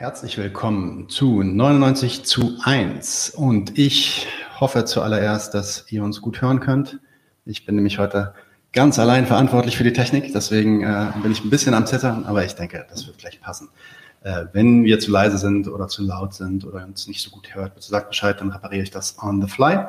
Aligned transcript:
Herzlich 0.00 0.38
willkommen 0.38 1.10
zu 1.10 1.42
99 1.42 2.24
zu 2.24 2.56
1 2.62 3.34
und 3.36 3.78
ich 3.78 4.26
hoffe 4.58 4.86
zuallererst, 4.86 5.52
dass 5.52 5.92
ihr 5.92 6.02
uns 6.02 6.22
gut 6.22 6.40
hören 6.40 6.60
könnt. 6.60 6.98
Ich 7.44 7.66
bin 7.66 7.74
nämlich 7.74 7.98
heute 7.98 8.32
ganz 8.72 8.98
allein 8.98 9.26
verantwortlich 9.26 9.76
für 9.76 9.84
die 9.84 9.92
Technik, 9.92 10.32
deswegen 10.32 10.82
äh, 10.82 11.08
bin 11.22 11.32
ich 11.32 11.44
ein 11.44 11.50
bisschen 11.50 11.74
am 11.74 11.84
Zittern, 11.84 12.24
aber 12.24 12.42
ich 12.46 12.54
denke, 12.54 12.86
das 12.88 13.06
wird 13.06 13.18
gleich 13.18 13.42
passen. 13.42 13.68
Äh, 14.22 14.46
wenn 14.54 14.84
wir 14.84 15.00
zu 15.00 15.10
leise 15.10 15.36
sind 15.36 15.68
oder 15.68 15.86
zu 15.86 16.02
laut 16.02 16.32
sind 16.32 16.64
oder 16.64 16.82
uns 16.82 17.06
nicht 17.06 17.20
so 17.20 17.28
gut 17.28 17.54
hört, 17.54 17.74
bitte 17.74 17.88
sagt 17.88 18.08
Bescheid, 18.08 18.40
dann 18.40 18.50
repariere 18.52 18.82
ich 18.82 18.90
das 18.90 19.22
on 19.22 19.42
the 19.42 19.48
fly. 19.48 19.86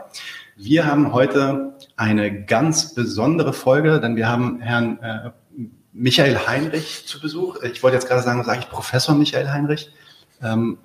Wir 0.58 0.86
haben 0.86 1.14
heute 1.14 1.78
eine 1.96 2.44
ganz 2.44 2.94
besondere 2.94 3.54
Folge, 3.54 4.02
denn 4.02 4.18
wir 4.18 4.28
haben 4.28 4.60
Herrn 4.60 5.00
äh, 5.02 5.30
Michael 5.94 6.38
Heinrich 6.48 7.08
zu 7.08 7.22
Besuch. 7.22 7.62
Ich 7.64 7.82
wollte 7.82 7.96
jetzt 7.96 8.10
gerade 8.10 8.24
sagen, 8.24 8.44
sage 8.44 8.60
ich 8.60 8.70
Professor 8.70 9.16
Michael 9.16 9.50
Heinrich. 9.50 9.90
Ähm, 10.44 10.78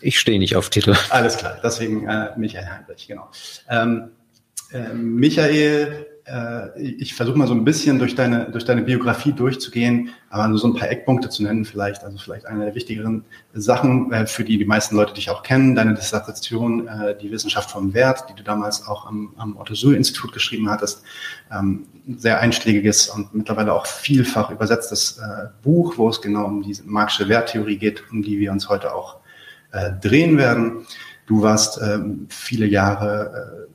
ich 0.00 0.18
stehe 0.18 0.38
nicht 0.38 0.56
auf 0.56 0.70
Titel. 0.70 0.94
Alles 1.10 1.36
klar, 1.36 1.58
deswegen 1.62 2.08
äh, 2.08 2.30
Michael 2.36 2.66
Heinrich, 2.66 3.06
genau. 3.06 3.28
Ähm, 3.68 4.10
äh, 4.72 4.92
Michael 4.94 6.06
äh, 6.30 6.80
ich 6.80 7.14
versuche 7.14 7.36
mal 7.36 7.46
so 7.46 7.54
ein 7.54 7.64
bisschen 7.64 7.98
durch 7.98 8.14
deine, 8.14 8.50
durch 8.50 8.64
deine 8.64 8.82
Biografie 8.82 9.32
durchzugehen, 9.32 10.10
aber 10.28 10.46
nur 10.48 10.58
so 10.58 10.68
ein 10.68 10.74
paar 10.74 10.88
Eckpunkte 10.88 11.28
zu 11.28 11.42
nennen 11.42 11.64
vielleicht. 11.64 12.04
Also 12.04 12.18
vielleicht 12.18 12.46
eine 12.46 12.64
der 12.66 12.74
wichtigeren 12.74 13.24
Sachen, 13.52 14.12
äh, 14.12 14.26
für 14.26 14.44
die 14.44 14.56
die 14.56 14.64
meisten 14.64 14.96
Leute 14.96 15.14
dich 15.14 15.30
auch 15.30 15.42
kennen, 15.42 15.74
deine 15.74 15.94
Dissertation, 15.94 16.86
äh, 16.86 17.16
die 17.20 17.30
Wissenschaft 17.30 17.70
vom 17.70 17.94
Wert, 17.94 18.24
die 18.30 18.34
du 18.34 18.42
damals 18.42 18.86
auch 18.86 19.06
am, 19.06 19.34
am 19.36 19.56
Otto-Suhr-Institut 19.56 20.32
geschrieben 20.32 20.70
hattest. 20.70 21.02
Ähm, 21.52 21.86
sehr 22.16 22.40
einschlägiges 22.40 23.08
und 23.08 23.34
mittlerweile 23.34 23.72
auch 23.72 23.86
vielfach 23.86 24.50
übersetztes 24.50 25.20
Buch, 25.62 25.96
wo 25.96 26.08
es 26.08 26.20
genau 26.20 26.46
um 26.46 26.62
diese 26.62 26.82
marxische 26.84 27.28
Werttheorie 27.28 27.76
geht, 27.76 28.02
um 28.10 28.22
die 28.22 28.38
wir 28.40 28.50
uns 28.50 28.68
heute 28.68 28.94
auch 28.94 29.18
drehen 30.02 30.36
werden. 30.36 30.86
Du 31.26 31.42
warst 31.42 31.78
ähm, 31.80 32.26
viele 32.28 32.66
Jahre 32.66 33.68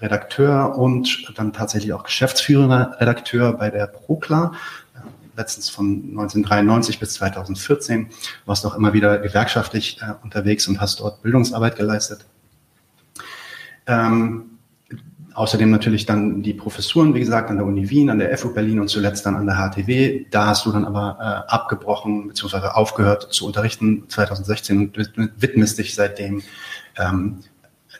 Redakteur 0.00 0.76
und 0.76 1.32
dann 1.36 1.52
tatsächlich 1.52 1.92
auch 1.92 2.04
geschäftsführender 2.04 2.96
Redakteur 3.00 3.52
bei 3.54 3.70
der 3.70 3.86
Prokla, 3.86 4.52
letztens 5.36 5.70
von 5.70 5.86
1993 5.86 6.98
bis 6.98 7.14
2014, 7.14 8.08
warst 8.44 8.66
auch 8.66 8.74
immer 8.74 8.92
wieder 8.92 9.18
gewerkschaftlich 9.18 9.98
äh, 10.02 10.14
unterwegs 10.22 10.68
und 10.68 10.80
hast 10.80 11.00
dort 11.00 11.22
Bildungsarbeit 11.22 11.76
geleistet. 11.76 12.26
Ähm, 13.86 14.58
außerdem 15.32 15.70
natürlich 15.70 16.04
dann 16.04 16.42
die 16.42 16.52
Professuren, 16.52 17.14
wie 17.14 17.20
gesagt, 17.20 17.48
an 17.48 17.56
der 17.56 17.66
Uni 17.66 17.88
Wien, 17.88 18.10
an 18.10 18.18
der 18.18 18.36
FU 18.36 18.52
Berlin 18.52 18.80
und 18.80 18.88
zuletzt 18.88 19.24
dann 19.24 19.36
an 19.36 19.46
der 19.46 19.56
HTW. 19.56 20.26
Da 20.30 20.46
hast 20.46 20.66
du 20.66 20.72
dann 20.72 20.84
aber 20.84 21.16
äh, 21.20 21.50
abgebrochen 21.52 22.28
bzw. 22.28 22.68
aufgehört 22.72 23.32
zu 23.32 23.46
unterrichten 23.46 24.04
2016 24.08 24.78
und 24.78 24.98
widmest 25.40 25.78
dich 25.78 25.94
seitdem 25.94 26.42
ähm, 26.98 27.38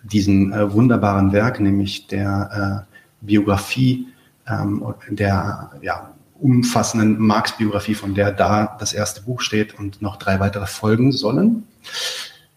diesem 0.02 0.52
äh, 0.52 0.72
wunderbaren 0.72 1.32
Werk, 1.32 1.60
nämlich 1.60 2.06
der 2.06 2.86
äh, 2.88 3.26
Biografie, 3.26 4.08
ähm, 4.46 4.94
der 5.10 5.70
ja, 5.82 6.14
umfassenden 6.40 7.18
Marx-Biografie, 7.18 7.94
von 7.94 8.14
der 8.14 8.32
da 8.32 8.76
das 8.78 8.92
erste 8.92 9.22
Buch 9.22 9.40
steht 9.40 9.78
und 9.78 10.00
noch 10.02 10.16
drei 10.16 10.40
weitere 10.40 10.66
folgen 10.66 11.12
sollen. 11.12 11.64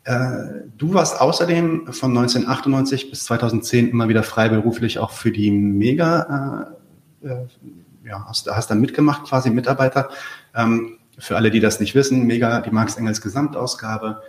Äh, 0.03 0.65
du 0.77 0.93
warst 0.93 1.21
außerdem 1.21 1.93
von 1.93 2.17
1998 2.17 3.09
bis 3.09 3.25
2010 3.25 3.89
immer 3.89 4.07
wieder 4.09 4.23
freiberuflich 4.23 4.99
auch 4.99 5.11
für 5.11 5.31
die 5.31 5.51
Mega, 5.51 6.71
äh, 7.23 7.27
äh, 7.27 7.47
ja, 8.05 8.25
hast, 8.27 8.49
hast 8.49 8.71
da 8.71 8.75
mitgemacht, 8.75 9.25
quasi 9.25 9.49
Mitarbeiter. 9.51 10.09
Ähm, 10.55 10.97
für 11.17 11.35
alle, 11.35 11.51
die 11.51 11.59
das 11.59 11.79
nicht 11.79 11.93
wissen, 11.93 12.25
Mega, 12.25 12.61
die 12.61 12.71
Marx 12.71 12.97
Engels 12.97 13.21
Gesamtausgabe, 13.21 14.21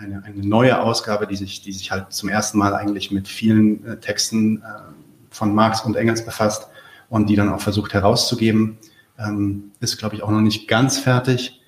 eine, 0.00 0.22
eine 0.24 0.46
neue 0.46 0.80
Ausgabe, 0.80 1.26
die 1.26 1.36
sich, 1.36 1.62
die 1.62 1.72
sich 1.72 1.90
halt 1.90 2.12
zum 2.12 2.28
ersten 2.28 2.58
Mal 2.58 2.74
eigentlich 2.74 3.10
mit 3.10 3.28
vielen 3.28 3.84
äh, 3.86 3.96
Texten 3.98 4.58
äh, 4.58 4.62
von 5.30 5.54
Marx 5.54 5.80
und 5.82 5.96
Engels 5.96 6.24
befasst 6.24 6.68
und 7.08 7.28
die 7.28 7.36
dann 7.36 7.48
auch 7.48 7.60
versucht 7.60 7.92
herauszugeben. 7.92 8.78
Ähm, 9.18 9.72
ist, 9.80 9.98
glaube 9.98 10.14
ich, 10.14 10.22
auch 10.22 10.30
noch 10.30 10.40
nicht 10.40 10.68
ganz 10.68 10.98
fertig. 10.98 11.60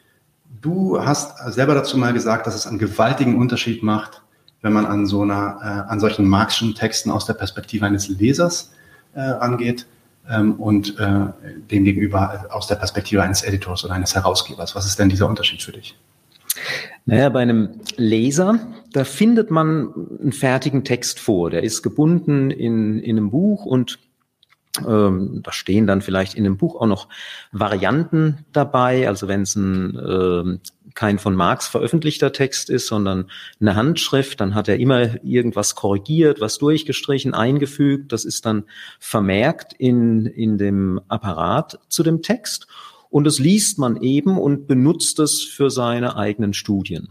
Du 0.60 1.04
hast 1.04 1.36
selber 1.52 1.74
dazu 1.74 1.98
mal 1.98 2.12
gesagt, 2.12 2.46
dass 2.46 2.54
es 2.54 2.66
einen 2.66 2.78
gewaltigen 2.78 3.36
Unterschied 3.36 3.82
macht, 3.82 4.22
wenn 4.62 4.72
man 4.72 4.86
an 4.86 5.06
so 5.06 5.22
einer, 5.22 5.58
äh, 5.62 5.90
an 5.90 6.00
solchen 6.00 6.26
marxischen 6.26 6.74
Texten 6.74 7.10
aus 7.10 7.26
der 7.26 7.34
Perspektive 7.34 7.84
eines 7.84 8.08
Lesers 8.08 8.72
äh, 9.14 9.20
angeht 9.20 9.86
ähm, 10.28 10.54
und 10.54 10.98
äh, 10.98 11.26
demgegenüber 11.70 12.46
aus 12.50 12.66
der 12.66 12.76
Perspektive 12.76 13.22
eines 13.22 13.42
Editors 13.42 13.84
oder 13.84 13.94
eines 13.94 14.14
Herausgebers. 14.14 14.74
Was 14.74 14.86
ist 14.86 14.98
denn 14.98 15.08
dieser 15.10 15.28
Unterschied 15.28 15.62
für 15.62 15.72
dich? 15.72 15.96
Naja, 17.06 17.28
bei 17.28 17.40
einem 17.40 17.80
Leser, 17.96 18.60
da 18.92 19.04
findet 19.04 19.50
man 19.50 19.92
einen 20.20 20.32
fertigen 20.32 20.84
Text 20.84 21.20
vor. 21.20 21.50
Der 21.50 21.62
ist 21.62 21.82
gebunden 21.82 22.50
in, 22.50 22.98
in 22.98 23.18
einem 23.18 23.30
Buch 23.30 23.66
und 23.66 23.98
ähm, 24.86 25.40
da 25.42 25.52
stehen 25.52 25.86
dann 25.86 26.00
vielleicht 26.00 26.34
in 26.34 26.44
dem 26.44 26.56
Buch 26.56 26.80
auch 26.80 26.86
noch 26.86 27.08
Varianten 27.52 28.38
dabei. 28.52 29.06
Also 29.06 29.28
wenn 29.28 29.42
es 29.42 29.54
ein 29.54 29.96
äh, 29.96 30.58
kein 30.94 31.18
von 31.18 31.34
Marx 31.34 31.66
veröffentlichter 31.66 32.32
Text 32.32 32.70
ist, 32.70 32.86
sondern 32.86 33.30
eine 33.60 33.76
Handschrift, 33.76 34.40
dann 34.40 34.54
hat 34.54 34.68
er 34.68 34.78
immer 34.78 35.22
irgendwas 35.24 35.74
korrigiert, 35.74 36.40
was 36.40 36.58
durchgestrichen, 36.58 37.34
eingefügt. 37.34 38.12
Das 38.12 38.24
ist 38.24 38.46
dann 38.46 38.64
vermerkt 38.98 39.74
in, 39.74 40.26
in 40.26 40.56
dem 40.56 41.00
Apparat 41.08 41.80
zu 41.88 42.02
dem 42.02 42.22
Text 42.22 42.66
und 43.14 43.22
das 43.22 43.38
liest 43.38 43.78
man 43.78 44.02
eben 44.02 44.36
und 44.38 44.66
benutzt 44.66 45.20
es 45.20 45.40
für 45.40 45.70
seine 45.70 46.16
eigenen 46.16 46.52
Studien. 46.52 47.10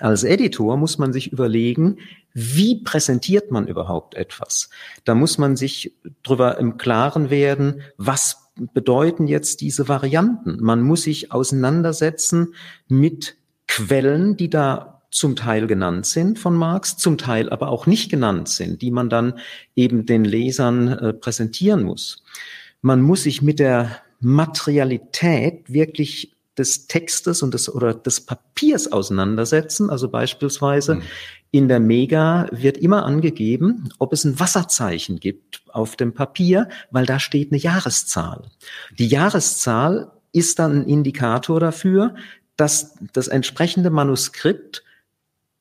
Als 0.00 0.24
Editor 0.24 0.76
muss 0.76 0.98
man 0.98 1.12
sich 1.12 1.30
überlegen, 1.30 1.98
wie 2.34 2.82
präsentiert 2.82 3.52
man 3.52 3.68
überhaupt 3.68 4.16
etwas? 4.16 4.70
Da 5.04 5.14
muss 5.14 5.38
man 5.38 5.56
sich 5.56 5.94
drüber 6.24 6.58
im 6.58 6.78
Klaren 6.78 7.30
werden, 7.30 7.82
was 7.96 8.50
bedeuten 8.74 9.28
jetzt 9.28 9.60
diese 9.60 9.86
Varianten? 9.86 10.56
Man 10.60 10.82
muss 10.82 11.02
sich 11.02 11.30
auseinandersetzen 11.30 12.56
mit 12.88 13.36
Quellen, 13.68 14.36
die 14.36 14.50
da 14.50 15.00
zum 15.12 15.36
Teil 15.36 15.68
genannt 15.68 16.06
sind 16.06 16.40
von 16.40 16.56
Marx, 16.56 16.96
zum 16.96 17.18
Teil 17.18 17.50
aber 17.50 17.68
auch 17.68 17.86
nicht 17.86 18.10
genannt 18.10 18.48
sind, 18.48 18.82
die 18.82 18.90
man 18.90 19.08
dann 19.08 19.34
eben 19.76 20.06
den 20.06 20.24
Lesern 20.24 20.88
äh, 20.88 21.12
präsentieren 21.12 21.84
muss. 21.84 22.24
Man 22.82 23.00
muss 23.00 23.22
sich 23.22 23.42
mit 23.42 23.60
der 23.60 24.02
Materialität 24.20 25.72
wirklich 25.72 26.36
des 26.58 26.86
Textes 26.86 27.42
und 27.42 27.54
des 27.54 27.72
oder 27.72 27.94
des 27.94 28.20
Papiers 28.20 28.92
auseinandersetzen. 28.92 29.88
Also 29.88 30.08
beispielsweise 30.08 30.96
mhm. 30.96 31.02
in 31.50 31.68
der 31.68 31.80
Mega 31.80 32.46
wird 32.52 32.76
immer 32.76 33.04
angegeben, 33.04 33.88
ob 33.98 34.12
es 34.12 34.24
ein 34.24 34.38
Wasserzeichen 34.38 35.20
gibt 35.20 35.62
auf 35.68 35.96
dem 35.96 36.12
Papier, 36.12 36.68
weil 36.90 37.06
da 37.06 37.18
steht 37.18 37.50
eine 37.50 37.60
Jahreszahl. 37.60 38.42
Die 38.98 39.08
Jahreszahl 39.08 40.12
ist 40.32 40.58
dann 40.58 40.82
ein 40.82 40.86
Indikator 40.86 41.60
dafür, 41.60 42.14
dass 42.56 42.94
das 43.12 43.28
entsprechende 43.28 43.90
Manuskript 43.90 44.84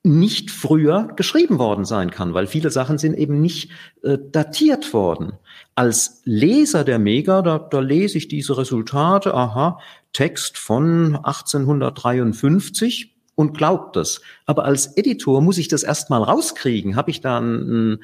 nicht 0.04 0.52
früher 0.52 1.10
geschrieben 1.16 1.60
worden 1.60 1.86
sein 1.86 2.10
kann, 2.10 2.34
weil 2.34 2.48
viele 2.48 2.72
Sachen 2.72 2.98
sind 2.98 3.16
eben 3.16 3.42
nicht 3.42 3.72
äh, 4.02 4.18
datiert 4.32 4.94
worden. 4.94 5.34
Als 5.80 6.22
Leser 6.26 6.84
der 6.84 7.00
Mega, 7.00 7.42
da, 7.42 7.58
da 7.58 7.80
lese 7.80 8.18
ich 8.18 8.28
diese 8.28 8.58
Resultate, 8.58 9.34
aha, 9.34 9.80
Text 10.12 10.58
von 10.58 11.16
1853 11.16 13.16
und 13.36 13.58
glaubt 13.58 13.96
das. 13.96 14.20
Aber 14.46 14.66
als 14.66 14.98
Editor 14.98 15.42
muss 15.42 15.58
ich 15.58 15.70
das 15.70 15.84
erstmal 15.84 16.22
rauskriegen. 16.22 16.98
Habe 16.98 17.12
ich 17.12 17.22
da 17.22 17.40
ein, 17.40 18.00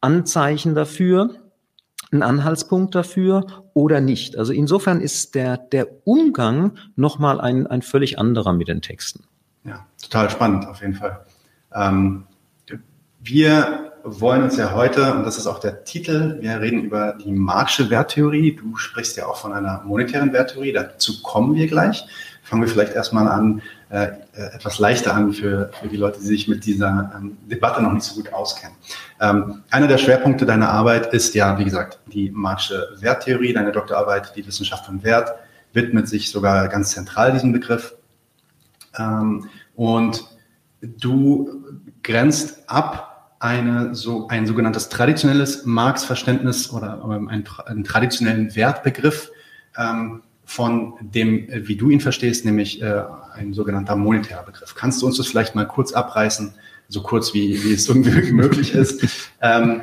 Anzeichen 0.00 0.74
dafür, 0.74 1.36
einen 2.10 2.24
Anhaltspunkt 2.24 2.96
dafür 2.96 3.46
oder 3.74 4.00
nicht? 4.00 4.36
Also 4.36 4.52
insofern 4.52 5.00
ist 5.00 5.36
der, 5.36 5.56
der 5.56 5.86
Umgang 6.02 6.78
nochmal 6.96 7.40
ein, 7.40 7.68
ein 7.68 7.82
völlig 7.82 8.18
anderer 8.18 8.54
mit 8.54 8.66
den 8.66 8.82
Texten. 8.82 9.22
Ja, 9.62 9.86
total 10.02 10.30
spannend 10.30 10.66
auf 10.66 10.80
jeden 10.80 10.94
Fall. 10.94 11.24
Ähm, 11.72 12.24
wir 13.20 13.89
wollen 14.04 14.42
uns 14.42 14.56
ja 14.56 14.74
heute, 14.74 15.14
und 15.14 15.24
das 15.24 15.38
ist 15.38 15.46
auch 15.46 15.58
der 15.58 15.84
Titel, 15.84 16.38
wir 16.40 16.60
reden 16.60 16.82
über 16.82 17.16
die 17.24 17.32
Marxische 17.32 17.90
Werttheorie. 17.90 18.56
Du 18.56 18.76
sprichst 18.76 19.16
ja 19.16 19.26
auch 19.26 19.36
von 19.36 19.52
einer 19.52 19.82
monetären 19.84 20.32
Werttheorie, 20.32 20.72
dazu 20.72 21.22
kommen 21.22 21.54
wir 21.54 21.66
gleich. 21.66 22.06
Fangen 22.42 22.62
wir 22.62 22.68
vielleicht 22.68 22.94
erstmal 22.94 23.28
an, 23.28 23.62
äh, 23.90 24.08
etwas 24.32 24.78
leichter 24.78 25.14
an 25.14 25.32
für, 25.32 25.70
für 25.80 25.88
die 25.88 25.96
Leute, 25.96 26.18
die 26.20 26.26
sich 26.26 26.48
mit 26.48 26.64
dieser 26.64 27.12
ähm, 27.16 27.36
Debatte 27.42 27.82
noch 27.82 27.92
nicht 27.92 28.04
so 28.04 28.16
gut 28.16 28.32
auskennen. 28.32 28.76
Ähm, 29.20 29.62
einer 29.70 29.86
der 29.86 29.98
Schwerpunkte 29.98 30.46
deiner 30.46 30.70
Arbeit 30.70 31.12
ist 31.12 31.34
ja, 31.34 31.58
wie 31.58 31.64
gesagt, 31.64 32.00
die 32.06 32.30
Marxische 32.30 32.88
Werttheorie. 32.98 33.52
Deine 33.52 33.72
Doktorarbeit, 33.72 34.34
die 34.36 34.46
Wissenschaft 34.46 34.86
von 34.86 35.02
Wert, 35.04 35.30
widmet 35.72 36.08
sich 36.08 36.30
sogar 36.30 36.68
ganz 36.68 36.90
zentral 36.90 37.32
diesem 37.32 37.52
Begriff. 37.52 37.94
Ähm, 38.98 39.48
und 39.76 40.24
Du 40.80 41.62
grenzt 42.02 42.68
ab 42.68 43.09
eine, 43.40 43.94
so, 43.94 44.28
ein 44.28 44.46
sogenanntes 44.46 44.90
traditionelles 44.90 45.64
Marx-Verständnis 45.64 46.70
oder 46.72 47.00
ähm, 47.02 47.28
einen, 47.28 47.44
einen, 47.66 47.84
traditionellen 47.84 48.54
Wertbegriff 48.54 49.30
ähm, 49.76 50.22
von 50.44 50.94
dem, 51.00 51.48
wie 51.50 51.76
du 51.76 51.88
ihn 51.90 52.00
verstehst, 52.00 52.44
nämlich 52.44 52.82
äh, 52.82 53.02
ein 53.34 53.54
sogenannter 53.54 53.96
monetärer 53.96 54.42
Begriff. 54.42 54.74
Kannst 54.74 55.00
du 55.00 55.06
uns 55.06 55.16
das 55.16 55.26
vielleicht 55.26 55.54
mal 55.54 55.66
kurz 55.66 55.92
abreißen, 55.92 56.52
so 56.88 57.02
kurz 57.02 57.32
wie, 57.32 57.64
wie 57.64 57.72
es 57.72 57.88
irgendwie 57.88 58.10
möglich 58.32 58.74
ist? 58.74 59.06
Ähm, 59.40 59.82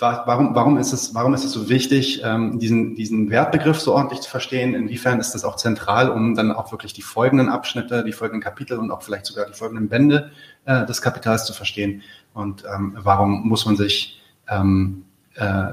warum, 0.00 0.54
warum, 0.54 0.78
ist 0.78 0.92
es, 0.92 1.14
warum 1.14 1.34
ist 1.34 1.44
es 1.44 1.52
so 1.52 1.68
wichtig, 1.68 2.22
ähm, 2.24 2.58
diesen, 2.58 2.94
diesen 2.94 3.30
Wertbegriff 3.30 3.80
so 3.80 3.94
ordentlich 3.94 4.20
zu 4.20 4.30
verstehen? 4.30 4.74
Inwiefern 4.74 5.20
ist 5.20 5.32
das 5.32 5.44
auch 5.44 5.56
zentral, 5.56 6.10
um 6.10 6.34
dann 6.34 6.52
auch 6.52 6.72
wirklich 6.72 6.92
die 6.92 7.02
folgenden 7.02 7.48
Abschnitte, 7.48 8.04
die 8.04 8.12
folgenden 8.12 8.42
Kapitel 8.42 8.78
und 8.78 8.90
auch 8.90 9.02
vielleicht 9.02 9.26
sogar 9.26 9.46
die 9.46 9.54
folgenden 9.54 9.88
Bände 9.88 10.30
äh, 10.64 10.86
des 10.86 11.02
Kapitals 11.02 11.44
zu 11.44 11.52
verstehen? 11.52 12.02
Und 12.34 12.64
ähm, 12.64 12.96
warum 13.00 13.48
muss 13.48 13.66
man 13.66 13.76
sich 13.76 14.20
ähm, 14.48 15.04
äh, 15.34 15.66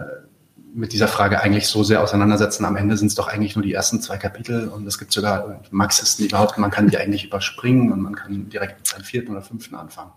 mit 0.75 0.91
dieser 0.91 1.07
Frage 1.07 1.41
eigentlich 1.41 1.67
so 1.67 1.83
sehr 1.83 2.03
auseinandersetzen. 2.03 2.65
Am 2.65 2.75
Ende 2.75 2.97
sind 2.97 3.07
es 3.07 3.15
doch 3.15 3.29
eigentlich 3.29 3.55
nur 3.55 3.63
die 3.63 3.73
ersten 3.73 4.01
zwei 4.01 4.17
Kapitel 4.17 4.67
und 4.67 4.85
es 4.85 4.99
gibt 4.99 5.13
sogar 5.13 5.61
Marxisten, 5.71 6.23
die 6.23 6.29
behaupten, 6.29 6.59
man 6.59 6.69
kann 6.69 6.89
die 6.89 6.97
eigentlich 6.97 7.23
überspringen 7.23 7.93
und 7.93 8.01
man 8.01 8.13
kann 8.13 8.49
direkt 8.49 8.79
mit 8.79 8.87
seinem 8.87 9.05
vierten 9.05 9.31
oder 9.31 9.41
fünften 9.41 9.75
anfangen. 9.75 10.11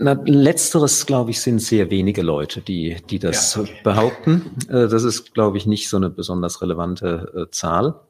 Na, 0.00 0.12
letzteres, 0.24 1.06
glaube 1.06 1.32
ich, 1.32 1.40
sind 1.40 1.60
sehr 1.60 1.90
wenige 1.90 2.22
Leute, 2.22 2.60
die, 2.60 2.96
die 3.10 3.18
das 3.18 3.56
ja, 3.56 3.62
okay. 3.62 3.74
behaupten. 3.82 4.42
Äh, 4.68 4.88
das 4.88 5.02
ist, 5.02 5.34
glaube 5.34 5.58
ich, 5.58 5.66
nicht 5.66 5.88
so 5.88 5.96
eine 5.96 6.08
besonders 6.08 6.62
relevante 6.62 7.32
äh, 7.34 7.50
Zahl. 7.50 8.00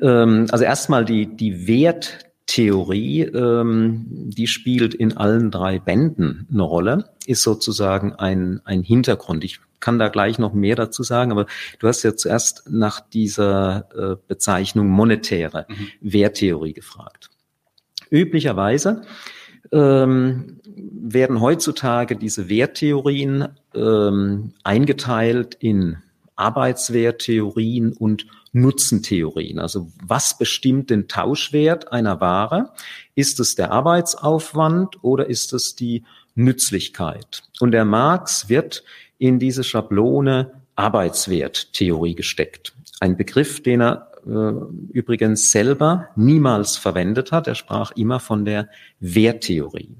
Ähm, 0.00 0.46
also 0.50 0.64
erstmal 0.64 1.06
die, 1.06 1.34
die 1.34 1.66
Werttheorie, 1.66 3.22
ähm, 3.22 4.04
die 4.08 4.46
spielt 4.46 4.94
in 4.94 5.16
allen 5.16 5.50
drei 5.50 5.78
Bänden 5.78 6.46
eine 6.52 6.62
Rolle, 6.62 7.10
ist 7.26 7.42
sozusagen 7.42 8.12
ein, 8.14 8.60
ein 8.64 8.82
Hintergrund. 8.82 9.44
Ich 9.44 9.60
kann 9.80 9.98
da 9.98 10.08
gleich 10.08 10.38
noch 10.38 10.52
mehr 10.52 10.76
dazu 10.76 11.02
sagen, 11.02 11.32
aber 11.32 11.46
du 11.78 11.88
hast 11.88 12.02
ja 12.02 12.16
zuerst 12.16 12.64
nach 12.68 13.00
dieser 13.00 13.88
äh, 13.94 14.16
Bezeichnung 14.28 14.88
monetäre 14.88 15.66
mhm. 15.68 15.88
Werttheorie 16.00 16.74
gefragt. 16.74 17.30
Üblicherweise 18.10 19.02
ähm, 19.72 20.60
werden 20.66 21.40
heutzutage 21.40 22.16
diese 22.16 22.48
Werttheorien 22.48 23.48
ähm, 23.74 24.52
eingeteilt 24.64 25.56
in 25.60 25.98
Arbeitswerttheorien 26.36 27.92
und 27.92 28.26
Nutzentheorien. 28.52 29.58
Also 29.58 29.90
was 30.02 30.38
bestimmt 30.38 30.90
den 30.90 31.08
Tauschwert 31.08 31.92
einer 31.92 32.20
Ware? 32.20 32.70
Ist 33.14 33.40
es 33.40 33.54
der 33.54 33.70
Arbeitsaufwand 33.70 35.02
oder 35.02 35.26
ist 35.28 35.52
es 35.52 35.74
die 35.74 36.04
Nützlichkeit? 36.34 37.42
Und 37.60 37.72
der 37.72 37.84
Marx 37.84 38.48
wird 38.48 38.84
in 39.18 39.38
diese 39.38 39.64
Schablone 39.64 40.52
Arbeitswerttheorie 40.74 42.14
gesteckt. 42.14 42.74
Ein 43.00 43.16
Begriff, 43.16 43.62
den 43.62 43.82
er 43.82 44.10
äh, 44.26 44.52
übrigens 44.92 45.50
selber 45.50 46.08
niemals 46.16 46.76
verwendet 46.76 47.32
hat. 47.32 47.46
Er 47.46 47.54
sprach 47.54 47.92
immer 47.92 48.20
von 48.20 48.44
der 48.44 48.68
Werttheorie. 49.00 49.96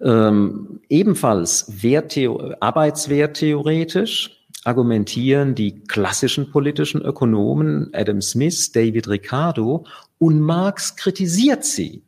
Ähm, 0.00 0.80
ebenfalls 0.88 1.82
Werttheo 1.82 2.54
arbeitswerttheoretisch 2.60 4.44
argumentieren 4.64 5.54
die 5.54 5.84
klassischen 5.84 6.50
politischen 6.50 7.02
Ökonomen 7.02 7.90
Adam 7.92 8.20
Smith, 8.20 8.72
David 8.72 9.08
Ricardo 9.08 9.86
und 10.18 10.40
Marx 10.40 10.96
kritisiert 10.96 11.64
sie. 11.64 12.02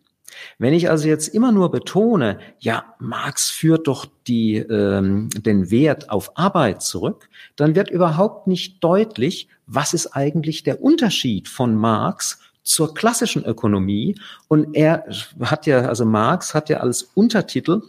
Wenn 0.59 0.75
ich 0.75 0.91
also 0.91 1.09
jetzt 1.09 1.29
immer 1.29 1.53
nur 1.53 1.71
betone, 1.71 2.39
ja, 2.59 2.95
Marx 2.99 3.51
führt 3.51 3.87
doch 3.87 4.07
die, 4.27 4.57
ähm, 4.57 5.29
den 5.31 5.71
Wert 5.71 6.11
auf 6.11 6.37
Arbeit 6.37 6.83
zurück, 6.83 7.29
dann 7.57 7.75
wird 7.75 7.91
überhaupt 7.91 8.47
nicht 8.47 8.83
deutlich, 8.83 9.49
was 9.67 9.95
ist 9.95 10.09
eigentlich 10.09 10.63
der 10.63 10.83
Unterschied 10.83 11.49
von 11.49 11.75
Marx 11.75 12.39
zur 12.63 12.95
klassischen 12.95 13.45
Ökonomie. 13.45 14.17
Und 14.49 14.75
er 14.75 15.07
hat 15.41 15.67
ja, 15.67 15.83
also 15.83 16.05
Marx 16.05 16.55
hat 16.55 16.69
ja 16.69 16.79
als 16.79 17.03
Untertitel 17.03 17.83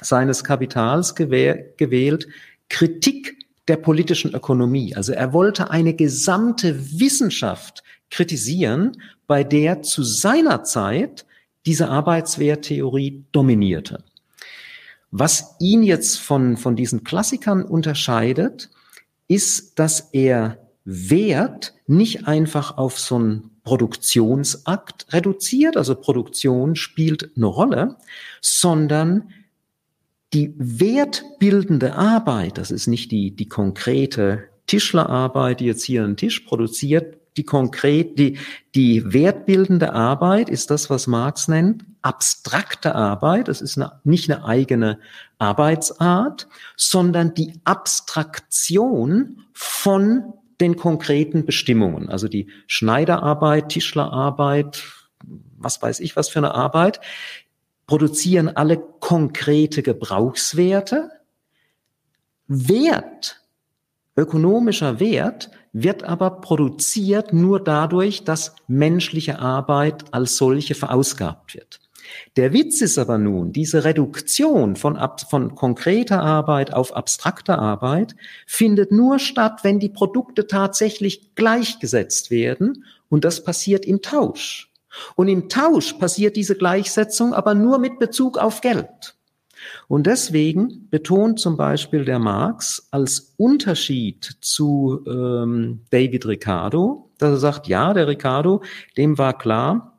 seines 0.00 0.44
Kapitals 0.44 1.14
gewählt, 1.14 2.28
Kritik 2.68 3.38
der 3.68 3.76
politischen 3.76 4.34
Ökonomie. 4.34 4.94
Also 4.94 5.12
er 5.12 5.32
wollte 5.32 5.70
eine 5.70 5.94
gesamte 5.94 7.00
Wissenschaft 7.00 7.82
kritisieren, 8.10 9.00
bei 9.26 9.44
der 9.44 9.82
zu 9.82 10.02
seiner 10.02 10.64
Zeit 10.64 11.26
diese 11.68 11.90
Arbeitswerttheorie 11.90 13.26
dominierte. 13.30 14.02
Was 15.10 15.56
ihn 15.60 15.82
jetzt 15.82 16.18
von, 16.18 16.56
von 16.56 16.76
diesen 16.76 17.04
Klassikern 17.04 17.62
unterscheidet, 17.62 18.70
ist, 19.26 19.78
dass 19.78 20.08
er 20.12 20.66
Wert 20.86 21.74
nicht 21.86 22.26
einfach 22.26 22.78
auf 22.78 22.98
so 22.98 23.16
einen 23.16 23.50
Produktionsakt 23.64 25.12
reduziert, 25.12 25.76
also 25.76 25.94
Produktion 25.94 26.74
spielt 26.74 27.36
eine 27.36 27.44
Rolle, 27.44 27.96
sondern 28.40 29.28
die 30.32 30.54
wertbildende 30.56 31.96
Arbeit, 31.96 32.56
das 32.56 32.70
ist 32.70 32.86
nicht 32.86 33.10
die, 33.10 33.36
die 33.36 33.48
konkrete 33.48 34.44
Tischlerarbeit, 34.66 35.60
die 35.60 35.66
jetzt 35.66 35.84
hier 35.84 36.02
einen 36.04 36.16
Tisch 36.16 36.40
produziert, 36.40 37.17
die 37.38 37.44
konkret, 37.44 38.18
die, 38.18 38.38
die 38.74 39.12
wertbildende 39.12 39.92
Arbeit 39.92 40.48
ist 40.48 40.70
das, 40.70 40.90
was 40.90 41.06
Marx 41.06 41.48
nennt, 41.48 41.84
abstrakte 42.02 42.94
Arbeit. 42.94 43.48
Das 43.48 43.62
ist 43.62 43.78
eine, 43.78 43.92
nicht 44.04 44.30
eine 44.30 44.44
eigene 44.44 44.98
Arbeitsart, 45.38 46.48
sondern 46.76 47.34
die 47.34 47.54
Abstraktion 47.64 49.44
von 49.52 50.34
den 50.60 50.76
konkreten 50.76 51.46
Bestimmungen. 51.46 52.08
Also 52.08 52.28
die 52.28 52.48
Schneiderarbeit, 52.66 53.68
Tischlerarbeit, 53.68 54.82
was 55.56 55.80
weiß 55.80 56.00
ich, 56.00 56.16
was 56.16 56.28
für 56.28 56.40
eine 56.40 56.54
Arbeit, 56.54 57.00
produzieren 57.86 58.48
alle 58.48 58.76
konkrete 58.76 59.82
Gebrauchswerte. 59.82 61.10
Wert, 62.48 63.40
ökonomischer 64.18 65.00
Wert 65.00 65.50
wird 65.72 66.02
aber 66.02 66.40
produziert 66.40 67.32
nur 67.32 67.62
dadurch, 67.62 68.24
dass 68.24 68.54
menschliche 68.66 69.38
Arbeit 69.38 70.04
als 70.12 70.36
solche 70.36 70.74
verausgabt 70.74 71.54
wird. 71.54 71.80
Der 72.36 72.52
Witz 72.52 72.80
ist 72.80 72.98
aber 72.98 73.18
nun, 73.18 73.52
diese 73.52 73.84
Reduktion 73.84 74.76
von, 74.76 74.98
von 75.28 75.54
konkreter 75.54 76.22
Arbeit 76.22 76.72
auf 76.72 76.96
abstrakter 76.96 77.58
Arbeit 77.58 78.16
findet 78.46 78.92
nur 78.92 79.18
statt, 79.18 79.60
wenn 79.62 79.78
die 79.78 79.90
Produkte 79.90 80.46
tatsächlich 80.46 81.34
gleichgesetzt 81.34 82.30
werden 82.30 82.84
und 83.08 83.24
das 83.24 83.44
passiert 83.44 83.84
im 83.84 84.02
Tausch. 84.02 84.72
Und 85.16 85.28
im 85.28 85.48
Tausch 85.48 85.92
passiert 85.94 86.36
diese 86.36 86.56
Gleichsetzung 86.56 87.34
aber 87.34 87.54
nur 87.54 87.78
mit 87.78 87.98
Bezug 87.98 88.38
auf 88.38 88.62
Geld. 88.62 89.17
Und 89.88 90.06
deswegen 90.06 90.88
betont 90.90 91.40
zum 91.40 91.56
Beispiel 91.56 92.04
der 92.04 92.18
Marx 92.18 92.88
als 92.90 93.34
Unterschied 93.36 94.36
zu 94.40 95.04
ähm, 95.06 95.80
David 95.90 96.26
Ricardo, 96.26 97.10
dass 97.18 97.30
er 97.30 97.38
sagt, 97.38 97.68
ja, 97.68 97.92
der 97.94 98.08
Ricardo, 98.08 98.62
dem 98.96 99.18
war 99.18 99.36
klar, 99.36 99.98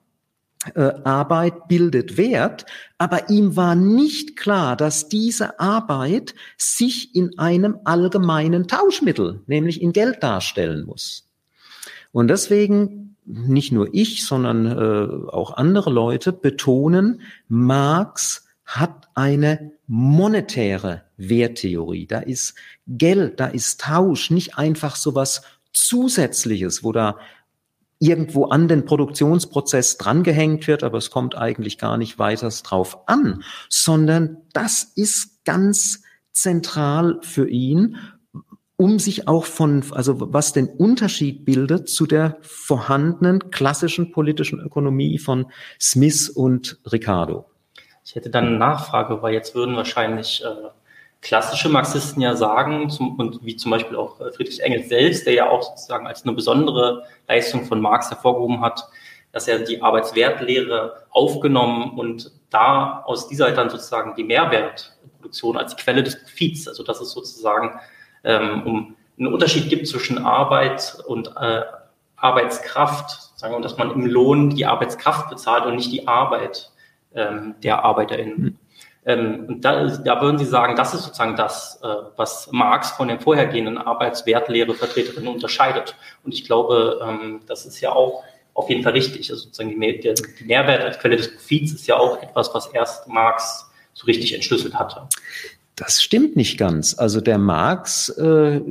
äh, 0.75 0.91
Arbeit 1.03 1.67
bildet 1.69 2.17
Wert, 2.17 2.65
aber 2.97 3.29
ihm 3.29 3.55
war 3.55 3.75
nicht 3.75 4.35
klar, 4.35 4.75
dass 4.75 5.07
diese 5.07 5.59
Arbeit 5.59 6.35
sich 6.57 7.15
in 7.15 7.39
einem 7.39 7.77
allgemeinen 7.85 8.67
Tauschmittel, 8.67 9.41
nämlich 9.47 9.81
in 9.81 9.93
Geld 9.93 10.21
darstellen 10.21 10.85
muss. 10.85 11.29
Und 12.11 12.27
deswegen 12.27 13.15
nicht 13.25 13.71
nur 13.71 13.89
ich, 13.93 14.25
sondern 14.25 14.65
äh, 14.65 15.31
auch 15.31 15.53
andere 15.53 15.91
Leute 15.91 16.33
betonen, 16.33 17.21
Marx 17.47 18.48
hat 18.69 19.09
eine 19.15 19.71
monetäre 19.87 21.03
Werttheorie. 21.17 22.05
Da 22.05 22.19
ist 22.19 22.53
Geld, 22.87 23.39
da 23.39 23.47
ist 23.47 23.81
Tausch, 23.81 24.29
nicht 24.29 24.59
einfach 24.59 24.95
so 24.95 25.15
was 25.15 25.41
Zusätzliches, 25.73 26.83
wo 26.83 26.91
da 26.91 27.17
irgendwo 27.97 28.45
an 28.45 28.67
den 28.67 28.85
Produktionsprozess 28.85 29.97
drangehängt 29.97 30.67
wird, 30.67 30.83
aber 30.83 30.99
es 30.99 31.09
kommt 31.09 31.35
eigentlich 31.35 31.79
gar 31.79 31.97
nicht 31.97 32.19
weiter 32.19 32.49
drauf 32.49 32.99
an, 33.07 33.43
sondern 33.69 34.37
das 34.53 34.83
ist 34.83 35.43
ganz 35.45 36.03
zentral 36.31 37.19
für 37.23 37.49
ihn, 37.49 37.97
um 38.77 38.99
sich 38.99 39.27
auch 39.27 39.45
von, 39.45 39.83
also 39.91 40.31
was 40.31 40.53
den 40.53 40.67
Unterschied 40.67 41.43
bildet 41.43 41.89
zu 41.89 42.05
der 42.05 42.37
vorhandenen 42.41 43.49
klassischen 43.49 44.11
politischen 44.11 44.59
Ökonomie 44.59 45.17
von 45.17 45.47
Smith 45.81 46.29
und 46.29 46.79
Ricardo. 46.89 47.49
Ich 48.09 48.15
hätte 48.15 48.31
dann 48.31 48.47
eine 48.47 48.57
Nachfrage, 48.57 49.21
weil 49.21 49.35
jetzt 49.35 49.53
würden 49.53 49.75
wahrscheinlich 49.75 50.43
äh, 50.43 50.69
klassische 51.21 51.69
Marxisten 51.69 52.21
ja 52.21 52.35
sagen, 52.35 52.89
zum, 52.89 53.19
und 53.19 53.45
wie 53.45 53.55
zum 53.55 53.69
Beispiel 53.69 53.95
auch 53.95 54.19
äh, 54.19 54.31
Friedrich 54.31 54.63
Engels 54.63 54.89
selbst, 54.89 55.27
der 55.27 55.33
ja 55.33 55.47
auch 55.47 55.61
sozusagen 55.61 56.07
als 56.07 56.23
eine 56.23 56.33
besondere 56.33 57.03
Leistung 57.27 57.65
von 57.65 57.79
Marx 57.79 58.09
hervorgehoben 58.09 58.61
hat, 58.61 58.83
dass 59.31 59.47
er 59.47 59.59
die 59.59 59.83
Arbeitswertlehre 59.83 61.03
aufgenommen 61.11 61.99
und 61.99 62.31
da 62.49 63.03
aus 63.05 63.27
dieser 63.27 63.51
dann 63.51 63.69
sozusagen 63.69 64.15
die 64.15 64.23
Mehrwertproduktion 64.23 65.55
als 65.55 65.77
Quelle 65.77 66.01
des 66.01 66.19
Profits, 66.19 66.67
also 66.67 66.81
das 66.81 67.01
ist 67.01 67.11
sozusagen, 67.11 67.79
ähm, 68.23 68.63
um 68.65 68.95
einen 69.19 69.31
Unterschied 69.31 69.69
gibt 69.69 69.87
zwischen 69.87 70.17
Arbeit 70.17 70.97
und 71.05 71.27
äh, 71.39 71.61
Arbeitskraft, 72.15 73.37
sagen 73.37 73.53
wir, 73.53 73.61
dass 73.61 73.77
man 73.77 73.91
im 73.91 74.07
Lohn 74.07 74.49
die 74.49 74.65
Arbeitskraft 74.65 75.29
bezahlt 75.29 75.67
und 75.67 75.75
nicht 75.75 75.91
die 75.91 76.07
Arbeit 76.07 76.71
ähm, 77.13 77.55
der 77.63 77.83
ArbeiterInnen. 77.83 78.41
Mhm. 78.41 78.57
Ähm, 79.05 79.45
und 79.47 79.65
da, 79.65 79.87
da 79.87 80.21
würden 80.21 80.37
Sie 80.37 80.45
sagen, 80.45 80.75
das 80.75 80.93
ist 80.93 81.03
sozusagen 81.03 81.35
das, 81.35 81.79
äh, 81.81 81.87
was 82.15 82.49
Marx 82.51 82.91
von 82.91 83.07
den 83.07 83.19
vorhergehenden 83.19 83.77
Arbeitswertlehre-Vertreterinnen 83.77 85.33
unterscheidet. 85.33 85.95
Und 86.23 86.33
ich 86.33 86.45
glaube, 86.45 86.99
ähm, 87.03 87.41
das 87.47 87.65
ist 87.65 87.79
ja 87.81 87.91
auch 87.91 88.23
auf 88.53 88.69
jeden 88.69 88.83
Fall 88.83 88.91
richtig. 88.91 89.31
Also 89.31 89.43
sozusagen 89.43 89.69
die, 89.69 89.99
der, 89.99 90.13
die 90.13 90.43
Mehrwert 90.43 90.83
als 90.83 90.99
Quelle 90.99 91.15
des 91.15 91.33
Profits 91.33 91.71
ist 91.71 91.87
ja 91.87 91.97
auch 91.97 92.21
etwas, 92.21 92.53
was 92.53 92.67
erst 92.67 93.07
Marx 93.07 93.69
so 93.93 94.05
richtig 94.05 94.33
entschlüsselt 94.33 94.75
hatte. 94.75 95.07
Das 95.75 96.01
stimmt 96.01 96.35
nicht 96.35 96.57
ganz. 96.57 96.97
Also 96.99 97.21
der 97.21 97.37
Marx 97.37 98.09
äh, 98.09 98.61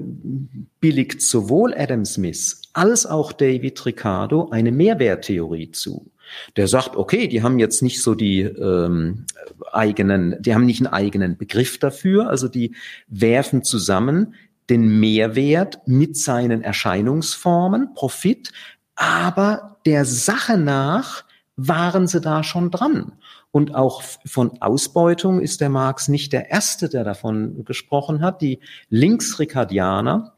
billigt 0.78 1.22
sowohl 1.22 1.74
Adam 1.74 2.04
Smith 2.04 2.60
als 2.74 3.06
auch 3.06 3.32
David 3.32 3.84
Ricardo 3.86 4.50
eine 4.50 4.72
Mehrwerttheorie 4.72 5.72
zu. 5.72 6.10
Der 6.56 6.68
sagt, 6.68 6.96
okay, 6.96 7.28
die 7.28 7.42
haben 7.42 7.58
jetzt 7.58 7.82
nicht 7.82 8.02
so 8.02 8.14
die 8.14 8.42
ähm, 8.42 9.26
eigenen, 9.72 10.36
die 10.40 10.54
haben 10.54 10.66
nicht 10.66 10.80
einen 10.80 10.92
eigenen 10.92 11.36
Begriff 11.36 11.78
dafür, 11.78 12.28
also 12.28 12.48
die 12.48 12.74
werfen 13.08 13.64
zusammen 13.64 14.34
den 14.70 15.00
Mehrwert 15.00 15.80
mit 15.86 16.16
seinen 16.16 16.62
Erscheinungsformen, 16.62 17.94
Profit, 17.94 18.52
aber 18.94 19.78
der 19.86 20.04
Sache 20.04 20.58
nach 20.58 21.24
waren 21.56 22.06
sie 22.06 22.20
da 22.20 22.42
schon 22.44 22.70
dran. 22.70 23.12
Und 23.50 23.74
auch 23.74 24.02
von 24.26 24.60
Ausbeutung 24.60 25.40
ist 25.40 25.60
der 25.60 25.70
Marx 25.70 26.08
nicht 26.08 26.32
der 26.32 26.50
Erste, 26.50 26.88
der 26.88 27.02
davon 27.02 27.64
gesprochen 27.64 28.20
hat. 28.20 28.42
Die 28.42 28.60
Linksrikardianer, 28.90 30.34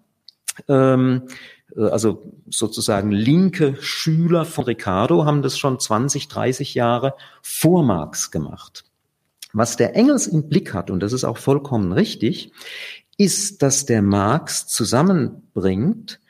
ähm, 0.68 1.22
äh, 1.26 1.32
also 1.76 2.32
sozusagen 2.48 3.10
linke 3.10 3.76
Schüler 3.80 4.44
von 4.44 4.64
Ricardo, 4.64 5.24
haben 5.24 5.42
das 5.42 5.58
schon 5.58 5.78
20, 5.78 6.28
30 6.28 6.74
Jahre 6.74 7.14
vor 7.42 7.82
Marx 7.82 8.30
gemacht. 8.30 8.84
Was 9.52 9.76
der 9.76 9.96
Engels 9.96 10.26
im 10.26 10.48
Blick 10.48 10.74
hat, 10.74 10.90
und 10.90 11.00
das 11.00 11.12
ist 11.12 11.24
auch 11.24 11.38
vollkommen 11.38 11.92
richtig, 11.92 12.52
ist, 13.16 13.62
dass 13.62 13.84
der 13.84 14.02
Marx 14.02 14.66
zusammenbringt 14.66 16.20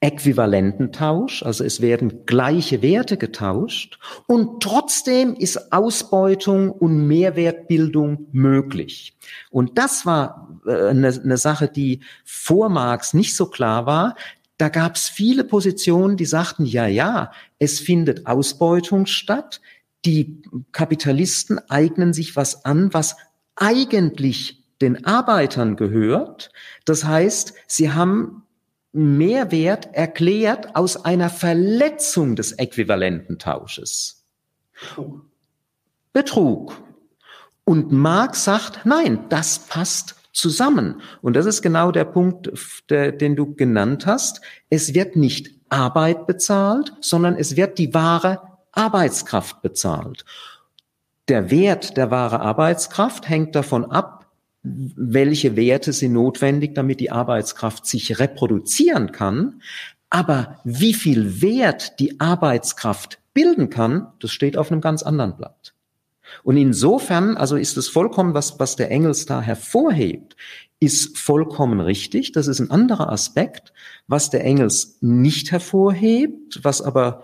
Äquivalententausch, 0.00 1.42
also 1.42 1.64
es 1.64 1.80
werden 1.80 2.26
gleiche 2.26 2.82
Werte 2.82 3.16
getauscht 3.16 3.98
und 4.26 4.62
trotzdem 4.62 5.34
ist 5.34 5.72
Ausbeutung 5.72 6.70
und 6.70 7.06
Mehrwertbildung 7.06 8.26
möglich. 8.30 9.16
Und 9.50 9.78
das 9.78 10.04
war 10.04 10.60
äh, 10.66 10.88
eine, 10.88 11.08
eine 11.08 11.38
Sache, 11.38 11.68
die 11.68 12.00
vor 12.24 12.68
Marx 12.68 13.14
nicht 13.14 13.34
so 13.34 13.46
klar 13.46 13.86
war. 13.86 14.16
Da 14.58 14.68
gab 14.68 14.96
es 14.96 15.08
viele 15.08 15.44
Positionen, 15.44 16.16
die 16.16 16.24
sagten, 16.24 16.64
ja, 16.64 16.86
ja, 16.86 17.30
es 17.58 17.78
findet 17.78 18.26
Ausbeutung 18.26 19.06
statt, 19.06 19.60
die 20.04 20.42
Kapitalisten 20.72 21.58
eignen 21.68 22.12
sich 22.12 22.36
was 22.36 22.64
an, 22.64 22.94
was 22.94 23.16
eigentlich 23.56 24.62
den 24.80 25.04
Arbeitern 25.04 25.76
gehört. 25.76 26.50
Das 26.84 27.04
heißt, 27.04 27.54
sie 27.66 27.92
haben 27.92 28.42
Mehrwert 28.92 29.94
erklärt 29.94 30.74
aus 30.74 31.04
einer 31.04 31.28
Verletzung 31.28 32.34
des 32.34 32.52
äquivalenten 32.52 33.38
Tausches. 33.38 34.24
Betrug. 36.12 36.80
Und 37.64 37.92
Marx 37.92 38.44
sagt, 38.44 38.86
nein, 38.86 39.28
das 39.28 39.58
passt 39.58 40.14
zusammen. 40.36 41.00
Und 41.22 41.34
das 41.34 41.46
ist 41.46 41.62
genau 41.62 41.90
der 41.90 42.04
Punkt, 42.04 42.50
der, 42.90 43.12
den 43.12 43.36
du 43.36 43.54
genannt 43.54 44.06
hast. 44.06 44.42
Es 44.70 44.94
wird 44.94 45.16
nicht 45.16 45.50
Arbeit 45.68 46.26
bezahlt, 46.26 46.92
sondern 47.00 47.36
es 47.36 47.56
wird 47.56 47.78
die 47.78 47.94
wahre 47.94 48.40
Arbeitskraft 48.72 49.62
bezahlt. 49.62 50.24
Der 51.28 51.50
Wert 51.50 51.96
der 51.96 52.10
wahre 52.10 52.40
Arbeitskraft 52.40 53.28
hängt 53.28 53.56
davon 53.56 53.84
ab, 53.84 54.26
welche 54.62 55.56
Werte 55.56 55.92
sind 55.92 56.12
notwendig, 56.12 56.74
damit 56.74 57.00
die 57.00 57.10
Arbeitskraft 57.10 57.86
sich 57.86 58.18
reproduzieren 58.18 59.12
kann. 59.12 59.62
Aber 60.10 60.60
wie 60.64 60.94
viel 60.94 61.40
Wert 61.40 61.98
die 61.98 62.20
Arbeitskraft 62.20 63.18
bilden 63.32 63.70
kann, 63.70 64.08
das 64.20 64.32
steht 64.32 64.56
auf 64.56 64.70
einem 64.70 64.80
ganz 64.80 65.02
anderen 65.02 65.36
Blatt. 65.36 65.75
Und 66.42 66.56
insofern, 66.56 67.36
also 67.36 67.56
ist 67.56 67.76
es 67.76 67.88
vollkommen, 67.88 68.34
was, 68.34 68.58
was 68.58 68.76
der 68.76 68.90
Engels 68.90 69.26
da 69.26 69.40
hervorhebt, 69.40 70.36
ist 70.80 71.16
vollkommen 71.18 71.80
richtig. 71.80 72.32
Das 72.32 72.48
ist 72.48 72.60
ein 72.60 72.70
anderer 72.70 73.10
Aspekt, 73.10 73.72
was 74.06 74.30
der 74.30 74.44
Engels 74.44 74.98
nicht 75.00 75.50
hervorhebt, 75.50 76.60
was 76.62 76.82
aber 76.82 77.22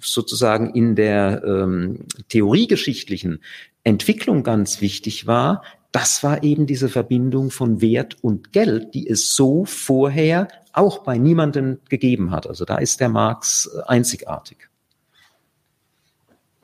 sozusagen 0.00 0.70
in 0.74 0.96
der 0.96 1.42
ähm, 1.44 2.06
theoriegeschichtlichen 2.28 3.40
Entwicklung 3.84 4.42
ganz 4.42 4.80
wichtig 4.80 5.26
war, 5.26 5.62
das 5.94 6.24
war 6.24 6.42
eben 6.42 6.66
diese 6.66 6.88
Verbindung 6.88 7.52
von 7.52 7.80
Wert 7.80 8.16
und 8.22 8.52
Geld, 8.52 8.94
die 8.94 9.08
es 9.08 9.36
so 9.36 9.64
vorher 9.64 10.48
auch 10.72 11.04
bei 11.04 11.18
niemandem 11.18 11.78
gegeben 11.88 12.32
hat. 12.32 12.48
Also 12.48 12.64
da 12.64 12.78
ist 12.78 12.98
der 12.98 13.08
Marx 13.08 13.70
äh, 13.72 13.82
einzigartig. 13.86 14.68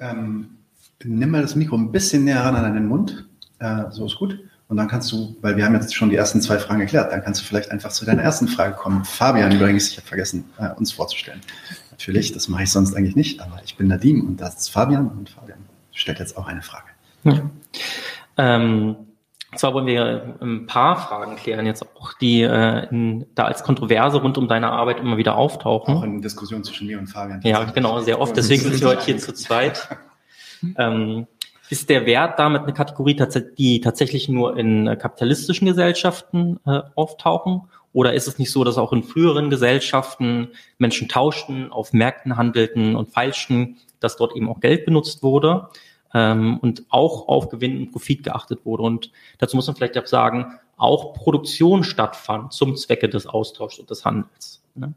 Ähm, 0.00 0.56
nimm 1.04 1.30
mal 1.30 1.42
das 1.42 1.54
Mikro 1.54 1.76
ein 1.76 1.92
bisschen 1.92 2.24
näher 2.24 2.44
ran 2.44 2.56
an 2.56 2.62
deinen 2.62 2.88
Mund. 2.88 3.26
Äh, 3.58 3.90
so 3.90 4.06
ist 4.06 4.16
gut. 4.16 4.38
Und 4.68 4.76
dann 4.76 4.86
kannst 4.86 5.10
du, 5.10 5.36
weil 5.40 5.56
wir 5.56 5.64
haben 5.64 5.74
jetzt 5.74 5.94
schon 5.94 6.10
die 6.10 6.16
ersten 6.16 6.40
zwei 6.40 6.58
Fragen 6.58 6.78
geklärt, 6.80 7.12
dann 7.12 7.24
kannst 7.24 7.40
du 7.40 7.44
vielleicht 7.44 7.72
einfach 7.72 7.90
zu 7.90 8.04
deiner 8.04 8.22
ersten 8.22 8.46
Frage 8.46 8.74
kommen. 8.74 9.04
Fabian 9.04 9.50
übrigens, 9.50 9.90
ich 9.90 9.96
habe 9.96 10.06
vergessen, 10.06 10.44
äh, 10.58 10.70
uns 10.76 10.92
vorzustellen. 10.92 11.40
Natürlich, 11.90 12.32
das 12.32 12.48
mache 12.48 12.62
ich 12.62 12.70
sonst 12.70 12.94
eigentlich 12.94 13.16
nicht, 13.16 13.40
aber 13.40 13.60
ich 13.64 13.76
bin 13.76 13.88
Nadim 13.88 14.26
und 14.26 14.40
das 14.40 14.54
ist 14.54 14.68
Fabian 14.68 15.08
und 15.08 15.28
Fabian 15.28 15.58
stellt 15.92 16.20
jetzt 16.20 16.36
auch 16.36 16.46
eine 16.46 16.62
Frage. 16.62 16.86
Ja. 17.24 17.50
Ähm, 18.36 18.96
zwar 19.56 19.74
wollen 19.74 19.86
wir 19.86 20.36
ein 20.40 20.66
paar 20.66 20.96
Fragen 20.96 21.34
klären, 21.34 21.66
jetzt 21.66 21.84
auch, 21.96 22.12
die 22.14 22.42
äh, 22.42 22.86
in, 22.90 23.26
da 23.34 23.46
als 23.46 23.64
Kontroverse 23.64 24.18
rund 24.18 24.38
um 24.38 24.46
deine 24.46 24.70
Arbeit 24.70 25.00
immer 25.00 25.16
wieder 25.16 25.34
auftauchen. 25.34 25.96
Auch 25.96 26.04
in 26.04 26.22
Diskussionen 26.22 26.62
zwischen 26.62 26.86
mir 26.86 27.00
und 27.00 27.08
Fabian. 27.08 27.40
Ja, 27.42 27.64
genau, 27.64 27.98
sehr 28.00 28.20
oft. 28.20 28.36
Deswegen 28.36 28.62
sind 28.70 28.80
wir 28.80 28.88
heute 28.88 29.04
hier 29.04 29.18
zu 29.18 29.34
zweit. 29.34 29.88
Ähm, 30.76 31.26
ist 31.68 31.88
der 31.88 32.04
Wert 32.06 32.38
damit 32.38 32.62
eine 32.62 32.72
Kategorie, 32.72 33.16
die 33.56 33.80
tatsächlich 33.80 34.28
nur 34.28 34.56
in 34.56 34.86
kapitalistischen 34.98 35.68
Gesellschaften 35.68 36.58
äh, 36.66 36.80
auftauchen? 36.94 37.62
Oder 37.92 38.14
ist 38.14 38.28
es 38.28 38.38
nicht 38.38 38.50
so, 38.50 38.64
dass 38.64 38.78
auch 38.78 38.92
in 38.92 39.02
früheren 39.02 39.50
Gesellschaften 39.50 40.48
Menschen 40.78 41.08
tauschten, 41.08 41.72
auf 41.72 41.92
Märkten 41.92 42.36
handelten 42.36 42.96
und 42.96 43.10
feilschten, 43.10 43.78
dass 44.00 44.16
dort 44.16 44.36
eben 44.36 44.48
auch 44.48 44.60
Geld 44.60 44.84
benutzt 44.84 45.22
wurde? 45.22 45.68
ähm, 46.14 46.58
und 46.58 46.84
auch 46.88 47.28
auf 47.28 47.48
Gewinn 47.48 47.78
und 47.78 47.92
Profit 47.92 48.22
geachtet 48.22 48.64
wurde. 48.64 48.82
Und 48.82 49.10
dazu 49.38 49.56
muss 49.56 49.66
man 49.66 49.76
vielleicht 49.76 49.98
auch 49.98 50.06
sagen, 50.06 50.58
auch 50.76 51.12
Produktion 51.14 51.84
stattfand 51.84 52.52
zum 52.52 52.76
Zwecke 52.76 53.08
des 53.08 53.26
Austauschs 53.26 53.78
und 53.78 53.90
des 53.90 54.04
Handels. 54.04 54.62
Ne? 54.74 54.94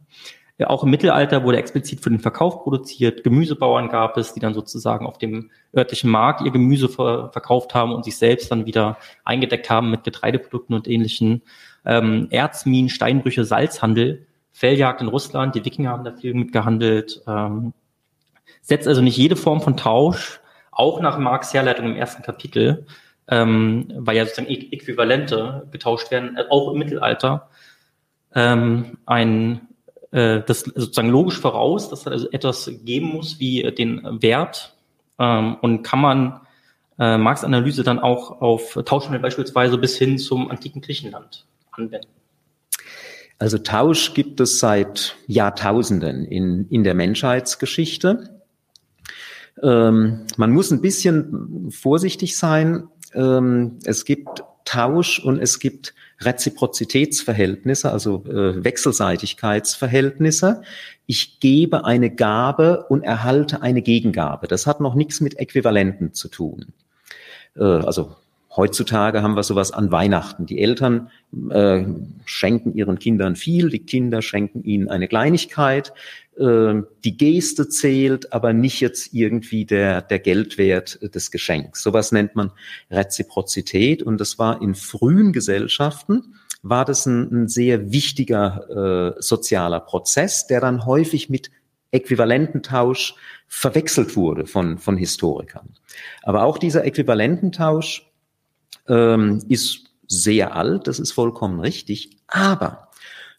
Auch 0.66 0.84
im 0.84 0.92
Mittelalter 0.92 1.44
wurde 1.44 1.58
explizit 1.58 2.02
für 2.02 2.10
den 2.10 2.20
Verkauf 2.20 2.64
produziert. 2.64 3.24
Gemüsebauern 3.24 3.90
gab 3.90 4.18
es, 4.18 4.34
die 4.34 4.40
dann 4.40 4.54
sozusagen 4.54 5.08
auf 5.08 5.18
dem 5.18 5.50
örtlichen 5.76 6.12
Markt 6.12 6.42
ihr 6.42 6.52
Gemüse 6.52 6.90
ver 6.90 7.32
verkauft 7.32 7.74
haben 7.74 7.92
und 7.92 8.06
sich 8.06 8.18
selbst 8.18 8.52
dann 8.52 8.66
wieder 8.66 8.98
eingedeckt 9.26 9.70
haben 9.70 9.90
mit 9.90 10.04
Getreideprodukten 10.04 10.76
und 10.76 10.88
ähnlichen. 10.88 11.42
Ähm, 11.86 12.28
Erzminen, 12.30 12.90
Steinbrüche, 12.90 13.46
Salzhandel, 13.46 14.28
Felljagd 14.52 15.02
in 15.02 15.08
Russland, 15.08 15.56
die 15.56 15.66
Wikinger 15.66 15.90
haben 15.90 16.04
da 16.04 16.12
viel 16.14 16.36
mitgehandelt. 16.36 17.24
Ähm, 17.28 17.74
setzt 18.62 18.88
also 18.88 19.02
nicht 19.02 19.18
jede 19.18 19.36
Form 19.36 19.60
von 19.60 19.76
Tausch 19.76 20.40
auch 20.72 21.02
nach 21.02 21.18
Marx 21.18 21.54
Herleitung 21.54 21.88
im 21.88 21.96
ersten 21.96 22.24
Kapitel, 22.24 22.86
ähm, 23.28 23.92
weil 23.96 24.18
ja 24.18 24.26
sozusagen 24.26 24.50
Äquivalente 24.50 25.68
getauscht 25.72 26.12
werden, 26.12 26.36
äh, 26.38 26.46
auch 26.50 26.72
im 26.72 26.80
Mittelalter, 26.80 27.50
ähm, 28.36 28.98
ein 29.06 29.68
das 30.14 30.60
sozusagen 30.60 31.10
logisch 31.10 31.40
voraus, 31.40 31.90
dass 31.90 32.02
es 32.02 32.08
also 32.08 32.32
etwas 32.32 32.70
geben 32.84 33.08
muss 33.08 33.40
wie 33.40 33.64
den 33.72 34.22
Wert 34.22 34.76
ähm, 35.18 35.56
und 35.62 35.82
kann 35.82 36.00
man 36.00 36.42
äh, 37.00 37.18
Marx 37.18 37.44
Analyse 37.44 37.84
dann 37.84 38.00
auch 38.00 38.42
auf 38.42 38.78
Tauschhandel 38.86 39.20
beispielsweise 39.20 39.78
bis 39.78 39.98
hin 39.98 40.18
zum 40.20 40.52
antiken 40.52 40.82
Griechenland 40.82 41.46
anwenden. 41.72 42.08
Also 43.40 43.58
Tausch 43.58 44.14
gibt 44.14 44.40
es 44.40 44.60
seit 44.60 45.16
Jahrtausenden 45.28 46.26
in, 46.26 46.68
in 46.70 46.84
der 46.84 46.94
Menschheitsgeschichte. 46.94 48.42
Ähm, 49.62 50.26
man 50.38 50.52
muss 50.52 50.72
ein 50.72 50.82
bisschen 50.82 51.72
vorsichtig 51.72 52.38
sein. 52.38 52.88
Ähm, 53.14 53.80
es 53.84 54.06
gibt 54.06 54.44
Tausch 54.66 55.20
und 55.20 55.40
es 55.40 55.60
gibt 55.60 55.94
Reziprozitätsverhältnisse, 56.26 57.92
also 57.92 58.24
äh, 58.26 58.64
Wechselseitigkeitsverhältnisse. 58.64 60.62
Ich 61.06 61.40
gebe 61.40 61.86
eine 61.86 62.10
Gabe 62.10 62.86
und 62.90 63.04
erhalte 63.04 63.62
eine 63.62 63.82
Gegengabe. 63.82 64.48
Das 64.48 64.68
hat 64.68 64.80
noch 64.80 64.96
nichts 64.96 65.22
mit 65.22 65.40
Äquivalenten 65.40 66.14
zu 66.14 66.28
tun. 66.28 66.74
Äh, 67.56 67.64
also 67.64 68.16
Heutzutage 68.56 69.24
haben 69.24 69.36
wir 69.36 69.44
sowas 69.44 69.72
an 69.72 69.92
Weihnachten. 69.92 70.46
Die 70.46 70.60
Eltern 70.60 71.10
äh, 71.50 71.86
schenken 72.26 72.76
ihren 72.76 73.00
Kindern 73.00 73.36
viel, 73.36 73.70
die 73.70 73.80
Kinder 73.80 74.22
schenken 74.22 74.64
ihnen 74.64 74.90
eine 74.90 75.08
Kleinigkeit. 75.08 75.92
Äh, 76.38 76.82
die 77.04 77.18
Geste 77.18 77.68
zählt, 77.68 78.32
aber 78.32 78.54
nicht 78.54 78.80
jetzt 78.80 79.14
irgendwie 79.14 79.66
der, 79.66 80.02
der 80.02 80.20
Geldwert 80.20 81.00
des 81.16 81.32
Geschenks. 81.32 81.82
Sowas 81.82 82.12
nennt 82.12 82.36
man 82.36 82.52
Reziprozität 82.92 84.04
und 84.04 84.22
das 84.22 84.38
war 84.38 84.62
in 84.62 84.76
frühen 84.76 85.34
Gesellschaften 85.34 86.36
war 86.64 86.86
das 86.86 87.06
ein, 87.06 87.44
ein 87.44 87.48
sehr 87.50 87.92
wichtiger 87.92 89.16
äh, 89.18 89.22
sozialer 89.22 89.82
Prozess, 89.82 90.48
der 90.48 90.62
dann 90.62 90.86
häufig 90.86 91.30
mit 91.30 91.52
Äquivalententausch 91.92 93.16
verwechselt 93.48 94.16
wurde 94.16 94.48
von, 94.48 94.78
von 94.78 94.98
Historikern. 94.98 95.76
Aber 96.24 96.44
auch 96.44 96.58
dieser 96.58 96.86
Äquivalententausch 96.86 98.13
ähm, 98.88 99.44
ist 99.50 99.92
sehr 100.08 100.56
alt, 100.56 100.88
das 100.88 101.00
ist 101.00 101.12
vollkommen 101.12 101.60
richtig, 101.60 102.18
aber 102.28 102.90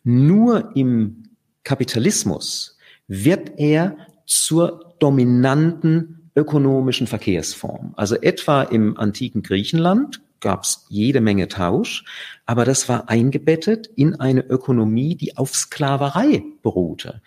nur 0.02 0.74
im 0.76 1.24
Kapitalismus 1.62 2.76
wird 3.06 3.52
er 3.58 3.96
zur 4.26 4.94
dominanten 4.98 6.30
ökonomischen 6.36 7.06
Verkehrsform. 7.06 7.94
Also 7.96 8.16
etwa 8.16 8.62
im 8.62 8.98
antiken 8.98 9.42
Griechenland 9.42 10.20
gab 10.40 10.64
es 10.64 10.84
jede 10.88 11.20
Menge 11.20 11.48
Tausch, 11.48 12.04
aber 12.44 12.64
das 12.64 12.88
war 12.88 13.08
eingebettet 13.08 13.86
in 13.96 14.20
eine 14.20 14.42
Ökonomie, 14.42 15.14
die 15.14 15.36
auf 15.36 15.54
Sklaverei 15.54 16.42
beruhte. 16.62 17.22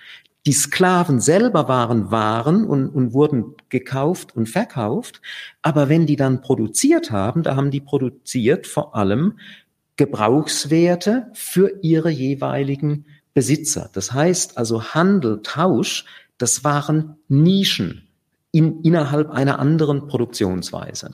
Die 0.46 0.54
Sklaven 0.54 1.20
selber 1.20 1.68
waren 1.68 2.10
Waren 2.10 2.66
und, 2.66 2.88
und 2.90 3.14
wurden 3.14 3.56
gekauft 3.70 4.36
und 4.36 4.48
verkauft. 4.48 5.22
Aber 5.62 5.90
wenn 5.90 6.06
die 6.06 6.16
dann 6.16 6.42
produziert 6.42 7.12
haben, 7.12 7.44
da 7.44 7.56
haben 7.56 7.72
die 7.72 7.82
produziert 7.82 8.66
vor 8.66 8.96
allem 8.96 9.40
Gebrauchswerte 9.98 11.28
für 11.34 11.80
ihre 11.82 12.10
jeweiligen 12.10 13.06
Besitzer. 13.34 13.90
Das 13.94 14.14
heißt 14.14 14.58
also 14.58 14.94
Handel, 14.94 15.42
Tausch, 15.44 16.06
das 16.38 16.64
waren 16.64 17.18
Nischen 17.28 18.08
in, 18.52 18.82
innerhalb 18.84 19.30
einer 19.32 19.60
anderen 19.60 20.08
Produktionsweise. 20.08 21.12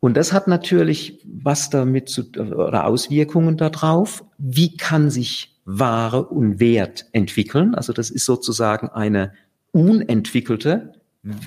Und 0.00 0.16
das 0.16 0.32
hat 0.32 0.46
natürlich 0.46 1.24
was 1.24 1.70
damit 1.70 2.08
zu, 2.08 2.30
oder 2.32 2.86
Auswirkungen 2.86 3.56
darauf. 3.56 4.24
Wie 4.38 4.76
kann 4.76 5.10
sich 5.10 5.56
Ware 5.66 6.24
und 6.26 6.60
Wert 6.60 7.06
entwickeln. 7.12 7.74
Also 7.74 7.92
das 7.92 8.08
ist 8.08 8.24
sozusagen 8.24 8.88
eine 8.88 9.32
unentwickelte 9.72 10.92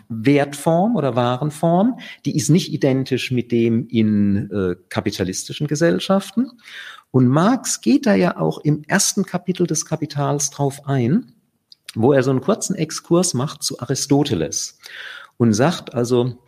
Wertform 0.10 0.98
oder 0.98 1.16
Warenform, 1.16 2.00
die 2.26 2.36
ist 2.36 2.50
nicht 2.50 2.74
identisch 2.74 3.32
mit 3.32 3.54
dem 3.54 3.88
in 3.88 4.52
äh, 4.52 4.76
kapitalistischen 4.90 5.68
Gesellschaften. 5.68 6.52
Und 7.12 7.30
Marx 7.30 7.80
geht 7.80 8.06
da 8.06 8.14
ja 8.14 8.38
auch 8.38 8.60
im 8.60 8.84
ersten 8.84 9.24
Kapitel 9.24 9.66
des 9.66 9.86
Kapitals 9.86 10.50
drauf 10.50 10.86
ein, 10.86 11.32
wo 11.96 12.12
er 12.12 12.24
so 12.24 12.32
einen 12.32 12.42
kurzen 12.42 12.76
Exkurs 12.76 13.34
macht 13.34 13.64
zu 13.64 13.80
Aristoteles 13.80 14.80
und 15.38 15.54
sagt 15.54 15.94
also, 15.94 16.44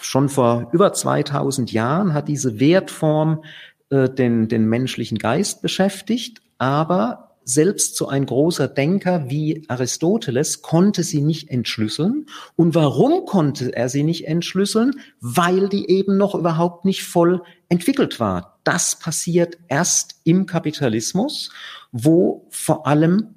schon 0.00 0.28
vor 0.28 0.68
über 0.72 0.92
2000 0.92 1.72
Jahren 1.72 2.14
hat 2.14 2.28
diese 2.28 2.60
Wertform 2.60 3.42
äh, 3.90 4.08
den, 4.08 4.48
den 4.48 4.66
menschlichen 4.66 5.18
Geist 5.18 5.62
beschäftigt, 5.62 6.40
aber 6.58 7.26
selbst 7.48 7.94
so 7.94 8.08
ein 8.08 8.26
großer 8.26 8.66
Denker 8.66 9.30
wie 9.30 9.64
Aristoteles 9.68 10.62
konnte 10.62 11.04
sie 11.04 11.20
nicht 11.20 11.48
entschlüsseln. 11.48 12.26
Und 12.56 12.74
warum 12.74 13.24
konnte 13.24 13.74
er 13.74 13.88
sie 13.88 14.02
nicht 14.02 14.26
entschlüsseln? 14.26 15.00
Weil 15.20 15.68
die 15.68 15.88
eben 15.88 16.16
noch 16.16 16.34
überhaupt 16.34 16.84
nicht 16.84 17.04
voll 17.04 17.42
entwickelt 17.68 18.18
war. 18.18 18.58
Das 18.64 18.98
passiert 18.98 19.58
erst 19.68 20.16
im 20.24 20.46
Kapitalismus, 20.46 21.52
wo 21.92 22.48
vor 22.50 22.88
allem 22.88 23.36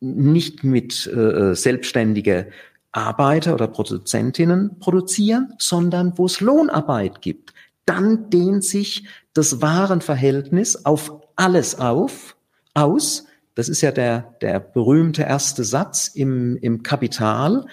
nicht 0.00 0.62
mit 0.62 1.08
äh, 1.08 1.56
selbstständige 1.56 2.50
Arbeiter 2.92 3.54
oder 3.54 3.68
Produzentinnen 3.68 4.78
produzieren, 4.78 5.54
sondern 5.58 6.16
wo 6.16 6.26
es 6.26 6.40
Lohnarbeit 6.40 7.20
gibt. 7.20 7.52
Dann 7.84 8.30
dehnt 8.30 8.64
sich 8.64 9.06
das 9.34 9.62
Warenverhältnis 9.62 10.84
auf 10.84 11.20
alles 11.36 11.78
auf 11.78 12.36
aus. 12.74 13.24
Das 13.54 13.68
ist 13.68 13.80
ja 13.80 13.90
der, 13.90 14.34
der 14.40 14.60
berühmte 14.60 15.22
erste 15.22 15.64
Satz 15.64 16.08
im, 16.08 16.56
im 16.56 16.82
Kapital. 16.82 17.66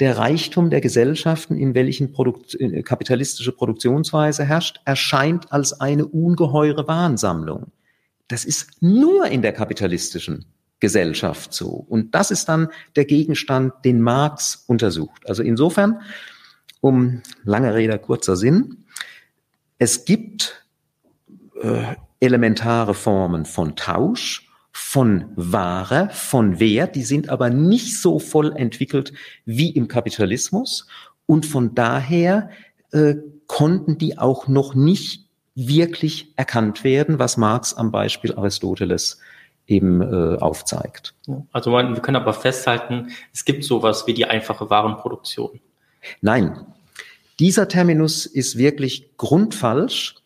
Der 0.00 0.18
Reichtum 0.18 0.70
der 0.70 0.80
Gesellschaften, 0.80 1.56
in 1.56 1.74
welchen 1.74 2.12
Produkt, 2.12 2.54
äh, 2.58 2.82
kapitalistische 2.82 3.52
Produktionsweise 3.52 4.44
herrscht, 4.44 4.80
erscheint 4.84 5.52
als 5.52 5.80
eine 5.80 6.06
ungeheure 6.06 6.88
Warensammlung. 6.88 7.72
Das 8.28 8.44
ist 8.44 8.82
nur 8.82 9.26
in 9.26 9.42
der 9.42 9.52
kapitalistischen 9.52 10.46
Gesellschaft 10.80 11.54
so. 11.54 11.68
Und 11.88 12.14
das 12.14 12.30
ist 12.30 12.48
dann 12.48 12.68
der 12.96 13.04
Gegenstand, 13.04 13.72
den 13.84 14.00
Marx 14.00 14.64
untersucht. 14.66 15.28
Also 15.28 15.42
insofern, 15.42 16.00
um 16.80 17.22
lange 17.44 17.74
Rede, 17.74 17.98
kurzer 17.98 18.36
Sinn, 18.36 18.84
es 19.78 20.04
gibt 20.04 20.66
äh, 21.62 21.94
elementare 22.20 22.94
Formen 22.94 23.44
von 23.44 23.76
Tausch, 23.76 24.48
von 24.72 25.26
Ware, 25.36 26.10
von 26.12 26.58
Wert, 26.58 26.96
die 26.96 27.04
sind 27.04 27.28
aber 27.28 27.48
nicht 27.48 28.00
so 28.00 28.18
voll 28.18 28.54
entwickelt 28.56 29.12
wie 29.44 29.70
im 29.70 29.88
Kapitalismus 29.88 30.86
und 31.26 31.46
von 31.46 31.74
daher 31.74 32.50
äh, 32.90 33.14
konnten 33.46 33.98
die 33.98 34.18
auch 34.18 34.48
noch 34.48 34.74
nicht 34.74 35.28
wirklich 35.54 36.32
erkannt 36.36 36.82
werden, 36.82 37.18
was 37.18 37.36
Marx 37.36 37.74
am 37.74 37.92
Beispiel 37.92 38.34
Aristoteles 38.34 39.20
eben 39.66 40.00
äh, 40.00 40.38
aufzeigt. 40.38 41.14
Also 41.52 41.72
wir 41.72 42.00
können 42.00 42.16
aber 42.16 42.34
festhalten, 42.34 43.08
es 43.32 43.44
gibt 43.44 43.64
sowas 43.64 44.06
wie 44.06 44.14
die 44.14 44.26
einfache 44.26 44.68
Warenproduktion. 44.70 45.60
Nein, 46.20 46.66
dieser 47.38 47.68
Terminus 47.68 48.26
ist 48.26 48.58
wirklich 48.58 49.16
grundfalsch, 49.16 50.16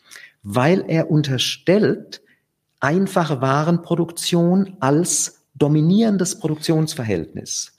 weil 0.43 0.85
er 0.89 1.11
unterstellt, 1.11 2.21
einfache 2.81 3.41
Warenproduktion 3.41 4.77
als 4.81 5.47
dominierendes 5.55 6.39
Produktionsverhältnis. 6.39 7.75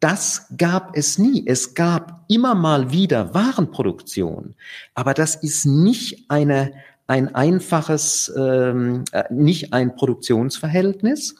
Das 0.00 0.48
gab 0.58 0.96
es 0.96 1.18
nie. 1.18 1.44
Es 1.46 1.74
gab 1.74 2.24
immer 2.28 2.54
mal 2.54 2.92
wieder 2.92 3.32
Warenproduktion, 3.32 4.54
aber 4.94 5.14
das 5.14 5.36
ist 5.36 5.64
nicht 5.64 6.30
eine 6.30 6.74
ein 7.06 7.34
einfaches, 7.34 8.32
ähm, 8.36 9.04
äh, 9.12 9.24
nicht 9.30 9.72
ein 9.72 9.94
Produktionsverhältnis. 9.94 11.34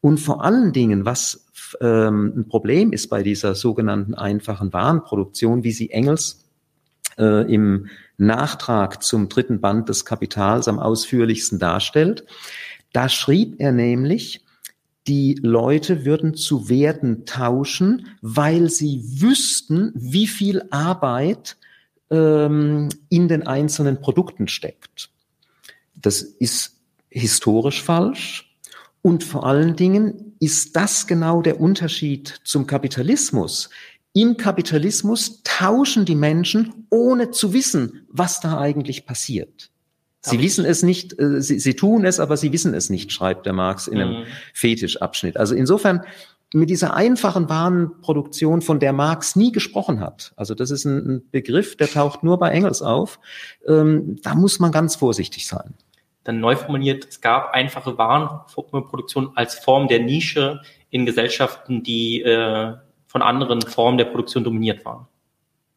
Und 0.00 0.18
vor 0.18 0.44
allen 0.44 0.72
Dingen, 0.72 1.04
was 1.04 1.46
ähm, 1.80 2.32
ein 2.36 2.48
Problem 2.48 2.92
ist 2.92 3.08
bei 3.08 3.22
dieser 3.22 3.54
sogenannten 3.54 4.14
einfachen 4.14 4.72
Warenproduktion, 4.72 5.64
wie 5.64 5.72
sie 5.72 5.90
Engels 5.90 6.44
äh, 7.18 7.52
im 7.52 7.88
Nachtrag 8.18 9.02
zum 9.02 9.28
dritten 9.28 9.60
Band 9.60 9.88
des 9.88 10.04
Kapitals 10.04 10.68
am 10.68 10.78
ausführlichsten 10.78 11.58
darstellt. 11.58 12.24
Da 12.92 13.08
schrieb 13.08 13.56
er 13.58 13.72
nämlich, 13.72 14.44
die 15.06 15.38
Leute 15.42 16.04
würden 16.04 16.34
zu 16.34 16.68
Werten 16.68 17.26
tauschen, 17.26 18.08
weil 18.22 18.70
sie 18.70 19.02
wüssten, 19.20 19.92
wie 19.94 20.26
viel 20.26 20.62
Arbeit 20.70 21.56
ähm, 22.10 22.88
in 23.08 23.28
den 23.28 23.46
einzelnen 23.46 24.00
Produkten 24.00 24.48
steckt. 24.48 25.10
Das 25.94 26.22
ist 26.22 26.76
historisch 27.08 27.82
falsch 27.82 28.56
und 29.02 29.24
vor 29.24 29.46
allen 29.46 29.76
Dingen 29.76 30.36
ist 30.40 30.76
das 30.76 31.06
genau 31.06 31.42
der 31.42 31.60
Unterschied 31.60 32.40
zum 32.44 32.66
Kapitalismus. 32.66 33.70
Im 34.12 34.36
Kapitalismus 34.36 35.42
tauschen 35.44 36.04
die 36.04 36.14
Menschen, 36.14 36.86
ohne 36.90 37.30
zu 37.30 37.52
wissen, 37.52 38.06
was 38.08 38.40
da 38.40 38.58
eigentlich 38.58 39.06
passiert. 39.06 39.70
Sie 40.22 40.40
wissen 40.40 40.64
es 40.64 40.82
nicht, 40.82 41.18
äh, 41.20 41.40
sie, 41.40 41.60
sie, 41.60 41.74
tun 41.74 42.04
es, 42.04 42.18
aber 42.18 42.36
sie 42.36 42.52
wissen 42.52 42.74
es 42.74 42.90
nicht, 42.90 43.12
schreibt 43.12 43.46
der 43.46 43.52
Marx 43.52 43.86
in 43.86 44.00
einem 44.00 44.20
mhm. 44.20 44.26
Fetischabschnitt. 44.54 45.36
Also 45.36 45.54
insofern 45.54 46.02
mit 46.56 46.70
dieser 46.70 46.94
einfachen 46.94 47.48
Warenproduktion, 47.48 48.62
von 48.62 48.80
der 48.80 48.92
Marx 48.92 49.36
nie 49.36 49.52
gesprochen 49.52 50.00
hat. 50.00 50.32
Also 50.36 50.54
das 50.54 50.70
ist 50.70 50.84
ein, 50.84 51.22
Begriff, 51.30 51.76
der 51.76 51.88
taucht 51.88 52.22
nur 52.22 52.38
bei 52.38 52.50
Engels 52.50 52.82
auf. 52.82 53.18
Ähm, 53.66 54.18
da 54.22 54.34
muss 54.34 54.58
man 54.58 54.72
ganz 54.72 54.96
vorsichtig 54.96 55.46
sein. 55.46 55.74
Dann 56.24 56.40
neu 56.40 56.56
formuliert, 56.56 57.06
es 57.08 57.20
gab 57.20 57.52
einfache 57.52 57.98
Warenproduktion 57.98 59.32
als 59.34 59.54
Form 59.54 59.86
der 59.88 60.00
Nische 60.00 60.60
in 60.90 61.04
Gesellschaften, 61.04 61.82
die 61.82 62.22
äh, 62.22 62.72
von 63.06 63.22
anderen 63.22 63.62
Formen 63.62 63.98
der 63.98 64.06
Produktion 64.06 64.44
dominiert 64.44 64.84
waren? 64.84 65.06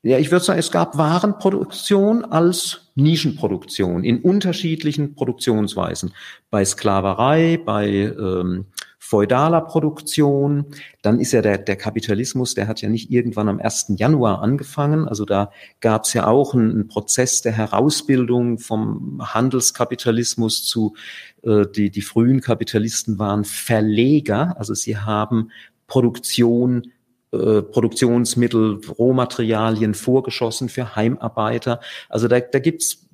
Ja, 0.01 0.17
ich 0.17 0.31
würde 0.31 0.45
sagen, 0.45 0.59
es 0.59 0.71
gab 0.71 0.97
Warenproduktion 0.97 2.23
als 2.23 2.89
Nischenproduktion 2.95 4.05
in 4.05 4.21
unterschiedlichen 4.21 5.13
Produktionsweisen. 5.13 6.13
Bei 6.49 6.63
Sklaverei, 6.63 7.59
bei 7.65 7.87
ähm, 7.87 8.67
feudaler 9.09 9.61
Produktion. 9.61 10.65
Dann 11.01 11.19
ist 11.19 11.31
ja 11.31 11.41
der, 11.41 11.57
der 11.57 11.77
Kapitalismus, 11.77 12.53
der 12.53 12.67
hat 12.67 12.81
ja 12.81 12.89
nicht 12.89 13.09
irgendwann 13.09 13.49
am 13.49 13.59
1. 13.59 13.93
Januar 13.97 14.43
angefangen. 14.43 15.07
Also 15.07 15.25
da 15.25 15.51
gab 15.79 16.05
es 16.05 16.13
ja 16.13 16.27
auch 16.27 16.53
einen, 16.53 16.71
einen, 16.71 16.87
Prozess 16.87 17.41
der 17.41 17.53
Herausbildung 17.53 18.59
vom 18.59 19.19
Handelskapitalismus 19.33 20.63
zu, 20.67 20.93
äh, 21.41 21.65
die, 21.65 21.89
die 21.89 22.03
frühen 22.03 22.41
Kapitalisten 22.41 23.17
waren 23.17 23.45
Verleger. 23.45 24.55
Also 24.59 24.75
sie 24.75 24.97
haben 24.97 25.49
Produktion 25.87 26.91
äh, 27.31 27.63
Produktionsmittel, 27.63 28.79
Rohmaterialien 28.99 29.95
vorgeschossen 29.95 30.69
für 30.69 30.95
Heimarbeiter. 30.95 31.79
Also 32.09 32.27
da, 32.27 32.39
da 32.39 32.59
gibt's 32.59 33.07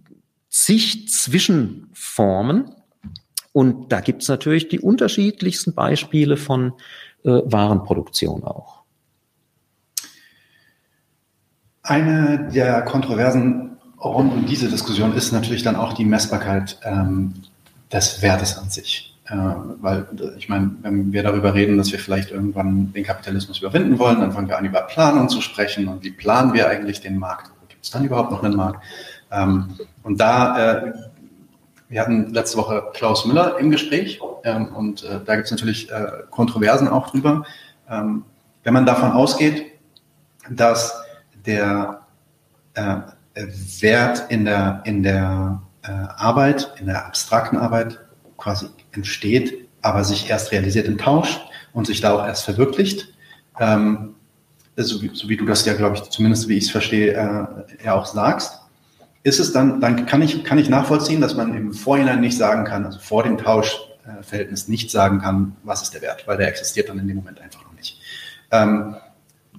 zig 0.50 1.08
Zwischenformen 1.08 2.76
und 3.56 3.90
da 3.94 4.02
gibt's 4.02 4.28
natürlich 4.28 4.68
die 4.68 4.82
unterschiedlichsten 4.82 5.74
Beispiele 5.74 6.36
von 6.36 6.74
äh, 7.24 7.30
Warenproduktion 7.46 8.44
auch. 8.44 8.84
Eine 11.82 12.50
der 12.54 12.82
Kontroversen 12.82 13.78
rund 14.04 14.34
um 14.34 14.46
diese 14.46 14.68
Diskussion 14.68 15.14
ist 15.14 15.32
natürlich 15.32 15.64
dann 15.64 15.78
auch 15.78 15.94
die 15.94 16.04
Messbarkeit 16.04 16.78
ähm, 16.84 17.34
des 17.94 18.22
Wertes 18.22 18.58
an 18.58 18.70
sich. 18.70 19.16
Äh, 19.30 19.38
weil 19.38 20.06
ich 20.38 20.50
meine, 20.50 20.72
wenn 20.82 21.14
wir 21.14 21.24
darüber 21.24 21.54
reden, 21.54 21.78
dass 21.78 21.94
wir 21.94 22.00
vielleicht 22.00 22.32
irgendwann 22.32 22.92
den 22.92 23.06
Kapitalismus 23.06 23.60
überwinden 23.60 23.98
wollen, 24.00 24.20
dann 24.20 24.34
fangen 24.34 24.50
wir 24.50 24.58
an, 24.58 24.66
über 24.66 24.82
Planung 24.82 25.30
zu 25.30 25.40
sprechen 25.40 25.88
und 25.88 26.04
wie 26.04 26.12
planen 26.12 26.54
wir 26.54 26.68
eigentlich 26.68 27.00
den 27.00 27.18
Markt? 27.18 27.52
Gibt 27.70 27.86
es 27.86 27.92
dann 27.92 28.04
überhaupt 28.04 28.32
noch 28.32 28.44
einen 28.44 28.58
Markt? 28.58 28.84
Ähm, 29.32 29.70
und 30.04 30.20
da, 30.20 30.74
äh, 30.74 30.94
wir 31.90 32.02
hatten 32.02 32.34
letzte 32.34 32.58
Woche 32.58 32.84
Klaus 32.94 33.26
Müller 33.26 33.58
im 33.60 33.70
Gespräch 33.70 34.20
ähm, 34.44 34.76
und 34.76 35.04
äh, 35.04 35.20
da 35.24 35.36
gibt 35.36 35.46
es 35.46 35.52
natürlich 35.52 35.92
äh, 35.92 36.24
Kontroversen 36.30 36.88
auch 36.88 37.10
drüber. 37.10 37.46
Ähm, 37.90 38.24
wenn 38.64 38.74
man 38.74 38.86
davon 38.86 39.12
ausgeht, 39.12 39.66
dass 40.50 40.94
der 41.46 42.02
äh, 42.74 42.98
Wert 43.80 44.26
in 44.30 44.46
der, 44.46 44.82
in 44.86 45.04
der 45.04 45.62
äh, 45.84 45.92
Arbeit, 45.92 46.74
in 46.80 46.88
der 46.88 47.06
abstrakten 47.06 47.58
Arbeit 47.58 48.00
quasi 48.38 48.68
entsteht, 48.92 49.68
aber 49.82 50.04
sich 50.04 50.30
erst 50.30 50.52
realisiert 50.52 50.88
im 50.88 50.98
Tausch 50.98 51.40
und 51.74 51.86
sich 51.86 52.02
da 52.02 52.16
auch 52.16 52.26
erst 52.26 52.46
verwirklicht. 52.46 53.14
Ähm, 53.60 54.16
so, 54.78 55.02
wie, 55.02 55.12
so 55.14 55.30
wie 55.30 55.38
du 55.38 55.46
das 55.46 55.66
ja, 55.66 55.74
glaube 55.74 55.96
ich, 55.96 56.04
zumindest 56.10 56.48
wie 56.50 56.58
ich 56.58 56.66
es 56.66 56.72
verstehe, 56.72 57.14
äh, 57.14 57.86
ja 57.86 57.94
auch 57.94 58.06
sagst. 58.06 58.62
Ist 59.26 59.40
es 59.40 59.52
dann, 59.52 59.82
dann 59.82 60.06
kann 60.06 60.22
ich, 60.22 60.44
kann 60.44 60.60
ich 60.60 60.70
nachvollziehen, 60.70 61.20
dass 61.20 61.36
man 61.36 61.56
im 61.56 61.74
Vorhinein 61.74 62.22
nicht 62.22 62.38
sagen 62.38 62.64
kann, 62.64 62.86
also 62.86 63.00
vor 63.00 63.24
dem 63.24 63.40
Tauschverhältnis 63.40 64.68
nicht 64.68 64.92
sagen 64.92 65.20
kann, 65.20 65.56
was 65.64 65.82
ist 65.82 65.96
der 65.96 66.04
Wert, 66.04 66.28
weil 66.28 66.38
der 66.38 66.48
existiert 66.48 66.90
dann 66.90 67.00
in 67.00 67.08
dem 67.08 67.18
Moment 67.18 67.42
einfach 67.42 67.64
noch 67.64 67.74
nicht. 67.74 68.00
Ähm, 68.52 68.96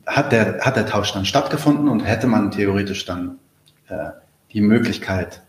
hat, 0.07 0.31
der, 0.31 0.61
hat 0.61 0.77
der 0.77 0.87
Tausch 0.87 1.13
dann 1.13 1.25
stattgefunden 1.25 1.89
und 1.89 2.05
hätte 2.05 2.29
man 2.29 2.53
theoretisch 2.53 3.07
dann 3.07 3.39
äh, 3.89 4.11
die 4.53 4.61
Möglichkeit, 4.61 5.43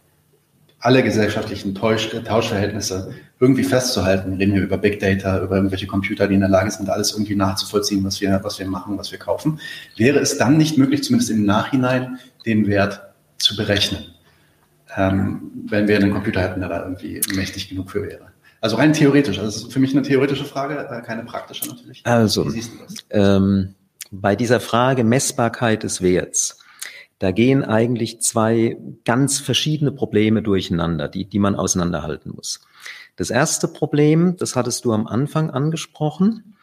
alle 0.79 1.03
gesellschaftlichen 1.03 1.75
Tausch, 1.75 2.09
Tauschverhältnisse 2.09 3.13
irgendwie 3.39 3.65
festzuhalten. 3.65 4.31
Wir 4.31 4.39
reden 4.39 4.53
hier 4.53 4.63
über 4.63 4.79
Big 4.79 4.99
Data, 4.99 5.43
über 5.43 5.57
irgendwelche 5.57 5.85
Computer, 5.85 6.27
die 6.27 6.33
in 6.33 6.39
der 6.39 6.49
Lage 6.49 6.71
sind, 6.71 6.89
alles 6.89 7.11
irgendwie 7.11 7.35
nachzuvollziehen, 7.35 8.03
was 8.03 8.19
wir, 8.19 8.39
was 8.41 8.57
wir 8.57 8.65
machen, 8.65 8.97
was 8.97 9.11
wir 9.11 9.19
kaufen. 9.19 9.59
Wäre 9.95 10.17
es 10.17 10.39
dann 10.39 10.57
nicht 10.57 10.79
möglich, 10.79 11.03
zumindest 11.03 11.29
im 11.29 11.45
Nachhinein, 11.45 12.17
den 12.47 12.65
Wert 12.65 13.06
zu 13.37 13.55
berechnen? 13.55 14.05
Ähm, 14.95 15.51
wenn 15.69 15.87
wir 15.87 15.97
einen 15.97 16.13
Computer 16.13 16.41
hätten, 16.41 16.61
der 16.61 16.69
da 16.69 16.83
irgendwie 16.83 17.21
mächtig 17.35 17.69
genug 17.69 17.91
für 17.91 18.03
wäre. 18.03 18.27
Also 18.61 18.77
rein 18.77 18.93
theoretisch. 18.93 19.37
Also 19.37 19.51
das 19.51 19.63
ist 19.63 19.73
für 19.73 19.79
mich 19.79 19.91
eine 19.91 20.01
theoretische 20.01 20.45
Frage, 20.45 20.87
äh, 20.89 21.01
keine 21.01 21.23
praktische 21.23 21.67
natürlich. 21.67 22.01
Also, 22.05 22.51
ähm, 23.09 23.75
bei 24.09 24.35
dieser 24.35 24.59
Frage 24.59 25.03
Messbarkeit 25.03 25.83
des 25.83 26.01
Werts 26.01 26.57
da 27.19 27.31
gehen 27.31 27.63
eigentlich 27.63 28.21
zwei 28.21 28.77
ganz 29.03 29.39
verschiedene 29.39 29.91
Probleme 29.91 30.43
durcheinander, 30.43 31.07
die, 31.07 31.25
die 31.25 31.39
man 31.39 31.55
auseinanderhalten 31.55 32.31
muss. 32.35 32.61
Das 33.15 33.31
erste 33.31 33.67
Problem, 33.67 34.37
das 34.37 34.55
hattest 34.55 34.85
du 34.85 34.93
am 34.93 35.07
Anfang 35.07 35.49
angesprochen. 35.49 36.55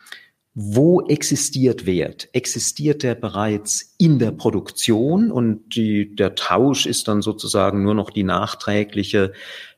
Wo 0.57 1.01
existiert 1.09 1.85
Wert? 1.85 2.29
Existiert 2.33 3.03
der 3.03 3.17
bereits 3.17 3.95
in 3.99 4.21
der 4.21 4.31
Produktion 4.31 5.33
und 5.33 5.75
die, 5.75 6.15
der 6.15 6.37
Tausch 6.37 6.87
ist 6.87 7.09
dann 7.09 7.23
sozusagen 7.23 7.83
nur 7.83 7.95
noch 7.95 8.11
die 8.11 8.23
nachträgliche 8.23 9.33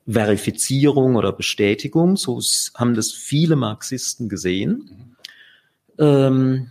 Verifizierung 0.07 1.17
oder 1.17 1.33
Bestätigung? 1.33 2.17
So 2.19 2.41
haben 2.75 2.95
das 2.95 3.13
viele 3.13 3.57
Marxisten 3.57 4.29
gesehen. 4.29 5.17
Ähm, 5.99 6.69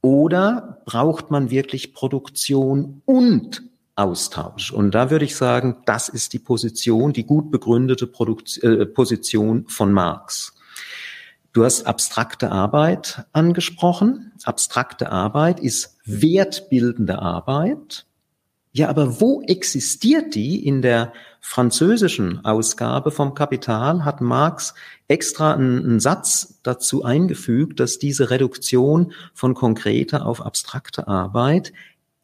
oder 0.00 0.82
braucht 0.86 1.30
man 1.30 1.50
wirklich 1.50 1.92
Produktion 1.92 3.02
und 3.04 3.62
Austausch? 3.94 4.72
Und 4.72 4.94
da 4.94 5.10
würde 5.10 5.26
ich 5.26 5.36
sagen, 5.36 5.82
das 5.84 6.08
ist 6.08 6.32
die 6.32 6.38
Position, 6.38 7.12
die 7.12 7.24
gut 7.24 7.50
begründete 7.50 8.06
Produkt 8.06 8.62
äh, 8.62 8.86
Position 8.86 9.66
von 9.68 9.92
Marx. 9.92 10.53
Du 11.54 11.64
hast 11.64 11.86
abstrakte 11.86 12.50
Arbeit 12.50 13.26
angesprochen. 13.32 14.32
Abstrakte 14.42 15.12
Arbeit 15.12 15.60
ist 15.60 15.96
wertbildende 16.04 17.20
Arbeit. 17.20 18.06
Ja, 18.72 18.88
aber 18.88 19.20
wo 19.20 19.40
existiert 19.42 20.34
die? 20.34 20.66
In 20.66 20.82
der 20.82 21.12
französischen 21.40 22.44
Ausgabe 22.44 23.12
vom 23.12 23.34
Kapital 23.34 24.04
hat 24.04 24.20
Marx 24.20 24.74
extra 25.06 25.54
einen, 25.54 26.00
Satz 26.00 26.58
dazu 26.64 27.04
eingefügt, 27.04 27.78
dass 27.78 28.00
diese 28.00 28.30
Reduktion 28.30 29.12
von 29.32 29.54
konkreter 29.54 30.26
auf 30.26 30.44
abstrakte 30.44 31.06
Arbeit 31.06 31.72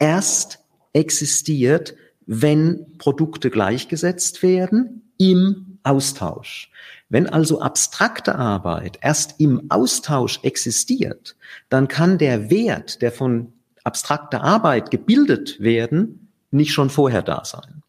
erst 0.00 0.58
existiert, 0.92 1.94
wenn 2.26 2.98
Produkte 2.98 3.48
gleichgesetzt 3.50 4.42
werden 4.42 5.12
im 5.18 5.78
Austausch. 5.84 6.72
Wenn 7.10 7.26
also 7.26 7.60
abstrakte 7.60 8.36
Arbeit 8.36 8.98
erst 9.02 9.40
im 9.40 9.70
Austausch 9.70 10.40
existiert, 10.42 11.36
dann 11.68 11.88
kann 11.88 12.18
der 12.18 12.50
Wert, 12.50 13.02
der 13.02 13.12
von 13.12 13.52
abstrakter 13.82 14.42
Arbeit 14.42 14.90
gebildet 14.90 15.60
werden, 15.60 16.28
nicht 16.52 16.72
schon 16.72 16.88
vorher 16.88 17.22
da 17.22 17.44
sein. 17.44 17.82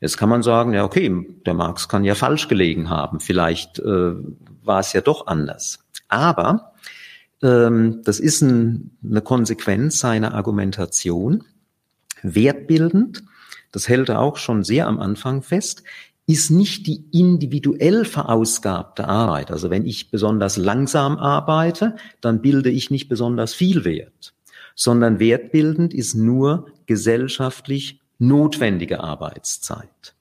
Jetzt 0.00 0.18
kann 0.18 0.28
man 0.28 0.42
sagen, 0.42 0.74
ja, 0.74 0.84
okay, 0.84 1.26
der 1.46 1.54
Marx 1.54 1.88
kann 1.88 2.04
ja 2.04 2.14
falsch 2.14 2.48
gelegen 2.48 2.90
haben. 2.90 3.20
Vielleicht 3.20 3.78
äh, 3.78 4.12
war 4.62 4.80
es 4.80 4.92
ja 4.92 5.00
doch 5.00 5.26
anders. 5.26 5.80
Aber 6.08 6.74
ähm, 7.42 8.02
das 8.04 8.20
ist 8.20 8.42
ein, 8.42 8.96
eine 9.02 9.22
Konsequenz 9.22 9.98
seiner 9.98 10.34
Argumentation. 10.34 11.44
Wertbildend, 12.22 13.22
das 13.72 13.88
hält 13.88 14.10
er 14.10 14.20
auch 14.20 14.36
schon 14.36 14.62
sehr 14.62 14.86
am 14.86 14.98
Anfang 15.00 15.42
fest, 15.42 15.84
ist 16.30 16.50
nicht 16.50 16.86
die 16.86 17.04
individuell 17.12 18.04
verausgabte 18.04 19.08
Arbeit. 19.08 19.50
Also 19.50 19.70
wenn 19.70 19.86
ich 19.86 20.10
besonders 20.10 20.56
langsam 20.56 21.18
arbeite, 21.18 21.96
dann 22.20 22.40
bilde 22.40 22.70
ich 22.70 22.90
nicht 22.90 23.08
besonders 23.08 23.54
viel 23.54 23.84
Wert 23.84 24.34
sondern 24.80 25.20
wertbildend 25.20 25.92
ist 25.92 26.14
nur 26.14 26.66
gesellschaftlich 26.86 28.00
notwendige 28.18 29.00
Arbeitszeit. 29.00 30.14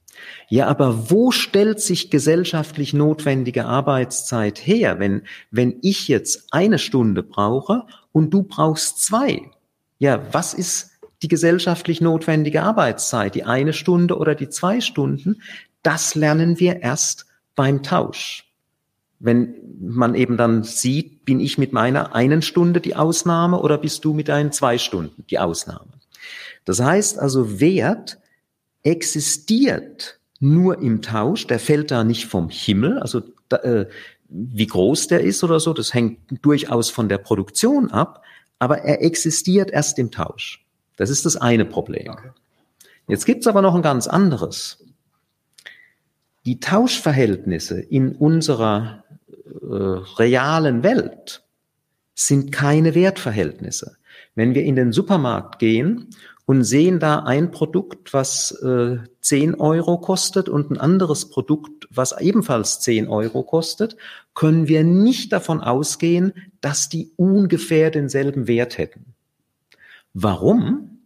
Ja, 0.50 0.68
aber 0.68 1.10
wo 1.10 1.32
stellt 1.32 1.80
sich 1.80 2.10
gesellschaftlich 2.12 2.94
notwendige 2.94 3.66
Arbeitszeit 3.66 4.60
her, 4.68 5.00
wenn, 5.00 5.22
wenn 5.50 5.78
ich 5.82 6.10
jetzt 6.10 6.48
eine 6.52 6.78
Stunde 6.78 7.24
brauche 7.24 7.86
und 8.12 8.34
du 8.34 8.44
brauchst 8.44 9.02
zwei? 9.02 9.50
Ja, 9.98 10.22
was 10.34 10.54
ist 10.54 10.92
die 11.22 11.30
gesellschaftlich 11.30 12.02
notwendige 12.02 12.64
Arbeitszeit? 12.64 13.36
Die 13.36 13.46
eine 13.46 13.72
Stunde 13.72 14.18
oder 14.18 14.36
die 14.36 14.50
zwei 14.50 14.82
Stunden? 14.82 15.42
Das 15.84 16.16
lernen 16.16 16.60
wir 16.60 16.82
erst 16.82 17.26
beim 17.56 17.84
Tausch 17.84 18.50
wenn 19.20 19.56
man 19.80 20.16
eben 20.16 20.38
dann 20.38 20.64
sieht, 20.64 21.26
bin 21.26 21.40
ich 21.40 21.58
mit 21.58 21.74
meiner 21.74 22.16
einen 22.16 22.42
Stunde 22.42 22.80
die 22.80 22.96
Ausnahme 22.96 23.60
oder 23.60 23.78
bist 23.78 24.06
du 24.06 24.14
mit 24.14 24.30
deinen 24.30 24.52
zwei 24.52 24.78
Stunden 24.78 25.26
die 25.30 25.40
Ausnahme. 25.40 25.92
Das 26.66 26.82
heißt 26.82 27.20
also, 27.20 27.60
Wert 27.60 28.18
existiert 28.84 30.20
nur 30.40 30.80
im 30.80 31.02
Tausch, 31.02 31.48
der 31.48 31.60
fällt 31.60 31.92
da 31.92 32.06
nicht 32.06 32.28
vom 32.28 32.50
Himmel, 32.50 33.00
also 33.00 33.22
da, 33.50 33.58
äh, 33.58 33.90
wie 34.30 34.68
groß 34.68 35.08
der 35.08 35.22
ist 35.22 35.44
oder 35.44 35.60
so, 35.60 35.74
das 35.74 35.94
hängt 35.94 36.20
durchaus 36.42 36.90
von 36.90 37.10
der 37.10 37.18
Produktion 37.18 37.92
ab, 37.92 38.24
aber 38.58 38.80
er 38.80 39.04
existiert 39.04 39.72
erst 39.72 40.00
im 40.00 40.12
Tausch. 40.12 40.66
Das 40.96 41.10
ist 41.10 41.26
das 41.26 41.36
eine 41.36 41.66
Problem. 41.66 42.12
Okay. 42.12 42.30
Jetzt 43.08 43.26
gibt's 43.26 43.48
aber 43.48 43.62
noch 43.62 43.76
ein 43.76 43.82
ganz 43.82 44.08
anderes. 44.08 44.86
Die 46.50 46.60
Tauschverhältnisse 46.60 47.80
in 47.80 48.16
unserer 48.16 49.04
äh, 49.62 49.68
realen 50.18 50.82
Welt 50.82 51.44
sind 52.16 52.52
keine 52.52 52.96
Wertverhältnisse. 52.96 53.98
Wenn 54.34 54.56
wir 54.56 54.64
in 54.64 54.76
den 54.76 54.92
Supermarkt 54.92 55.60
gehen 55.60 56.08
und 56.48 56.64
sehen 56.64 57.00
da 57.00 57.20
ein 57.20 57.52
Produkt, 57.52 58.16
was 58.16 58.52
äh, 58.64 58.98
10 59.22 59.60
Euro 59.60 60.00
kostet 60.00 60.50
und 60.50 60.72
ein 60.72 60.80
anderes 60.80 61.30
Produkt, 61.30 61.88
was 61.92 62.20
ebenfalls 62.20 62.80
10 62.80 63.10
Euro 63.10 63.44
kostet, 63.44 63.96
können 64.34 64.68
wir 64.68 64.84
nicht 64.84 65.32
davon 65.32 65.62
ausgehen, 65.62 66.34
dass 66.62 66.90
die 66.90 67.12
ungefähr 67.16 67.92
denselben 67.92 68.48
Wert 68.48 68.80
hätten. 68.80 69.14
Warum? 70.16 70.99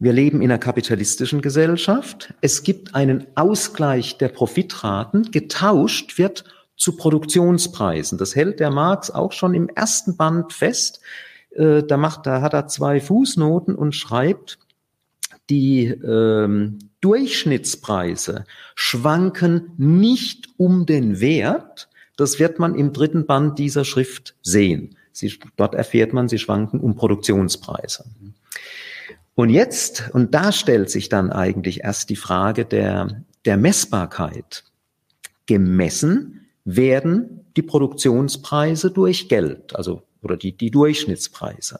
Wir 0.00 0.12
leben 0.12 0.42
in 0.42 0.50
einer 0.50 0.58
kapitalistischen 0.58 1.42
Gesellschaft. 1.42 2.32
Es 2.40 2.62
gibt 2.62 2.94
einen 2.94 3.26
Ausgleich 3.34 4.16
der 4.16 4.28
Profitraten. 4.28 5.30
Getauscht 5.32 6.18
wird 6.18 6.44
zu 6.76 6.96
Produktionspreisen. 6.96 8.16
Das 8.16 8.36
hält 8.36 8.60
der 8.60 8.70
Marx 8.70 9.10
auch 9.10 9.32
schon 9.32 9.54
im 9.54 9.68
ersten 9.68 10.16
Band 10.16 10.52
fest. 10.52 11.00
Äh, 11.50 11.82
da 11.82 11.96
macht, 11.96 12.26
da 12.26 12.40
hat 12.40 12.54
er 12.54 12.68
zwei 12.68 13.00
Fußnoten 13.00 13.74
und 13.74 13.92
schreibt, 13.92 14.60
die 15.50 15.86
ähm, 15.86 16.78
Durchschnittspreise 17.00 18.44
schwanken 18.76 19.72
nicht 19.78 20.48
um 20.58 20.86
den 20.86 21.18
Wert. 21.20 21.88
Das 22.16 22.38
wird 22.38 22.60
man 22.60 22.76
im 22.76 22.92
dritten 22.92 23.26
Band 23.26 23.58
dieser 23.58 23.84
Schrift 23.84 24.36
sehen. 24.42 24.96
Sie, 25.10 25.36
dort 25.56 25.74
erfährt 25.74 26.12
man, 26.12 26.28
sie 26.28 26.38
schwanken 26.38 26.78
um 26.78 26.94
Produktionspreise. 26.94 28.04
Und 29.38 29.50
jetzt, 29.50 30.10
und 30.14 30.34
da 30.34 30.50
stellt 30.50 30.90
sich 30.90 31.08
dann 31.08 31.30
eigentlich 31.30 31.84
erst 31.84 32.10
die 32.10 32.16
Frage 32.16 32.64
der, 32.64 33.22
der 33.44 33.56
Messbarkeit. 33.56 34.64
Gemessen 35.46 36.48
werden 36.64 37.46
die 37.56 37.62
Produktionspreise 37.62 38.90
durch 38.90 39.28
Geld, 39.28 39.76
also 39.76 40.02
oder 40.22 40.36
die, 40.36 40.56
die 40.56 40.72
Durchschnittspreise. 40.72 41.78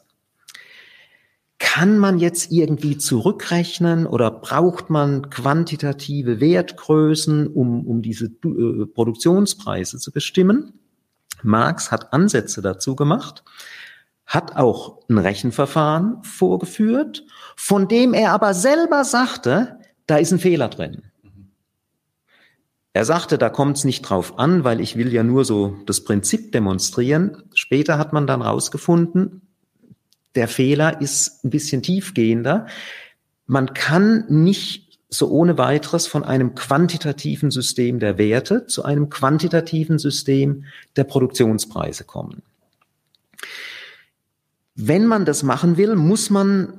Kann 1.57 1.99
man 1.99 2.17
jetzt 2.17 2.49
irgendwie 2.49 2.97
zurückrechnen 2.97 4.07
oder 4.07 4.31
braucht 4.31 4.89
man 4.89 5.29
quantitative 5.29 6.39
Wertgrößen, 6.39 7.47
um, 7.47 7.85
um 7.85 8.01
diese 8.01 8.27
äh, 8.27 8.85
Produktionspreise 8.85 9.99
zu 9.99 10.13
bestimmen? 10.13 10.79
Marx 11.43 11.91
hat 11.91 12.13
Ansätze 12.13 12.61
dazu 12.61 12.95
gemacht, 12.95 13.43
hat 14.25 14.55
auch 14.55 14.99
ein 15.09 15.17
Rechenverfahren 15.17 16.23
vorgeführt, 16.23 17.25
von 17.61 17.89
dem 17.89 18.13
er 18.13 18.31
aber 18.31 18.53
selber 18.53 19.03
sagte, 19.03 19.79
da 20.07 20.15
ist 20.15 20.31
ein 20.31 20.39
Fehler 20.39 20.69
drin. 20.69 21.03
Er 22.93 23.03
sagte, 23.03 23.37
da 23.37 23.49
kommt 23.49 23.75
es 23.75 23.83
nicht 23.83 24.01
drauf 24.03 24.39
an, 24.39 24.63
weil 24.63 24.79
ich 24.79 24.95
will 24.95 25.11
ja 25.11 25.23
nur 25.23 25.43
so 25.43 25.75
das 25.85 26.05
Prinzip 26.05 26.53
demonstrieren. 26.53 27.43
Später 27.53 27.97
hat 27.97 28.13
man 28.13 28.27
dann 28.27 28.41
rausgefunden, 28.41 29.41
der 30.35 30.47
Fehler 30.47 31.01
ist 31.01 31.43
ein 31.43 31.49
bisschen 31.49 31.83
tiefgehender. 31.83 32.67
Man 33.45 33.73
kann 33.73 34.23
nicht 34.29 34.97
so 35.09 35.29
ohne 35.29 35.57
weiteres 35.57 36.07
von 36.07 36.23
einem 36.23 36.55
quantitativen 36.55 37.51
System 37.51 37.99
der 37.99 38.17
Werte 38.17 38.67
zu 38.67 38.85
einem 38.85 39.09
quantitativen 39.09 39.99
System 39.99 40.63
der 40.95 41.03
Produktionspreise 41.03 42.05
kommen. 42.05 42.41
Wenn 44.75 45.05
man 45.05 45.25
das 45.25 45.43
machen 45.43 45.75
will, 45.75 45.97
muss 45.97 46.29
man 46.29 46.78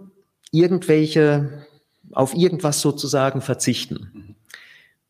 irgendwelche, 0.50 1.66
auf 2.12 2.34
irgendwas 2.34 2.80
sozusagen 2.80 3.40
verzichten. 3.40 4.36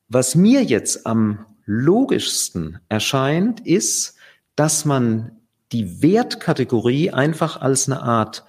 Was 0.08 0.34
mir 0.34 0.62
jetzt 0.62 1.06
am 1.06 1.46
logischsten 1.64 2.80
erscheint, 2.88 3.60
ist, 3.66 4.16
dass 4.56 4.84
man 4.84 5.32
die 5.72 6.02
Wertkategorie 6.02 7.10
einfach 7.10 7.60
als 7.60 7.88
eine 7.88 8.02
Art 8.02 8.44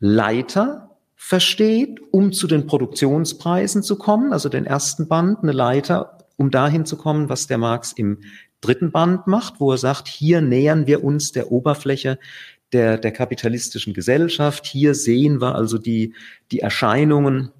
Leiter 0.00 0.90
versteht, 1.14 2.00
um 2.10 2.32
zu 2.32 2.48
den 2.48 2.66
Produktionspreisen 2.66 3.84
zu 3.84 3.96
kommen, 3.96 4.32
also 4.32 4.48
den 4.48 4.66
ersten 4.66 5.06
Band, 5.06 5.38
eine 5.42 5.52
Leiter, 5.52 6.18
um 6.36 6.50
dahin 6.50 6.84
zu 6.84 6.96
kommen, 6.96 7.28
was 7.28 7.46
der 7.46 7.58
Marx 7.58 7.92
im 7.92 8.18
dritten 8.60 8.90
Band 8.90 9.28
macht, 9.28 9.60
wo 9.60 9.70
er 9.70 9.78
sagt, 9.78 10.08
hier 10.08 10.40
nähern 10.40 10.88
wir 10.88 11.04
uns 11.04 11.30
der 11.30 11.52
Oberfläche 11.52 12.18
der, 12.72 12.98
der 12.98 13.12
kapitalistischen 13.12 13.94
Gesellschaft, 13.94 14.66
hier 14.66 14.94
sehen 14.94 15.40
wir 15.40 15.54
also 15.54 15.78
die, 15.78 16.14
die 16.50 16.60
Erscheinungen 16.60 17.50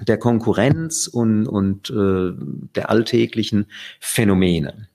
der 0.00 0.18
Konkurrenz 0.18 1.06
und, 1.06 1.46
und 1.46 1.90
äh, 1.90 2.32
der 2.74 2.90
alltäglichen 2.90 3.66
Phänomene. 4.00 4.88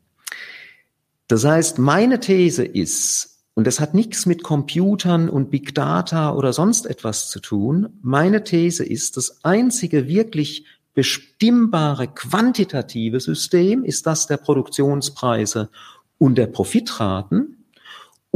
Das 1.28 1.44
heißt, 1.44 1.80
meine 1.80 2.20
These 2.20 2.64
ist, 2.64 3.40
und 3.56 3.66
das 3.66 3.80
hat 3.80 3.94
nichts 3.94 4.26
mit 4.26 4.44
Computern 4.44 5.30
und 5.30 5.50
Big 5.50 5.74
Data 5.74 6.34
oder 6.34 6.54
sonst 6.54 6.86
etwas 6.86 7.30
zu 7.30 7.40
tun, 7.40 7.90
meine 8.02 8.44
These 8.44 8.86
ist, 8.86 9.18
das 9.18 9.44
einzige 9.44 10.08
wirklich 10.08 10.66
bestimmbare 10.94 12.08
quantitative 12.08 13.20
System 13.20 13.84
ist 13.84 14.08
das 14.08 14.28
der 14.28 14.38
Produktionspreise 14.38 15.70
und 16.18 16.38
der 16.38 16.48
Profitraten. 16.48 17.55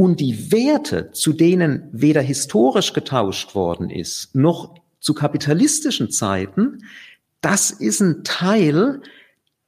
Und 0.00 0.18
die 0.18 0.50
Werte, 0.50 1.10
zu 1.12 1.34
denen 1.34 1.86
weder 1.92 2.22
historisch 2.22 2.94
getauscht 2.94 3.54
worden 3.54 3.90
ist, 3.90 4.34
noch 4.34 4.74
zu 4.98 5.12
kapitalistischen 5.12 6.10
Zeiten, 6.10 6.78
das 7.42 7.70
ist 7.70 8.00
ein 8.00 8.24
Teil 8.24 9.02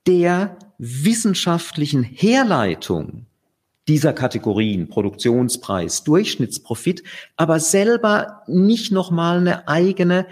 der 0.07 0.57
wissenschaftlichen 0.79 2.03
Herleitung 2.03 3.27
dieser 3.89 4.15
Kategorien, 4.15 4.89
Produktionspreis, 4.89 6.03
Durchschnittsprofit, 6.03 7.03
aber 7.37 7.61
selber 7.61 8.41
nicht 8.47 8.91
nochmal 8.91 9.37
eine 9.37 9.69
eigene 9.69 10.27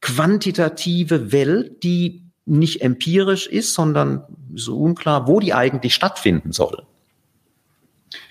quantitative 0.00 1.32
Welt, 1.32 1.82
die 1.82 2.22
nicht 2.46 2.82
empirisch 2.82 3.48
ist, 3.48 3.74
sondern 3.74 4.22
so 4.54 4.78
unklar, 4.78 5.26
wo 5.26 5.40
die 5.40 5.54
eigentlich 5.54 5.96
stattfinden 5.96 6.52
soll. 6.52 6.84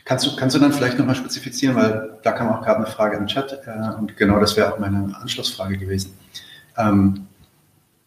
Kannst 0.03 0.25
du, 0.25 0.35
kannst 0.35 0.55
du 0.55 0.59
dann 0.59 0.73
vielleicht 0.73 0.97
nochmal 0.97 1.15
spezifizieren, 1.15 1.75
weil 1.75 2.17
da 2.23 2.31
kam 2.31 2.49
auch 2.49 2.61
gerade 2.61 2.77
eine 2.77 2.87
Frage 2.87 3.17
im 3.17 3.27
Chat 3.27 3.61
äh, 3.65 3.97
und 3.97 4.17
genau 4.17 4.39
das 4.39 4.57
wäre 4.57 4.73
auch 4.73 4.79
meine 4.79 5.15
Anschlussfrage 5.21 5.77
gewesen. 5.77 6.17
Ähm, 6.77 7.27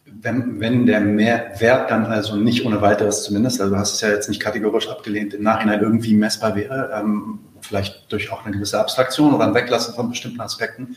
wenn, 0.04 0.60
wenn 0.60 0.86
der 0.86 1.00
Mehrwert 1.00 1.90
dann 1.90 2.06
also 2.06 2.36
nicht 2.36 2.66
ohne 2.66 2.80
weiteres 2.80 3.24
zumindest, 3.24 3.60
also 3.60 3.74
du 3.74 3.80
hast 3.80 3.94
es 3.94 4.00
ja 4.00 4.10
jetzt 4.10 4.28
nicht 4.28 4.40
kategorisch 4.40 4.88
abgelehnt, 4.88 5.34
im 5.34 5.42
Nachhinein 5.42 5.80
irgendwie 5.80 6.14
messbar 6.14 6.54
wäre, 6.54 6.90
ähm, 6.94 7.40
vielleicht 7.60 8.10
durch 8.12 8.30
auch 8.30 8.44
eine 8.44 8.54
gewisse 8.54 8.78
Abstraktion 8.78 9.32
oder 9.32 9.46
ein 9.46 9.54
Weglassen 9.54 9.94
von 9.94 10.10
bestimmten 10.10 10.40
Aspekten, 10.40 10.96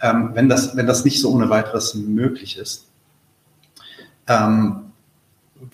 ähm, 0.00 0.30
wenn, 0.34 0.48
das, 0.48 0.76
wenn 0.76 0.86
das 0.86 1.04
nicht 1.04 1.20
so 1.20 1.30
ohne 1.30 1.50
weiteres 1.50 1.94
möglich 1.94 2.58
ist, 2.58 2.86
ähm, 4.26 4.87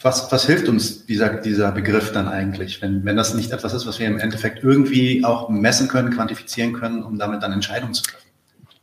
was, 0.00 0.30
was 0.32 0.46
hilft 0.46 0.68
uns 0.68 1.06
dieser, 1.06 1.40
dieser 1.40 1.72
Begriff 1.72 2.12
dann 2.12 2.28
eigentlich, 2.28 2.80
wenn, 2.82 3.04
wenn 3.04 3.16
das 3.16 3.34
nicht 3.34 3.50
etwas 3.50 3.74
ist, 3.74 3.86
was 3.86 3.98
wir 3.98 4.06
im 4.06 4.18
Endeffekt 4.18 4.62
irgendwie 4.62 5.24
auch 5.24 5.48
messen 5.48 5.88
können, 5.88 6.10
quantifizieren 6.10 6.72
können, 6.72 7.02
um 7.02 7.18
damit 7.18 7.42
dann 7.42 7.52
Entscheidungen 7.52 7.94
zu 7.94 8.02
treffen? 8.02 8.28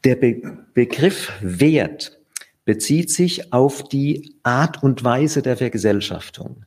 Der 0.04 0.16
Be 0.16 0.58
Begriff 0.74 1.32
Wert 1.42 2.18
bezieht 2.66 3.10
sich 3.10 3.52
auf 3.54 3.88
die 3.90 4.36
Art 4.44 4.84
und 4.84 5.04
Weise 5.04 5.42
der 5.42 5.58
Vergesellschaftung. 5.58 6.66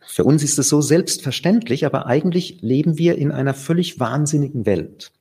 Für 0.00 0.24
uns 0.24 0.42
ist 0.42 0.58
es 0.58 0.68
so 0.68 0.80
selbstverständlich, 0.80 1.86
aber 1.86 2.06
eigentlich 2.06 2.58
leben 2.60 2.98
wir 2.98 3.16
in 3.18 3.30
einer 3.30 3.54
völlig 3.54 4.00
wahnsinnigen 4.00 4.66
Welt. 4.66 5.12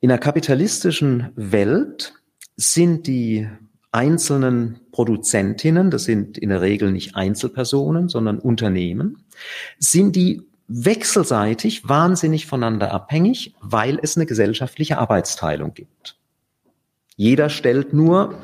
In 0.00 0.10
einer 0.10 0.20
kapitalistischen 0.20 1.30
Welt 1.34 2.14
sind 2.56 3.06
die 3.06 3.48
einzelnen 3.96 4.78
Produzentinnen, 4.92 5.90
das 5.90 6.04
sind 6.04 6.36
in 6.36 6.50
der 6.50 6.60
Regel 6.60 6.92
nicht 6.92 7.16
Einzelpersonen, 7.16 8.10
sondern 8.10 8.38
Unternehmen, 8.38 9.24
sind 9.78 10.14
die 10.14 10.42
wechselseitig 10.68 11.88
wahnsinnig 11.88 12.44
voneinander 12.44 12.92
abhängig, 12.92 13.54
weil 13.62 13.98
es 14.02 14.16
eine 14.16 14.26
gesellschaftliche 14.26 14.98
Arbeitsteilung 14.98 15.72
gibt. 15.72 16.18
Jeder 17.16 17.48
stellt 17.48 17.94
nur 17.94 18.34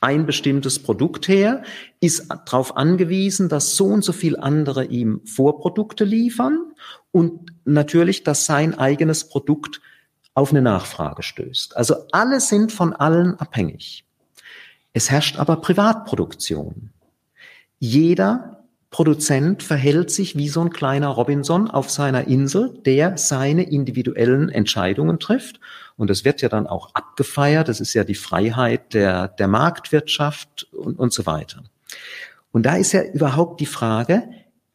ein 0.00 0.24
bestimmtes 0.24 0.80
Produkt 0.80 1.26
her, 1.26 1.64
ist 1.98 2.28
darauf 2.28 2.76
angewiesen, 2.76 3.48
dass 3.48 3.74
so 3.74 3.86
und 3.86 4.04
so 4.04 4.12
viel 4.12 4.36
andere 4.36 4.84
ihm 4.84 5.20
Vorprodukte 5.24 6.04
liefern 6.04 6.60
und 7.10 7.52
natürlich, 7.64 8.22
dass 8.22 8.46
sein 8.46 8.78
eigenes 8.78 9.28
Produkt 9.28 9.80
auf 10.34 10.50
eine 10.50 10.62
Nachfrage 10.62 11.24
stößt. 11.24 11.76
Also 11.76 12.06
alle 12.12 12.40
sind 12.40 12.70
von 12.70 12.92
allen 12.92 13.34
abhängig. 13.40 14.04
Es 14.92 15.10
herrscht 15.10 15.38
aber 15.38 15.56
Privatproduktion. 15.56 16.90
Jeder 17.78 18.62
Produzent 18.90 19.62
verhält 19.62 20.10
sich 20.10 20.36
wie 20.36 20.48
so 20.48 20.60
ein 20.60 20.70
kleiner 20.70 21.08
Robinson 21.08 21.70
auf 21.70 21.90
seiner 21.90 22.28
Insel, 22.28 22.78
der 22.84 23.16
seine 23.16 23.62
individuellen 23.62 24.50
Entscheidungen 24.50 25.18
trifft. 25.18 25.60
Und 25.96 26.10
das 26.10 26.26
wird 26.26 26.42
ja 26.42 26.50
dann 26.50 26.66
auch 26.66 26.94
abgefeiert. 26.94 27.68
Das 27.68 27.80
ist 27.80 27.94
ja 27.94 28.04
die 28.04 28.14
Freiheit 28.14 28.92
der, 28.92 29.28
der 29.28 29.48
Marktwirtschaft 29.48 30.68
und, 30.72 30.98
und 30.98 31.12
so 31.12 31.24
weiter. 31.24 31.62
Und 32.52 32.66
da 32.66 32.76
ist 32.76 32.92
ja 32.92 33.02
überhaupt 33.02 33.60
die 33.60 33.66
Frage, 33.66 34.28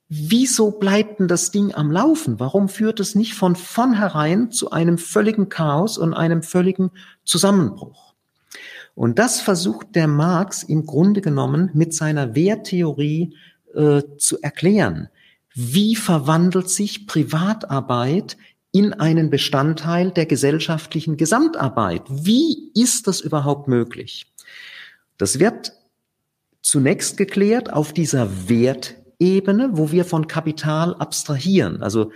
wieso 0.09 0.71
bleibt 0.71 1.19
denn 1.19 1.27
das 1.27 1.51
Ding 1.51 1.75
am 1.75 1.91
Laufen? 1.91 2.39
Warum 2.39 2.69
führt 2.69 2.99
es 2.99 3.13
nicht 3.13 3.35
von 3.35 3.55
vornherein 3.55 4.49
zu 4.49 4.71
einem 4.71 4.97
völligen 4.97 5.49
Chaos 5.49 5.99
und 5.99 6.15
einem 6.15 6.41
völligen 6.41 6.89
Zusammenbruch? 7.23 8.06
Und 8.97 9.19
das 9.19 9.41
versucht 9.41 9.93
der 9.93 10.07
Marx 10.07 10.63
im 10.63 10.87
Grunde 10.87 11.21
genommen 11.21 11.69
mit 11.75 11.93
seiner 11.93 12.33
Werttheorie 12.33 13.35
äh, 13.75 14.01
zu 14.17 14.41
erklären. 14.41 15.09
Wie 15.53 15.95
verwandelt 15.95 16.67
sich 16.67 17.05
Privatarbeit 17.05 18.37
in 18.71 18.93
einen 18.93 19.29
Bestandteil 19.29 20.09
der 20.09 20.25
gesellschaftlichen 20.25 21.15
Gesamtarbeit? 21.15 22.01
Wie 22.09 22.71
ist 22.73 23.05
das 23.05 23.21
überhaupt 23.21 23.67
möglich? 23.67 24.33
Das 25.19 25.37
wird 25.37 25.73
zunächst 26.63 27.17
geklärt 27.17 27.71
auf 27.71 27.93
dieser 27.93 28.49
Wertebene, 28.49 29.69
wo 29.73 29.91
wir 29.91 30.05
von 30.05 30.25
Kapital 30.25 30.95
abstrahieren. 30.95 31.83
Also 31.83 32.11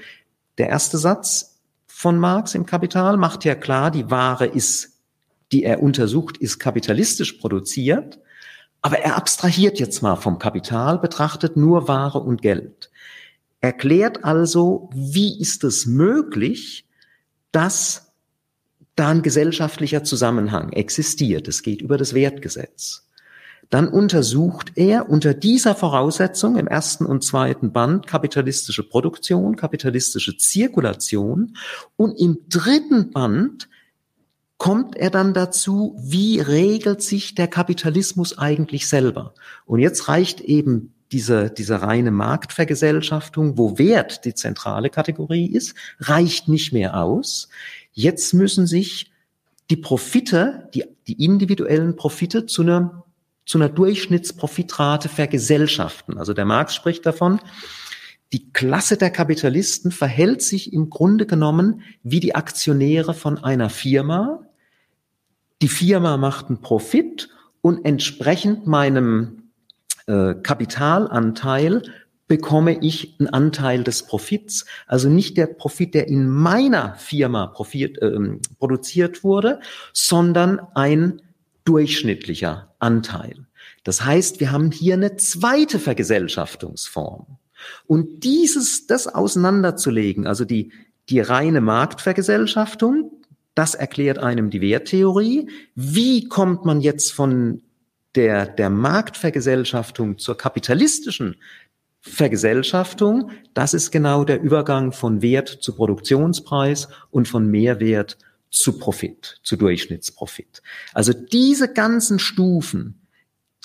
der 0.57 0.69
erste 0.69 0.97
Satz 0.97 1.59
von 1.85 2.17
Marx 2.17 2.55
im 2.55 2.65
Kapital 2.65 3.17
macht 3.17 3.45
ja 3.45 3.53
klar, 3.53 3.91
die 3.91 4.09
Ware 4.09 4.47
ist, 4.47 4.90
die 5.51 5.63
er 5.63 5.81
untersucht, 5.81 6.37
ist 6.37 6.59
kapitalistisch 6.59 7.33
produziert. 7.33 8.19
Aber 8.81 8.99
er 8.99 9.15
abstrahiert 9.15 9.79
jetzt 9.79 10.01
mal 10.01 10.15
vom 10.15 10.39
Kapital, 10.39 10.97
betrachtet 10.99 11.55
nur 11.55 11.87
Ware 11.87 12.19
und 12.19 12.41
Geld. 12.41 12.89
Erklärt 13.59 14.23
also, 14.23 14.89
wie 14.93 15.39
ist 15.39 15.63
es 15.63 15.85
möglich, 15.85 16.85
dass 17.51 18.11
da 18.95 19.09
ein 19.09 19.21
gesellschaftlicher 19.21 20.03
Zusammenhang 20.03 20.73
existiert. 20.73 21.47
Es 21.47 21.63
geht 21.63 21.81
über 21.81 21.97
das 21.97 22.13
Wertgesetz. 22.13 23.07
Dann 23.69 23.87
untersucht 23.87 24.73
er 24.75 25.09
unter 25.09 25.33
dieser 25.33 25.75
Voraussetzung 25.75 26.57
im 26.57 26.67
ersten 26.67 27.05
und 27.05 27.23
zweiten 27.23 27.71
Band 27.71 28.05
kapitalistische 28.05 28.83
Produktion, 28.83 29.55
kapitalistische 29.55 30.35
Zirkulation 30.35 31.55
und 31.95 32.19
im 32.19 32.39
dritten 32.49 33.11
Band 33.11 33.69
kommt 34.61 34.95
er 34.95 35.09
dann 35.09 35.33
dazu, 35.33 35.95
wie 35.99 36.39
regelt 36.39 37.01
sich 37.01 37.33
der 37.33 37.47
Kapitalismus 37.47 38.37
eigentlich 38.37 38.87
selber? 38.87 39.33
Und 39.65 39.79
jetzt 39.79 40.07
reicht 40.07 40.39
eben 40.39 40.93
diese, 41.11 41.49
diese 41.49 41.81
reine 41.81 42.11
Marktvergesellschaftung, 42.11 43.57
wo 43.57 43.79
Wert 43.79 44.23
die 44.23 44.35
zentrale 44.35 44.91
Kategorie 44.91 45.47
ist, 45.47 45.73
reicht 45.99 46.47
nicht 46.47 46.73
mehr 46.73 47.01
aus. 47.01 47.49
Jetzt 47.91 48.35
müssen 48.35 48.67
sich 48.67 49.11
die 49.71 49.77
Profite, 49.77 50.69
die, 50.75 50.85
die 51.07 51.25
individuellen 51.25 51.95
Profite 51.95 52.45
zu 52.45 52.61
einer, 52.61 53.03
zu 53.47 53.57
einer 53.57 53.69
Durchschnittsprofitrate 53.69 55.09
vergesellschaften. 55.09 56.19
Also 56.19 56.35
der 56.35 56.45
Marx 56.45 56.75
spricht 56.75 57.03
davon, 57.07 57.39
die 58.31 58.53
Klasse 58.53 58.95
der 58.95 59.09
Kapitalisten 59.09 59.91
verhält 59.91 60.43
sich 60.43 60.71
im 60.71 60.91
Grunde 60.91 61.25
genommen 61.25 61.81
wie 62.03 62.19
die 62.19 62.35
Aktionäre 62.35 63.15
von 63.15 63.39
einer 63.43 63.71
Firma. 63.71 64.45
Die 65.61 65.67
Firma 65.67 66.17
macht 66.17 66.47
einen 66.47 66.61
Profit 66.61 67.29
und 67.61 67.85
entsprechend 67.85 68.65
meinem 68.65 69.51
äh, 70.07 70.33
Kapitalanteil 70.35 71.83
bekomme 72.27 72.79
ich 72.81 73.17
einen 73.19 73.27
Anteil 73.27 73.83
des 73.83 74.03
Profits. 74.03 74.65
Also 74.87 75.09
nicht 75.09 75.37
der 75.37 75.47
Profit, 75.47 75.93
der 75.93 76.07
in 76.07 76.29
meiner 76.29 76.95
Firma 76.95 77.47
profit, 77.47 78.01
äh, 78.01 78.17
produziert 78.57 79.23
wurde, 79.23 79.59
sondern 79.93 80.59
ein 80.73 81.21
durchschnittlicher 81.65 82.73
Anteil. 82.79 83.45
Das 83.83 84.03
heißt, 84.03 84.39
wir 84.39 84.51
haben 84.51 84.71
hier 84.71 84.95
eine 84.95 85.17
zweite 85.17 85.77
Vergesellschaftungsform. 85.77 87.37
Und 87.85 88.23
dieses, 88.23 88.87
das 88.87 89.07
auseinanderzulegen, 89.07 90.25
also 90.25 90.45
die, 90.45 90.71
die 91.09 91.19
reine 91.19 91.61
Marktvergesellschaftung, 91.61 93.11
das 93.55 93.75
erklärt 93.75 94.17
einem 94.17 94.49
die 94.49 94.61
Werttheorie. 94.61 95.49
Wie 95.75 96.27
kommt 96.27 96.65
man 96.65 96.81
jetzt 96.81 97.11
von 97.13 97.61
der, 98.15 98.45
der 98.45 98.69
Marktvergesellschaftung 98.69 100.17
zur 100.17 100.37
kapitalistischen 100.37 101.35
Vergesellschaftung, 102.01 103.29
das 103.53 103.75
ist 103.75 103.91
genau 103.91 104.23
der 104.23 104.41
Übergang 104.41 104.91
von 104.91 105.21
Wert 105.21 105.49
zu 105.49 105.75
Produktionspreis 105.75 106.87
und 107.11 107.27
von 107.27 107.47
Mehrwert 107.47 108.17
zu 108.49 108.79
Profit, 108.79 109.39
zu 109.43 109.55
Durchschnittsprofit. 109.55 110.63
Also 110.93 111.13
diese 111.13 111.71
ganzen 111.71 112.17
Stufen, 112.17 113.07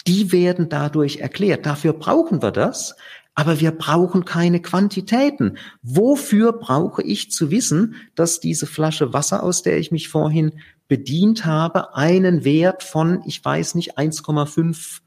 die 0.06 0.32
werden 0.32 0.68
dadurch 0.68 1.16
erklärt. 1.16 1.64
Dafür 1.64 1.94
brauchen 1.94 2.42
wir 2.42 2.52
das, 2.52 2.94
aber 3.36 3.60
wir 3.60 3.70
brauchen 3.70 4.24
keine 4.24 4.60
Quantitäten. 4.60 5.58
Wofür 5.82 6.52
brauche 6.52 7.02
ich 7.02 7.30
zu 7.30 7.50
wissen, 7.50 7.94
dass 8.14 8.40
diese 8.40 8.66
Flasche 8.66 9.12
Wasser, 9.12 9.42
aus 9.42 9.62
der 9.62 9.78
ich 9.78 9.92
mich 9.92 10.08
vorhin 10.08 10.52
bedient 10.88 11.44
habe, 11.44 11.94
einen 11.94 12.44
Wert 12.44 12.82
von, 12.82 13.22
ich 13.26 13.44
weiß 13.44 13.74
nicht, 13.74 13.98
1,5 13.98 15.00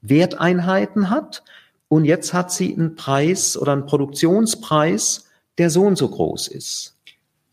Werteinheiten 0.00 1.10
hat 1.10 1.44
und 1.88 2.04
jetzt 2.06 2.32
hat 2.32 2.50
sie 2.50 2.72
einen 2.72 2.96
Preis 2.96 3.56
oder 3.56 3.72
einen 3.72 3.86
Produktionspreis, 3.86 5.28
der 5.58 5.68
so 5.68 5.82
und 5.82 5.96
so 5.96 6.08
groß 6.08 6.48
ist. 6.48 6.96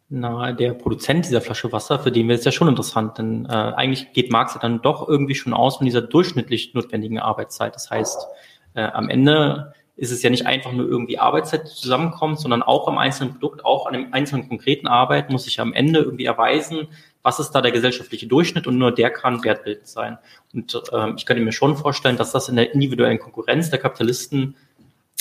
Na, 0.08 0.54
der 0.54 0.75
Produzent 0.75 1.25
dieser 1.25 1.41
Flasche 1.41 1.71
Wasser, 1.73 1.99
für 1.99 2.12
den 2.12 2.30
wäre 2.30 2.38
es 2.39 2.45
ja 2.45 2.51
schon 2.51 2.69
interessant, 2.69 3.17
denn 3.17 3.45
äh, 3.45 3.49
eigentlich 3.49 4.13
geht 4.13 4.32
Marx 4.32 4.54
ja 4.54 4.62
dann 4.62 4.82
doch 4.82 5.10
irgendwie 5.10 5.36
schon 5.36 5.54
aus 5.54 5.78
von 5.78 5.86
dieser 5.86 6.01
durchschnittlich 6.01 6.73
notwendigen 6.73 7.19
Arbeitszeit. 7.19 7.75
Das 7.75 7.89
heißt, 7.89 8.28
äh, 8.75 8.84
am 8.84 9.10
Ende 9.10 9.73
ist 9.97 10.12
es 10.12 10.21
ja 10.21 10.29
nicht 10.29 10.45
einfach 10.45 10.73
nur 10.73 10.88
irgendwie 10.88 11.19
Arbeitszeit 11.19 11.67
zusammenkommt, 11.67 12.39
sondern 12.39 12.62
auch 12.62 12.88
am 12.88 12.97
einzelnen 12.97 13.34
Produkt, 13.34 13.63
auch 13.63 13.86
an 13.86 13.93
dem 13.93 14.13
einzelnen 14.13 14.47
konkreten 14.49 14.88
Arbeit 14.88 15.29
muss 15.29 15.45
sich 15.45 15.60
am 15.60 15.73
Ende 15.73 15.99
irgendwie 15.99 16.25
erweisen, 16.25 16.88
was 17.23 17.39
ist 17.39 17.51
da 17.51 17.62
der 17.62 17.71
gesellschaftliche 17.71 18.27
Durchschnitt 18.27 18.67
und 18.67 18.77
nur 18.77 18.93
der 18.93 19.10
kann 19.10 19.43
wertbildend 19.43 19.88
sein. 19.88 20.17
Und 20.53 20.81
ähm, 20.91 21.15
ich 21.17 21.25
könnte 21.25 21.41
mir 21.41 21.53
schon 21.53 21.77
vorstellen, 21.77 22.17
dass 22.17 22.31
das 22.31 22.49
in 22.49 22.58
der 22.58 22.73
individuellen 22.73 23.19
Konkurrenz 23.19 23.69
der 23.69 23.79
Kapitalisten 23.79 24.55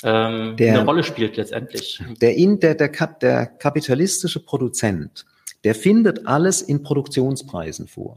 ähm, 0.02 0.56
der, 0.56 0.74
eine 0.74 0.84
Rolle 0.84 1.04
spielt 1.04 1.36
letztendlich. 1.36 2.02
Der, 2.20 2.34
in, 2.34 2.58
der, 2.58 2.74
der, 2.74 2.90
der 2.90 3.46
kapitalistische 3.46 4.40
Produzent, 4.40 5.24
der 5.62 5.74
findet 5.74 6.26
alles 6.26 6.62
in 6.62 6.82
Produktionspreisen 6.82 7.86
vor. 7.86 8.16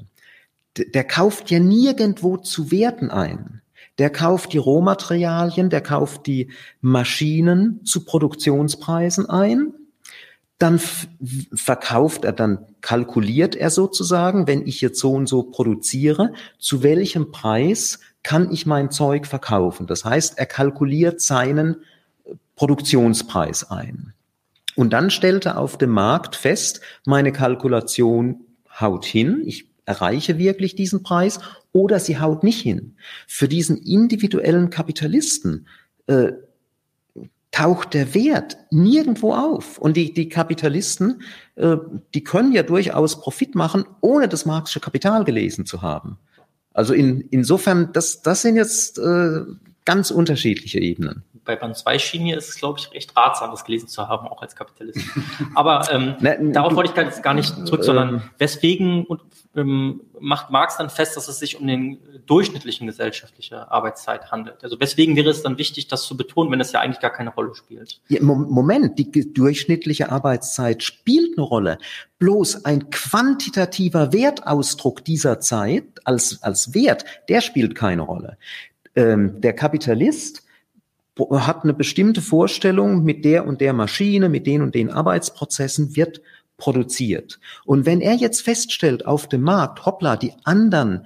Der, 0.75 0.85
der 0.85 1.03
kauft 1.03 1.51
ja 1.51 1.59
nirgendwo 1.59 2.37
zu 2.37 2.71
Werten 2.71 3.09
ein. 3.09 3.61
Der 3.97 4.09
kauft 4.09 4.53
die 4.53 4.57
Rohmaterialien, 4.57 5.69
der 5.69 5.81
kauft 5.81 6.27
die 6.27 6.51
Maschinen 6.81 7.83
zu 7.83 8.05
Produktionspreisen 8.05 9.29
ein 9.29 9.73
dann 10.59 10.79
verkauft 10.79 12.25
er, 12.25 12.33
dann 12.33 12.65
kalkuliert 12.81 13.55
er 13.55 13.69
sozusagen, 13.69 14.47
wenn 14.47 14.65
ich 14.65 14.81
jetzt 14.81 14.99
so 14.99 15.13
und 15.13 15.27
so 15.27 15.43
produziere, 15.43 16.33
zu 16.57 16.81
welchem 16.81 17.31
Preis 17.31 17.99
kann 18.23 18.51
ich 18.51 18.65
mein 18.65 18.89
Zeug 18.89 19.27
verkaufen. 19.27 19.85
Das 19.85 20.03
heißt, 20.03 20.37
er 20.37 20.47
kalkuliert 20.47 21.21
seinen 21.21 21.75
äh, 22.25 22.33
Produktionspreis 22.55 23.69
ein. 23.69 24.13
Und 24.75 24.93
dann 24.93 25.11
stellt 25.11 25.45
er 25.45 25.59
auf 25.59 25.77
dem 25.77 25.91
Markt 25.91 26.35
fest, 26.35 26.81
meine 27.05 27.31
Kalkulation 27.31 28.41
haut 28.79 29.05
hin, 29.05 29.43
ich 29.45 29.69
erreiche 29.85 30.37
wirklich 30.37 30.75
diesen 30.75 31.03
Preis 31.03 31.39
oder 31.77 31.99
sie 31.99 32.19
haut 32.19 32.43
nicht 32.43 32.61
hin. 32.61 32.95
Für 33.27 33.47
diesen 33.47 33.77
individuellen 33.77 34.71
Kapitalisten 34.71 35.67
äh, 36.07 36.31
taucht 37.51 37.93
der 37.93 38.15
Wert 38.15 38.57
nirgendwo 38.71 39.33
auf. 39.33 39.77
Und 39.77 39.95
die, 39.95 40.11
die 40.13 40.27
Kapitalisten, 40.27 41.21
äh, 41.55 41.77
die 42.15 42.23
können 42.23 42.51
ja 42.51 42.63
durchaus 42.63 43.21
Profit 43.21 43.53
machen, 43.53 43.85
ohne 44.01 44.27
das 44.27 44.45
marxische 44.45 44.79
Kapital 44.79 45.23
gelesen 45.23 45.65
zu 45.65 45.83
haben. 45.83 46.17
Also 46.73 46.93
in, 46.93 47.21
insofern, 47.29 47.91
das, 47.93 48.21
das 48.23 48.41
sind 48.41 48.55
jetzt 48.55 48.97
äh, 48.97 49.41
ganz 49.85 50.09
unterschiedliche 50.09 50.79
Ebenen. 50.79 51.23
Bei 51.47 51.55
Band 51.55 51.75
2 51.75 51.97
Chemie 51.97 52.33
ist 52.33 52.49
es, 52.49 52.55
glaube 52.55 52.79
ich, 52.79 52.91
recht 52.91 53.15
ratsam, 53.17 53.49
das 53.51 53.63
gelesen 53.63 53.87
zu 53.87 54.07
haben, 54.07 54.27
auch 54.27 54.41
als 54.41 54.55
Kapitalist. 54.55 54.99
Aber 55.55 55.87
ähm, 55.91 56.15
Na, 56.19 56.35
darauf 56.35 56.75
wollte 56.75 56.93
ich 57.07 57.23
gar 57.23 57.33
nicht 57.33 57.55
zurück, 57.65 57.83
sondern 57.83 58.15
ähm, 58.15 58.21
weswegen 58.37 59.07
ähm, 59.55 60.01
macht 60.19 60.49
Marx 60.49 60.77
dann 60.77 60.89
fest, 60.89 61.17
dass 61.17 61.27
es 61.27 61.39
sich 61.39 61.59
um 61.59 61.67
den 61.67 61.99
durchschnittlichen 62.25 62.85
gesellschaftliche 62.87 63.71
Arbeitszeit 63.71 64.31
handelt. 64.31 64.63
Also 64.63 64.79
weswegen 64.79 65.15
wäre 65.15 65.29
es 65.29 65.41
dann 65.41 65.57
wichtig, 65.57 65.87
das 65.87 66.03
zu 66.03 66.15
betonen, 66.15 66.51
wenn 66.51 66.61
es 66.61 66.71
ja 66.71 66.81
eigentlich 66.81 66.99
gar 66.99 67.11
keine 67.11 67.31
Rolle 67.33 67.55
spielt? 67.55 67.99
Ja, 68.07 68.21
Moment, 68.21 68.99
die 68.99 69.33
durchschnittliche 69.33 70.11
Arbeitszeit 70.11 70.83
spielt 70.83 71.37
eine 71.37 71.45
Rolle. 71.45 71.77
Bloß 72.19 72.65
ein 72.65 72.89
quantitativer 72.89 74.13
Wertausdruck 74.13 75.03
dieser 75.03 75.39
Zeit 75.39 75.85
als, 76.03 76.43
als 76.43 76.73
Wert, 76.73 77.05
der 77.29 77.41
spielt 77.41 77.75
keine 77.75 78.03
Rolle. 78.03 78.37
Ähm, 78.95 79.41
der 79.41 79.53
Kapitalist 79.53 80.43
hat 81.19 81.63
eine 81.63 81.73
bestimmte 81.73 82.21
Vorstellung, 82.21 83.03
mit 83.03 83.25
der 83.25 83.45
und 83.45 83.61
der 83.61 83.73
Maschine, 83.73 84.29
mit 84.29 84.47
den 84.47 84.61
und 84.61 84.75
den 84.75 84.89
Arbeitsprozessen 84.89 85.95
wird 85.95 86.21
produziert. 86.57 87.39
Und 87.65 87.85
wenn 87.85 88.01
er 88.01 88.15
jetzt 88.15 88.41
feststellt 88.41 89.05
auf 89.05 89.27
dem 89.27 89.41
Markt, 89.41 89.85
hoppla, 89.85 90.15
die 90.15 90.33
anderen 90.43 91.05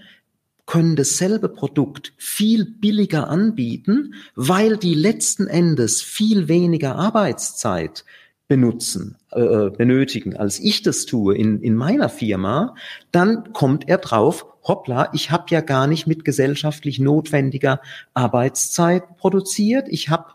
können 0.65 0.95
dasselbe 0.95 1.49
Produkt 1.49 2.13
viel 2.17 2.65
billiger 2.65 3.27
anbieten, 3.27 4.13
weil 4.35 4.77
die 4.77 4.93
letzten 4.93 5.47
Endes 5.47 6.01
viel 6.01 6.47
weniger 6.47 6.95
Arbeitszeit 6.95 8.05
benutzen, 8.51 9.15
äh, 9.31 9.69
benötigen, 9.69 10.35
als 10.35 10.59
ich 10.59 10.81
das 10.81 11.05
tue 11.05 11.37
in, 11.37 11.61
in 11.61 11.73
meiner 11.73 12.09
Firma, 12.09 12.75
dann 13.13 13.53
kommt 13.53 13.87
er 13.87 13.97
drauf, 13.97 14.45
hoppla, 14.67 15.09
ich 15.13 15.31
habe 15.31 15.45
ja 15.51 15.61
gar 15.61 15.87
nicht 15.87 16.05
mit 16.05 16.25
gesellschaftlich 16.25 16.99
notwendiger 16.99 17.79
Arbeitszeit 18.13 19.15
produziert, 19.15 19.87
ich 19.89 20.09
habe 20.09 20.33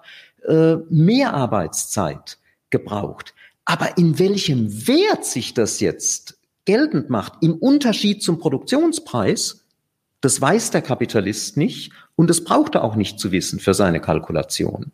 äh, 0.49 0.77
mehr 0.89 1.35
Arbeitszeit 1.35 2.39
gebraucht. 2.71 3.35
Aber 3.67 3.99
in 3.99 4.19
welchem 4.19 4.89
Wert 4.89 5.27
sich 5.27 5.53
das 5.53 5.81
jetzt 5.81 6.39
geltend 6.65 7.11
macht, 7.11 7.35
im 7.43 7.53
Unterschied 7.53 8.23
zum 8.23 8.39
Produktionspreis, 8.39 9.67
das 10.23 10.41
weiß 10.41 10.71
der 10.71 10.81
Kapitalist 10.81 11.59
nicht 11.59 11.93
und 12.15 12.31
das 12.31 12.45
braucht 12.45 12.77
er 12.77 12.83
auch 12.83 12.97
nicht 12.97 13.21
zu 13.21 13.31
wissen 13.31 13.61
für 13.61 13.75
seine 13.75 14.01
Kalkulation. 14.01 14.91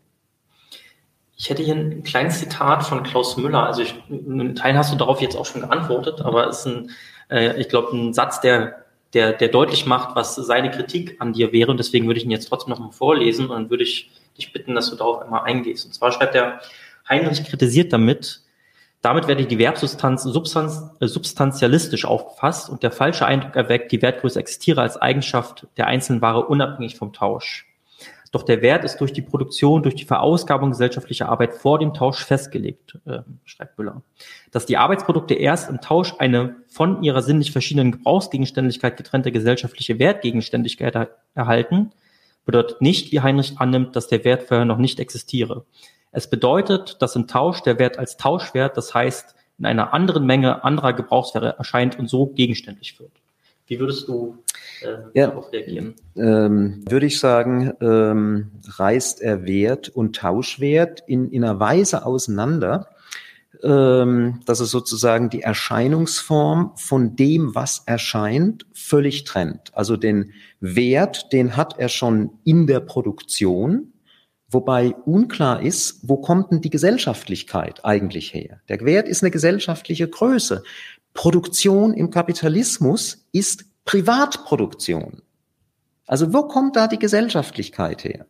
Ich 1.43 1.51
hätte 1.51 1.65
hier 1.65 1.75
ein 1.75 2.05
kleines 2.05 2.39
Zitat 2.39 2.87
von 2.87 3.03
Klaus 3.03 3.37
Müller. 3.37 3.67
Also 3.67 3.83
ich, 3.83 4.01
einen 4.09 4.55
Teil 4.55 4.79
hast 4.79 4.93
du 4.93 4.97
darauf 4.97 5.21
jetzt 5.21 5.35
auch 5.35 5.45
schon 5.45 5.63
geantwortet, 5.63 6.21
aber 6.21 6.47
es 6.47 6.61
ist 6.61 6.67
ein, 6.67 6.91
äh, 7.31 7.61
ich 7.61 7.69
glaube, 7.69 7.97
ein 7.97 8.15
Satz, 8.15 8.41
der, 8.41 8.85
der, 9.13 9.33
der 9.33 9.49
deutlich 9.49 9.85
macht, 9.85 10.15
was 10.15 10.37
seine 10.37 10.71
Kritik 10.71 11.17
an 11.19 11.33
dir 11.33 11.51
wäre. 11.51 11.73
Und 11.73 11.79
deswegen 11.79 12.07
würde 12.07 12.19
ich 12.19 12.25
ihn 12.25 12.31
jetzt 12.31 12.49
trotzdem 12.49 12.71
nochmal 12.71 12.93
vorlesen 12.93 13.47
und 13.47 13.57
dann 13.57 13.71
würde 13.71 13.83
ich 13.83 14.13
dich 14.39 14.53
bitten, 14.53 14.77
dass 14.77 14.89
du 14.91 14.95
darauf 14.95 15.21
einmal 15.21 15.43
eingehst. 15.43 15.85
Und 15.85 15.95
zwar 15.95 16.13
schreibt 16.13 16.37
er, 16.37 16.61
Heinrich 17.09 17.43
kritisiert 17.43 17.93
damit, 17.93 18.43
damit 19.01 19.27
werde 19.27 19.45
die 19.45 19.57
Verbsubstanz 19.57 20.23
substanz, 20.23 20.91
äh, 21.01 21.09
substantialistisch 21.09 22.05
aufgefasst 22.05 22.71
und 22.71 22.85
der 22.85 22.93
falsche 22.93 23.27
Eindruck 23.27 23.57
erweckt, 23.57 23.91
die 23.91 24.01
Wertgröße 24.01 24.39
existiere 24.39 24.81
als 24.81 24.97
Eigenschaft 24.97 25.67
der 25.77 25.89
einzelnen 25.89 26.23
Ware 26.23 26.47
unabhängig 26.47 26.95
vom 26.95 27.13
Tausch. 27.13 27.67
Doch 28.33 28.43
der 28.43 28.63
Wert 28.63 28.83
ist 28.83 28.97
durch 28.97 29.13
die 29.13 29.21
Produktion, 29.21 29.83
durch 29.83 29.95
die 29.95 30.07
Verausgabung 30.07 30.71
gesellschaftlicher 30.71 31.29
Arbeit 31.29 31.53
vor 31.53 31.79
dem 31.79 31.93
Tausch 31.93 32.25
festgelegt, 32.25 32.99
äh, 33.05 33.19
schreibt 33.45 33.77
Müller. 33.79 34.03
Dass 34.51 34.65
die 34.65 34.79
Arbeitsprodukte 34.79 35.35
erst 35.35 35.69
im 35.69 35.83
Tausch 35.83 36.15
eine 36.19 36.57
von 36.67 37.03
ihrer 37.03 37.21
sinnlich 37.21 37.53
verschiedenen 37.53 37.93
Gebrauchsgegenständlichkeit 37.93 38.97
getrennte 38.97 39.33
gesellschaftliche 39.33 39.99
Wertgegenständigkeit 39.99 40.95
er 40.95 41.11
erhalten, 41.35 41.93
bedeutet 42.47 42.81
nicht, 42.81 43.13
wie 43.13 43.21
Heinrich 43.21 43.59
annimmt, 43.59 43.95
dass 43.97 44.09
der 44.09 44.25
Wert 44.25 44.45
vorher 44.45 44.65
noch 44.65 44.79
nicht 44.79 44.99
existiere. 44.99 45.67
Es 46.11 46.29
bedeutet, 46.29 47.03
dass 47.03 47.15
im 47.17 47.27
Tausch 47.27 47.63
der 47.63 47.79
Wert 47.79 47.99
als 47.99 48.17
Tauschwert, 48.17 48.79
das 48.79 48.95
heißt 48.95 49.35
in 49.59 49.67
einer 49.67 49.93
anderen 49.93 50.25
Menge 50.25 50.65
anderer 50.65 50.95
Gebrauchswerte 50.95 51.55
erscheint 51.59 51.99
und 51.99 52.09
so 52.09 52.27
gegenständlich 52.27 52.99
wird. 52.99 53.22
Wie 53.67 53.79
würdest 53.79 54.09
du 54.09 54.39
äh, 54.83 55.19
ja, 55.19 55.29
darauf 55.29 55.53
reagieren? 55.53 55.95
Ähm, 56.17 56.85
würde 56.89 57.07
ich 57.07 57.19
sagen, 57.19 57.73
ähm, 57.81 58.51
reißt 58.67 59.23
er 59.23 59.45
Wert 59.45 59.89
und 59.89 60.17
Tauschwert 60.17 61.03
in, 61.07 61.31
in 61.31 61.45
einer 61.45 61.61
Weise 61.61 62.05
auseinander, 62.05 62.89
ähm, 63.63 64.41
dass 64.45 64.61
es 64.61 64.71
sozusagen 64.71 65.31
die 65.31 65.43
Erscheinungsform 65.43 66.73
von 66.77 67.17
dem, 67.17 67.55
was 67.55 67.83
erscheint, 67.87 68.67
völlig 68.73 69.25
trennt. 69.25 69.71
Also 69.75 69.97
den 69.97 70.33
Wert, 70.61 71.33
den 71.33 71.57
hat 71.57 71.79
er 71.79 71.89
schon 71.89 72.31
in 72.45 72.67
der 72.67 72.81
Produktion, 72.81 73.93
wobei 74.49 74.95
unklar 75.05 75.63
ist, 75.63 76.01
wo 76.03 76.17
kommt 76.17 76.51
denn 76.51 76.61
die 76.61 76.71
Gesellschaftlichkeit 76.71 77.85
eigentlich 77.85 78.35
her? 78.35 78.61
Der 78.69 78.81
Wert 78.85 79.09
ist 79.09 79.23
eine 79.23 79.31
gesellschaftliche 79.31 80.09
Größe. 80.09 80.63
Produktion 81.15 81.93
im 81.95 82.11
Kapitalismus 82.11 83.27
ist 83.33 83.65
Privatproduktion. 83.85 85.23
Also 86.07 86.33
wo 86.33 86.43
kommt 86.43 86.77
da 86.77 86.89
die 86.89 86.99
Gesellschaftlichkeit 86.99 88.05
her? 88.05 88.27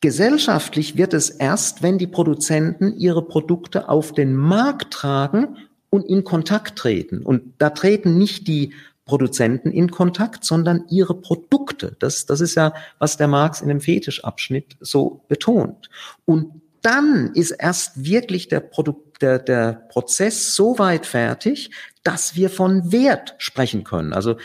Gesellschaftlich 0.00 0.96
wird 0.96 1.12
es 1.12 1.28
erst, 1.28 1.82
wenn 1.82 1.98
die 1.98 2.06
Produzenten 2.06 2.96
ihre 2.96 3.22
Produkte 3.22 3.88
auf 3.88 4.12
den 4.12 4.34
Markt 4.34 4.94
tragen 4.94 5.58
und 5.90 6.06
in 6.06 6.24
Kontakt 6.24 6.78
treten. 6.78 7.22
Und 7.22 7.54
da 7.58 7.70
treten 7.70 8.16
nicht 8.16 8.48
die 8.48 8.72
Produzenten 9.04 9.72
in 9.72 9.90
Kontakt, 9.90 10.44
sondern 10.44 10.84
ihre 10.88 11.14
Produkte. 11.14 11.96
Das, 11.98 12.26
das 12.26 12.40
ist 12.40 12.54
ja, 12.54 12.72
was 12.98 13.16
der 13.16 13.28
Marx 13.28 13.60
in 13.60 13.68
dem 13.68 13.80
Fetischabschnitt 13.80 14.76
so 14.80 15.24
betont. 15.28 15.90
Und 16.24 16.59
dann 16.82 17.32
ist 17.34 17.50
erst 17.50 18.04
wirklich 18.04 18.48
der, 18.48 18.60
Produkt, 18.60 19.22
der, 19.22 19.38
der 19.38 19.72
Prozess 19.90 20.54
so 20.54 20.78
weit 20.78 21.06
fertig, 21.06 21.70
dass 22.02 22.36
wir 22.36 22.50
von 22.50 22.92
Wert 22.92 23.34
sprechen 23.38 23.84
können. 23.84 24.12
Also 24.12 24.36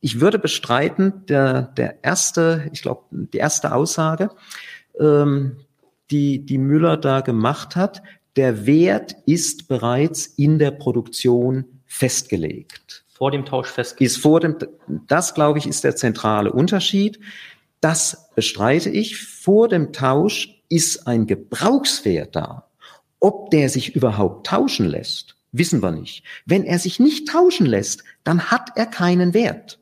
ich 0.00 0.20
würde 0.20 0.38
bestreiten, 0.38 1.26
der, 1.26 1.62
der 1.62 2.02
erste, 2.02 2.68
ich 2.72 2.82
glaube, 2.82 3.04
die 3.10 3.38
erste 3.38 3.74
Aussage, 3.74 4.30
ähm, 4.98 5.56
die, 6.10 6.44
die 6.44 6.58
Müller 6.58 6.96
da 6.96 7.20
gemacht 7.20 7.76
hat, 7.76 8.02
der 8.36 8.66
Wert 8.66 9.16
ist 9.26 9.68
bereits 9.68 10.26
in 10.26 10.58
der 10.58 10.70
Produktion 10.70 11.64
festgelegt. 11.86 13.04
Vor 13.08 13.32
dem 13.32 13.44
Tausch 13.44 13.68
festgelegt. 13.68 14.12
Ist 14.12 14.22
vor 14.22 14.40
dem, 14.40 14.56
das 15.08 15.34
glaube 15.34 15.58
ich, 15.58 15.66
ist 15.66 15.82
der 15.82 15.96
zentrale 15.96 16.52
Unterschied. 16.52 17.18
Das 17.80 18.30
bestreite 18.36 18.90
ich. 18.90 19.20
Vor 19.20 19.68
dem 19.68 19.92
Tausch 19.92 20.57
ist 20.68 21.06
ein 21.06 21.26
Gebrauchswert 21.26 22.36
da. 22.36 22.68
Ob 23.20 23.50
der 23.50 23.68
sich 23.68 23.96
überhaupt 23.96 24.46
tauschen 24.46 24.86
lässt, 24.86 25.36
wissen 25.52 25.82
wir 25.82 25.90
nicht. 25.90 26.24
Wenn 26.46 26.64
er 26.64 26.78
sich 26.78 27.00
nicht 27.00 27.28
tauschen 27.28 27.66
lässt, 27.66 28.04
dann 28.24 28.50
hat 28.50 28.72
er 28.76 28.86
keinen 28.86 29.34
Wert. 29.34 29.78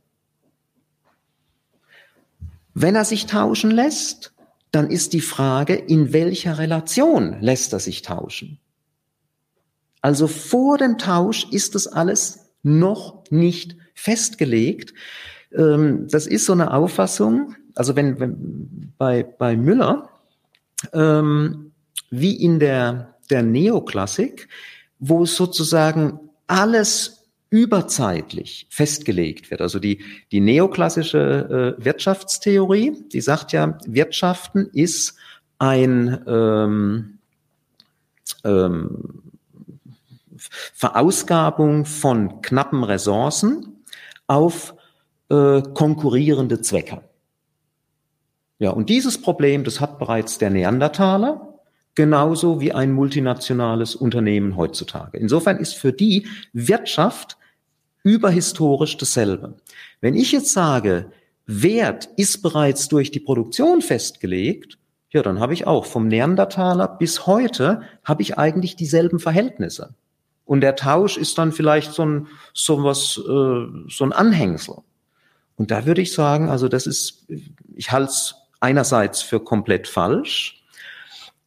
Wenn 2.74 2.95
er 2.95 3.05
sich 3.05 3.26
tauschen 3.26 3.70
lässt, 3.70 4.32
dann 4.70 4.91
ist 4.91 5.12
die 5.12 5.20
Frage, 5.20 5.74
in 5.74 6.12
welcher 6.12 6.59
Relation 6.59 7.41
lässt 7.41 7.72
er 7.72 7.80
sich 7.80 8.03
tauschen? 8.03 8.59
Also 10.03 10.28
vor 10.28 10.78
dem 10.78 10.99
Tausch 10.99 11.47
ist 11.51 11.74
das 11.74 11.87
alles 11.87 12.51
noch 12.62 13.24
nicht 13.30 13.76
festgelegt. 13.95 14.93
Ähm, 15.53 16.07
das 16.11 16.26
ist 16.26 16.45
so 16.45 16.53
eine 16.53 16.72
Auffassung, 16.72 17.57
also 17.74 17.97
wenn, 17.97 18.20
wenn 18.20 18.93
bei, 18.99 19.22
bei 19.22 19.57
Müller, 19.57 20.09
ähm, 20.92 21.72
wie 22.10 22.34
in 22.34 22.58
der, 22.58 23.16
der 23.30 23.42
Neoklassik, 23.42 24.48
wo 24.98 25.24
sozusagen 25.26 26.20
alles 26.46 27.16
überzeitlich 27.50 28.66
festgelegt 28.70 29.50
wird. 29.50 29.60
Also 29.60 29.78
die, 29.78 30.04
die 30.32 30.40
neoklassische 30.40 31.76
äh, 31.78 31.84
Wirtschaftstheorie, 31.84 33.04
die 33.12 33.20
sagt 33.20 33.52
ja, 33.52 33.78
Wirtschaften 33.86 34.68
ist 34.72 35.16
ein 35.58 36.22
ähm, 36.26 37.18
ähm, 38.44 39.22
Verausgabung 40.36 41.86
von 41.86 42.42
knappen 42.42 42.84
Ressourcen 42.84 43.84
auf 44.26 44.74
äh, 45.30 45.62
konkurrierende 45.62 46.60
Zwecke. 46.60 47.02
Ja, 48.59 48.70
und 48.70 48.88
dieses 48.88 49.20
Problem, 49.20 49.64
das 49.64 49.80
hat 49.80 49.98
bereits 49.98 50.38
der 50.38 50.50
Neandertaler, 50.50 51.54
genauso 51.94 52.61
wie 52.61 52.72
ein 52.72 52.92
multinationales 52.92 53.94
Unternehmen 53.94 54.57
heutzutage. 54.57 55.18
Insofern 55.18 55.59
ist 55.59 55.74
für 55.74 55.92
die 55.92 56.26
Wirtschaft 56.52 57.36
überhistorisch 58.02 58.96
dasselbe. 58.96 59.57
Wenn 60.00 60.14
ich 60.14 60.32
jetzt 60.32 60.52
sage, 60.52 61.11
Wert 61.46 62.09
ist 62.16 62.42
bereits 62.42 62.88
durch 62.88 63.11
die 63.11 63.20
Produktion 63.20 63.82
festgelegt, 63.82 64.78
ja, 65.11 65.22
dann 65.22 65.40
habe 65.40 65.54
ich 65.54 65.66
auch 65.66 65.86
vom 65.86 66.09
Neandertaler 66.09 66.88
bis 66.88 67.26
heute 67.26 67.82
habe 68.04 68.22
ich 68.22 68.36
eigentlich 68.36 68.76
dieselben 68.76 69.18
Verhältnisse. 69.18 69.94
Und 70.44 70.61
der 70.61 70.76
Tausch 70.76 71.16
ist 71.16 71.38
dann 71.38 71.52
vielleicht 71.52 71.92
so 71.92 72.04
ein, 72.04 72.26
so 72.52 72.84
was, 72.84 73.18
äh, 73.18 73.88
so 73.88 74.04
ein 74.04 74.12
Anhängsel. 74.12 74.76
Und 75.57 75.70
da 75.70 75.86
würde 75.86 76.02
ich 76.02 76.12
sagen, 76.12 76.48
also 76.48 76.68
das 76.68 76.86
ist, 76.86 77.26
ich 77.74 77.90
halte 77.90 78.11
es 78.11 78.34
einerseits 78.61 79.22
für 79.22 79.40
komplett 79.40 79.88
falsch, 79.88 80.57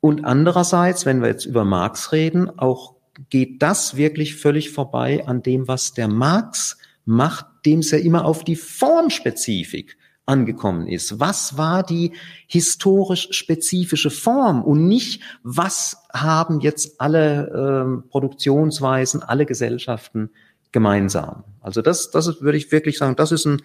und 0.02 0.24
andererseits, 0.24 1.06
wenn 1.06 1.22
wir 1.22 1.30
jetzt 1.30 1.46
über 1.46 1.66
Marx 1.66 2.12
reden, 2.12 2.58
auch 2.58 2.96
geht 3.30 3.62
das 3.62 3.98
wirklich 3.98 4.36
völlig 4.36 4.70
vorbei 4.70 5.26
an 5.28 5.44
dem, 5.44 5.68
was 5.68 5.94
der 5.94 6.08
Marx 6.08 6.78
macht, 7.04 7.46
dem 7.66 7.80
es 7.80 7.92
ja 7.92 7.98
immer 7.98 8.24
auf 8.24 8.46
die 8.46 8.56
Formspezifik 8.56 9.98
angekommen 10.26 10.88
ist. 10.88 11.20
Was 11.20 11.58
war 11.58 11.84
die 11.84 12.14
historisch 12.48 13.30
spezifische 13.32 14.12
Form 14.12 14.64
und 14.64 14.88
nicht, 14.88 15.22
was 15.44 15.98
haben 16.14 16.62
jetzt 16.62 17.02
alle 17.02 18.02
äh, 18.06 18.10
Produktionsweisen, 18.10 19.22
alle 19.22 19.46
Gesellschaften 19.46 20.30
gemeinsam? 20.72 21.44
Also 21.62 21.82
das, 21.82 22.12
das 22.12 22.42
würde 22.42 22.58
ich 22.58 22.72
wirklich 22.72 22.98
sagen, 23.00 23.18
das 23.18 23.34
ist 23.34 23.46
ein, 23.46 23.62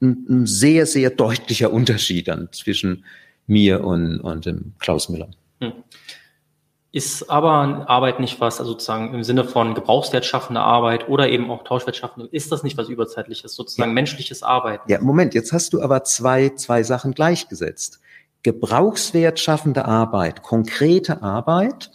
ein, 0.00 0.26
ein 0.28 0.46
sehr, 0.46 0.86
sehr 0.86 1.10
deutlicher 1.10 1.72
Unterschied 1.72 2.28
dann 2.28 2.48
zwischen 2.52 3.04
mir 3.46 3.84
und, 3.84 4.20
und 4.20 4.46
dem 4.46 4.74
Klaus 4.78 5.08
Müller. 5.08 5.28
Hm. 5.60 5.72
Ist 6.92 7.30
aber 7.30 7.88
Arbeit 7.88 8.18
nicht 8.18 8.40
was, 8.40 8.58
also 8.58 8.72
sozusagen 8.72 9.14
im 9.14 9.22
Sinne 9.22 9.44
von 9.44 9.74
gebrauchswertschaffende 9.74 10.60
Arbeit 10.60 11.08
oder 11.08 11.28
eben 11.28 11.48
auch 11.48 11.62
tauschwertschaffende, 11.62 12.28
ist 12.32 12.50
das 12.50 12.64
nicht 12.64 12.76
was 12.76 12.88
Überzeitliches, 12.88 13.54
sozusagen 13.54 13.90
ja. 13.90 13.94
menschliches 13.94 14.42
Arbeiten? 14.42 14.90
Ja, 14.90 15.00
Moment, 15.00 15.34
jetzt 15.34 15.52
hast 15.52 15.72
du 15.72 15.82
aber 15.82 16.02
zwei, 16.02 16.48
zwei 16.50 16.82
Sachen 16.82 17.12
gleichgesetzt. 17.14 18.00
Gebrauchswertschaffende 18.42 19.84
Arbeit, 19.84 20.42
konkrete 20.42 21.22
Arbeit 21.22 21.92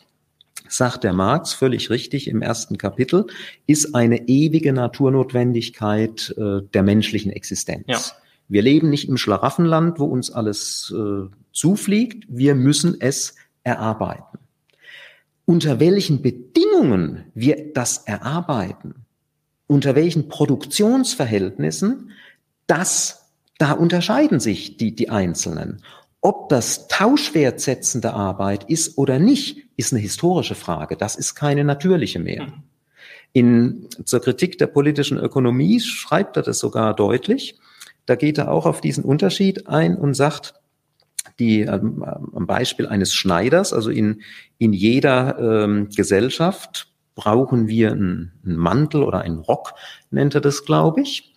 sagt 0.67 1.03
der 1.03 1.13
Marx 1.13 1.53
völlig 1.53 1.89
richtig 1.89 2.27
im 2.27 2.41
ersten 2.41 2.77
Kapitel, 2.77 3.27
ist 3.67 3.95
eine 3.95 4.27
ewige 4.27 4.73
Naturnotwendigkeit 4.73 6.33
äh, 6.37 6.61
der 6.73 6.83
menschlichen 6.83 7.31
Existenz. 7.31 7.85
Ja. 7.87 7.99
Wir 8.47 8.61
leben 8.61 8.89
nicht 8.89 9.09
im 9.09 9.17
Schlaraffenland, 9.17 9.99
wo 9.99 10.05
uns 10.05 10.31
alles 10.31 10.93
äh, 10.95 11.27
zufliegt. 11.51 12.25
Wir 12.27 12.55
müssen 12.55 12.97
es 12.99 13.35
erarbeiten. 13.63 14.39
Unter 15.45 15.79
welchen 15.79 16.21
Bedingungen 16.21 17.25
wir 17.33 17.73
das 17.73 17.99
erarbeiten, 17.99 19.05
unter 19.67 19.95
welchen 19.95 20.27
Produktionsverhältnissen, 20.27 22.11
das, 22.67 23.31
da 23.57 23.71
unterscheiden 23.71 24.39
sich 24.39 24.77
die, 24.77 24.95
die 24.95 25.09
Einzelnen. 25.09 25.81
Ob 26.21 26.49
das 26.49 26.87
tauschwertsetzende 26.87 28.13
Arbeit 28.13 28.63
ist 28.69 28.97
oder 28.97 29.19
nicht, 29.19 29.64
ist 29.77 29.93
eine 29.93 30.01
historische 30.01 30.55
Frage. 30.55 30.97
Das 30.97 31.15
ist 31.15 31.35
keine 31.35 31.63
natürliche 31.63 32.19
mehr. 32.19 32.45
Mhm. 32.45 32.63
In, 33.33 33.89
zur 34.05 34.21
Kritik 34.21 34.57
der 34.57 34.67
politischen 34.67 35.17
Ökonomie 35.17 35.79
schreibt 35.81 36.37
er 36.37 36.43
das 36.43 36.59
sogar 36.59 36.95
deutlich. 36.95 37.59
Da 38.05 38.15
geht 38.15 38.37
er 38.37 38.49
auch 38.49 38.65
auf 38.65 38.81
diesen 38.81 39.03
Unterschied 39.03 39.67
ein 39.67 39.97
und 39.97 40.13
sagt, 40.13 40.53
die 41.39 41.61
ähm, 41.61 42.03
am 42.03 42.47
Beispiel 42.47 42.87
eines 42.87 43.13
Schneiders, 43.13 43.73
also 43.73 43.89
in, 43.89 44.21
in 44.57 44.71
jeder 44.71 45.37
ähm, 45.37 45.89
Gesellschaft 45.89 46.87
brauchen 47.15 47.67
wir 47.67 47.91
einen, 47.91 48.33
einen 48.45 48.55
Mantel 48.55 49.03
oder 49.03 49.21
einen 49.21 49.39
Rock, 49.39 49.73
nennt 50.11 50.35
er 50.35 50.41
das, 50.41 50.65
glaube 50.65 51.01
ich. 51.01 51.33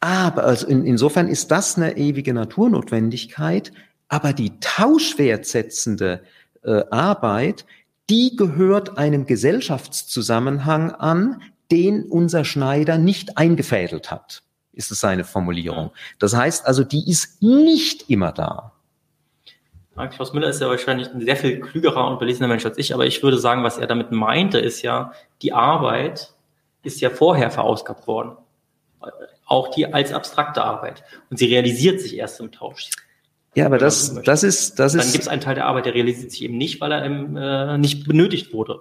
Aber 0.00 0.44
also 0.44 0.66
in, 0.66 0.84
insofern 0.84 1.28
ist 1.28 1.50
das 1.50 1.76
eine 1.76 1.96
ewige 1.96 2.32
Naturnotwendigkeit, 2.32 3.72
aber 4.08 4.32
die 4.32 4.58
tauschwertsetzende 4.60 6.22
äh, 6.62 6.84
Arbeit, 6.90 7.64
die 8.08 8.36
gehört 8.36 8.98
einem 8.98 9.26
Gesellschaftszusammenhang 9.26 10.90
an, 10.92 11.42
den 11.70 12.04
unser 12.04 12.44
Schneider 12.44 12.98
nicht 12.98 13.38
eingefädelt 13.38 14.10
hat, 14.10 14.42
ist 14.72 14.90
es 14.90 15.00
seine 15.00 15.24
Formulierung. 15.24 15.92
Das 16.18 16.34
heißt 16.34 16.66
also, 16.66 16.82
die 16.82 17.08
ist 17.08 17.42
nicht 17.42 18.10
immer 18.10 18.32
da. 18.32 18.72
Klaus 20.08 20.32
Müller 20.32 20.48
ist 20.48 20.60
ja 20.60 20.68
wahrscheinlich 20.68 21.08
ein 21.12 21.20
sehr 21.20 21.36
viel 21.36 21.60
klügerer 21.60 22.08
und 22.08 22.18
belesener 22.18 22.48
Mensch 22.48 22.64
als 22.64 22.78
ich, 22.78 22.94
aber 22.94 23.04
ich 23.04 23.22
würde 23.22 23.38
sagen, 23.38 23.62
was 23.64 23.76
er 23.76 23.86
damit 23.86 24.10
meinte, 24.10 24.58
ist 24.58 24.80
ja, 24.82 25.12
die 25.42 25.52
Arbeit 25.52 26.32
ist 26.82 27.00
ja 27.00 27.10
vorher 27.10 27.50
verausgabt 27.50 28.06
worden. 28.06 28.36
Auch 29.44 29.68
die 29.68 29.92
als 29.92 30.12
abstrakte 30.12 30.62
Arbeit. 30.64 31.02
Und 31.28 31.38
sie 31.38 31.46
realisiert 31.46 32.00
sich 32.00 32.16
erst 32.16 32.40
im 32.40 32.50
Tausch. 32.50 32.90
Ja, 33.54 33.66
aber 33.66 33.78
das, 33.78 34.14
das 34.22 34.42
ist, 34.44 34.78
das 34.78 34.94
ist. 34.94 35.04
Dann 35.04 35.12
gibt 35.12 35.22
es 35.22 35.28
einen 35.28 35.40
Teil 35.40 35.56
der 35.56 35.66
Arbeit, 35.66 35.86
der 35.86 35.94
realisiert 35.94 36.30
sich 36.30 36.42
eben 36.44 36.56
nicht, 36.56 36.80
weil 36.80 36.92
er 36.92 37.04
eben, 37.04 37.36
äh, 37.36 37.78
nicht 37.78 38.06
benötigt 38.06 38.52
wurde. 38.52 38.80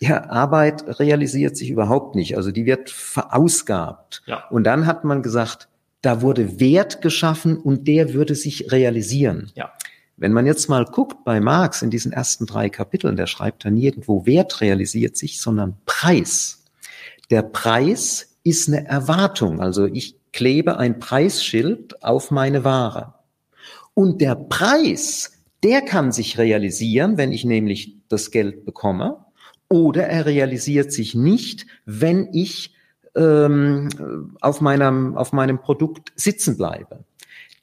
Ja, 0.00 0.28
Arbeit 0.30 0.98
realisiert 0.98 1.56
sich 1.56 1.70
überhaupt 1.70 2.16
nicht. 2.16 2.36
Also 2.36 2.50
die 2.50 2.66
wird 2.66 2.90
verausgabt. 2.90 4.22
Ja. 4.26 4.48
Und 4.50 4.64
dann 4.64 4.86
hat 4.86 5.04
man 5.04 5.22
gesagt, 5.22 5.68
da 6.00 6.20
wurde 6.20 6.58
Wert 6.58 7.00
geschaffen 7.00 7.56
und 7.56 7.86
der 7.86 8.12
würde 8.12 8.34
sich 8.34 8.72
realisieren. 8.72 9.52
Ja. 9.54 9.72
Wenn 10.16 10.32
man 10.32 10.46
jetzt 10.46 10.68
mal 10.68 10.84
guckt 10.84 11.24
bei 11.24 11.40
Marx 11.40 11.82
in 11.82 11.90
diesen 11.90 12.12
ersten 12.12 12.46
drei 12.46 12.68
Kapiteln, 12.68 13.14
der 13.14 13.28
schreibt 13.28 13.64
da 13.64 13.70
nirgendwo 13.70 14.26
Wert 14.26 14.60
realisiert 14.60 15.16
sich, 15.16 15.40
sondern 15.40 15.76
Preis. 15.86 16.64
Der 17.30 17.42
Preis 17.42 18.36
ist 18.42 18.68
eine 18.68 18.84
Erwartung. 18.86 19.60
Also 19.60 19.86
ich 19.86 20.16
klebe 20.32 20.78
ein 20.78 20.98
Preisschild 20.98 22.02
auf 22.02 22.32
meine 22.32 22.64
Ware. 22.64 23.14
Und 23.94 24.20
der 24.20 24.34
Preis, 24.34 25.32
der 25.62 25.82
kann 25.82 26.12
sich 26.12 26.38
realisieren, 26.38 27.16
wenn 27.18 27.32
ich 27.32 27.44
nämlich 27.44 27.96
das 28.08 28.30
Geld 28.30 28.64
bekomme, 28.64 29.24
oder 29.68 30.06
er 30.06 30.26
realisiert 30.26 30.92
sich 30.92 31.14
nicht, 31.14 31.66
wenn 31.86 32.28
ich 32.32 32.74
ähm, 33.14 33.88
auf, 34.40 34.60
meinem, 34.60 35.16
auf 35.16 35.32
meinem 35.32 35.60
Produkt 35.60 36.12
sitzen 36.14 36.56
bleibe. 36.56 37.04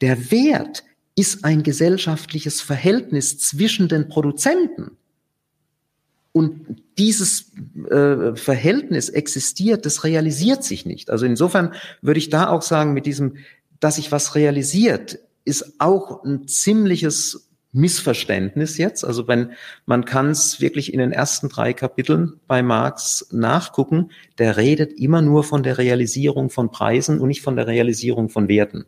Der 0.01 0.31
Wert 0.31 0.83
ist 1.15 1.43
ein 1.43 1.63
gesellschaftliches 1.63 2.61
Verhältnis 2.61 3.37
zwischen 3.37 3.89
den 3.89 4.07
Produzenten. 4.07 4.97
Und 6.31 6.81
dieses 6.97 7.51
äh, 7.89 8.35
Verhältnis 8.35 9.09
existiert, 9.09 9.85
das 9.85 10.03
realisiert 10.03 10.63
sich 10.63 10.85
nicht. 10.85 11.09
Also 11.09 11.25
insofern 11.25 11.73
würde 12.01 12.19
ich 12.19 12.29
da 12.29 12.49
auch 12.49 12.61
sagen, 12.61 12.93
mit 12.93 13.05
diesem, 13.05 13.37
dass 13.79 13.95
sich 13.95 14.11
was 14.11 14.35
realisiert, 14.35 15.19
ist 15.49 15.75
auch 15.79 16.23
ein 16.23 16.47
ziemliches 16.47 17.49
Missverständnis 17.71 18.77
jetzt. 18.77 19.03
Also 19.03 19.27
wenn 19.27 19.51
man 19.85 20.05
kann 20.05 20.29
es 20.29 20.59
wirklich 20.59 20.93
in 20.93 20.99
den 20.99 21.11
ersten 21.11 21.49
drei 21.49 21.73
Kapiteln 21.73 22.39
bei 22.47 22.63
Marx 22.63 23.27
nachgucken, 23.31 24.11
der 24.37 24.57
redet 24.57 24.93
immer 24.93 25.21
nur 25.21 25.43
von 25.43 25.61
der 25.61 25.77
Realisierung 25.77 26.49
von 26.49 26.71
Preisen 26.71 27.19
und 27.19 27.27
nicht 27.27 27.41
von 27.41 27.55
der 27.55 27.67
Realisierung 27.67 28.29
von 28.29 28.47
Werten. 28.47 28.85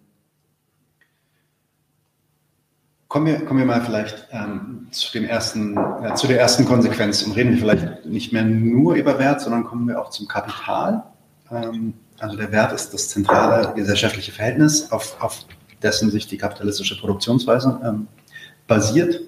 Kommen 3.08 3.26
wir, 3.26 3.44
kommen 3.44 3.60
wir 3.60 3.66
mal 3.66 3.82
vielleicht 3.82 4.30
ähm, 4.32 4.88
zu, 4.92 5.12
dem 5.12 5.26
ersten, 5.26 5.76
äh, 5.76 6.14
zu 6.16 6.28
der 6.28 6.40
ersten 6.40 6.64
Konsequenz 6.64 7.22
und 7.24 7.34
reden 7.34 7.52
wir 7.52 7.58
vielleicht 7.58 8.06
nicht 8.06 8.32
mehr 8.32 8.46
nur 8.46 8.96
über 8.96 9.20
Wert, 9.20 9.42
sondern 9.42 9.66
kommen 9.66 9.86
wir 9.86 10.00
auch 10.02 10.12
zum 10.12 10.30
Kapital. 10.30 11.04
Ähm, 11.52 11.94
also 12.20 12.38
der 12.38 12.54
Wert 12.54 12.72
ist 12.72 12.94
das 12.94 13.10
zentrale 13.10 13.74
gesellschaftliche 13.74 14.32
Verhältnis, 14.32 14.92
auf, 14.94 15.18
auf 15.20 15.44
dessen 15.82 16.12
sich 16.12 16.28
die 16.28 16.38
kapitalistische 16.38 17.00
Produktionsweise 17.00 17.80
ähm, 17.84 18.08
basiert 18.68 19.22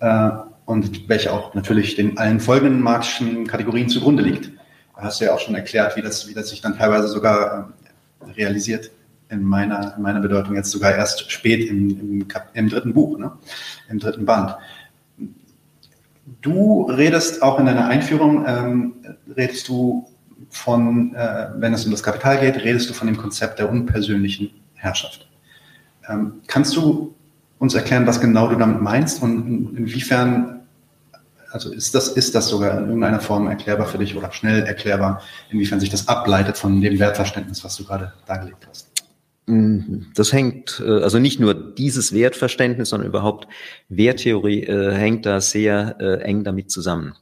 äh, 0.00 0.30
und 0.66 1.08
welche 1.08 1.32
auch 1.32 1.54
natürlich 1.54 1.94
den 1.96 2.18
allen 2.18 2.40
folgenden 2.40 2.80
marxischen 2.80 3.46
Kategorien 3.46 3.88
zugrunde 3.88 4.22
liegt. 4.22 4.50
Da 4.96 5.02
hast 5.02 5.20
du 5.20 5.26
ja 5.26 5.34
auch 5.34 5.40
schon 5.40 5.54
erklärt, 5.54 5.96
wie 5.96 6.02
das, 6.02 6.28
wie 6.28 6.34
das 6.34 6.50
sich 6.50 6.60
dann 6.60 6.76
teilweise 6.76 7.08
sogar 7.08 7.72
äh, 8.20 8.30
realisiert 8.32 8.90
in 9.28 9.42
meiner, 9.42 9.94
in 9.96 10.02
meiner 10.02 10.20
Bedeutung 10.20 10.54
jetzt 10.54 10.70
sogar 10.70 10.94
erst 10.94 11.30
spät 11.30 11.68
im, 11.68 11.90
im, 11.90 12.26
im 12.52 12.68
dritten 12.68 12.92
Buch, 12.92 13.18
ne? 13.18 13.32
im 13.88 13.98
dritten 13.98 14.24
Band. 14.24 14.56
Du 16.40 16.84
redest 16.84 17.42
auch 17.42 17.58
in 17.58 17.66
deiner 17.66 17.86
Einführung, 17.86 18.44
ähm, 18.46 18.94
redest 19.36 19.68
du 19.68 20.08
von, 20.50 21.14
äh, 21.14 21.48
wenn 21.56 21.74
es 21.74 21.84
um 21.84 21.90
das 21.90 22.02
Kapital 22.02 22.38
geht, 22.38 22.56
redest 22.56 22.88
du 22.88 22.94
von 22.94 23.06
dem 23.06 23.16
Konzept 23.16 23.58
der 23.58 23.70
unpersönlichen 23.70 24.50
Herrschaft. 24.74 25.23
Ähm, 26.08 26.40
kannst 26.46 26.76
du 26.76 27.14
uns 27.58 27.74
erklären, 27.74 28.06
was 28.06 28.20
genau 28.20 28.48
du 28.48 28.56
damit 28.56 28.80
meinst 28.82 29.22
und 29.22 29.76
inwiefern, 29.76 30.62
also 31.50 31.72
ist 31.72 31.94
das, 31.94 32.08
ist 32.08 32.34
das 32.34 32.48
sogar 32.48 32.78
in 32.78 32.86
irgendeiner 32.86 33.20
Form 33.20 33.46
erklärbar 33.46 33.86
für 33.86 33.98
dich 33.98 34.16
oder 34.16 34.32
schnell 34.32 34.64
erklärbar, 34.64 35.22
inwiefern 35.50 35.80
sich 35.80 35.90
das 35.90 36.08
ableitet 36.08 36.58
von 36.58 36.80
dem 36.80 36.98
Wertverständnis, 36.98 37.64
was 37.64 37.76
du 37.76 37.84
gerade 37.84 38.12
dargelegt 38.26 38.66
hast? 38.68 38.88
Mhm. 39.46 40.06
Das 40.14 40.32
hängt, 40.32 40.82
äh, 40.84 41.02
also 41.02 41.18
nicht 41.18 41.40
nur 41.40 41.54
dieses 41.54 42.12
Wertverständnis, 42.12 42.90
sondern 42.90 43.08
überhaupt 43.08 43.46
Werttheorie 43.88 44.64
äh, 44.64 44.94
hängt 44.94 45.26
da 45.26 45.40
sehr 45.40 45.96
äh, 46.00 46.22
eng 46.22 46.44
damit 46.44 46.70
zusammen. 46.70 47.14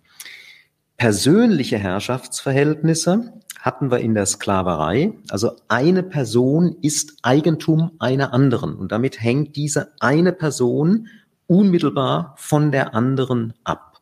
Persönliche 0.96 1.78
Herrschaftsverhältnisse 1.78 3.32
hatten 3.62 3.90
wir 3.90 4.00
in 4.00 4.14
der 4.14 4.26
Sklaverei. 4.26 5.14
Also 5.30 5.52
eine 5.68 6.02
Person 6.02 6.76
ist 6.82 7.16
Eigentum 7.22 7.92
einer 7.98 8.34
anderen 8.34 8.74
und 8.74 8.92
damit 8.92 9.22
hängt 9.22 9.56
diese 9.56 9.92
eine 10.00 10.32
Person 10.32 11.08
unmittelbar 11.46 12.34
von 12.36 12.70
der 12.72 12.94
anderen 12.94 13.54
ab. 13.64 14.00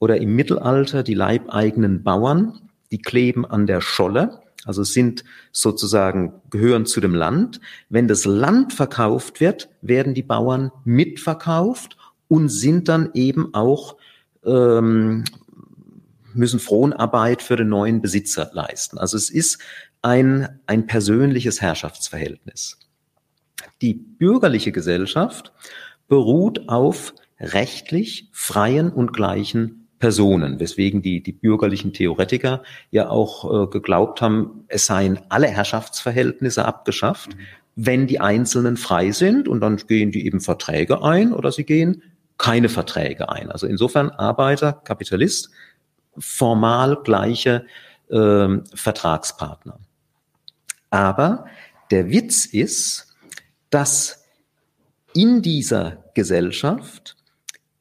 Oder 0.00 0.16
im 0.16 0.34
Mittelalter 0.34 1.04
die 1.04 1.14
leibeigenen 1.14 2.02
Bauern, 2.02 2.70
die 2.90 2.98
kleben 2.98 3.44
an 3.44 3.68
der 3.68 3.80
Scholle 3.80 4.42
also 4.64 4.84
sind 4.84 5.24
sozusagen, 5.50 6.34
gehören 6.50 6.86
zu 6.86 7.00
dem 7.00 7.14
Land. 7.14 7.60
Wenn 7.88 8.08
das 8.08 8.24
Land 8.24 8.72
verkauft 8.72 9.40
wird, 9.40 9.68
werden 9.80 10.14
die 10.14 10.22
Bauern 10.22 10.70
mitverkauft 10.84 11.96
und 12.28 12.48
sind 12.48 12.88
dann 12.88 13.10
eben 13.14 13.54
auch, 13.54 13.96
ähm, 14.44 15.24
müssen 16.34 16.60
Fronarbeit 16.60 17.42
für 17.42 17.56
den 17.56 17.68
neuen 17.68 18.00
Besitzer 18.00 18.50
leisten. 18.52 18.98
Also 18.98 19.16
es 19.16 19.30
ist 19.30 19.58
ein, 20.02 20.60
ein 20.66 20.86
persönliches 20.86 21.60
Herrschaftsverhältnis. 21.60 22.78
Die 23.80 23.94
bürgerliche 23.94 24.72
Gesellschaft 24.72 25.52
beruht 26.08 26.68
auf 26.68 27.14
rechtlich 27.38 28.28
freien 28.32 28.92
und 28.92 29.12
gleichen 29.12 29.88
Personen, 29.98 30.58
weswegen 30.58 31.00
die, 31.00 31.22
die 31.22 31.32
bürgerlichen 31.32 31.92
Theoretiker 31.92 32.64
ja 32.90 33.08
auch 33.08 33.66
äh, 33.66 33.66
geglaubt 33.68 34.20
haben, 34.20 34.64
es 34.66 34.86
seien 34.86 35.20
alle 35.28 35.46
Herrschaftsverhältnisse 35.46 36.64
abgeschafft, 36.64 37.36
mhm. 37.36 37.40
wenn 37.76 38.06
die 38.08 38.18
Einzelnen 38.18 38.76
frei 38.76 39.12
sind 39.12 39.46
und 39.46 39.60
dann 39.60 39.76
gehen 39.76 40.10
die 40.10 40.26
eben 40.26 40.40
Verträge 40.40 41.04
ein 41.04 41.32
oder 41.32 41.52
sie 41.52 41.64
gehen 41.64 42.02
keine 42.36 42.68
Verträge 42.68 43.28
ein. 43.28 43.52
Also 43.52 43.68
insofern 43.68 44.10
Arbeiter, 44.10 44.72
Kapitalist, 44.72 45.50
formal 46.18 47.00
gleiche 47.02 47.66
äh, 48.10 48.48
Vertragspartner. 48.74 49.78
Aber 50.90 51.46
der 51.90 52.10
Witz 52.10 52.44
ist, 52.44 53.14
dass 53.70 54.24
in 55.14 55.42
dieser 55.42 56.04
Gesellschaft 56.14 57.16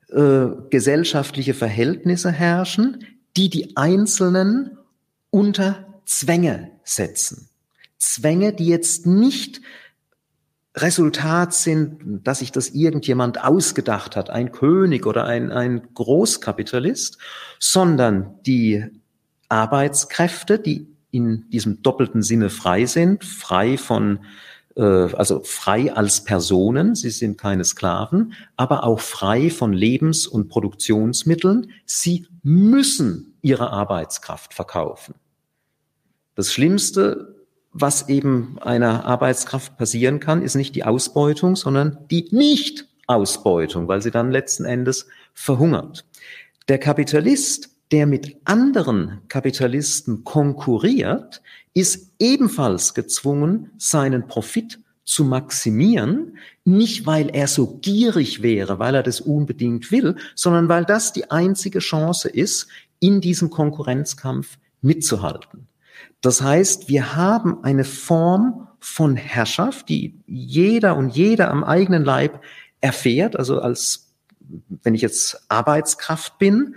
äh, 0.10 0.48
gesellschaftliche 0.70 1.54
Verhältnisse 1.54 2.32
herrschen, 2.32 3.06
die 3.38 3.50
die 3.50 3.78
Einzelnen 3.78 4.78
unter 5.30 5.86
Zwänge 6.06 6.72
setzen. 6.84 7.50
Zwänge, 7.98 8.52
die 8.54 8.68
jetzt 8.68 9.06
nicht 9.06 9.62
Resultat 10.76 11.54
sind, 11.54 12.26
dass 12.26 12.40
sich 12.40 12.52
das 12.52 12.70
irgendjemand 12.70 13.44
ausgedacht 13.44 14.16
hat, 14.16 14.30
ein 14.30 14.52
König 14.52 15.06
oder 15.06 15.26
ein, 15.26 15.52
ein 15.52 15.94
Großkapitalist, 15.94 17.18
sondern 17.60 18.36
die 18.46 18.86
Arbeitskräfte, 19.50 20.60
die 20.60 20.88
in 21.12 21.50
diesem 21.50 21.82
doppelten 21.84 22.22
Sinne 22.22 22.50
frei 22.50 22.86
sind, 22.86 23.26
frei 23.26 23.78
von, 23.78 24.20
äh, 24.76 24.82
also 24.82 25.42
frei 25.44 25.94
als 25.94 26.24
Personen, 26.24 26.96
sie 26.96 27.10
sind 27.10 27.38
keine 27.38 27.66
Sklaven, 27.66 28.34
aber 28.56 28.86
auch 28.86 29.02
frei 29.02 29.50
von 29.50 29.74
Lebens- 29.74 30.26
und 30.26 30.48
Produktionsmitteln. 30.48 31.72
Sie 31.86 32.28
müssen 32.44 33.38
ihre 33.42 33.72
Arbeitskraft 33.72 34.54
verkaufen. 34.54 35.16
Das 36.36 36.54
Schlimmste, 36.54 37.41
was 37.74 38.10
eben 38.10 38.58
einer 38.62 39.06
Arbeitskraft 39.06 39.78
passieren 39.78 40.20
kann, 40.20 40.42
ist 40.42 40.56
nicht 40.56 40.76
die 40.76 40.84
Ausbeutung, 40.84 41.56
sondern 41.56 41.98
die 42.10 42.28
Nicht-Ausbeutung, 42.32 43.88
weil 43.88 44.02
sie 44.02 44.12
dann 44.12 44.32
letzten 44.32 44.66
Endes 44.66 45.08
verhungert. 45.34 46.06
Der 46.68 46.80
Kapitalist 46.80 47.72
der 47.92 48.08
mit 48.08 48.38
anderen 48.46 49.22
Kapitalisten 49.28 50.24
konkurriert, 50.24 51.42
ist 51.74 52.12
ebenfalls 52.20 52.94
gezwungen, 52.94 53.72
seinen 53.78 54.28
Profit 54.28 54.80
zu 55.04 55.26
maximieren, 55.26 56.38
nicht 56.64 57.06
weil 57.06 57.30
er 57.30 57.48
so 57.48 57.80
gierig 57.82 58.42
wäre, 58.42 58.80
weil 58.80 58.96
er 58.96 59.04
das 59.04 59.20
unbedingt 59.20 59.92
will, 59.92 60.16
sondern 60.36 60.70
weil 60.70 60.86
das 60.86 61.12
die 61.12 61.30
einzige 61.32 61.80
Chance 61.80 62.30
ist, 62.30 62.68
in 63.00 63.20
diesem 63.20 63.50
Konkurrenzkampf 63.50 64.58
mitzuhalten. 64.82 65.68
Das 66.22 66.42
heißt, 66.42 66.88
wir 66.88 67.16
haben 67.16 67.64
eine 67.64 67.84
Form 67.84 68.68
von 68.80 69.16
Herrschaft, 69.16 69.90
die 69.90 70.20
jeder 70.28 70.96
und 70.96 71.10
jeder 71.10 71.52
am 71.52 71.64
eigenen 71.64 72.04
Leib 72.04 72.42
erfährt, 72.80 73.36
also 73.38 73.60
als 73.60 74.08
wenn 74.84 74.96
ich 74.96 75.02
jetzt 75.02 75.46
Arbeitskraft 75.50 76.38
bin, 76.38 76.76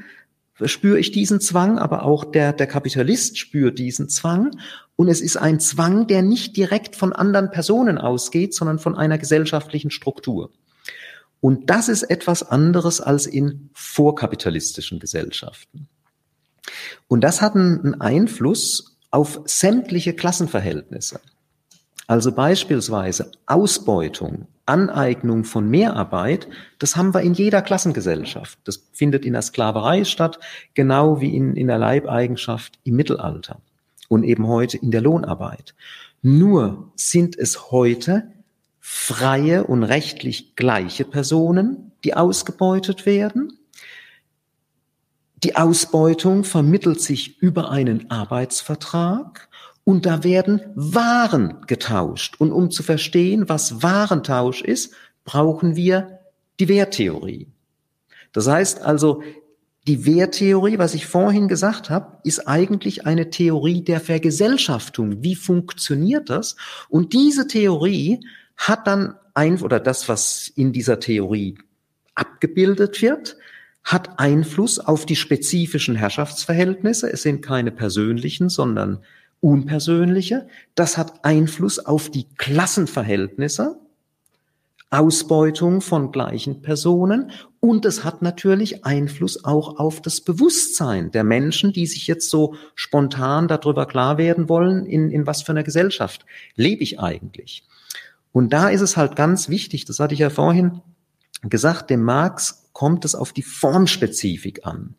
spüre 0.65 0.99
ich 0.99 1.11
diesen 1.11 1.41
Zwang, 1.41 1.79
aber 1.79 2.05
auch 2.05 2.25
der, 2.25 2.53
der 2.53 2.67
Kapitalist 2.67 3.39
spürt 3.39 3.79
diesen 3.79 4.09
Zwang. 4.09 4.53
Und 4.97 5.09
es 5.09 5.21
ist 5.21 5.37
ein 5.37 5.59
Zwang, 5.59 6.07
der 6.07 6.23
nicht 6.23 6.57
direkt 6.57 6.95
von 6.95 7.13
anderen 7.13 7.51
Personen 7.51 7.99
ausgeht, 7.99 8.55
sondern 8.55 8.79
von 8.79 8.97
einer 8.97 9.19
gesellschaftlichen 9.19 9.91
Struktur. 9.91 10.53
Und 11.41 11.69
das 11.69 11.89
ist 11.89 12.05
etwas 12.05 12.49
anderes 12.49 13.01
als 13.01 13.27
in 13.27 13.71
vorkapitalistischen 13.75 15.01
Gesellschaften. 15.01 15.89
Und 17.09 17.23
das 17.23 17.43
hat 17.43 17.57
einen 17.57 18.01
Einfluss 18.01 18.94
auf 19.15 19.41
sämtliche 19.45 20.13
Klassenverhältnisse. 20.13 21.21
Also 22.09 22.33
beispielsweise 22.33 23.31
Ausbeutung, 23.47 24.49
Aneignung 24.67 25.45
von 25.45 25.71
Mehrarbeit, 25.71 26.49
das 26.81 26.97
haben 26.97 27.15
wir 27.15 27.21
in 27.21 27.33
jeder 27.33 27.63
Klassengesellschaft. 27.63 28.59
Das 28.65 28.89
findet 28.93 29.25
in 29.25 29.35
der 29.35 29.43
Sklaverei 29.43 30.03
statt, 30.03 30.41
genau 30.75 31.21
wie 31.21 31.37
in, 31.37 31.55
in 31.55 31.69
der 31.69 31.79
Leibeigenschaft 31.79 32.81
im 32.83 32.97
Mittelalter 32.97 33.61
und 34.09 34.25
eben 34.25 34.49
heute 34.49 34.79
in 34.79 34.91
der 34.91 35.01
Lohnarbeit. 35.01 35.77
Nur 36.21 36.91
sind 36.97 37.39
es 37.39 37.71
heute 37.71 38.33
freie 38.81 39.63
und 39.63 39.85
rechtlich 39.85 40.57
gleiche 40.57 41.05
Personen, 41.05 41.93
die 42.03 42.15
ausgebeutet 42.15 43.07
werden. 43.07 43.61
Die 45.45 45.57
Ausbeutung 45.57 46.43
vermittelt 46.43 47.03
sich 47.03 47.39
über 47.43 47.71
einen 47.71 48.11
Arbeitsvertrag 48.11 49.51
und 49.85 50.07
da 50.07 50.25
werden 50.25 50.63
Waren 50.75 51.67
getauscht. 51.67 52.37
Und 52.41 52.51
um 52.51 52.71
zu 52.71 52.83
verstehen, 52.83 53.47
was 53.47 53.83
Warentausch 53.83 54.63
ist, 54.63 54.95
brauchen 55.25 55.77
wir 55.77 56.21
die 56.59 56.69
Werttheorie. 56.69 57.49
Das 58.33 58.49
heißt 58.49 58.81
also, 58.81 59.23
die 59.87 60.07
Werttheorie, 60.07 60.79
was 60.79 60.95
ich 60.95 61.07
vorhin 61.07 61.47
gesagt 61.47 61.91
habe, 61.91 62.19
ist 62.25 62.49
eigentlich 62.49 63.05
eine 63.05 63.29
Theorie 63.29 63.83
der 63.83 64.01
Vergesellschaftung. 64.01 65.23
Wie 65.23 65.35
funktioniert 65.35 66.31
das? 66.31 66.57
Und 66.89 67.13
diese 67.13 67.47
Theorie 67.47 68.21
hat 68.57 68.87
dann 68.87 69.15
ein, 69.35 69.61
oder 69.61 69.79
das, 69.79 70.09
was 70.09 70.51
in 70.57 70.73
dieser 70.73 71.01
Theorie 71.01 71.59
abgebildet 72.15 73.03
wird, 73.03 73.37
hat 73.85 74.19
Einfluss 74.19 74.79
auf 74.79 75.07
die 75.07 75.17
spezifischen 75.17 75.95
Herrschaftsverhältnisse. 75.95 77.13
Es 77.13 77.23
sind 77.23 77.43
keine 77.43 77.71
persönlichen, 77.71 78.49
sondern 78.49 79.01
unpersönliche. 79.41 80.49
Das 80.75 80.97
hat 80.97 81.25
Einfluss 81.25 81.79
auf 81.79 82.11
die 82.11 82.27
Klassenverhältnisse, 82.39 83.79
Ausbeutung 84.89 85.83
von 85.83 86.13
gleichen 86.13 86.63
Personen 86.63 87.31
und 87.61 87.85
es 87.85 88.05
hat 88.05 88.23
natürlich 88.23 88.85
Einfluss 88.85 89.45
auch 89.45 89.79
auf 89.79 90.01
das 90.01 90.21
Bewusstsein 90.21 91.11
der 91.11 91.25
Menschen, 91.25 91.73
die 91.73 91.87
sich 91.87 92.07
jetzt 92.07 92.31
so 92.31 92.55
spontan 92.75 93.49
darüber 93.49 93.87
klar 93.87 94.19
werden 94.19 94.49
wollen, 94.49 94.87
in, 94.87 95.11
in 95.11 95.27
was 95.27 95.43
für 95.43 95.53
einer 95.53 95.63
Gesellschaft 95.63 96.25
lebe 96.57 96.83
ich 96.83 97.01
eigentlich. 97.01 97.65
Und 98.33 98.53
da 98.53 98.69
ist 98.69 98.83
es 98.83 98.97
halt 98.97 99.17
ganz 99.17 99.49
wichtig, 99.49 99.85
das 99.85 99.99
hatte 99.99 100.15
ich 100.15 100.21
ja 100.21 100.31
vorhin 100.31 100.81
gesagt, 101.51 101.91
dem 101.91 102.03
Marx 102.03 102.69
kommt 102.73 103.05
es 103.05 103.15
auf 103.15 103.33
die 103.33 103.43
Formspezifik 103.43 104.67
an. 104.67 104.97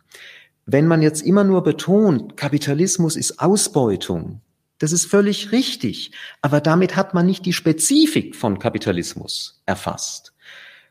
Wenn 0.66 0.88
man 0.88 1.02
jetzt 1.02 1.22
immer 1.22 1.44
nur 1.44 1.64
betont, 1.64 2.38
Kapitalismus 2.38 3.16
ist 3.16 3.40
Ausbeutung, 3.40 4.42
das 4.80 4.92
ist 4.92 5.06
völlig 5.06 5.52
richtig, 5.52 6.12
aber 6.42 6.60
damit 6.60 6.96
hat 6.96 7.14
man 7.14 7.26
nicht 7.26 7.46
die 7.46 7.54
Spezifik 7.54 8.36
von 8.36 8.60
Kapitalismus 8.60 9.62
erfasst. 9.66 10.34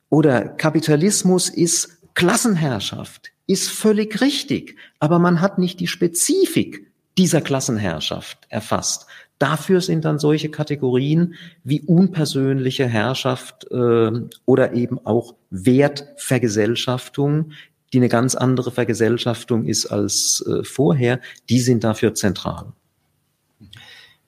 Oder 0.08 0.48
Kapitalismus 0.48 1.48
ist 1.48 1.98
Klassenherrschaft, 2.14 3.32
ist 3.46 3.70
völlig 3.70 4.20
richtig, 4.20 4.76
aber 5.00 5.18
man 5.18 5.40
hat 5.40 5.58
nicht 5.58 5.80
die 5.80 5.88
Spezifik 5.88 6.90
dieser 7.18 7.40
Klassenherrschaft 7.40 8.38
erfasst. 8.48 9.06
Dafür 9.38 9.80
sind 9.80 10.04
dann 10.04 10.18
solche 10.18 10.48
Kategorien 10.48 11.34
wie 11.64 11.80
unpersönliche 11.80 12.86
Herrschaft 12.86 13.66
äh, 13.70 14.10
oder 14.46 14.72
eben 14.74 14.98
auch 15.04 15.34
Wertvergesellschaftung, 15.50 17.52
die 17.92 17.98
eine 17.98 18.08
ganz 18.08 18.34
andere 18.34 18.70
Vergesellschaftung 18.70 19.66
ist 19.66 19.86
als 19.86 20.44
äh, 20.48 20.64
vorher, 20.64 21.20
die 21.48 21.60
sind 21.60 21.84
dafür 21.84 22.14
zentral. 22.14 22.72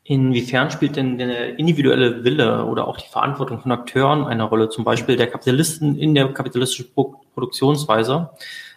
Inwiefern 0.08 0.70
spielt 0.70 0.94
denn 0.94 1.18
der 1.18 1.58
individuelle 1.58 2.22
Wille 2.22 2.64
oder 2.64 2.86
auch 2.86 2.96
die 2.96 3.08
Verantwortung 3.08 3.60
von 3.60 3.72
Akteuren 3.72 4.24
eine 4.24 4.44
Rolle, 4.44 4.68
zum 4.68 4.84
Beispiel 4.84 5.16
der 5.16 5.26
Kapitalisten 5.26 5.98
in 5.98 6.14
der 6.14 6.32
kapitalistischen 6.32 6.92
Produktionsweise? 7.34 8.30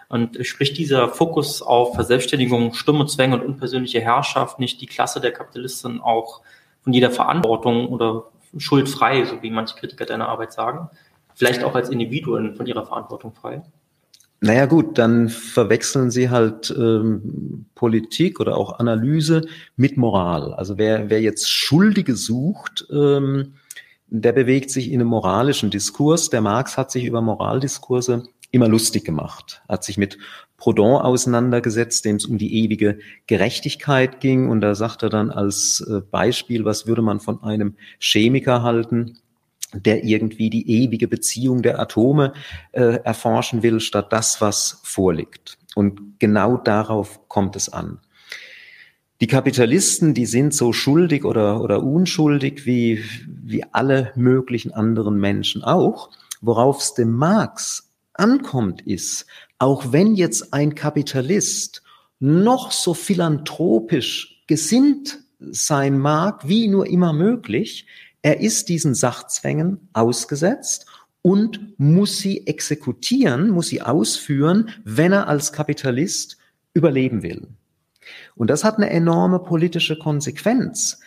Und 0.10 0.44
spricht 0.46 0.78
dieser 0.78 1.08
Fokus 1.10 1.62
auf 1.62 1.94
Verselbstständigung, 1.94 2.74
Stimme, 2.74 3.06
Zwänge 3.06 3.36
und 3.36 3.46
unpersönliche 3.46 4.02
Herrschaft 4.02 4.60
nicht 4.60 4.82
die 4.82 4.88
Klasse 4.88 5.22
der 5.22 5.32
Kapitalisten 5.32 6.02
auch 6.02 6.42
von 6.82 6.94
jeder 6.94 7.12
Verantwortung 7.12 7.88
oder 7.88 8.26
schuldfrei, 8.58 9.24
so 9.26 9.42
wie 9.44 9.52
manche 9.52 9.76
Kritiker 9.76 10.06
deiner 10.06 10.28
Arbeit 10.28 10.52
sagen? 10.52 10.90
Vielleicht 11.36 11.64
auch 11.64 11.76
als 11.76 11.90
Individuen 11.90 12.56
von 12.56 12.66
ihrer 12.66 12.86
Verantwortung 12.86 13.34
frei? 13.34 13.62
Naja 14.42 14.66
gut, 14.66 14.98
dann 14.98 15.30
verwechseln 15.30 16.12
sie 16.12 16.30
halt 16.30 16.74
ähm, 16.76 17.66
Politik 17.76 18.40
oder 18.40 18.58
auch 18.58 18.80
Analyse 18.80 19.42
mit 19.76 19.96
Moral. 19.98 20.54
Also 20.54 20.78
wer, 20.78 21.10
wer 21.10 21.22
jetzt 21.22 21.50
Schuldige 21.50 22.16
sucht, 22.16 22.88
ähm, 22.92 23.54
der 24.08 24.32
bewegt 24.32 24.72
sich 24.72 24.92
in 24.92 25.02
einem 25.02 25.10
moralischen 25.10 25.70
Diskurs. 25.70 26.30
Der 26.30 26.42
Marx 26.42 26.78
hat 26.78 26.90
sich 26.90 27.06
über 27.06 27.22
Moraldiskurse 27.22 28.24
immer 28.52 28.68
lustig 28.68 29.06
gemacht, 29.06 29.62
hat 29.68 29.84
sich 29.84 29.98
mit 29.98 30.18
Proudhon 30.58 31.02
auseinandergesetzt, 31.02 32.06
dem 32.06 32.18
es 32.18 32.26
um 32.26 32.38
die 32.38 32.64
ewige 32.64 33.00
Gerechtigkeit 33.28 34.20
ging. 34.20 34.50
Und 34.50 34.62
da 34.62 34.76
sagt 34.76 35.04
er 35.04 35.10
dann 35.10 35.32
als 35.32 35.86
äh, 35.90 36.02
Beispiel, 36.02 36.66
was 36.66 36.86
würde 36.86 37.02
man 37.02 37.20
von 37.20 37.44
einem 37.44 37.76
Chemiker 38.00 38.64
halten? 38.64 39.18
der 39.72 40.04
irgendwie 40.04 40.50
die 40.50 40.68
ewige 40.84 41.08
Beziehung 41.08 41.62
der 41.62 41.80
Atome 41.80 42.34
äh, 42.72 43.02
erforschen 43.04 43.62
will, 43.62 43.80
statt 43.80 44.12
das, 44.12 44.42
was 44.42 44.82
vorliegt. 44.84 45.60
Und 45.76 46.20
genau 46.20 46.58
darauf 46.58 47.28
kommt 47.28 47.56
es 47.56 47.70
an. 47.70 48.00
Die 49.22 49.28
Kapitalisten, 49.28 50.14
die 50.14 50.26
sind 50.26 50.54
so 50.54 50.72
schuldig 50.72 51.26
oder, 51.26 51.62
oder 51.62 51.84
unschuldig 51.84 52.66
wie, 52.66 53.04
wie 53.28 53.64
alle 53.72 54.12
möglichen 54.16 54.72
anderen 54.72 55.20
Menschen 55.20 55.64
auch. 55.64 56.10
Worauf 56.42 56.80
es 56.80 56.94
dem 56.94 57.12
Marx 57.12 57.89
ankommt, 58.20 58.82
ist, 58.82 59.26
auch 59.58 59.92
wenn 59.92 60.16
jetzt 60.16 60.54
ein 60.54 60.76
Kapitalist 60.76 61.84
noch 62.20 62.72
so 62.72 62.94
philanthropisch 62.94 64.44
gesinnt 64.48 65.20
sein 65.40 65.98
mag, 65.98 66.48
wie 66.48 66.68
nur 66.68 66.88
immer 66.88 67.14
möglich, 67.14 67.86
er 68.22 68.42
ist 68.42 68.70
diesen 68.70 68.96
Sachzwängen 68.96 69.90
ausgesetzt 69.94 70.86
und 71.22 71.80
muss 71.80 72.18
sie 72.20 72.48
exekutieren, 72.48 73.50
muss 73.50 73.68
sie 73.68 73.82
ausführen, 73.82 74.70
wenn 74.84 75.12
er 75.12 75.28
als 75.28 75.54
Kapitalist 75.54 76.38
überleben 76.74 77.24
will. 77.24 77.48
Und 78.36 78.50
das 78.50 78.64
hat 78.64 78.78
eine 78.78 78.90
enorme 78.90 79.40
politische 79.40 79.98
Konsequenz. 79.98 81.00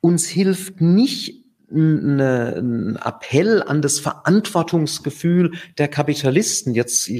Uns 0.00 0.26
hilft 0.26 0.80
nicht 0.80 1.44
eine, 1.70 2.56
ein 2.56 2.96
Appell 2.96 3.62
an 3.62 3.82
das 3.82 4.00
Verantwortungsgefühl 4.00 5.52
der 5.76 5.88
Kapitalisten. 5.88 6.74
Jetzt 6.74 7.10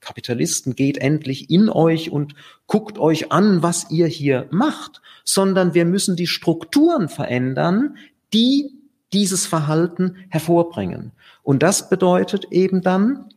Kapitalisten 0.00 0.76
geht 0.76 0.98
endlich 0.98 1.50
in 1.50 1.68
euch 1.68 2.10
und 2.10 2.34
guckt 2.66 2.98
euch 2.98 3.32
an, 3.32 3.62
was 3.62 3.90
ihr 3.90 4.06
hier 4.06 4.46
macht, 4.50 5.02
sondern 5.24 5.74
wir 5.74 5.84
müssen 5.84 6.14
die 6.14 6.28
Strukturen 6.28 7.08
verändern, 7.08 7.96
die 8.32 8.72
dieses 9.12 9.46
Verhalten 9.46 10.16
hervorbringen. 10.28 11.12
Und 11.42 11.62
das 11.62 11.88
bedeutet 11.88 12.46
eben 12.52 12.82
dann 12.82 13.30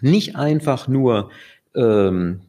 nicht 0.00 0.36
einfach 0.36 0.88
nur 0.88 1.30
ähm, 1.74 2.40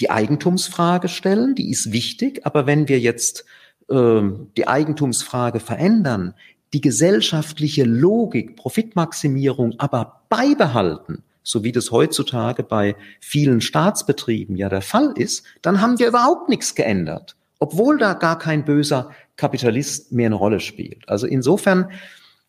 die 0.00 0.10
Eigentumsfrage 0.10 1.08
stellen, 1.08 1.54
die 1.54 1.70
ist 1.70 1.92
wichtig, 1.92 2.44
aber 2.44 2.66
wenn 2.66 2.88
wir 2.88 2.98
jetzt 2.98 3.44
ähm, 3.88 4.50
die 4.56 4.66
Eigentumsfrage 4.66 5.60
verändern, 5.60 6.34
die 6.74 6.80
gesellschaftliche 6.80 7.84
Logik, 7.84 8.56
Profitmaximierung 8.56 9.74
aber 9.78 10.22
beibehalten, 10.28 11.22
so 11.44 11.62
wie 11.62 11.72
das 11.72 11.92
heutzutage 11.92 12.64
bei 12.64 12.96
vielen 13.20 13.60
Staatsbetrieben 13.60 14.56
ja 14.56 14.68
der 14.68 14.82
Fall 14.82 15.12
ist, 15.16 15.44
dann 15.62 15.80
haben 15.80 15.98
wir 15.98 16.08
überhaupt 16.08 16.48
nichts 16.48 16.74
geändert, 16.74 17.36
obwohl 17.60 17.96
da 17.96 18.14
gar 18.14 18.38
kein 18.38 18.64
böser 18.64 19.10
Kapitalist 19.36 20.10
mehr 20.10 20.26
eine 20.26 20.34
Rolle 20.34 20.58
spielt. 20.58 21.08
Also 21.08 21.26
insofern, 21.26 21.90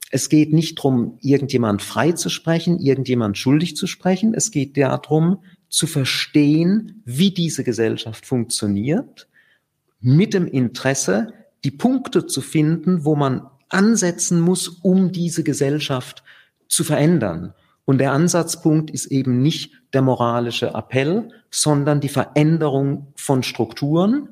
es 0.10 0.30
geht 0.30 0.54
nicht 0.54 0.80
darum, 0.80 1.20
irgendjemand 1.22 1.84
frei 1.84 2.14
zu 2.14 2.30
sprechen, 2.30 2.80
irgendjemand 2.80 3.38
schuldig 3.38 3.76
zu 3.76 3.86
sprechen. 3.86 4.34
Es 4.34 4.50
geht 4.50 4.76
darum, 4.76 5.44
zu 5.70 5.88
verstehen, 5.88 7.04
wie 7.06 7.32
diese 7.32 7.64
Gesellschaft 7.64 8.26
funktioniert, 8.26 9.28
mit 10.00 10.34
dem 10.34 10.48
Interesse, 10.48 11.34
die 11.64 11.72
Punkte 11.72 12.28
zu 12.28 12.42
finden, 12.42 13.04
wo 13.04 13.16
man 13.16 13.48
ansetzen 13.76 14.40
muss, 14.40 14.68
um 14.68 15.12
diese 15.12 15.44
Gesellschaft 15.44 16.24
zu 16.68 16.84
verändern. 16.84 17.54
Und 17.86 18.00
der 18.00 18.12
Ansatzpunkt 18.14 18.90
ist 18.90 19.06
eben 19.08 19.44
nicht 19.44 19.74
der 19.94 20.02
moralische 20.02 20.74
Appell, 20.74 21.30
sondern 21.52 22.02
die 22.02 22.10
Veränderung 22.10 23.14
von 23.16 23.44
Strukturen. 23.44 24.30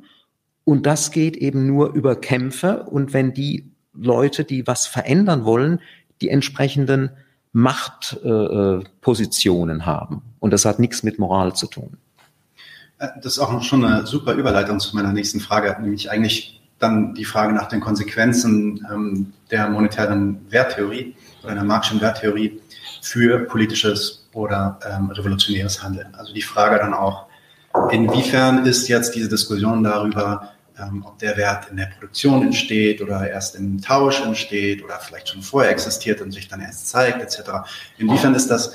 Und 0.66 0.88
das 0.88 1.12
geht 1.12 1.38
eben 1.38 1.68
nur 1.68 1.94
über 1.94 2.16
Kämpfe. 2.16 2.82
Und 2.84 3.14
wenn 3.14 3.34
die 3.34 3.70
Leute, 3.94 4.44
die 4.44 4.66
was 4.66 4.88
verändern 4.88 5.46
wollen, 5.46 5.80
die 6.22 6.30
entsprechenden 6.30 7.12
Machtpositionen 7.52 9.82
äh, 9.82 9.84
haben. 9.84 10.24
Und 10.40 10.52
das 10.52 10.66
hat 10.66 10.80
nichts 10.80 11.04
mit 11.04 11.20
Moral 11.20 11.56
zu 11.56 11.68
tun. 11.68 11.98
Äh, 12.98 13.10
das 13.22 13.34
ist 13.34 13.40
auch 13.40 13.62
schon 13.62 13.86
eine 13.86 14.08
super 14.08 14.34
Überleitung 14.34 14.80
zu 14.80 14.96
meiner 14.96 15.14
nächsten 15.14 15.40
Frage, 15.40 15.78
nämlich 15.80 16.10
eigentlich 16.10 16.63
dann 16.84 17.14
die 17.14 17.26
Frage 17.26 17.54
nach 17.54 17.68
den 17.68 17.80
Konsequenzen 17.80 18.86
ähm, 18.92 19.34
der 19.50 19.70
monetären 19.70 20.46
Werttheorie 20.50 21.16
oder 21.44 21.56
der 21.56 21.64
marxischen 21.64 22.02
Werttheorie 22.02 22.62
für 23.02 23.40
politisches 23.40 24.28
oder 24.34 24.80
ähm, 24.90 25.10
revolutionäres 25.12 25.84
Handeln. 25.84 26.14
Also 26.18 26.34
die 26.34 26.42
Frage 26.42 26.78
dann 26.78 26.94
auch, 26.94 27.28
inwiefern 27.92 28.66
ist 28.66 28.88
jetzt 28.88 29.16
diese 29.16 29.30
Diskussion 29.30 29.84
darüber, 29.84 30.54
ähm, 30.80 31.04
ob 31.06 31.20
der 31.20 31.38
Wert 31.38 31.70
in 31.70 31.78
der 31.78 31.88
Produktion 31.88 32.42
entsteht 32.42 33.02
oder 33.02 33.30
erst 33.30 33.56
im 33.56 33.82
Tausch 33.82 34.22
entsteht 34.22 34.84
oder 34.84 35.00
vielleicht 35.00 35.30
schon 35.30 35.42
vorher 35.42 35.72
existiert 35.72 36.22
und 36.22 36.32
sich 36.32 36.48
dann 36.48 36.62
erst 36.62 36.88
zeigt, 36.88 37.22
etc. 37.22 37.52
Inwiefern 37.98 38.34
ist 38.34 38.50
das 38.50 38.74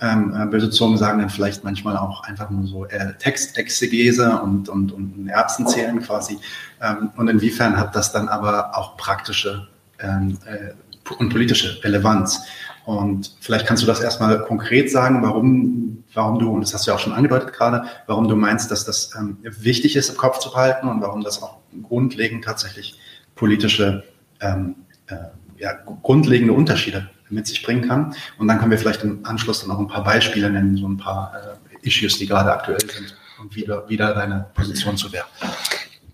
ähm, 0.00 0.34
äh, 0.34 0.46
böse 0.46 0.70
Zungen 0.70 0.96
sagen 0.96 1.18
dann 1.18 1.30
vielleicht 1.30 1.64
manchmal 1.64 1.96
auch 1.96 2.22
einfach 2.24 2.50
nur 2.50 2.66
so 2.66 2.84
äh, 2.86 3.14
Textexegese 3.18 4.40
und, 4.40 4.68
und, 4.68 4.92
und 4.92 5.28
Erbsenzählen 5.28 6.00
quasi. 6.00 6.38
Ähm, 6.80 7.10
und 7.16 7.28
inwiefern 7.28 7.76
hat 7.76 7.96
das 7.96 8.12
dann 8.12 8.28
aber 8.28 8.76
auch 8.76 8.96
praktische 8.96 9.66
ähm, 9.98 10.38
äh, 10.46 10.72
und 11.18 11.30
politische 11.30 11.82
Relevanz? 11.82 12.40
Und 12.84 13.36
vielleicht 13.40 13.66
kannst 13.66 13.82
du 13.82 13.86
das 13.86 14.00
erstmal 14.00 14.42
konkret 14.44 14.90
sagen, 14.90 15.22
warum, 15.22 16.04
warum 16.14 16.38
du, 16.38 16.50
und 16.50 16.62
das 16.62 16.72
hast 16.72 16.86
du 16.86 16.90
ja 16.90 16.96
auch 16.96 17.00
schon 17.00 17.12
angedeutet 17.12 17.52
gerade, 17.52 17.84
warum 18.06 18.28
du 18.28 18.36
meinst, 18.36 18.70
dass 18.70 18.84
das 18.84 19.14
ähm, 19.18 19.36
wichtig 19.42 19.96
ist 19.96 20.10
im 20.10 20.16
Kopf 20.16 20.38
zu 20.38 20.50
behalten 20.50 20.88
und 20.88 21.00
warum 21.00 21.22
das 21.22 21.42
auch 21.42 21.58
grundlegend 21.82 22.44
tatsächlich 22.44 22.98
politische, 23.34 24.04
ähm, 24.40 24.76
äh, 25.08 25.16
ja, 25.58 25.72
grundlegende 26.02 26.52
Unterschiede 26.52 27.10
mit 27.30 27.46
sich 27.46 27.62
bringen 27.62 27.86
kann. 27.88 28.14
Und 28.38 28.48
dann 28.48 28.58
können 28.58 28.70
wir 28.70 28.78
vielleicht 28.78 29.02
im 29.04 29.24
Anschluss 29.24 29.60
dann 29.60 29.68
noch 29.68 29.78
ein 29.78 29.88
paar 29.88 30.04
Beispiele 30.04 30.50
nennen, 30.50 30.76
so 30.76 30.88
ein 30.88 30.96
paar 30.96 31.32
äh, 31.34 31.86
Issues, 31.86 32.18
die 32.18 32.26
gerade 32.26 32.52
aktuell 32.52 32.80
sind 32.80 33.16
und 33.40 33.54
wieder, 33.54 33.88
wieder 33.88 34.14
deine 34.14 34.46
Position 34.54 34.96
zu 34.96 35.12
wäre. 35.12 35.26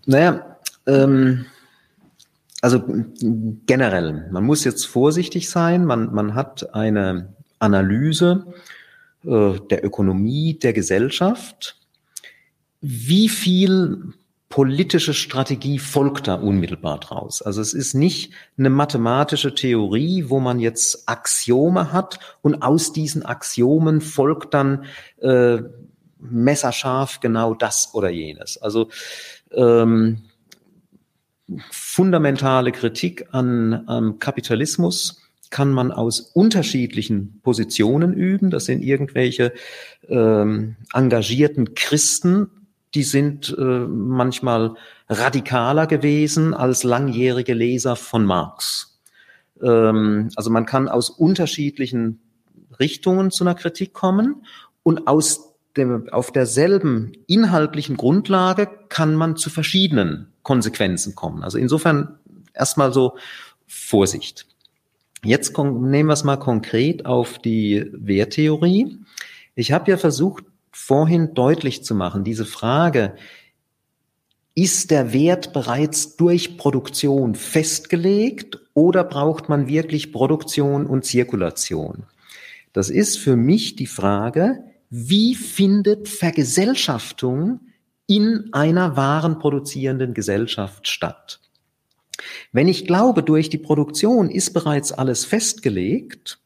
Naja, 0.06 0.56
ähm, 0.86 1.46
also 2.60 2.82
generell, 3.66 4.28
man 4.30 4.44
muss 4.44 4.64
jetzt 4.64 4.86
vorsichtig 4.86 5.50
sein, 5.50 5.84
man, 5.84 6.14
man 6.14 6.34
hat 6.34 6.74
eine 6.74 7.34
Analyse 7.58 8.46
äh, 9.24 9.58
der 9.70 9.84
Ökonomie, 9.84 10.58
der 10.58 10.72
Gesellschaft. 10.72 11.76
Wie 12.80 13.28
viel 13.28 14.14
politische 14.54 15.14
Strategie 15.14 15.80
folgt 15.80 16.28
da 16.28 16.36
unmittelbar 16.36 17.00
draus. 17.00 17.42
Also 17.42 17.60
es 17.60 17.74
ist 17.74 17.92
nicht 17.92 18.32
eine 18.56 18.70
mathematische 18.70 19.52
Theorie, 19.52 20.26
wo 20.28 20.38
man 20.38 20.60
jetzt 20.60 21.08
Axiome 21.08 21.92
hat 21.92 22.20
und 22.40 22.62
aus 22.62 22.92
diesen 22.92 23.24
Axiomen 23.24 24.00
folgt 24.00 24.54
dann 24.54 24.84
äh, 25.20 25.58
messerscharf 26.20 27.18
genau 27.18 27.54
das 27.54 27.94
oder 27.94 28.10
jenes. 28.10 28.56
Also 28.56 28.90
ähm, 29.50 30.22
fundamentale 31.72 32.70
Kritik 32.70 33.26
an 33.32 33.82
am 33.88 34.20
Kapitalismus 34.20 35.20
kann 35.50 35.72
man 35.72 35.90
aus 35.90 36.20
unterschiedlichen 36.20 37.40
Positionen 37.42 38.14
üben. 38.14 38.50
Das 38.50 38.66
sind 38.66 38.84
irgendwelche 38.84 39.52
ähm, 40.08 40.76
engagierten 40.92 41.74
Christen, 41.74 42.63
die 42.94 43.02
sind 43.02 43.54
äh, 43.58 43.62
manchmal 43.62 44.76
radikaler 45.08 45.86
gewesen 45.86 46.54
als 46.54 46.84
langjährige 46.84 47.54
Leser 47.54 47.96
von 47.96 48.24
Marx. 48.24 49.00
Ähm, 49.62 50.30
also 50.36 50.50
man 50.50 50.66
kann 50.66 50.88
aus 50.88 51.10
unterschiedlichen 51.10 52.20
Richtungen 52.78 53.30
zu 53.30 53.44
einer 53.44 53.54
Kritik 53.54 53.92
kommen 53.92 54.44
und 54.82 55.06
aus 55.06 55.54
dem, 55.76 56.08
auf 56.10 56.30
derselben 56.30 57.12
inhaltlichen 57.26 57.96
Grundlage 57.96 58.68
kann 58.88 59.14
man 59.16 59.36
zu 59.36 59.50
verschiedenen 59.50 60.32
Konsequenzen 60.42 61.14
kommen. 61.14 61.42
Also 61.42 61.58
insofern 61.58 62.18
erstmal 62.52 62.92
so 62.92 63.16
Vorsicht. 63.66 64.46
Jetzt 65.24 65.56
nehmen 65.56 66.08
wir 66.08 66.12
es 66.12 66.22
mal 66.22 66.36
konkret 66.36 67.06
auf 67.06 67.38
die 67.38 67.90
Werttheorie. 67.92 68.98
Ich 69.54 69.72
habe 69.72 69.90
ja 69.90 69.96
versucht, 69.96 70.44
vorhin 70.74 71.34
deutlich 71.34 71.84
zu 71.84 71.94
machen, 71.94 72.24
diese 72.24 72.44
Frage, 72.44 73.14
ist 74.54 74.90
der 74.90 75.12
Wert 75.12 75.52
bereits 75.52 76.16
durch 76.16 76.56
Produktion 76.56 77.34
festgelegt 77.34 78.60
oder 78.72 79.02
braucht 79.04 79.48
man 79.48 79.68
wirklich 79.68 80.12
Produktion 80.12 80.86
und 80.86 81.04
Zirkulation? 81.04 82.04
Das 82.72 82.90
ist 82.90 83.18
für 83.18 83.36
mich 83.36 83.76
die 83.76 83.86
Frage, 83.86 84.64
wie 84.90 85.34
findet 85.34 86.08
Vergesellschaftung 86.08 87.60
in 88.06 88.50
einer 88.52 88.96
warenproduzierenden 88.96 90.14
Gesellschaft 90.14 90.86
statt? 90.86 91.40
Wenn 92.52 92.68
ich 92.68 92.86
glaube, 92.86 93.22
durch 93.22 93.48
die 93.48 93.58
Produktion 93.58 94.30
ist 94.30 94.52
bereits 94.52 94.92
alles 94.92 95.24
festgelegt, 95.24 96.38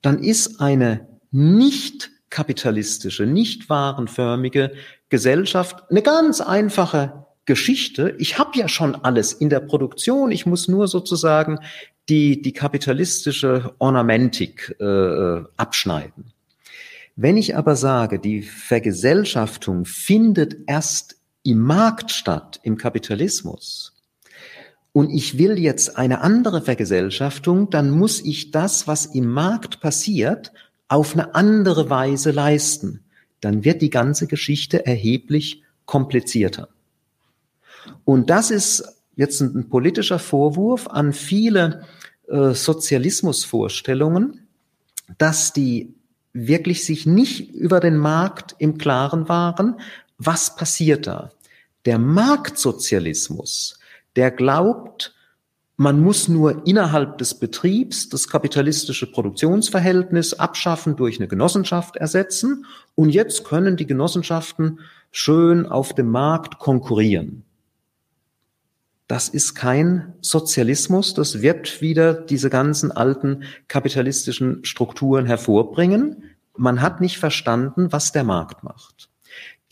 dann 0.00 0.22
ist 0.22 0.60
eine 0.60 1.08
nicht 1.30 2.10
kapitalistische, 2.34 3.26
nicht 3.26 3.70
warenförmige 3.70 4.72
Gesellschaft 5.08 5.88
eine 5.88 6.02
ganz 6.02 6.40
einfache 6.40 7.26
Geschichte. 7.46 8.16
Ich 8.18 8.38
habe 8.38 8.58
ja 8.58 8.68
schon 8.68 8.96
alles 8.96 9.32
in 9.32 9.50
der 9.50 9.60
Produktion. 9.60 10.32
Ich 10.32 10.44
muss 10.44 10.66
nur 10.66 10.88
sozusagen 10.88 11.60
die, 12.08 12.42
die 12.42 12.52
kapitalistische 12.52 13.74
Ornamentik 13.78 14.74
äh, 14.80 15.42
abschneiden. 15.56 16.32
Wenn 17.14 17.36
ich 17.36 17.56
aber 17.56 17.76
sage, 17.76 18.18
die 18.18 18.42
Vergesellschaftung 18.42 19.84
findet 19.84 20.56
erst 20.66 21.16
im 21.44 21.60
Markt 21.60 22.10
statt, 22.10 22.58
im 22.64 22.76
Kapitalismus, 22.76 23.92
und 24.90 25.10
ich 25.10 25.38
will 25.38 25.58
jetzt 25.58 25.96
eine 25.96 26.20
andere 26.20 26.62
Vergesellschaftung, 26.62 27.70
dann 27.70 27.90
muss 27.90 28.20
ich 28.24 28.50
das, 28.50 28.86
was 28.88 29.06
im 29.06 29.26
Markt 29.26 29.80
passiert, 29.80 30.52
auf 30.88 31.14
eine 31.14 31.34
andere 31.34 31.90
Weise 31.90 32.30
leisten, 32.30 33.04
dann 33.40 33.64
wird 33.64 33.82
die 33.82 33.90
ganze 33.90 34.26
Geschichte 34.26 34.86
erheblich 34.86 35.62
komplizierter. 35.86 36.68
Und 38.04 38.30
das 38.30 38.50
ist 38.50 38.84
jetzt 39.16 39.40
ein, 39.40 39.68
politischer 39.68 40.18
Vorwurf 40.18 40.88
an 40.88 41.12
viele 41.12 41.86
äh, 42.28 42.52
Sozialismusvorstellungen, 42.52 44.46
dass 45.18 45.52
die 45.52 45.94
wirklich 46.32 46.84
sich 46.84 47.06
nicht 47.06 47.52
über 47.54 47.80
den 47.80 47.96
Markt 47.96 48.56
im 48.58 48.78
Klaren 48.78 49.28
waren, 49.28 49.78
was 50.18 50.56
passiert 50.56 51.06
da. 51.06 51.30
Der 51.84 51.98
Marktsozialismus, 51.98 53.78
der 54.16 54.30
glaubt, 54.30 55.13
man 55.76 56.00
muss 56.00 56.28
nur 56.28 56.66
innerhalb 56.66 57.18
des 57.18 57.34
Betriebs 57.34 58.08
das 58.08 58.28
kapitalistische 58.28 59.10
Produktionsverhältnis 59.10 60.34
abschaffen, 60.34 60.94
durch 60.96 61.18
eine 61.18 61.26
Genossenschaft 61.26 61.96
ersetzen 61.96 62.66
und 62.94 63.10
jetzt 63.10 63.44
können 63.44 63.76
die 63.76 63.86
Genossenschaften 63.86 64.80
schön 65.10 65.66
auf 65.66 65.92
dem 65.94 66.10
Markt 66.10 66.58
konkurrieren. 66.58 67.44
Das 69.08 69.28
ist 69.28 69.54
kein 69.54 70.14
Sozialismus, 70.20 71.12
das 71.12 71.42
wird 71.42 71.80
wieder 71.82 72.14
diese 72.14 72.50
ganzen 72.50 72.90
alten 72.90 73.42
kapitalistischen 73.68 74.64
Strukturen 74.64 75.26
hervorbringen. 75.26 76.22
Man 76.56 76.80
hat 76.80 77.00
nicht 77.00 77.18
verstanden, 77.18 77.92
was 77.92 78.12
der 78.12 78.24
Markt 78.24 78.62
macht. 78.62 79.10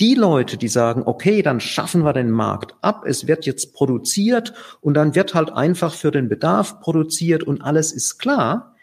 Die 0.01 0.14
Leute, 0.14 0.57
die 0.57 0.68
sagen, 0.68 1.03
okay, 1.05 1.43
dann 1.43 1.61
schaffen 1.61 2.03
wir 2.03 2.12
den 2.12 2.30
Markt 2.30 2.74
ab, 2.80 3.05
es 3.07 3.26
wird 3.26 3.47
jetzt 3.47 3.74
produziert 3.74 4.53
und 4.80 4.95
dann 4.95 5.14
wird 5.14 5.34
halt 5.34 5.53
einfach 5.53 5.95
für 5.95 6.11
den 6.11 6.28
Bedarf 6.28 6.80
produziert 6.80 7.45
und 7.45 7.62
alles 7.62 7.93
ist 7.93 8.18
klar, 8.18 8.74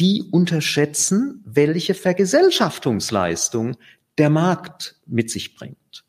die 0.00 0.24
unterschätzen, 0.30 1.42
welche 1.46 1.94
Vergesellschaftungsleistung 1.94 3.76
der 4.18 4.30
Markt 4.30 4.96
mit 5.06 5.30
sich 5.30 5.54
bringt. 5.54 6.04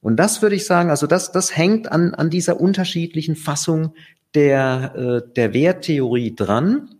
Und 0.00 0.16
das 0.16 0.42
würde 0.42 0.56
ich 0.56 0.64
sagen, 0.64 0.90
also 0.90 1.06
das, 1.06 1.32
das 1.32 1.56
hängt 1.56 1.90
an, 1.90 2.14
an 2.14 2.30
dieser 2.30 2.60
unterschiedlichen 2.60 3.36
Fassung 3.36 3.94
der, 4.34 4.94
äh, 4.94 5.32
der 5.34 5.54
Werttheorie 5.54 6.34
dran. 6.34 6.94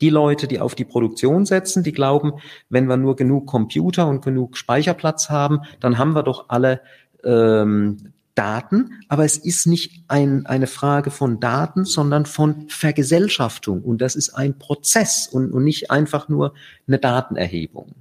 Die 0.00 0.10
Leute, 0.10 0.46
die 0.46 0.60
auf 0.60 0.74
die 0.74 0.84
Produktion 0.84 1.44
setzen, 1.44 1.82
die 1.82 1.92
glauben, 1.92 2.34
wenn 2.68 2.86
wir 2.86 2.96
nur 2.96 3.16
genug 3.16 3.46
Computer 3.46 4.06
und 4.06 4.24
genug 4.24 4.56
Speicherplatz 4.56 5.28
haben, 5.28 5.60
dann 5.80 5.98
haben 5.98 6.14
wir 6.14 6.22
doch 6.22 6.48
alle 6.48 6.80
ähm, 7.24 8.12
Daten. 8.34 9.02
Aber 9.08 9.24
es 9.24 9.36
ist 9.36 9.66
nicht 9.66 10.04
ein, 10.06 10.46
eine 10.46 10.68
Frage 10.68 11.10
von 11.10 11.40
Daten, 11.40 11.84
sondern 11.84 12.26
von 12.26 12.68
Vergesellschaftung. 12.68 13.82
Und 13.82 14.00
das 14.00 14.14
ist 14.14 14.30
ein 14.30 14.56
Prozess 14.58 15.26
und, 15.26 15.52
und 15.52 15.64
nicht 15.64 15.90
einfach 15.90 16.28
nur 16.28 16.54
eine 16.86 16.98
Datenerhebung. 16.98 17.94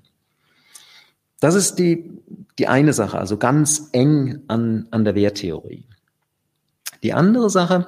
Das 1.40 1.56
ist 1.56 1.76
die, 1.76 2.12
die 2.60 2.68
eine 2.68 2.94
Sache, 2.94 3.18
also 3.18 3.38
ganz 3.38 3.90
eng 3.92 4.44
an, 4.48 4.88
an 4.92 5.06
der 5.06 5.16
Werttheorie. 5.16 5.86
Die 7.04 7.14
andere 7.14 7.50
Sache, 7.50 7.88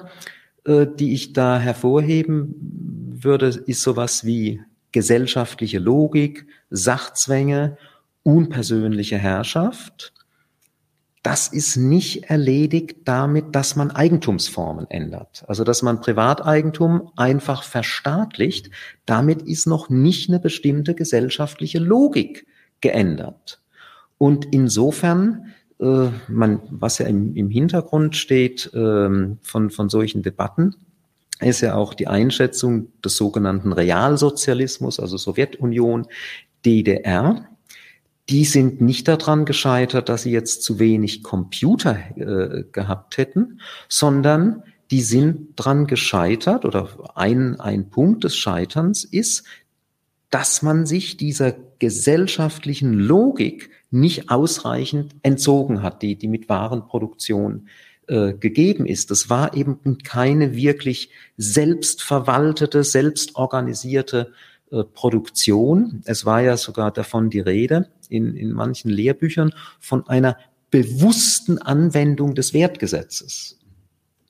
äh, 0.64 0.86
die 0.86 1.14
ich 1.14 1.32
da 1.32 1.58
hervorheben 1.58 2.99
würde, 3.24 3.48
ist 3.48 3.82
sowas 3.82 4.24
wie 4.24 4.60
gesellschaftliche 4.92 5.78
Logik, 5.78 6.46
Sachzwänge, 6.70 7.76
unpersönliche 8.22 9.18
Herrschaft. 9.18 10.12
Das 11.22 11.48
ist 11.48 11.76
nicht 11.76 12.30
erledigt 12.30 13.00
damit, 13.04 13.54
dass 13.54 13.76
man 13.76 13.90
Eigentumsformen 13.90 14.86
ändert. 14.88 15.44
Also, 15.48 15.64
dass 15.64 15.82
man 15.82 16.00
Privateigentum 16.00 17.10
einfach 17.16 17.62
verstaatlicht. 17.62 18.70
Damit 19.04 19.42
ist 19.42 19.66
noch 19.66 19.90
nicht 19.90 20.30
eine 20.30 20.40
bestimmte 20.40 20.94
gesellschaftliche 20.94 21.78
Logik 21.78 22.46
geändert. 22.80 23.60
Und 24.16 24.46
insofern, 24.50 25.52
äh, 25.78 26.08
man, 26.28 26.62
was 26.70 26.98
ja 26.98 27.06
im, 27.06 27.36
im 27.36 27.50
Hintergrund 27.50 28.16
steht 28.16 28.70
ähm, 28.74 29.38
von, 29.42 29.70
von 29.70 29.90
solchen 29.90 30.22
Debatten, 30.22 30.74
ist 31.48 31.60
ja 31.62 31.74
auch 31.74 31.94
die 31.94 32.06
Einschätzung 32.06 32.88
des 33.02 33.16
sogenannten 33.16 33.72
Realsozialismus, 33.72 35.00
also 35.00 35.16
Sowjetunion, 35.16 36.06
DDR. 36.64 37.46
Die 38.28 38.44
sind 38.44 38.80
nicht 38.80 39.08
daran 39.08 39.44
gescheitert, 39.44 40.08
dass 40.08 40.22
sie 40.22 40.30
jetzt 40.30 40.62
zu 40.62 40.78
wenig 40.78 41.22
Computer 41.22 41.98
äh, 42.16 42.64
gehabt 42.70 43.16
hätten, 43.16 43.60
sondern 43.88 44.62
die 44.90 45.02
sind 45.02 45.52
dran 45.56 45.86
gescheitert 45.86 46.64
oder 46.64 46.88
ein, 47.14 47.60
ein 47.60 47.90
Punkt 47.90 48.24
des 48.24 48.36
Scheiterns 48.36 49.04
ist, 49.04 49.44
dass 50.30 50.62
man 50.62 50.86
sich 50.86 51.16
dieser 51.16 51.54
gesellschaftlichen 51.78 52.92
Logik 52.92 53.70
nicht 53.90 54.30
ausreichend 54.30 55.14
entzogen 55.22 55.82
hat, 55.82 56.02
die, 56.02 56.16
die 56.16 56.28
mit 56.28 56.48
Warenproduktion 56.48 57.68
äh, 58.10 58.34
gegeben 58.34 58.86
ist. 58.86 59.12
Das 59.12 59.30
war 59.30 59.54
eben 59.54 59.98
keine 59.98 60.56
wirklich 60.56 61.10
selbstverwaltete, 61.36 62.82
selbstorganisierte 62.82 64.32
äh, 64.72 64.82
Produktion. 64.82 66.02
Es 66.06 66.26
war 66.26 66.40
ja 66.42 66.56
sogar 66.56 66.90
davon 66.90 67.30
die 67.30 67.38
Rede 67.38 67.88
in, 68.08 68.34
in 68.34 68.50
manchen 68.50 68.90
Lehrbüchern 68.90 69.52
von 69.78 70.08
einer 70.08 70.36
bewussten 70.72 71.58
Anwendung 71.58 72.34
des 72.34 72.52
Wertgesetzes. 72.52 73.60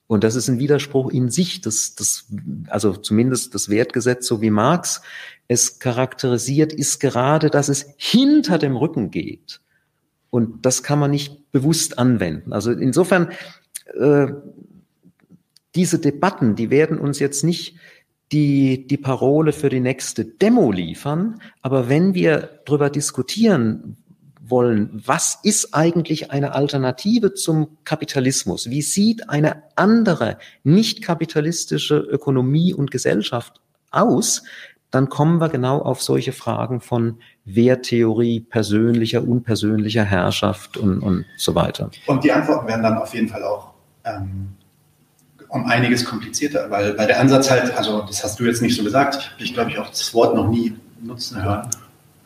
Und 0.05 0.23
das 0.23 0.35
ist 0.35 0.47
ein 0.47 0.59
Widerspruch 0.59 1.09
in 1.09 1.31
sich, 1.31 1.61
das, 1.61 1.95
das, 1.95 2.27
also 2.67 2.93
zumindest 2.95 3.55
das 3.55 3.69
Wertgesetz, 3.69 4.27
so 4.27 4.43
wie 4.43 4.51
Marx 4.51 5.01
es 5.47 5.79
charakterisiert, 5.79 6.71
ist 6.71 6.99
gerade, 6.99 7.49
dass 7.49 7.67
es 7.67 7.87
hinter 7.97 8.59
dem 8.59 8.75
Rücken 8.75 9.09
geht. 9.09 9.59
Und 10.29 10.65
das 10.65 10.83
kann 10.83 10.99
man 10.99 11.09
nicht 11.11 11.51
bewusst 11.51 11.97
anwenden. 11.97 12.53
Also 12.53 12.71
insofern, 12.71 13.29
äh, 13.99 14.27
diese 15.75 15.99
Debatten, 15.99 16.55
die 16.55 16.69
werden 16.69 16.97
uns 16.97 17.19
jetzt 17.19 17.43
nicht 17.43 17.77
die, 18.31 18.87
die 18.87 18.97
Parole 18.97 19.51
für 19.51 19.69
die 19.69 19.79
nächste 19.79 20.25
Demo 20.25 20.71
liefern, 20.71 21.41
aber 21.61 21.89
wenn 21.89 22.13
wir 22.13 22.61
darüber 22.65 22.89
diskutieren, 22.89 23.97
wollen, 24.51 25.01
was 25.05 25.39
ist 25.41 25.73
eigentlich 25.73 26.29
eine 26.29 26.53
Alternative 26.53 27.33
zum 27.33 27.77
Kapitalismus? 27.83 28.69
Wie 28.69 28.81
sieht 28.83 29.29
eine 29.29 29.63
andere, 29.75 30.37
nicht 30.63 31.01
kapitalistische 31.01 31.97
Ökonomie 31.97 32.73
und 32.73 32.91
Gesellschaft 32.91 33.61
aus? 33.89 34.43
Dann 34.91 35.07
kommen 35.07 35.39
wir 35.39 35.47
genau 35.47 35.79
auf 35.79 36.03
solche 36.03 36.33
Fragen 36.33 36.81
von 36.81 37.19
Werttheorie, 37.45 38.41
persönlicher, 38.41 39.25
unpersönlicher 39.25 40.03
Herrschaft 40.03 40.75
und, 40.75 40.99
und 40.99 41.25
so 41.37 41.55
weiter. 41.55 41.89
Und 42.07 42.23
die 42.23 42.31
Antworten 42.31 42.67
werden 42.67 42.83
dann 42.83 42.97
auf 42.97 43.13
jeden 43.13 43.29
Fall 43.29 43.43
auch 43.43 43.70
ähm, 44.03 44.55
um 45.49 45.65
einiges 45.65 46.05
komplizierter, 46.05 46.69
weil, 46.69 46.97
weil 46.97 47.07
der 47.07 47.19
Ansatz 47.19 47.49
halt, 47.49 47.75
also 47.77 48.01
das 48.03 48.23
hast 48.23 48.39
du 48.39 48.45
jetzt 48.45 48.61
nicht 48.61 48.75
so 48.75 48.83
gesagt, 48.83 49.15
ich 49.15 49.25
habe 49.25 49.37
dich, 49.39 49.53
glaube 49.53 49.71
ich, 49.71 49.79
auch 49.79 49.89
das 49.89 50.13
Wort 50.13 50.35
noch 50.35 50.47
nie 50.47 50.77
nutzen 51.01 51.43
hören, 51.43 51.69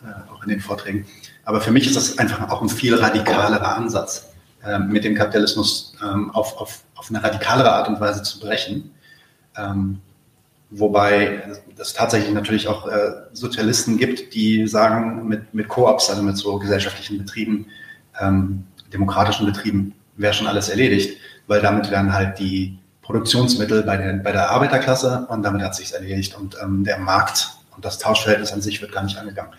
äh, 0.03 0.31
auch 0.31 0.43
in 0.43 0.49
den 0.49 0.61
Vorträgen. 0.61 1.05
Aber 1.43 1.59
für 1.61 1.71
mich 1.71 1.87
ist 1.87 1.95
das 1.95 2.17
einfach 2.19 2.49
auch 2.49 2.61
ein 2.61 2.69
viel 2.69 2.95
radikalerer 2.95 3.75
Ansatz, 3.75 4.29
ähm, 4.65 4.89
mit 4.89 5.03
dem 5.03 5.15
Kapitalismus 5.15 5.95
ähm, 6.03 6.31
auf, 6.31 6.57
auf, 6.57 6.83
auf 6.95 7.09
eine 7.09 7.23
radikalere 7.23 7.71
Art 7.71 7.87
und 7.87 7.99
Weise 7.99 8.23
zu 8.23 8.39
brechen. 8.39 8.91
Ähm, 9.57 10.01
wobei 10.69 11.43
es 11.77 11.93
tatsächlich 11.93 12.33
natürlich 12.33 12.67
auch 12.67 12.87
äh, 12.87 13.11
Sozialisten 13.33 13.97
gibt, 13.97 14.33
die 14.33 14.67
sagen, 14.67 15.27
mit, 15.27 15.53
mit 15.53 15.67
Koops, 15.67 16.09
also 16.09 16.23
mit 16.23 16.37
so 16.37 16.57
gesellschaftlichen 16.57 17.17
Betrieben, 17.17 17.67
ähm, 18.19 18.65
demokratischen 18.91 19.45
Betrieben, 19.45 19.93
wäre 20.17 20.33
schon 20.33 20.47
alles 20.47 20.69
erledigt, 20.69 21.17
weil 21.47 21.61
damit 21.61 21.91
wären 21.91 22.13
halt 22.13 22.39
die 22.39 22.77
Produktionsmittel 23.01 23.83
bei 23.83 23.97
der, 23.97 24.13
bei 24.13 24.31
der 24.31 24.49
Arbeiterklasse 24.49 25.27
und 25.29 25.43
damit 25.43 25.61
hat 25.61 25.75
sich's 25.75 25.91
erledigt 25.91 26.35
und 26.35 26.57
ähm, 26.61 26.83
der 26.83 26.97
Markt 26.97 27.51
und 27.75 27.85
das 27.85 27.99
Tauschverhältnis 27.99 28.51
an 28.51 28.61
sich 28.61 28.81
wird 28.81 28.91
gar 28.91 29.03
nicht 29.03 29.17
angegangen. 29.17 29.51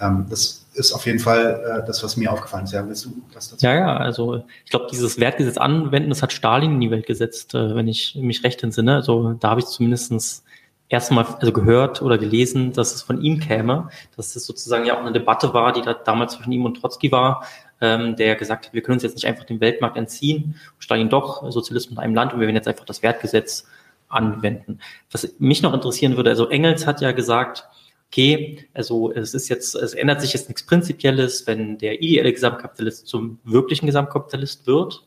Ähm, 0.00 0.26
das 0.28 0.66
ist 0.74 0.92
auf 0.92 1.06
jeden 1.06 1.18
Fall 1.18 1.82
äh, 1.82 1.86
das, 1.86 2.02
was 2.02 2.16
mir 2.16 2.32
aufgefallen 2.32 2.64
ist. 2.64 2.72
Ja, 2.72 2.86
willst 2.86 3.04
du 3.04 3.22
was 3.32 3.50
dazu? 3.50 3.64
Ja, 3.64 3.74
ja, 3.74 3.96
also 3.96 4.44
ich 4.64 4.70
glaube, 4.70 4.86
dieses 4.90 5.18
Wertgesetz 5.18 5.56
anwenden, 5.56 6.10
das 6.10 6.22
hat 6.22 6.32
Stalin 6.32 6.72
in 6.72 6.80
die 6.80 6.90
Welt 6.90 7.06
gesetzt, 7.06 7.54
äh, 7.54 7.74
wenn 7.74 7.88
ich 7.88 8.16
mich 8.20 8.44
recht 8.44 8.62
entsinne. 8.62 8.96
Also 8.96 9.32
da 9.34 9.50
habe 9.50 9.60
ich 9.60 9.66
zumindestens 9.66 10.44
erstmal 10.88 11.24
also 11.24 11.52
gehört 11.52 12.02
oder 12.02 12.18
gelesen, 12.18 12.72
dass 12.72 12.94
es 12.94 13.02
von 13.02 13.22
ihm 13.22 13.40
käme, 13.40 13.88
dass 14.16 14.36
es 14.36 14.44
sozusagen 14.44 14.84
ja 14.84 14.96
auch 14.96 15.00
eine 15.00 15.12
Debatte 15.12 15.54
war, 15.54 15.72
die 15.72 15.82
da 15.82 15.94
damals 15.94 16.34
zwischen 16.34 16.52
ihm 16.52 16.64
und 16.64 16.80
Trotzki 16.80 17.10
war, 17.12 17.44
ähm, 17.80 18.16
der 18.16 18.36
gesagt 18.36 18.66
hat, 18.66 18.74
wir 18.74 18.82
können 18.82 18.96
uns 18.96 19.02
jetzt 19.02 19.14
nicht 19.14 19.26
einfach 19.26 19.44
dem 19.44 19.60
Weltmarkt 19.60 19.96
entziehen, 19.96 20.56
Stalin 20.78 21.08
doch, 21.08 21.50
Sozialismus 21.50 21.98
in 21.98 22.02
einem 22.02 22.14
Land 22.14 22.32
und 22.32 22.40
wir 22.40 22.46
werden 22.46 22.56
jetzt 22.56 22.68
einfach 22.68 22.84
das 22.84 23.02
Wertgesetz 23.02 23.66
anwenden. 24.08 24.80
Was 25.10 25.34
mich 25.38 25.62
noch 25.62 25.72
interessieren 25.72 26.16
würde, 26.16 26.30
also 26.30 26.48
Engels 26.48 26.86
hat 26.86 27.00
ja 27.00 27.12
gesagt, 27.12 27.64
okay, 28.10 28.68
also 28.74 29.12
es 29.12 29.34
ist 29.34 29.48
jetzt, 29.48 29.74
es 29.76 29.94
ändert 29.94 30.20
sich 30.20 30.32
jetzt 30.32 30.48
nichts 30.48 30.66
Prinzipielles, 30.66 31.46
wenn 31.46 31.78
der 31.78 32.02
ideelle 32.02 32.32
Gesamtkapitalist 32.32 33.06
zum 33.06 33.38
wirklichen 33.44 33.86
Gesamtkapitalist 33.86 34.66
wird. 34.66 35.04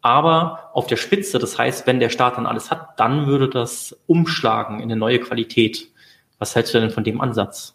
Aber 0.00 0.70
auf 0.72 0.86
der 0.86 0.96
Spitze, 0.96 1.40
das 1.40 1.58
heißt, 1.58 1.88
wenn 1.88 1.98
der 1.98 2.10
Staat 2.10 2.36
dann 2.36 2.46
alles 2.46 2.70
hat, 2.70 3.00
dann 3.00 3.26
würde 3.26 3.48
das 3.48 3.98
umschlagen 4.06 4.76
in 4.76 4.84
eine 4.84 4.96
neue 4.96 5.18
Qualität. 5.18 5.88
Was 6.38 6.54
hältst 6.54 6.72
du 6.72 6.80
denn 6.80 6.90
von 6.90 7.02
dem 7.02 7.20
Ansatz? 7.20 7.74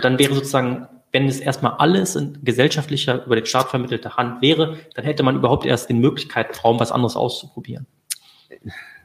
Dann 0.00 0.20
wäre 0.20 0.34
sozusagen, 0.34 0.86
wenn 1.12 1.26
es 1.26 1.40
erstmal 1.40 1.72
alles 1.78 2.16
in 2.16 2.38
gesellschaftlicher, 2.42 3.24
über 3.24 3.36
den 3.36 3.46
Staat 3.46 3.70
vermittelter 3.70 4.16
Hand 4.16 4.42
wäre, 4.42 4.76
dann 4.94 5.04
hätte 5.04 5.22
man 5.22 5.36
überhaupt 5.36 5.64
erst 5.66 5.88
den 5.88 6.00
Möglichkeitsraum, 6.00 6.78
was 6.78 6.92
anderes 6.92 7.16
auszuprobieren. 7.16 7.86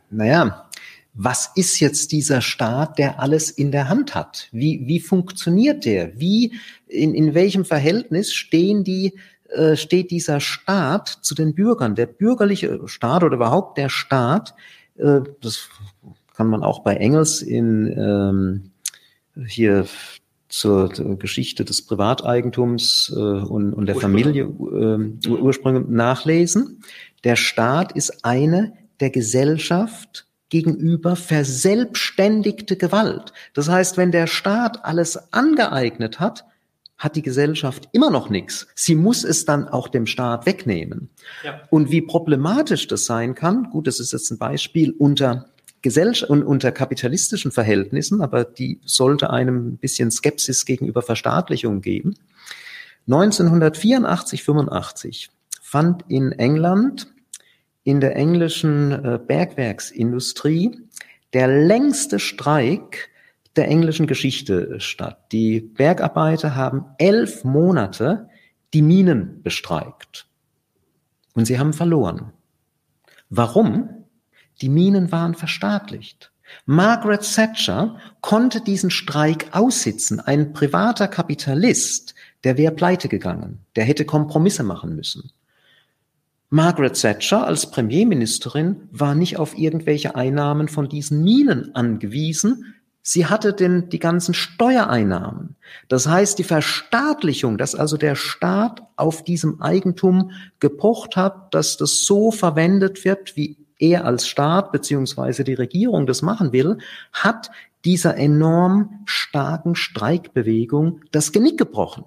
Naja, 0.10 0.70
was 1.14 1.52
ist 1.56 1.80
jetzt 1.80 2.12
dieser 2.12 2.42
Staat, 2.42 2.98
der 2.98 3.20
alles 3.20 3.52
in 3.52 3.72
der 3.72 3.88
Hand 3.88 4.16
hat? 4.16 4.48
Wie, 4.52 4.82
wie 4.86 5.00
funktioniert 5.00 5.86
der? 5.86 6.20
Wie, 6.20 6.54
in, 6.88 7.14
in 7.14 7.34
welchem 7.36 7.66
Verhältnis 7.66 8.34
stehen 8.34 8.84
die, 8.84 9.14
äh, 9.50 9.76
steht 9.76 10.12
dieser 10.12 10.40
Staat 10.40 11.08
zu 11.08 11.36
den 11.36 11.54
Bürgern? 11.54 11.96
Der 11.96 12.08
bürgerliche 12.08 12.82
Staat 12.88 13.24
oder 13.24 13.36
überhaupt 13.36 13.78
der 13.78 13.90
Staat, 13.90 14.56
äh, 14.98 15.22
das 15.42 15.70
kann 16.36 16.48
man 16.48 16.64
auch 16.64 16.80
bei 16.80 16.96
Engels 16.96 17.44
in, 17.44 17.88
ähm, 17.96 18.72
hier 19.46 19.86
zur 20.54 20.90
Geschichte 21.18 21.66
des 21.66 21.84
Privateigentums 21.84 23.12
äh, 23.16 23.20
und, 23.20 23.74
und 23.74 23.88
der 23.88 23.96
Familie 23.96 24.44
äh, 24.44 25.28
Ursprünge 25.28 25.80
nachlesen. 25.82 26.84
Der 27.24 27.36
Staat 27.36 27.94
ist 27.94 28.24
eine 28.24 28.74
der 29.00 29.10
Gesellschaft 29.10 30.28
gegenüber 30.50 31.16
verselbstständigte 31.16 32.78
Gewalt. 32.78 33.34
Das 33.56 33.68
heißt, 33.68 33.98
wenn 33.98 34.12
der 34.12 34.28
Staat 34.28 34.86
alles 34.86 35.34
angeeignet 35.34 36.20
hat, 36.20 36.46
hat 37.00 37.16
die 37.16 37.24
Gesellschaft 37.24 37.90
immer 37.92 38.12
noch 38.12 38.30
nichts. 38.30 38.68
Sie 38.76 38.94
muss 38.94 39.24
es 39.24 39.46
dann 39.46 39.68
auch 39.68 39.88
dem 39.88 40.06
Staat 40.06 40.46
wegnehmen. 40.46 41.10
Ja. 41.44 41.62
Und 41.72 41.90
wie 41.90 42.04
problematisch 42.04 42.86
das 42.88 43.06
sein 43.06 43.34
kann, 43.34 43.72
gut, 43.72 43.88
das 43.88 44.00
ist 44.00 44.14
jetzt 44.14 44.30
ein 44.30 44.38
Beispiel 44.38 44.92
unter 44.92 45.48
Gesellschaft 45.84 46.32
und 46.32 46.42
unter 46.42 46.72
kapitalistischen 46.72 47.52
Verhältnissen, 47.52 48.22
aber 48.22 48.44
die 48.44 48.80
sollte 48.84 49.30
einem 49.30 49.68
ein 49.68 49.78
bisschen 49.78 50.10
Skepsis 50.10 50.66
gegenüber 50.66 51.04
Verstaatlichung 51.04 51.82
geben. 51.82 52.16
1984, 53.08 54.44
85 54.44 55.30
fand 55.62 56.06
in 56.08 56.32
England 56.32 57.08
in 57.84 58.00
der 58.00 58.16
englischen 58.16 58.92
äh, 58.92 59.20
Bergwerksindustrie 59.20 60.80
der 61.34 61.48
längste 61.48 62.20
Streik 62.20 63.10
der 63.56 63.68
englischen 63.68 64.08
Geschichte 64.08 64.80
statt. 64.80 65.32
Die 65.32 65.60
Bergarbeiter 65.60 66.56
haben 66.56 66.86
elf 66.98 67.44
Monate 67.44 68.30
die 68.74 68.82
Minen 68.82 69.44
bestreikt. 69.44 70.28
Und 71.34 71.46
sie 71.46 71.60
haben 71.60 71.74
verloren. 71.74 72.32
Warum? 73.30 74.03
Die 74.64 74.70
Minen 74.70 75.12
waren 75.12 75.36
verstaatlicht. 75.36 76.32
Margaret 76.66 77.22
Thatcher 77.22 77.98
konnte 78.22 78.62
diesen 78.62 78.92
Streik 78.92 79.48
aussitzen. 79.52 80.22
Ein 80.22 80.54
privater 80.54 81.10
Kapitalist, 81.10 82.16
der 82.46 82.58
wäre 82.58 82.74
pleite 82.74 83.10
gegangen. 83.10 83.60
Der 83.76 83.84
hätte 83.84 84.06
Kompromisse 84.06 84.64
machen 84.64 84.96
müssen. 84.96 85.32
Margaret 86.50 86.94
Thatcher 86.94 87.46
als 87.46 87.72
Premierministerin 87.72 88.88
war 88.90 89.16
nicht 89.16 89.38
auf 89.38 89.58
irgendwelche 89.58 90.16
Einnahmen 90.16 90.70
von 90.70 90.88
diesen 90.88 91.26
Minen 91.26 91.76
angewiesen. 91.76 92.76
Sie 93.02 93.26
hatte 93.26 93.52
denn 93.52 93.90
die 93.90 94.00
ganzen 94.00 94.34
Steuereinnahmen. 94.34 95.58
Das 95.90 96.08
heißt, 96.08 96.40
die 96.40 96.46
Verstaatlichung, 96.46 97.58
dass 97.58 97.76
also 97.76 97.98
der 97.98 98.16
Staat 98.16 98.82
auf 98.96 99.26
diesem 99.26 99.62
Eigentum 99.62 100.32
gepocht 100.62 101.18
hat, 101.18 101.54
dass 101.54 101.76
das 101.76 102.06
so 102.06 102.32
verwendet 102.32 103.04
wird, 103.04 103.36
wie 103.36 103.58
er 103.80 104.06
als 104.06 104.28
Staat 104.28 104.72
beziehungsweise 104.72 105.44
die 105.44 105.54
Regierung 105.54 106.06
das 106.06 106.22
machen 106.22 106.52
will, 106.52 106.78
hat 107.12 107.50
dieser 107.86 108.18
enorm 108.18 109.02
starken 109.06 109.76
Streikbewegung 109.76 111.02
das 111.12 111.32
Genick 111.32 111.58
gebrochen. 111.58 112.06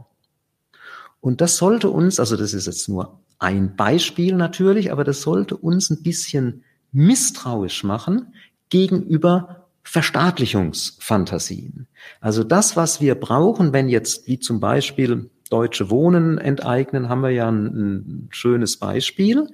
Und 1.20 1.40
das 1.40 1.56
sollte 1.56 1.90
uns, 1.90 2.20
also 2.20 2.36
das 2.36 2.54
ist 2.54 2.66
jetzt 2.66 2.88
nur 2.88 3.18
ein 3.38 3.76
Beispiel 3.76 4.34
natürlich, 4.34 4.92
aber 4.92 5.04
das 5.04 5.22
sollte 5.22 5.56
uns 5.56 5.90
ein 5.90 6.02
bisschen 6.02 6.64
misstrauisch 6.92 7.84
machen 7.84 8.34
gegenüber 8.70 9.66
Verstaatlichungsfantasien. 9.82 11.86
Also 12.20 12.42
das, 12.42 12.76
was 12.76 13.00
wir 13.00 13.14
brauchen, 13.14 13.72
wenn 13.72 13.88
jetzt 13.88 14.26
wie 14.26 14.38
zum 14.38 14.60
Beispiel 14.60 15.30
Deutsche 15.50 15.90
Wohnen 15.90 16.38
enteignen, 16.38 17.08
haben 17.08 17.22
wir 17.22 17.30
ja 17.30 17.48
ein, 17.48 17.66
ein 17.66 18.28
schönes 18.30 18.78
Beispiel. 18.78 19.48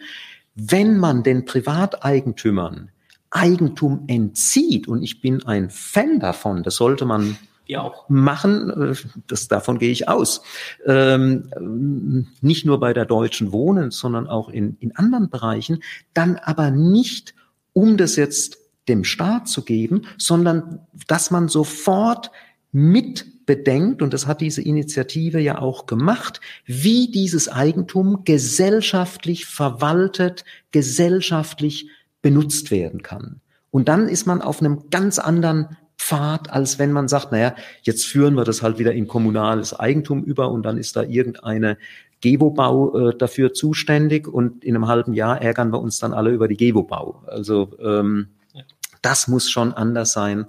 Wenn 0.54 0.98
man 0.98 1.22
den 1.22 1.44
Privateigentümern 1.44 2.90
Eigentum 3.30 4.04
entzieht, 4.08 4.86
und 4.88 5.02
ich 5.02 5.20
bin 5.20 5.44
ein 5.46 5.70
Fan 5.70 6.20
davon, 6.20 6.62
das 6.62 6.76
sollte 6.76 7.06
man 7.06 7.38
wir 7.66 7.82
auch. 7.82 8.08
machen. 8.08 8.70
Äh, 8.70 8.94
das, 9.26 9.48
davon 9.48 9.78
gehe 9.78 9.90
ich 9.90 10.08
aus. 10.08 10.42
Ähm, 10.84 12.26
nicht 12.40 12.66
nur 12.66 12.78
bei 12.78 12.92
der 12.92 13.06
Deutschen 13.06 13.52
Wohnen, 13.52 13.90
sondern 13.90 14.26
auch 14.26 14.48
in, 14.48 14.76
in 14.80 14.94
anderen 14.96 15.30
Bereichen. 15.30 15.82
Dann 16.12 16.36
aber 16.36 16.70
nicht, 16.70 17.34
um 17.72 17.96
das 17.96 18.16
jetzt 18.16 18.58
dem 18.88 19.04
Staat 19.04 19.48
zu 19.48 19.64
geben, 19.64 20.02
sondern 20.18 20.80
dass 21.06 21.30
man 21.30 21.48
sofort 21.48 22.30
mit 22.72 23.26
bedenkt, 23.46 24.02
und 24.02 24.12
das 24.12 24.26
hat 24.26 24.40
diese 24.40 24.62
Initiative 24.62 25.40
ja 25.40 25.58
auch 25.58 25.86
gemacht, 25.86 26.40
wie 26.64 27.10
dieses 27.10 27.48
Eigentum 27.48 28.24
gesellschaftlich 28.24 29.46
verwaltet, 29.46 30.44
gesellschaftlich 30.70 31.88
benutzt 32.22 32.70
werden 32.70 33.02
kann. 33.02 33.40
Und 33.70 33.88
dann 33.88 34.08
ist 34.08 34.26
man 34.26 34.42
auf 34.42 34.60
einem 34.60 34.90
ganz 34.90 35.18
anderen 35.18 35.76
Pfad, 35.98 36.50
als 36.50 36.78
wenn 36.78 36.92
man 36.92 37.08
sagt, 37.08 37.32
naja, 37.32 37.54
jetzt 37.82 38.06
führen 38.06 38.34
wir 38.34 38.44
das 38.44 38.62
halt 38.62 38.78
wieder 38.78 38.92
in 38.92 39.06
kommunales 39.06 39.78
Eigentum 39.78 40.22
über 40.24 40.50
und 40.50 40.64
dann 40.64 40.76
ist 40.76 40.96
da 40.96 41.02
irgendeine 41.02 41.78
Gewobau 42.20 43.10
äh, 43.10 43.16
dafür 43.16 43.52
zuständig 43.52 44.28
und 44.28 44.64
in 44.64 44.76
einem 44.76 44.88
halben 44.88 45.14
Jahr 45.14 45.40
ärgern 45.40 45.72
wir 45.72 45.80
uns 45.80 45.98
dann 45.98 46.12
alle 46.12 46.30
über 46.30 46.48
die 46.48 46.56
Gewobau. 46.56 47.22
Also 47.26 47.70
ähm, 47.80 48.28
das 49.00 49.26
muss 49.26 49.50
schon 49.50 49.72
anders 49.72 50.12
sein 50.12 50.46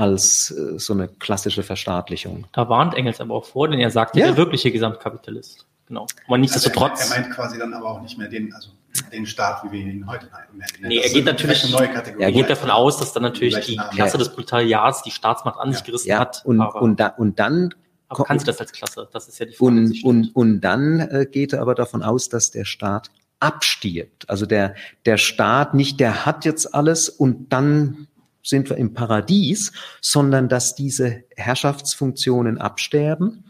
als 0.00 0.50
äh, 0.50 0.78
so 0.78 0.94
eine 0.94 1.08
klassische 1.08 1.62
Verstaatlichung. 1.62 2.46
Da 2.52 2.68
warnt 2.68 2.94
Engels 2.94 3.20
aber 3.20 3.34
auch 3.34 3.44
vor, 3.44 3.68
denn 3.68 3.78
er 3.78 3.90
sagt 3.90 4.16
ja. 4.16 4.26
der 4.26 4.36
wirkliche 4.36 4.70
Gesamtkapitalist. 4.70 5.66
Genau. 5.86 6.06
Aber 6.26 6.38
nichtsdestotrotz. 6.38 7.00
Also 7.00 7.12
er, 7.12 7.16
er 7.16 7.22
meint 7.22 7.34
quasi 7.34 7.58
dann 7.58 7.74
aber 7.74 7.90
auch 7.90 8.00
nicht 8.00 8.16
mehr 8.16 8.28
den, 8.28 8.52
also 8.54 8.70
den 9.12 9.26
Staat, 9.26 9.62
wie 9.64 9.72
wir 9.72 9.80
ihn 9.80 10.06
heute 10.06 10.26
nennen. 10.52 10.68
Nee, 10.82 10.98
er 10.98 11.10
geht 11.10 11.24
natürlich, 11.24 11.74
er 12.18 12.32
geht 12.32 12.48
davon 12.48 12.70
aus, 12.70 12.98
dass 12.98 13.12
dann 13.12 13.22
natürlich 13.22 13.58
die 13.66 13.76
Klasse 13.76 14.14
ja. 14.14 14.18
des 14.18 14.30
Proletariats 14.30 15.02
die 15.02 15.10
Staatsmacht 15.10 15.58
an 15.58 15.72
sich 15.72 15.84
gerissen 15.84 16.08
ja, 16.08 16.18
hat. 16.18 16.42
Und, 16.44 16.60
und, 16.60 16.98
da, 16.98 17.08
und 17.08 17.38
dann 17.38 17.74
aber 18.08 18.24
kann 18.24 18.38
sie 18.38 18.44
das 18.44 18.58
als 18.58 18.72
Klasse? 18.72 19.08
Das 19.12 19.28
ist 19.28 19.38
ja 19.38 19.46
die 19.46 19.54
Frage. 19.54 19.70
Und, 19.70 20.04
und, 20.04 20.34
und 20.34 20.60
dann 20.62 21.00
äh, 21.00 21.26
geht 21.30 21.52
er 21.52 21.60
aber 21.60 21.74
davon 21.74 22.02
aus, 22.02 22.28
dass 22.28 22.50
der 22.50 22.64
Staat 22.64 23.10
abstirbt. 23.38 24.28
Also 24.28 24.46
der, 24.46 24.74
der 25.06 25.16
Staat 25.16 25.74
nicht, 25.74 26.00
der 26.00 26.26
hat 26.26 26.44
jetzt 26.44 26.74
alles 26.74 27.08
und 27.08 27.52
dann 27.52 28.08
sind 28.42 28.70
wir 28.70 28.76
im 28.76 28.94
Paradies, 28.94 29.72
sondern 30.00 30.48
dass 30.48 30.74
diese 30.74 31.24
Herrschaftsfunktionen 31.36 32.58
absterben. 32.58 33.44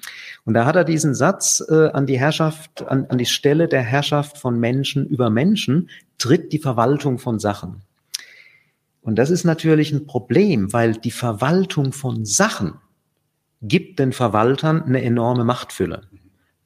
Und 0.45 0.55
da 0.55 0.65
hat 0.67 0.77
er 0.77 0.85
diesen 0.85 1.15
Satz 1.15 1.63
äh, 1.69 1.91
an 1.91 2.07
die 2.07 2.19
Herrschaft, 2.19 2.87
an, 2.89 3.07
an 3.07 3.19
die 3.19 3.27
Stelle 3.27 3.69
der 3.69 3.83
Herrschaft 3.83 4.39
von 4.39 4.59
Menschen 4.59 5.07
über 5.07 5.31
Menschen 5.31 5.91
tritt 6.19 6.53
die 6.53 6.59
Verwaltung 6.59 7.19
von 7.19 7.39
Sachen. 7.39 7.83
Und 9.03 9.17
das 9.17 9.31
ist 9.31 9.45
natürlich 9.45 9.93
ein 9.93 10.07
Problem, 10.07 10.73
weil 10.73 10.93
die 10.93 11.11
Verwaltung 11.11 11.93
von 11.93 12.25
Sachen 12.25 12.75
gibt 13.63 13.99
den 13.99 14.13
Verwaltern 14.13 14.83
eine 14.83 15.03
enorme 15.03 15.45
Machtfülle. 15.45 16.09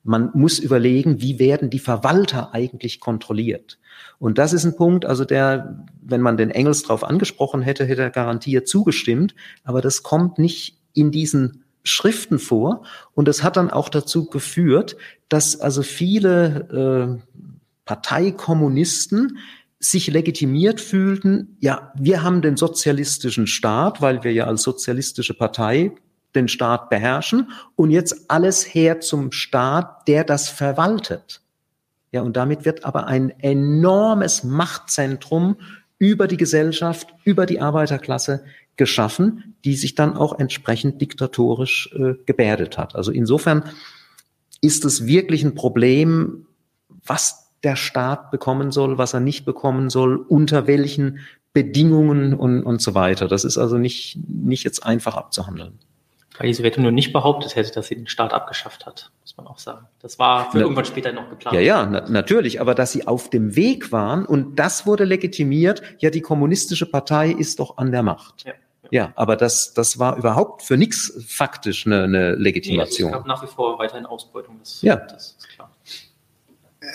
Man 0.03 0.31
muss 0.35 0.59
überlegen, 0.59 1.21
wie 1.21 1.39
werden 1.39 1.71
die 1.71 1.79
Verwalter 1.79 2.53
eigentlich 2.53 3.01
kontrolliert? 3.01 3.79
Und 4.19 4.39
das 4.39 4.53
ist 4.53 4.65
ein 4.65 4.77
Punkt, 4.77 5.05
also 5.05 5.25
der, 5.25 5.85
wenn 6.01 6.21
man 6.21 6.37
den 6.37 6.51
Engels 6.51 6.83
drauf 6.83 7.05
angesprochen 7.05 7.63
hätte, 7.63 7.85
hätte 7.85 8.03
er 8.03 8.11
garantiert 8.11 8.69
zugestimmt. 8.69 9.35
Aber 9.65 9.81
das 9.81 10.03
kommt 10.03 10.39
nicht 10.39 10.79
in 10.93 11.11
diesen 11.11 11.65
Schriften 11.83 12.39
vor. 12.39 12.85
Und 13.13 13.29
es 13.29 13.43
hat 13.43 13.57
dann 13.57 13.71
auch 13.71 13.89
dazu 13.89 14.27
geführt, 14.27 14.97
dass 15.29 15.61
also 15.61 15.83
viele 15.83 17.21
äh, 17.21 17.45
Parteikommunisten 17.85 19.39
sich 19.79 20.07
legitimiert 20.07 20.81
fühlten, 20.81 21.57
ja, 21.61 21.93
wir 21.97 22.23
haben 22.23 22.41
den 22.41 22.57
sozialistischen 22.57 23.47
Staat, 23.47 24.01
weil 24.01 24.25
wir 24.25 24.33
ja 24.33 24.47
als 24.47 24.63
sozialistische 24.63 25.35
Partei 25.35 25.93
den 26.35 26.49
Staat 26.49 26.89
beherrschen 26.89 27.51
und 27.77 27.91
jetzt 27.91 28.31
alles 28.31 28.63
her 28.75 29.01
zum 29.01 29.31
Staat, 29.31 30.09
der 30.09 30.25
das 30.25 30.49
verwaltet. 30.49 31.43
Ja, 32.15 32.23
und 32.23 32.37
damit 32.37 32.65
wird 32.65 32.85
aber 32.85 33.09
ein 33.09 33.31
enormes 33.41 34.45
Machtzentrum 34.45 35.57
über 35.99 36.29
die 36.29 36.37
Gesellschaft, 36.37 37.13
über 37.25 37.45
die 37.45 37.61
Arbeiterklasse 37.61 38.45
geschaffen, 38.77 39.57
die 39.65 39.75
sich 39.75 39.97
dann 39.97 40.17
auch 40.17 40.39
entsprechend 40.39 41.01
diktatorisch 41.01 41.93
äh, 41.93 42.15
gebärdet 42.25 42.79
hat. 42.79 42.95
Also 42.95 43.11
insofern 43.11 43.65
ist 44.61 44.85
es 44.85 45.09
wirklich 45.09 45.43
ein 45.43 45.57
Problem, 45.57 46.47
was 47.05 47.51
der 47.65 47.75
Staat 47.75 48.31
bekommen 48.31 48.71
soll, 48.71 48.97
was 48.97 49.13
er 49.13 49.19
nicht 49.19 49.45
bekommen 49.45 49.91
soll, 49.91 50.15
unter 50.17 50.69
welchen 50.69 51.19
Bedingungen 51.53 52.35
und, 52.35 52.63
und 52.63 52.81
so 52.81 52.95
weiter. 52.95 53.27
Das 53.27 53.43
ist 53.43 53.59
also 53.59 53.77
nicht, 53.77 54.21
nicht 54.29 54.63
jetzt 54.63 54.87
einfach 54.87 55.17
abzuhandeln. 55.17 55.81
Weil 56.37 56.49
die 56.49 56.55
Sowjetunion 56.55 56.93
nicht 56.95 57.13
behauptet 57.13 57.55
hätte, 57.55 57.71
dass 57.73 57.87
sie 57.87 57.95
den 57.95 58.09
Staat 58.09 58.33
abgeschafft 58.33 58.87
hat, 58.87 59.11
muss 59.23 59.37
man 59.37 59.47
auch 59.47 59.59
sagen. 59.59 59.87
Das 60.03 60.19
war 60.19 60.51
für 60.51 60.57
Na, 60.59 60.63
irgendwann 60.65 60.85
später 60.85 61.13
noch 61.13 61.31
geplant. 61.31 61.55
Ja, 61.55 61.61
ja, 61.61 61.87
na, 61.87 62.09
natürlich, 62.09 62.61
aber 62.61 62.75
dass 62.75 62.91
sie 62.93 63.07
auf 63.07 63.31
dem 63.31 63.55
Weg 63.55 63.93
waren 63.93 64.27
und 64.27 64.57
das 64.59 64.85
wurde 64.87 65.05
legitimiert, 65.05 65.83
ja, 65.99 66.11
die 66.11 66.21
kommunistische 66.23 66.87
Partei 66.87 67.31
ist 67.31 67.61
doch 67.61 67.79
an 67.79 67.93
der 67.93 68.03
Macht. 68.03 68.45
Ja. 68.45 68.53
Ja, 68.91 69.13
aber 69.17 69.35
das, 69.37 69.73
das 69.75 69.99
war 69.99 70.17
überhaupt 70.19 70.63
für 70.63 70.77
nichts 70.77 71.13
faktisch 71.27 71.87
eine, 71.87 72.03
eine 72.05 72.11
Nee, 72.11 72.19
also 72.25 72.37
es 72.37 72.43
Legitimation. 72.45 73.13
gab 73.13 73.27
nach 73.27 73.43
wie 73.43 73.47
vor 73.47 73.79
weiterhin 73.79 74.05
Ausbeutung. 74.05 74.57
Das, 74.61 74.83
Ja. 74.83 74.97
das 74.97 75.37
ist 75.39 75.49
klar. 75.49 75.71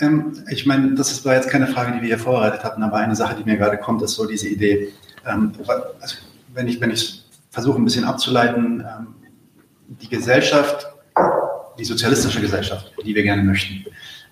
Ähm, 0.00 0.44
ich 0.50 0.66
meine, 0.66 0.94
das 0.94 1.24
war 1.24 1.34
jetzt 1.34 1.48
keine 1.50 1.66
Frage, 1.66 1.92
die 1.92 2.00
wir 2.00 2.06
hier 2.08 2.18
vorbereitet 2.18 2.62
hatten, 2.62 2.82
aber 2.82 2.96
eine 2.98 3.16
Sache, 3.16 3.34
die 3.36 3.44
mir 3.44 3.56
gerade 3.56 3.76
kommt, 3.76 4.02
ist 4.02 4.14
so 4.14 4.26
diese 4.26 4.48
Idee, 4.48 4.92
ähm, 5.26 5.52
also 6.00 6.16
wenn 6.54 6.68
ich, 6.68 6.80
wenn 6.80 6.90
ich 6.90 7.24
versuche 7.50 7.78
ein 7.80 7.84
bisschen 7.84 8.04
abzuleiten, 8.04 8.80
ähm, 8.86 9.06
die 9.90 10.08
Gesellschaft, 10.08 10.86
die 11.78 11.84
sozialistische 11.84 12.40
Gesellschaft, 12.40 12.92
die 13.04 13.14
wir 13.14 13.22
gerne 13.22 13.42
möchten, 13.42 13.84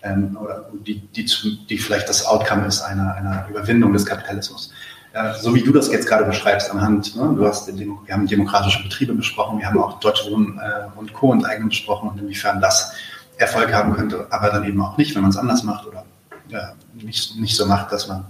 ähm, 0.02 0.36
oder 0.40 0.70
die, 0.86 1.00
die, 1.00 1.26
die 1.68 1.78
vielleicht 1.78 2.08
das 2.08 2.24
Outcome 2.24 2.66
ist 2.66 2.82
einer, 2.82 3.14
einer 3.14 3.46
Überwindung 3.50 3.92
des 3.92 4.06
Kapitalismus. 4.06 4.72
Äh, 5.12 5.34
so 5.40 5.54
wie 5.54 5.62
du 5.62 5.72
das 5.72 5.90
jetzt 5.90 6.06
gerade 6.06 6.24
beschreibst 6.24 6.70
anhand, 6.70 7.16
ne, 7.16 7.34
du 7.34 7.44
hast 7.44 7.66
den, 7.66 7.98
wir 8.04 8.14
haben 8.14 8.26
demokratische 8.26 8.82
Betriebe 8.82 9.14
besprochen, 9.14 9.58
wir 9.58 9.66
haben 9.66 9.78
auch 9.78 9.98
Deutsche 9.98 10.30
Wohnen 10.30 10.58
äh, 10.58 10.96
und 10.96 11.12
Co. 11.12 11.32
Enteignung 11.32 11.70
besprochen 11.70 12.10
und 12.10 12.20
inwiefern 12.20 12.60
das 12.60 12.92
Erfolg 13.36 13.72
haben 13.72 13.94
könnte, 13.94 14.26
aber 14.30 14.50
dann 14.50 14.64
eben 14.64 14.80
auch 14.80 14.96
nicht, 14.96 15.14
wenn 15.14 15.22
man 15.22 15.30
es 15.30 15.36
anders 15.36 15.64
macht 15.64 15.86
oder 15.86 16.04
ja, 16.48 16.72
nicht, 16.94 17.36
nicht 17.36 17.56
so 17.56 17.66
macht, 17.66 17.92
dass 17.92 18.08
man 18.08 18.24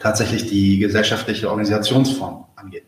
tatsächlich 0.00 0.46
die 0.46 0.78
gesellschaftliche 0.78 1.48
Organisationsform 1.48 2.44
angeht. 2.56 2.84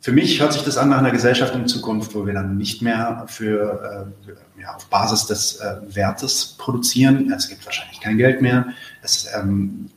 Für 0.00 0.12
mich 0.12 0.40
hört 0.40 0.52
sich 0.52 0.62
das 0.62 0.76
an 0.76 0.90
nach 0.90 0.98
einer 0.98 1.10
Gesellschaft 1.10 1.54
in 1.54 1.66
Zukunft, 1.66 2.14
wo 2.14 2.24
wir 2.24 2.32
dann 2.32 2.56
nicht 2.56 2.82
mehr 2.82 3.24
für, 3.26 4.08
äh, 4.26 4.62
ja, 4.62 4.74
auf 4.74 4.86
Basis 4.86 5.26
des 5.26 5.56
äh, 5.56 5.76
Wertes 5.88 6.54
produzieren. 6.56 7.32
Es 7.32 7.48
gibt 7.48 7.66
wahrscheinlich 7.66 8.00
kein 8.00 8.16
Geld 8.16 8.40
mehr. 8.40 8.68
Es, 9.02 9.28
ähm, 9.34 9.90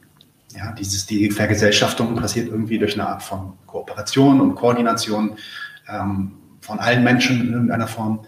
ja, 0.55 0.71
dieses, 0.73 1.05
die 1.05 1.29
Vergesellschaftung 1.29 2.15
passiert 2.15 2.49
irgendwie 2.49 2.79
durch 2.79 2.95
eine 2.95 3.07
Art 3.07 3.21
von 3.21 3.53
Kooperation 3.67 4.41
und 4.41 4.55
Koordination 4.55 5.37
ähm, 5.87 6.31
von 6.61 6.79
allen 6.79 7.03
Menschen 7.03 7.41
in 7.41 7.53
irgendeiner 7.53 7.87
Form. 7.87 8.25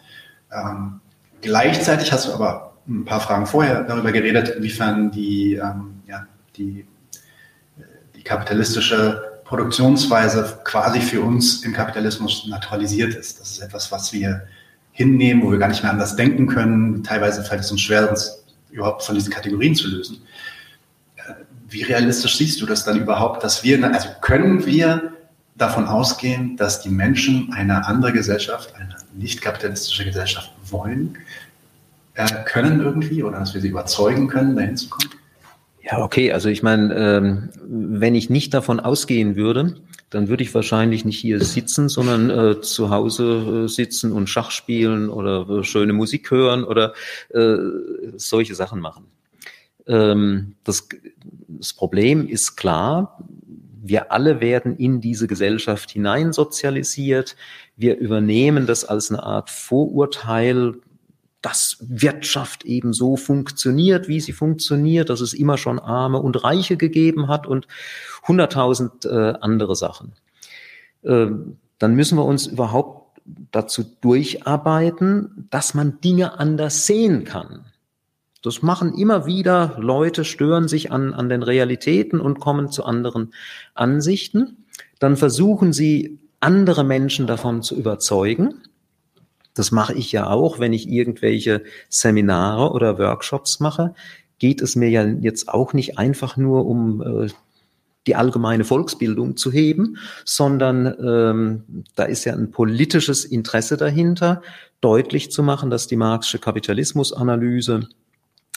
Ähm, 0.51 1.01
gleichzeitig 1.41 2.11
hast 2.11 2.27
du 2.27 2.33
aber 2.33 2.75
ein 2.87 3.03
paar 3.03 3.19
Fragen 3.19 3.47
vorher 3.47 3.83
darüber 3.83 4.11
geredet, 4.11 4.49
inwiefern 4.49 5.09
die, 5.09 5.55
ähm, 5.55 6.01
ja, 6.07 6.27
die, 6.55 6.85
die 8.15 8.23
kapitalistische 8.23 9.32
Produktionsweise 9.53 10.61
quasi 10.63 10.99
für 10.99 11.21
uns 11.21 11.61
im 11.63 11.73
Kapitalismus 11.73 12.47
naturalisiert 12.47 13.13
ist. 13.13 13.39
Das 13.39 13.51
ist 13.51 13.59
etwas, 13.59 13.91
was 13.91 14.11
wir 14.11 14.47
hinnehmen, 14.93 15.43
wo 15.43 15.51
wir 15.51 15.59
gar 15.59 15.67
nicht 15.67 15.83
mehr 15.83 15.91
anders 15.91 16.15
denken 16.15 16.47
können. 16.47 17.03
Teilweise 17.03 17.43
fällt 17.43 17.61
es 17.61 17.71
uns 17.71 17.81
schwer, 17.81 18.09
uns 18.09 18.43
überhaupt 18.71 19.03
von 19.03 19.13
diesen 19.13 19.31
Kategorien 19.31 19.75
zu 19.75 19.89
lösen. 19.89 20.23
Äh, 21.17 21.33
Wie 21.69 21.83
realistisch 21.83 22.35
siehst 22.35 22.61
du 22.61 22.65
das 22.65 22.83
dann 22.83 22.99
überhaupt, 22.99 23.43
dass 23.43 23.63
wir, 23.63 23.93
also 23.93 24.09
können 24.21 24.65
wir 24.65 25.13
davon 25.53 25.85
ausgehen, 25.85 26.57
dass 26.57 26.81
die 26.81 26.89
Menschen 26.89 27.53
eine 27.53 27.85
andere 27.85 28.11
Gesellschaft, 28.11 28.73
eine 28.75 28.95
nicht 29.13 29.39
kapitalistische 29.39 30.03
Gesellschaft 30.03 30.51
wollen, 30.65 31.15
äh, 32.15 32.25
können 32.45 32.81
irgendwie 32.81 33.21
oder 33.21 33.37
dass 33.37 33.53
wir 33.53 33.61
sie 33.61 33.67
überzeugen 33.67 34.27
können, 34.27 34.55
dahin 34.55 34.77
zu 34.77 34.89
kommen? 34.89 35.12
Ja, 35.83 36.01
okay. 36.01 36.31
Also 36.31 36.47
ich 36.49 36.63
meine, 36.63 36.95
ähm, 36.95 37.49
wenn 37.61 38.15
ich 38.15 38.29
nicht 38.29 38.53
davon 38.53 38.79
ausgehen 38.79 39.35
würde, 39.35 39.75
dann 40.09 40.29
würde 40.29 40.43
ich 40.43 40.53
wahrscheinlich 40.53 41.03
nicht 41.03 41.19
hier 41.19 41.43
sitzen, 41.43 41.89
sondern 41.89 42.29
äh, 42.29 42.61
zu 42.61 42.89
Hause 42.89 43.65
äh, 43.65 43.67
sitzen 43.67 44.13
und 44.13 44.27
Schach 44.27 44.51
spielen 44.51 45.09
oder 45.09 45.49
äh, 45.49 45.63
schöne 45.63 45.91
Musik 45.91 46.31
hören 46.31 46.63
oder 46.63 46.93
äh, 47.33 47.57
solche 48.15 48.55
Sachen 48.55 48.79
machen. 48.79 49.07
Ähm, 49.85 50.55
das, 50.63 50.87
das 51.47 51.73
Problem 51.73 52.27
ist 52.29 52.55
klar. 52.55 53.19
Wir 53.81 54.13
alle 54.13 54.39
werden 54.39 54.77
in 54.77 55.01
diese 55.01 55.27
Gesellschaft 55.27 55.91
hineinsozialisiert. 55.91 57.35
Wir 57.75 57.97
übernehmen 57.97 58.67
das 58.67 58.85
als 58.85 59.11
eine 59.11 59.23
Art 59.23 59.49
Vorurteil, 59.49 60.75
dass 61.43 61.77
Wirtschaft 61.81 62.63
eben 62.63 62.93
so 62.93 63.17
funktioniert, 63.17 64.07
wie 64.07 64.21
sie 64.21 64.31
funktioniert, 64.31 65.09
dass 65.09 65.19
es 65.21 65.33
immer 65.33 65.57
schon 65.57 65.77
Arme 65.77 66.19
und 66.19 66.41
Reiche 66.43 66.77
gegeben 66.77 67.27
hat 67.27 67.45
und 67.45 67.67
hunderttausend 68.27 69.05
äh, 69.05 69.33
andere 69.41 69.75
Sachen. 69.75 70.13
Ähm, 71.03 71.57
dann 71.79 71.95
müssen 71.95 72.17
wir 72.17 72.23
uns 72.23 72.47
überhaupt 72.47 73.19
dazu 73.51 73.83
durcharbeiten, 74.01 75.47
dass 75.49 75.73
man 75.73 75.99
Dinge 75.99 76.39
anders 76.39 76.87
sehen 76.87 77.25
kann. 77.25 77.65
Das 78.41 78.61
machen 78.61 78.97
immer 78.97 79.25
wieder 79.25 79.75
Leute, 79.79 80.23
stören 80.23 80.69
sich 80.69 80.91
an, 80.91 81.13
an 81.13 81.27
den 81.27 81.43
Realitäten 81.43 82.21
und 82.21 82.39
kommen 82.39 82.71
zu 82.71 82.85
anderen 82.85 83.33
Ansichten. 83.73 84.65
Dann 84.99 85.17
versuchen 85.17 85.73
sie, 85.73 86.19
andere 86.39 86.83
Menschen 86.83 87.27
davon 87.27 87.61
zu 87.61 87.75
überzeugen. 87.75 88.61
Das 89.53 89.71
mache 89.71 89.93
ich 89.93 90.11
ja 90.11 90.27
auch, 90.27 90.59
wenn 90.59 90.73
ich 90.73 90.89
irgendwelche 90.89 91.63
Seminare 91.89 92.71
oder 92.71 92.97
Workshops 92.97 93.59
mache. 93.59 93.93
Geht 94.39 94.61
es 94.61 94.75
mir 94.75 94.89
ja 94.89 95.05
jetzt 95.05 95.49
auch 95.49 95.73
nicht 95.73 95.97
einfach 95.97 96.37
nur 96.37 96.65
um 96.65 97.01
äh, 97.01 97.29
die 98.07 98.15
allgemeine 98.15 98.65
Volksbildung 98.65 99.37
zu 99.37 99.51
heben, 99.51 99.97
sondern 100.25 100.93
ähm, 101.01 101.85
da 101.95 102.03
ist 102.03 102.25
ja 102.25 102.33
ein 102.33 102.51
politisches 102.51 103.25
Interesse 103.25 103.77
dahinter, 103.77 104.41
deutlich 104.81 105.31
zu 105.31 105.43
machen, 105.43 105.69
dass 105.69 105.87
die 105.87 105.95
marxische 105.95 106.39
Kapitalismusanalyse 106.39 107.87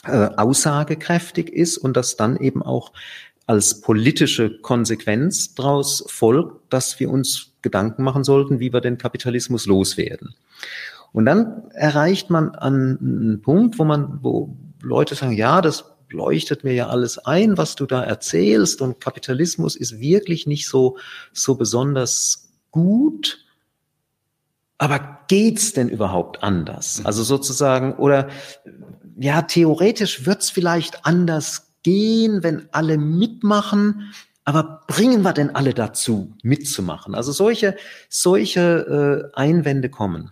äh, 0.03 0.29
aussagekräftig 0.35 1.49
ist 1.49 1.77
und 1.77 1.95
dass 1.95 2.17
dann 2.17 2.37
eben 2.37 2.61
auch 2.61 2.91
als 3.45 3.79
politische 3.79 4.57
Konsequenz 4.59 5.55
daraus 5.55 6.03
folgt, 6.07 6.73
dass 6.73 6.99
wir 6.99 7.09
uns 7.09 7.51
Gedanken 7.61 8.03
machen 8.03 8.25
sollten, 8.25 8.59
wie 8.59 8.73
wir 8.73 8.81
den 8.81 8.97
Kapitalismus 8.97 9.65
loswerden. 9.65 10.35
Und 11.13 11.25
dann 11.25 11.69
erreicht 11.71 12.29
man 12.29 12.49
an 12.49 12.97
einen 12.99 13.41
Punkt, 13.41 13.79
wo 13.79 13.85
man, 13.85 14.19
wo 14.21 14.55
Leute 14.81 15.15
sagen, 15.15 15.33
ja, 15.33 15.61
das 15.61 15.85
leuchtet 16.09 16.63
mir 16.63 16.73
ja 16.73 16.87
alles 16.87 17.17
ein, 17.17 17.57
was 17.57 17.75
du 17.75 17.85
da 17.85 18.03
erzählst 18.03 18.81
und 18.81 19.01
Kapitalismus 19.01 19.75
ist 19.75 19.99
wirklich 19.99 20.47
nicht 20.47 20.67
so, 20.67 20.97
so 21.33 21.55
besonders 21.55 22.49
gut. 22.71 23.45
Aber 24.77 25.19
geht's 25.27 25.73
denn 25.73 25.89
überhaupt 25.89 26.43
anders? 26.43 27.01
Also 27.03 27.23
sozusagen, 27.23 27.95
oder 27.95 28.29
ja, 29.17 29.41
theoretisch 29.41 30.25
wird's 30.25 30.51
vielleicht 30.51 31.05
anders 31.05 31.71
gehen, 31.83 32.43
wenn 32.43 32.67
alle 32.71 32.97
mitmachen. 32.97 34.13
Aber 34.43 34.81
bringen 34.87 35.23
wir 35.23 35.33
denn 35.33 35.55
alle 35.55 35.73
dazu, 35.73 36.33
mitzumachen? 36.43 37.15
Also 37.15 37.31
solche, 37.31 37.75
solche 38.07 39.31
äh, 39.33 39.37
Einwände 39.37 39.89
kommen. 39.89 40.31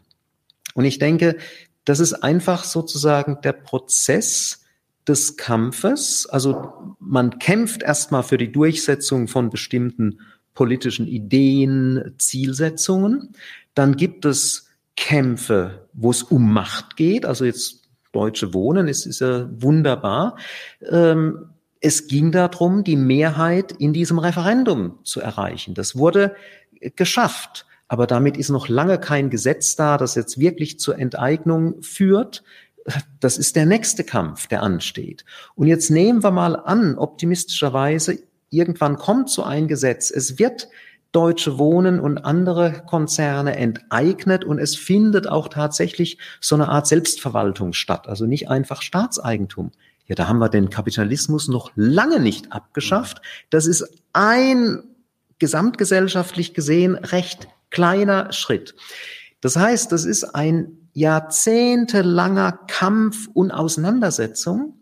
Und 0.76 0.86
ich 0.86 1.00
denke, 1.00 1.38
das 1.86 2.00
ist 2.00 2.14
einfach 2.14 2.64
sozusagen 2.64 3.40
der 3.44 3.54
Prozess 3.54 4.66
des 5.08 5.38
Kampfes. 5.38 6.28
Also 6.28 6.74
man 7.00 7.40
kämpft 7.40 7.82
erstmal 7.82 8.24
für 8.24 8.38
die 8.38 8.52
Durchsetzung 8.52 9.28
von 9.28 9.50
bestimmten 9.50 10.20
politischen 10.54 11.08
Ideen, 11.08 12.16
Zielsetzungen. 12.18 13.34
Dann 13.74 13.96
gibt 13.96 14.26
es 14.26 14.70
Kämpfe, 14.96 15.88
wo 15.94 16.12
es 16.12 16.24
um 16.24 16.52
Macht 16.52 16.98
geht. 16.98 17.26
Also 17.26 17.46
jetzt 17.46 17.84
Deutsche 18.12 18.54
Wohnen, 18.54 18.88
es 18.88 19.06
ist 19.06 19.20
ja 19.20 19.48
wunderbar. 19.52 20.38
Ähm, 20.90 21.50
es 21.82 22.08
ging 22.08 22.32
darum, 22.32 22.84
die 22.84 22.96
Mehrheit 22.96 23.74
in 23.74 23.94
diesem 23.94 24.18
Referendum 24.18 25.00
zu 25.04 25.22
erreichen. 25.22 25.74
Das 25.74 25.96
wurde 25.96 26.36
geschafft. 26.96 27.66
Aber 27.88 28.08
damit 28.08 28.38
ist 28.38 28.50
noch 28.50 28.68
lange 28.68 29.00
kein 29.00 29.30
Gesetz 29.30 29.76
da, 29.76 29.98
das 29.98 30.16
jetzt 30.16 30.40
wirklich 30.40 30.80
zur 30.80 30.98
Enteignung 30.98 31.82
führt. 31.82 32.44
Das 33.20 33.38
ist 33.38 33.56
der 33.56 33.66
nächste 33.66 34.04
Kampf, 34.04 34.48
der 34.48 34.64
ansteht. 34.64 35.26
Und 35.56 35.68
jetzt 35.68 35.90
nehmen 35.90 36.24
wir 36.24 36.32
mal 36.32 36.56
an, 36.56 36.98
optimistischerweise, 36.98 38.20
irgendwann 38.50 38.98
kommt 38.98 39.30
so 39.30 39.44
ein 39.44 39.68
Gesetz. 39.68 40.12
Es 40.12 40.40
wird 40.40 40.68
Deutsche 41.12 41.58
Wohnen 41.58 42.02
und 42.02 42.18
andere 42.18 42.84
Konzerne 42.86 43.56
enteignet 43.56 44.44
und 44.44 44.60
es 44.60 44.76
findet 44.76 45.30
auch 45.30 45.48
tatsächlich 45.48 46.18
so 46.42 46.56
eine 46.56 46.68
Art 46.68 46.88
Selbstverwaltung 46.88 47.72
statt. 47.72 48.10
Also 48.10 48.26
nicht 48.26 48.50
einfach 48.50 48.82
Staatseigentum. 48.82 49.72
Ja, 50.08 50.16
da 50.16 50.28
haben 50.28 50.40
wir 50.40 50.50
den 50.50 50.70
Kapitalismus 50.70 51.48
noch 51.48 51.72
lange 51.76 52.20
nicht 52.20 52.52
abgeschafft. 52.52 53.22
Das 53.50 53.66
ist 53.66 53.88
ein 54.12 54.84
gesamtgesellschaftlich 55.40 56.54
gesehen 56.54 56.96
recht 56.96 57.48
kleiner 57.70 58.32
Schritt. 58.32 58.76
Das 59.42 59.56
heißt, 59.56 59.92
das 59.92 60.06
ist 60.06 60.24
ein 60.24 60.90
jahrzehntelanger 60.94 62.60
Kampf 62.68 63.28
und 63.34 63.52
Auseinandersetzung. 63.52 64.74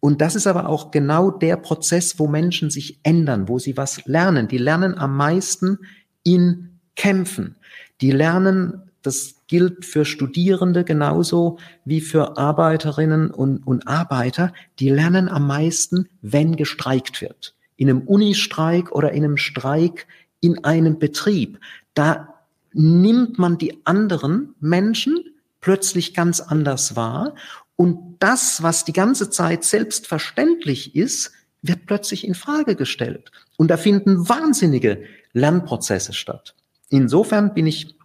Und 0.00 0.20
das 0.20 0.36
ist 0.36 0.46
aber 0.46 0.68
auch 0.68 0.90
genau 0.90 1.30
der 1.30 1.56
Prozess, 1.56 2.18
wo 2.18 2.26
Menschen 2.26 2.70
sich 2.70 3.00
ändern, 3.02 3.48
wo 3.48 3.58
sie 3.58 3.76
was 3.76 4.04
lernen. 4.06 4.48
Die 4.48 4.58
lernen 4.58 4.96
am 4.96 5.16
meisten 5.16 5.78
in 6.22 6.78
Kämpfen. 6.94 7.56
Die 8.00 8.10
lernen 8.10 8.84
das 9.04 9.42
gilt 9.48 9.84
für 9.84 10.04
Studierende 10.04 10.82
genauso 10.82 11.58
wie 11.84 12.00
für 12.00 12.38
Arbeiterinnen 12.38 13.30
und, 13.30 13.58
und 13.66 13.86
Arbeiter. 13.86 14.52
Die 14.78 14.88
lernen 14.88 15.28
am 15.28 15.46
meisten, 15.46 16.08
wenn 16.22 16.56
gestreikt 16.56 17.20
wird. 17.20 17.54
In 17.76 17.90
einem 17.90 18.00
Unistreik 18.02 18.92
oder 18.92 19.12
in 19.12 19.24
einem 19.24 19.36
Streik 19.36 20.06
in 20.40 20.64
einem 20.64 20.98
Betrieb. 20.98 21.58
Da 21.94 22.34
nimmt 22.72 23.38
man 23.38 23.58
die 23.58 23.80
anderen 23.84 24.54
Menschen 24.60 25.24
plötzlich 25.60 26.12
ganz 26.12 26.40
anders 26.40 26.96
wahr. 26.96 27.34
Und 27.76 28.16
das, 28.18 28.62
was 28.62 28.84
die 28.84 28.92
ganze 28.92 29.30
Zeit 29.30 29.64
selbstverständlich 29.64 30.94
ist, 30.94 31.32
wird 31.62 31.86
plötzlich 31.86 32.26
in 32.26 32.34
Frage 32.34 32.76
gestellt. 32.76 33.30
Und 33.56 33.68
da 33.70 33.76
finden 33.76 34.28
wahnsinnige 34.28 35.04
Lernprozesse 35.32 36.12
statt. 36.12 36.54
Insofern 36.90 37.54
bin 37.54 37.66
ich 37.66 37.96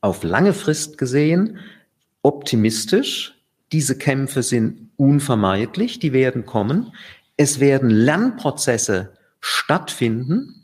auf 0.00 0.22
lange 0.22 0.52
Frist 0.52 0.98
gesehen 0.98 1.58
optimistisch. 2.22 3.34
Diese 3.72 3.96
Kämpfe 3.96 4.42
sind 4.42 4.90
unvermeidlich, 4.96 5.98
die 5.98 6.12
werden 6.12 6.44
kommen. 6.44 6.92
Es 7.36 7.60
werden 7.60 7.90
Lernprozesse 7.90 9.12
stattfinden. 9.40 10.55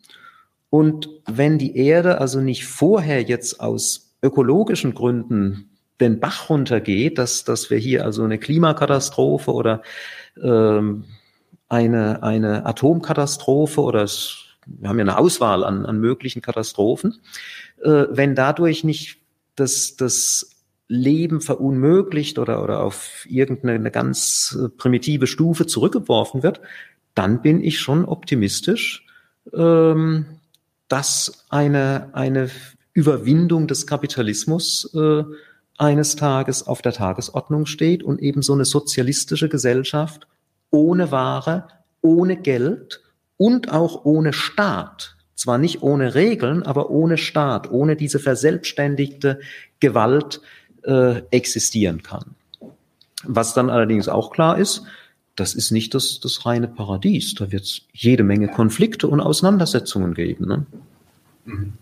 Und 0.73 1.11
wenn 1.27 1.59
die 1.59 1.77
Erde 1.77 2.19
also 2.19 2.41
nicht 2.41 2.65
vorher 2.65 3.21
jetzt 3.21 3.61
aus 3.61 4.15
ökologischen 4.23 4.95
Gründen 4.95 5.69
den 6.01 6.19
Bach 6.19 6.49
runtergeht, 6.49 7.19
dass, 7.19 7.45
dass 7.45 7.69
wir 7.69 7.77
hier 7.77 8.07
also 8.07 8.25
eine 8.25 8.39
Klimakatastrophe 8.39 9.53
oder 9.53 9.83
ähm, 10.43 11.05
eine, 11.69 12.23
eine 12.23 12.65
Atomkatastrophe 12.65 13.83
oder 13.83 14.05
es, 14.05 14.47
wir 14.65 14.89
haben 14.89 14.99
ja 14.99 15.03
eine 15.03 15.19
Auswahl 15.19 15.63
an, 15.63 15.85
an 15.85 15.99
möglichen 15.99 16.41
Katastrophen, 16.41 17.21
äh, 17.83 18.07
wenn 18.09 18.35
dadurch 18.35 18.83
nicht 18.83 19.19
das, 19.57 19.97
das 19.97 20.57
Leben 20.89 21.43
verunmöglicht 21.43 22.39
oder, 22.39 22.63
oder 22.63 22.83
auf 22.83 23.27
irgendeine 23.29 23.91
ganz 23.91 24.59
äh, 24.59 24.71
primitive 24.71 25.27
Stufe 25.27 25.67
zurückgeworfen 25.67 26.43
wird, 26.43 26.63
dann 27.15 27.43
bin 27.43 27.63
ich 27.63 27.79
schon 27.79 28.07
optimistisch, 28.07 29.05
ähm, 29.53 30.39
dass 30.93 31.47
eine, 31.49 32.11
eine 32.13 32.51
Überwindung 32.93 33.67
des 33.67 33.87
Kapitalismus 33.87 34.95
äh, 34.95 35.25
eines 35.79 36.17
Tages 36.17 36.67
auf 36.67 36.83
der 36.83 36.93
Tagesordnung 36.93 37.65
steht 37.65 38.03
und 38.03 38.21
eben 38.21 38.43
so 38.43 38.53
eine 38.53 38.67
sozialistische 38.67 39.49
Gesellschaft 39.49 40.27
ohne 40.71 41.11
Ware, 41.11 41.67
ohne 42.03 42.37
Geld 42.37 43.01
und 43.39 43.73
auch 43.73 44.05
ohne 44.05 44.35
Staat 44.35 45.17
zwar 45.35 45.57
nicht 45.57 45.83
ohne 45.83 46.15
Regeln, 46.15 46.63
aber 46.63 46.91
ohne 46.91 47.17
Staat, 47.17 47.71
ohne 47.71 47.97
diese 47.97 48.19
verselbstständigte 48.19 49.41
Gewalt 49.81 50.43
äh, 50.85 51.23
existieren 51.31 52.03
kann. 52.03 52.37
Was 53.25 53.55
dann 53.55 53.71
allerdings 53.71 54.09
auch 54.09 54.31
klar 54.31 54.59
ist, 54.59 54.85
das 55.37 55.55
ist 55.55 55.71
nicht 55.71 55.95
das, 55.95 56.21
das 56.21 56.45
reine 56.45 56.69
Paradies. 56.69 57.35
Da 57.35 57.51
wird 57.51 57.65
es 57.65 57.83
jede 57.93 58.23
Menge 58.23 58.49
Konflikte 58.49 59.09
und 59.09 59.21
Auseinandersetzungen 59.21 60.15
geben. 60.15 60.47
Ne? 60.47 60.67
Mhm. 61.45 61.73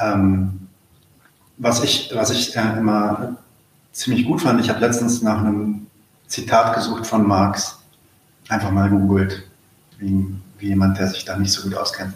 Ähm, 0.00 0.68
was 1.58 1.82
ich, 1.82 2.10
was 2.14 2.30
ich 2.30 2.56
äh, 2.56 2.78
immer 2.78 3.36
ziemlich 3.92 4.26
gut 4.26 4.40
fand, 4.40 4.60
ich 4.60 4.68
habe 4.68 4.80
letztens 4.80 5.22
nach 5.22 5.38
einem 5.38 5.86
Zitat 6.26 6.74
gesucht 6.74 7.06
von 7.06 7.26
Marx, 7.26 7.78
einfach 8.48 8.70
mal 8.70 8.88
googelt, 8.88 9.42
wie, 9.98 10.26
wie 10.58 10.68
jemand, 10.68 10.98
der 10.98 11.08
sich 11.08 11.24
da 11.24 11.36
nicht 11.36 11.52
so 11.52 11.62
gut 11.62 11.74
auskennt 11.74 12.14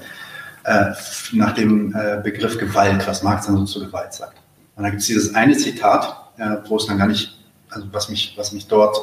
äh, 0.66 0.92
nach 1.32 1.52
dem 1.52 1.94
äh, 1.94 2.20
Begriff 2.22 2.58
Gewalt, 2.58 3.06
was 3.06 3.22
Marx 3.22 3.46
dann 3.46 3.56
so 3.56 3.64
zu 3.64 3.80
Gewalt 3.80 4.12
sagt. 4.12 4.36
Und 4.74 4.82
da 4.82 4.90
gibt 4.90 5.00
es 5.00 5.06
dieses 5.06 5.34
eine 5.34 5.56
Zitat, 5.56 6.16
äh, 6.38 6.56
wo 6.66 6.76
es 6.76 6.86
dann 6.86 6.98
gar 6.98 7.06
nicht, 7.06 7.38
also 7.70 7.86
was 7.92 8.08
mich, 8.08 8.34
was 8.36 8.52
mich 8.52 8.66
dort 8.66 8.96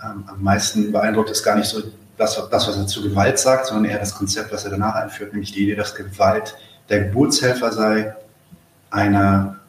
äh, 0.00 0.06
äh, 0.06 0.06
am 0.06 0.42
meisten 0.42 0.92
beeindruckt, 0.92 1.30
ist 1.30 1.42
gar 1.42 1.56
nicht 1.56 1.68
so 1.68 1.82
das, 2.16 2.40
das, 2.50 2.68
was 2.68 2.76
er 2.76 2.86
zu 2.86 3.02
Gewalt 3.02 3.38
sagt, 3.38 3.66
sondern 3.66 3.90
eher 3.92 3.98
das 3.98 4.14
Konzept, 4.14 4.52
was 4.52 4.64
er 4.64 4.70
danach 4.70 4.96
einführt, 4.96 5.32
nämlich 5.32 5.52
die 5.52 5.64
Idee, 5.64 5.76
dass 5.76 5.94
Gewalt 5.94 6.56
der 6.88 7.04
Geburtshelfer 7.04 7.72
sei, 7.72 8.14
einer, 8.90 9.60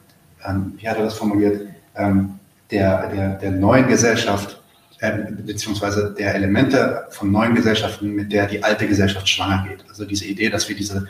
ähm, 0.44 0.74
wie 0.76 0.88
hat 0.88 0.96
er 0.96 1.04
das 1.04 1.14
formuliert, 1.14 1.68
ähm, 1.94 2.38
der, 2.70 3.08
der, 3.08 3.28
der 3.36 3.50
neuen 3.50 3.88
Gesellschaft 3.88 4.60
äh, 5.00 5.12
beziehungsweise 5.30 6.14
der 6.16 6.34
Elemente 6.34 7.06
von 7.10 7.30
neuen 7.30 7.54
Gesellschaften, 7.54 8.14
mit 8.14 8.32
der 8.32 8.46
die 8.46 8.62
alte 8.62 8.86
Gesellschaft 8.86 9.28
schwanger 9.28 9.66
geht. 9.68 9.84
Also 9.88 10.04
diese 10.04 10.24
Idee, 10.24 10.50
dass 10.50 10.68
wir 10.68 10.76
diese 10.76 11.08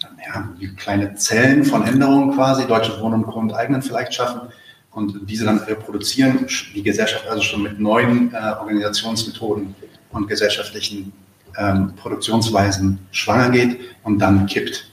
ja, 0.00 0.48
kleine 0.76 1.14
Zellen 1.14 1.64
von 1.64 1.86
Änderungen 1.86 2.34
quasi, 2.34 2.66
Deutsche 2.66 3.00
Wohnen 3.00 3.24
und 3.24 3.26
Grundeignen 3.26 3.82
vielleicht 3.82 4.14
schaffen 4.14 4.52
und 4.92 5.28
diese 5.28 5.44
dann 5.44 5.58
reproduzieren, 5.58 6.46
die 6.74 6.82
Gesellschaft 6.82 7.26
also 7.26 7.42
schon 7.42 7.62
mit 7.62 7.80
neuen 7.80 8.32
äh, 8.34 8.52
Organisationsmethoden 8.60 9.74
und 10.10 10.28
gesellschaftlichen 10.28 11.12
ähm, 11.56 11.94
Produktionsweisen 11.96 12.98
schwanger 13.10 13.50
geht 13.50 13.80
und 14.02 14.18
dann 14.18 14.46
kippt. 14.46 14.90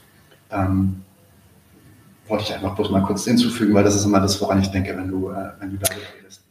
Ähm, 0.50 1.02
wollte 2.26 2.44
ich 2.44 2.54
einfach 2.54 2.74
bloß 2.76 2.90
mal 2.90 3.02
kurz 3.02 3.24
hinzufügen, 3.24 3.74
weil 3.74 3.84
das 3.84 3.96
ist 3.96 4.04
immer 4.04 4.20
das, 4.20 4.40
woran 4.40 4.60
ich 4.60 4.68
denke, 4.68 4.96
wenn 4.96 5.08
du, 5.08 5.30
äh, 5.30 5.50
wenn 5.58 5.72
du 5.72 5.76
darüber 5.78 6.06
redest. 6.18 6.42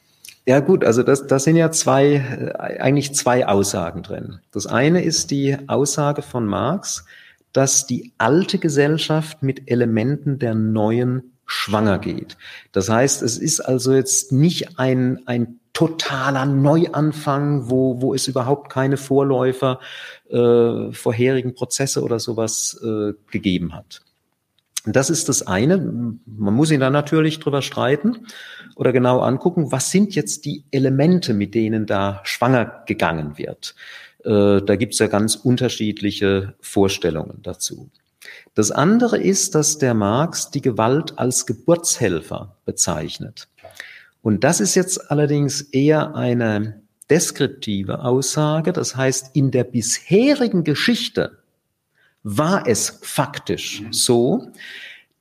Ja 0.46 0.60
gut, 0.60 0.84
also 0.84 1.04
das, 1.04 1.26
das 1.26 1.44
sind 1.44 1.56
ja 1.56 1.72
zwei, 1.72 2.16
äh, 2.16 2.80
eigentlich 2.80 3.16
zwei 3.16 3.48
Aussagen 3.48 4.04
drin. 4.04 4.40
Das 4.52 4.68
eine 4.68 5.04
ist 5.04 5.32
die 5.32 5.58
Aussage 5.68 6.22
von 6.22 6.46
Marx, 6.46 7.06
dass 7.54 7.88
die 7.88 8.12
alte 8.18 8.60
Gesellschaft 8.60 9.42
mit 9.42 9.70
Elementen 9.72 10.38
der 10.38 10.54
neuen 10.54 11.34
schwanger 11.50 12.00
geht. 12.00 12.38
Das 12.72 12.90
heißt, 12.90 13.22
es 13.22 13.38
ist 13.38 13.60
also 13.60 13.94
jetzt 13.94 14.32
nicht 14.32 14.80
ein, 14.80 15.22
ein 15.26 15.60
totaler 15.74 16.46
Neuanfang, 16.46 17.70
wo, 17.70 18.02
wo 18.02 18.14
es 18.14 18.28
überhaupt 18.28 18.72
keine 18.72 18.98
Vorläufer, 18.98 19.80
äh, 20.30 20.92
vorherigen 20.92 21.54
Prozesse 21.54 22.04
oder 22.04 22.20
sowas 22.20 22.80
äh, 22.84 23.14
gegeben 23.32 23.74
hat. 23.74 24.02
Das 24.86 25.10
ist 25.10 25.28
das 25.28 25.46
eine. 25.46 25.78
Man 25.78 26.54
muss 26.54 26.72
ihn 26.72 26.80
dann 26.80 26.94
natürlich 26.94 27.40
drüber 27.40 27.62
streiten 27.62 28.28
oder 28.76 28.94
genau 28.94 29.20
angucken, 29.20 29.72
was 29.72 29.92
sind 29.92 30.16
jetzt 30.16 30.46
die 30.46 30.64
Elemente, 30.72 31.34
mit 31.34 31.54
denen 31.54 31.86
da 31.86 32.22
schwanger 32.24 32.84
gegangen 32.86 33.38
wird. 33.38 33.76
Äh, 34.24 34.62
da 34.62 34.76
gibt's 34.76 35.00
ja 35.00 35.08
ganz 35.08 35.36
unterschiedliche 35.36 36.56
Vorstellungen 36.62 37.40
dazu. 37.42 37.90
Das 38.54 38.72
andere 38.72 39.18
ist, 39.18 39.56
dass 39.56 39.78
der 39.78 39.94
Marx 39.94 40.52
die 40.52 40.62
Gewalt 40.62 41.18
als 41.18 41.46
Geburtshelfer 41.46 42.58
bezeichnet. 42.66 43.48
Und 44.22 44.44
das 44.44 44.60
ist 44.60 44.76
jetzt 44.76 45.12
allerdings 45.12 45.62
eher 45.62 46.16
eine 46.16 46.82
deskriptive 47.10 48.04
Aussage. 48.04 48.74
Das 48.74 48.96
heißt, 48.96 49.36
in 49.36 49.52
der 49.52 49.64
bisherigen 49.64 50.64
Geschichte 50.64 51.40
war 52.24 52.68
es 52.68 53.00
faktisch 53.02 53.82
mhm. 53.82 53.94
so, 53.94 54.52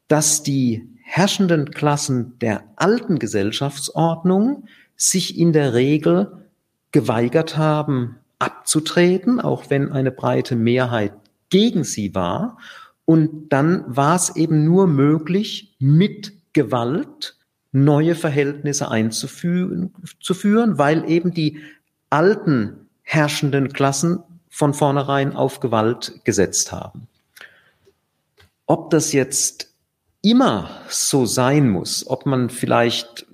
dass 0.09 0.43
die 0.43 0.89
herrschenden 1.03 1.71
Klassen 1.71 2.39
der 2.41 2.65
alten 2.77 3.19
Gesellschaftsordnung 3.19 4.65
sich 4.97 5.39
in 5.39 5.53
der 5.53 5.75
Regel 5.75 6.45
geweigert 6.93 7.57
haben, 7.57 8.17
abzutreten, 8.39 9.41
auch 9.41 9.71
wenn 9.71 9.93
eine 9.93 10.11
breite 10.11 10.57
Mehrheit 10.57 11.13
gegen 11.51 11.85
sie 11.85 12.15
war. 12.15 12.59
Und 13.09 13.49
dann 13.49 13.85
war 13.87 14.17
es 14.17 14.37
eben 14.37 14.67
nur 14.67 14.87
möglich, 14.87 15.75
mit 15.79 16.35
Gewalt 16.53 17.39
neue 17.73 18.15
Verhältnisse 18.15 18.91
einzuführen, 18.91 19.95
zu 20.21 20.35
führen, 20.35 20.77
weil 20.77 21.11
eben 21.11 21.33
die 21.33 21.59
alten 22.11 22.87
herrschenden 23.01 23.73
Klassen 23.73 24.19
von 24.51 24.75
vornherein 24.75 25.35
auf 25.35 25.61
Gewalt 25.61 26.21
gesetzt 26.25 26.71
haben. 26.71 27.09
Ob 28.67 28.91
das 28.91 29.15
jetzt 29.15 29.73
immer 30.21 30.69
so 30.91 31.25
sein 31.25 31.71
muss, 31.71 32.07
ob 32.07 32.27
man 32.27 32.51
vielleicht 32.51 33.25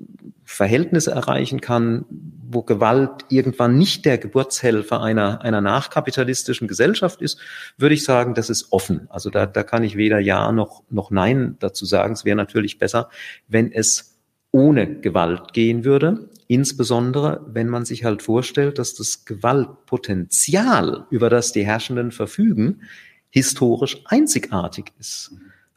Verhältnisse 0.55 1.11
erreichen 1.11 1.61
kann, 1.61 2.05
wo 2.09 2.63
Gewalt 2.63 3.25
irgendwann 3.29 3.77
nicht 3.77 4.05
der 4.05 4.19
Geburtshelfer 4.19 5.03
einer, 5.03 5.43
einer 5.43 5.61
nachkapitalistischen 5.61 6.69
Gesellschaft 6.69 7.21
ist, 7.21 7.41
würde 7.77 7.95
ich 7.95 8.05
sagen, 8.05 8.35
das 8.35 8.51
ist 8.51 8.73
offen. 8.73 9.07
Also 9.11 9.31
da, 9.31 9.47
da 9.47 9.63
kann 9.65 9.83
ich 9.83 9.97
weder 9.97 10.21
Ja 10.21 10.53
noch, 10.53 10.85
noch 10.91 11.11
Nein 11.11 11.57
dazu 11.59 11.85
sagen. 11.85 12.13
Es 12.13 12.25
wäre 12.25 12.37
natürlich 12.37 12.79
besser, 12.79 13.11
wenn 13.49 13.73
es 13.73 14.17
ohne 14.53 15.01
Gewalt 15.01 15.53
gehen 15.53 15.85
würde. 15.85 16.29
Insbesondere, 16.47 17.45
wenn 17.49 17.69
man 17.69 17.85
sich 17.85 18.05
halt 18.05 18.23
vorstellt, 18.23 18.79
dass 18.79 18.95
das 18.95 19.25
Gewaltpotenzial, 19.25 21.07
über 21.11 21.31
das 21.31 21.51
die 21.51 21.67
Herrschenden 21.67 22.13
verfügen, 22.13 22.83
historisch 23.31 24.01
einzigartig 24.05 24.93
ist. 25.01 25.33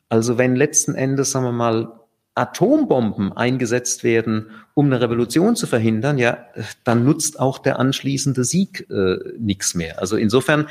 Also 0.09 0.37
wenn 0.37 0.55
letzten 0.55 0.93
Endes, 0.93 1.31
sagen 1.31 1.45
wir 1.45 1.51
mal, 1.51 1.91
Atombomben 2.37 3.33
eingesetzt 3.33 4.03
werden, 4.03 4.47
um 4.73 4.87
eine 4.87 5.01
Revolution 5.01 5.55
zu 5.55 5.67
verhindern, 5.67 6.17
ja, 6.17 6.45
dann 6.83 7.03
nutzt 7.03 7.39
auch 7.39 7.59
der 7.59 7.79
anschließende 7.79 8.43
Sieg 8.43 8.87
äh, 8.89 9.17
nichts 9.39 9.75
mehr. 9.75 9.99
Also 9.99 10.17
insofern 10.17 10.67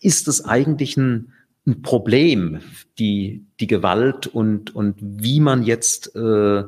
ist 0.00 0.28
es 0.28 0.44
eigentlich 0.44 0.96
ein, 0.96 1.32
ein 1.66 1.82
Problem, 1.82 2.60
die, 2.98 3.46
die 3.60 3.66
Gewalt 3.66 4.26
und, 4.26 4.74
und 4.74 4.96
wie 5.00 5.40
man 5.40 5.62
jetzt 5.62 6.14
äh, 6.16 6.64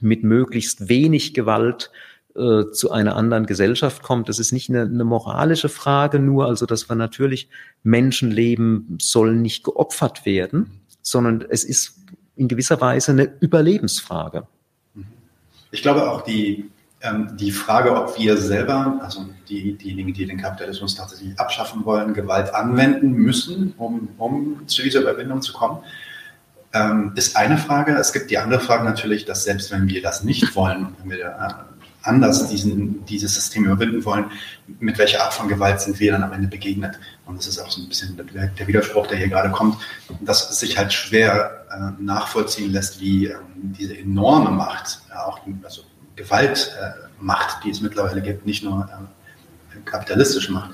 mit 0.00 0.22
möglichst 0.22 0.88
wenig 0.88 1.34
Gewalt 1.34 1.90
äh, 2.36 2.70
zu 2.70 2.90
einer 2.90 3.16
anderen 3.16 3.46
Gesellschaft 3.46 4.02
kommt. 4.02 4.28
Das 4.28 4.38
ist 4.38 4.52
nicht 4.52 4.68
eine, 4.68 4.82
eine 4.82 5.04
moralische 5.04 5.68
Frage 5.68 6.18
nur, 6.18 6.46
also 6.46 6.66
dass 6.66 6.88
wir 6.88 6.94
natürlich 6.94 7.48
Menschenleben 7.82 8.98
sollen 9.00 9.42
nicht 9.42 9.64
geopfert 9.64 10.26
werden, 10.26 10.82
sondern 11.02 11.44
es 11.48 11.64
ist 11.64 11.98
in 12.38 12.48
gewisser 12.48 12.80
Weise 12.80 13.12
eine 13.12 13.30
Überlebensfrage. 13.40 14.46
Ich 15.70 15.82
glaube 15.82 16.10
auch 16.10 16.22
die, 16.22 16.70
ähm, 17.02 17.36
die 17.36 17.52
Frage, 17.52 17.94
ob 17.94 18.18
wir 18.18 18.36
selber, 18.36 18.98
also 19.02 19.26
die, 19.48 19.74
diejenigen, 19.74 20.14
die 20.14 20.26
den 20.26 20.38
Kapitalismus 20.38 20.94
tatsächlich 20.94 21.38
abschaffen 21.38 21.84
wollen, 21.84 22.14
Gewalt 22.14 22.54
anwenden 22.54 23.12
müssen, 23.12 23.74
um, 23.76 24.08
um 24.18 24.66
zu 24.66 24.82
dieser 24.82 25.02
Überwindung 25.02 25.42
zu 25.42 25.52
kommen, 25.52 25.82
ähm, 26.72 27.12
ist 27.16 27.36
eine 27.36 27.58
Frage. 27.58 27.92
Es 27.92 28.12
gibt 28.12 28.30
die 28.30 28.38
andere 28.38 28.60
Frage 28.60 28.84
natürlich, 28.84 29.24
dass 29.24 29.44
selbst 29.44 29.70
wenn 29.70 29.88
wir 29.88 30.02
das 30.02 30.24
nicht 30.24 30.54
wollen, 30.54 30.94
wenn 31.00 31.10
wir 31.10 31.26
äh, 31.26 31.78
anders 32.02 32.48
diesen, 32.48 33.04
dieses 33.06 33.34
System 33.34 33.64
überwinden 33.64 34.04
wollen, 34.04 34.26
mit 34.80 34.98
welcher 34.98 35.22
Art 35.22 35.34
von 35.34 35.48
Gewalt 35.48 35.80
sind 35.80 36.00
wir 36.00 36.12
dann 36.12 36.22
am 36.22 36.32
Ende 36.32 36.48
begegnet? 36.48 36.98
Und 37.26 37.38
das 37.38 37.46
ist 37.46 37.58
auch 37.58 37.70
so 37.70 37.82
ein 37.82 37.88
bisschen 37.88 38.16
der, 38.16 38.46
der 38.46 38.66
Widerspruch, 38.66 39.06
der 39.06 39.18
hier 39.18 39.28
gerade 39.28 39.50
kommt, 39.50 39.76
dass 40.20 40.50
es 40.50 40.60
sich 40.60 40.78
halt 40.78 40.92
schwer 40.92 41.57
äh, 41.70 42.02
nachvollziehen 42.02 42.72
lässt, 42.72 43.00
wie 43.00 43.26
ähm, 43.26 43.38
diese 43.78 43.96
enorme 43.96 44.50
Macht, 44.50 45.00
ja, 45.08 45.24
auch 45.24 45.40
also 45.62 45.82
Gewaltmacht, 46.16 47.58
äh, 47.58 47.64
die 47.64 47.70
es 47.70 47.80
mittlerweile 47.80 48.22
gibt, 48.22 48.46
nicht 48.46 48.64
nur 48.64 48.88
äh, 48.90 49.78
kapitalistische 49.84 50.52
Macht, 50.52 50.70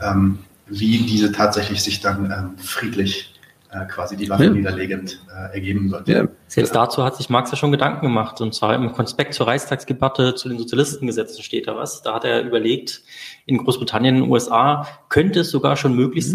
ähm, 0.00 0.40
wie 0.66 0.98
diese 0.98 1.32
tatsächlich 1.32 1.82
sich 1.82 2.00
dann 2.00 2.30
ähm, 2.30 2.58
friedlich 2.58 3.34
äh, 3.70 3.84
quasi 3.86 4.16
die 4.16 4.30
Waffe 4.30 4.44
ja. 4.44 4.50
niederlegend 4.50 5.22
äh, 5.30 5.54
ergeben 5.54 5.90
wird. 5.90 6.08
Ja. 6.08 6.26
Selbst 6.46 6.74
dazu 6.74 7.04
hat 7.04 7.16
sich 7.16 7.28
Marx 7.28 7.50
ja 7.50 7.56
schon 7.58 7.70
Gedanken 7.70 8.06
gemacht, 8.06 8.40
und 8.40 8.54
zwar 8.54 8.74
im 8.74 8.92
Konspekt 8.92 9.34
zur 9.34 9.46
Reichstagsdebatte 9.46 10.34
zu 10.34 10.48
den 10.48 10.58
Sozialistengesetzen 10.58 11.42
steht 11.42 11.68
da 11.68 11.76
was. 11.76 12.00
Da 12.02 12.14
hat 12.14 12.24
er 12.24 12.42
überlegt, 12.42 13.02
in 13.44 13.58
Großbritannien, 13.58 14.16
in 14.16 14.22
den 14.22 14.30
USA, 14.30 14.86
könnte 15.10 15.40
es 15.40 15.50
sogar 15.50 15.76
schon 15.76 15.94
möglich 15.94 16.26
mhm. 16.26 16.30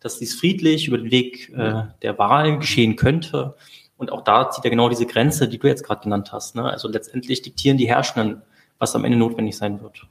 Dass 0.00 0.18
dies 0.18 0.34
friedlich 0.34 0.88
über 0.88 0.98
den 0.98 1.10
Weg 1.10 1.52
äh, 1.56 1.82
der 2.02 2.18
Wahl 2.18 2.58
geschehen 2.58 2.96
könnte. 2.96 3.54
Und 3.96 4.10
auch 4.10 4.24
da 4.24 4.50
zieht 4.50 4.64
er 4.64 4.70
genau 4.70 4.88
diese 4.88 5.06
Grenze, 5.06 5.46
die 5.46 5.58
du 5.58 5.66
jetzt 5.66 5.84
gerade 5.84 6.02
genannt 6.02 6.32
hast. 6.32 6.56
Ne? 6.56 6.64
Also 6.64 6.88
letztendlich 6.88 7.42
diktieren 7.42 7.76
die 7.76 7.88
Herrschenden, 7.88 8.42
was 8.78 8.94
am 8.96 9.04
Ende 9.04 9.18
notwendig 9.18 9.56
sein 9.56 9.82
wird. 9.82 10.06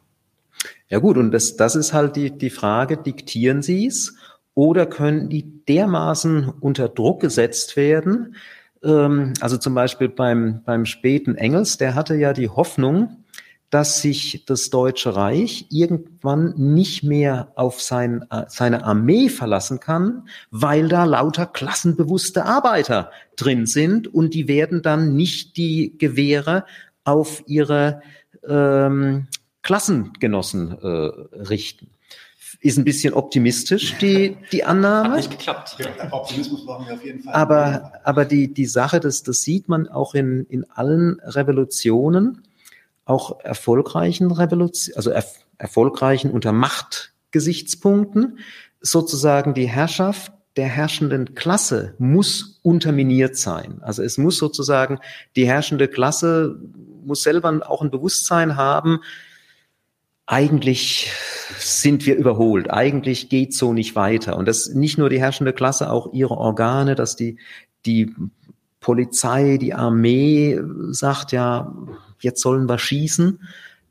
Ja 0.89 0.99
gut, 0.99 1.17
und 1.17 1.31
das, 1.31 1.55
das 1.55 1.75
ist 1.75 1.93
halt 1.93 2.15
die, 2.15 2.31
die 2.31 2.49
Frage, 2.49 2.97
diktieren 2.97 3.61
sie 3.61 3.87
es 3.87 4.15
oder 4.53 4.85
können 4.85 5.29
die 5.29 5.63
dermaßen 5.65 6.49
unter 6.59 6.89
Druck 6.89 7.21
gesetzt 7.21 7.77
werden? 7.77 8.35
Ähm, 8.83 9.33
also 9.39 9.57
zum 9.57 9.73
Beispiel 9.73 10.09
beim, 10.09 10.61
beim 10.65 10.85
späten 10.85 11.35
Engels, 11.35 11.77
der 11.77 11.95
hatte 11.95 12.15
ja 12.15 12.33
die 12.33 12.49
Hoffnung, 12.49 13.23
dass 13.69 14.01
sich 14.01 14.45
das 14.45 14.69
Deutsche 14.69 15.15
Reich 15.15 15.67
irgendwann 15.69 16.53
nicht 16.57 17.03
mehr 17.03 17.51
auf 17.55 17.81
sein, 17.81 18.25
äh, 18.31 18.45
seine 18.47 18.83
Armee 18.83 19.29
verlassen 19.29 19.79
kann, 19.79 20.27
weil 20.49 20.87
da 20.87 21.05
lauter 21.05 21.45
klassenbewusste 21.45 22.45
Arbeiter 22.45 23.11
drin 23.35 23.65
sind 23.65 24.07
und 24.07 24.33
die 24.33 24.47
werden 24.47 24.81
dann 24.81 25.15
nicht 25.15 25.57
die 25.57 25.97
Gewehre 25.97 26.65
auf 27.03 27.43
ihre 27.45 28.01
ähm, 28.47 29.27
Klassengenossen 29.61 30.77
äh, 30.81 30.87
richten 31.37 31.89
ist 32.61 32.77
ein 32.77 32.83
bisschen 32.83 33.13
optimistisch, 33.13 33.97
die, 33.99 34.35
die 34.51 34.65
Annahme. 34.65 35.11
Hat 35.11 35.17
nicht 35.17 35.31
geklappt. 35.31 35.77
Ja, 35.79 36.11
Optimismus 36.11 36.65
brauchen 36.65 36.87
wir 36.87 36.95
auf 36.95 37.05
jeden 37.05 37.21
Fall. 37.21 37.33
Aber, 37.33 37.93
aber 38.03 38.25
die, 38.25 38.53
die 38.53 38.65
Sache, 38.65 38.99
das, 38.99 39.23
das 39.23 39.43
sieht 39.43 39.69
man 39.69 39.87
auch 39.87 40.13
in, 40.13 40.45
in 40.49 40.69
allen 40.69 41.19
Revolutionen, 41.21 42.43
auch 43.09 43.39
erfolgreichen 43.41 44.31
Revolutionen, 44.31 44.97
also 44.97 45.09
er, 45.09 45.25
erfolgreichen 45.57 46.31
unter 46.31 46.51
Machtgesichtspunkten, 46.51 48.39
sozusagen 48.81 49.53
die 49.53 49.67
Herrschaft 49.67 50.31
der 50.55 50.67
herrschenden 50.67 51.35
Klasse 51.35 51.95
muss 51.99 52.59
unterminiert 52.63 53.37
sein. 53.37 53.79
Also 53.81 54.03
es 54.03 54.17
muss 54.17 54.37
sozusagen, 54.37 54.99
die 55.35 55.47
herrschende 55.47 55.87
Klasse 55.87 56.59
muss 57.03 57.23
selber 57.23 57.61
auch 57.69 57.81
ein 57.81 57.91
Bewusstsein 57.91 58.55
haben, 58.55 58.99
eigentlich 60.25 61.11
sind 61.57 62.05
wir 62.05 62.15
überholt. 62.15 62.69
Eigentlich 62.69 63.29
geht 63.29 63.53
so 63.55 63.73
nicht 63.73 63.95
weiter. 63.95 64.37
Und 64.37 64.47
das 64.47 64.69
nicht 64.69 64.97
nur 64.97 65.09
die 65.09 65.19
herrschende 65.19 65.53
Klasse, 65.53 65.89
auch 65.91 66.13
ihre 66.13 66.37
Organe, 66.37 66.93
dass 66.93 67.15
die, 67.15 67.37
die 67.85 68.13
Polizei, 68.79 69.57
die 69.57 69.73
Armee 69.73 70.59
sagt 70.89 71.31
ja, 71.31 71.73
jetzt 72.21 72.41
sollen 72.41 72.67
wir 72.67 72.77
schießen, 72.77 73.39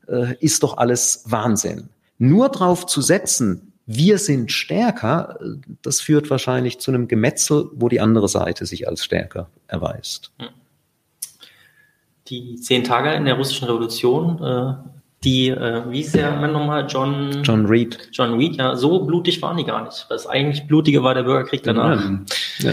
äh, 0.07 0.35
ist 0.39 0.63
doch 0.63 0.77
alles 0.77 1.23
Wahnsinn. 1.25 1.89
Nur 2.17 2.49
drauf 2.49 2.85
zu 2.85 3.01
setzen, 3.01 3.73
wir 3.85 4.17
sind 4.19 4.51
stärker, 4.51 5.39
das 5.81 5.99
führt 5.99 6.29
wahrscheinlich 6.29 6.79
zu 6.79 6.91
einem 6.91 7.07
Gemetzel, 7.07 7.69
wo 7.73 7.89
die 7.89 8.01
andere 8.01 8.27
Seite 8.27 8.65
sich 8.65 8.87
als 8.87 9.03
stärker 9.03 9.49
erweist. 9.67 10.31
Die 12.27 12.55
zehn 12.57 12.83
Tage 12.83 13.13
in 13.13 13.25
der 13.25 13.35
russischen 13.35 13.67
Revolution 13.67 14.43
äh, 14.43 14.73
die, 15.23 15.49
äh, 15.49 15.83
wie 15.89 15.99
ist 15.99 16.15
der 16.15 16.31
Mann 16.31 16.53
nochmal? 16.53 16.85
John, 16.87 17.43
John 17.43 17.65
Reed. 17.65 18.09
John 18.13 18.35
Reed, 18.35 18.55
ja, 18.55 18.75
so 18.77 19.03
blutig 19.05 19.41
waren 19.41 19.57
die 19.57 19.65
gar 19.65 19.83
nicht. 19.83 20.05
Das 20.09 20.25
eigentlich 20.25 20.65
Blutige 20.65 21.03
war 21.03 21.13
der 21.13 21.23
Bürgerkrieg 21.23 21.61
danach. 21.63 22.01
Ja. 22.59 22.71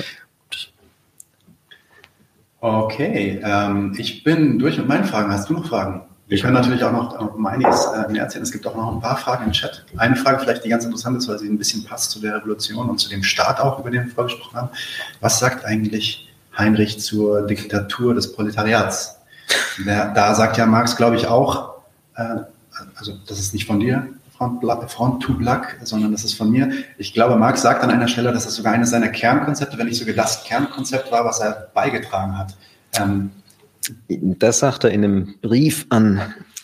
Okay, 2.66 3.40
ähm, 3.44 3.94
ich 3.96 4.24
bin 4.24 4.58
durch 4.58 4.76
mit 4.76 4.88
meinen 4.88 5.04
Fragen. 5.04 5.30
Hast 5.32 5.48
du 5.48 5.54
noch 5.54 5.68
Fragen? 5.68 6.00
Wir 6.26 6.36
können 6.40 6.54
natürlich 6.54 6.82
auch 6.82 6.90
noch 6.90 7.32
um 7.32 7.46
einiges 7.46 7.86
äh, 7.86 8.10
mehr 8.10 8.22
erzählen. 8.22 8.42
Es 8.42 8.50
gibt 8.50 8.66
auch 8.66 8.74
noch 8.74 8.92
ein 8.92 9.00
paar 9.00 9.16
Fragen 9.16 9.44
im 9.44 9.52
Chat. 9.52 9.84
Eine 9.96 10.16
Frage 10.16 10.40
vielleicht, 10.40 10.64
die 10.64 10.68
ganz 10.68 10.84
interessant 10.84 11.16
ist, 11.16 11.28
weil 11.28 11.38
sie 11.38 11.48
ein 11.48 11.58
bisschen 11.58 11.84
passt 11.84 12.10
zu 12.10 12.20
der 12.20 12.34
Revolution 12.34 12.90
und 12.90 12.98
zu 12.98 13.08
dem 13.08 13.22
Staat 13.22 13.60
auch, 13.60 13.78
über 13.78 13.92
den 13.92 14.06
wir 14.06 14.12
vorgesprochen 14.12 14.56
haben. 14.56 14.68
Was 15.20 15.38
sagt 15.38 15.64
eigentlich 15.64 16.34
Heinrich 16.58 16.98
zur 16.98 17.46
Diktatur 17.46 18.14
des 18.14 18.32
Proletariats? 18.32 19.16
Da, 19.84 20.12
da 20.12 20.34
sagt 20.34 20.56
ja 20.56 20.66
Marx, 20.66 20.96
glaube 20.96 21.14
ich, 21.14 21.28
auch, 21.28 21.74
äh, 22.16 22.38
also 22.96 23.12
das 23.28 23.38
ist 23.38 23.54
nicht 23.54 23.66
von 23.66 23.78
dir, 23.78 24.08
Front, 24.36 25.22
to 25.22 25.34
Black, 25.34 25.78
sondern 25.82 26.12
das 26.12 26.24
ist 26.24 26.34
von 26.34 26.50
mir. 26.50 26.70
Ich 26.98 27.14
glaube, 27.14 27.36
Marx 27.36 27.62
sagt 27.62 27.82
an 27.82 27.90
einer 27.90 28.08
Stelle, 28.08 28.32
dass 28.32 28.44
das 28.44 28.56
sogar 28.56 28.72
eines 28.72 28.90
seiner 28.90 29.08
Kernkonzepte, 29.08 29.78
wenn 29.78 29.86
nicht 29.86 29.98
sogar 29.98 30.14
das 30.14 30.44
Kernkonzept 30.44 31.10
war, 31.10 31.24
was 31.24 31.40
er 31.40 31.70
beigetragen 31.74 32.36
hat. 32.36 32.54
Ähm, 32.98 33.30
das 34.08 34.58
sagt 34.58 34.84
er 34.84 34.90
in 34.90 35.04
einem 35.04 35.36
Brief 35.40 35.86
an 35.88 36.20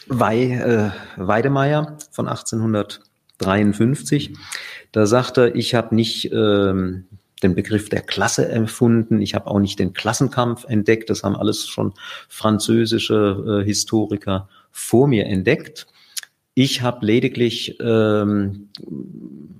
Wei, 0.08 0.52
äh, 0.52 0.90
Weidemeier 1.16 1.96
von 2.10 2.28
1853. 2.28 4.36
Da 4.90 5.06
sagt 5.06 5.38
er, 5.38 5.54
ich 5.54 5.74
habe 5.74 5.94
nicht 5.94 6.32
ähm, 6.32 7.04
den 7.42 7.54
Begriff 7.54 7.88
der 7.88 8.02
Klasse 8.02 8.48
erfunden, 8.48 9.20
ich 9.20 9.34
habe 9.34 9.48
auch 9.48 9.58
nicht 9.58 9.78
den 9.78 9.92
Klassenkampf 9.92 10.64
entdeckt, 10.64 11.10
das 11.10 11.22
haben 11.22 11.36
alles 11.36 11.66
schon 11.66 11.92
französische 12.28 13.62
äh, 13.62 13.64
Historiker 13.64 14.48
vor 14.70 15.08
mir 15.08 15.26
entdeckt. 15.26 15.86
Ich 16.54 16.82
habe 16.82 17.06
lediglich 17.06 17.78
ähm, 17.80 18.68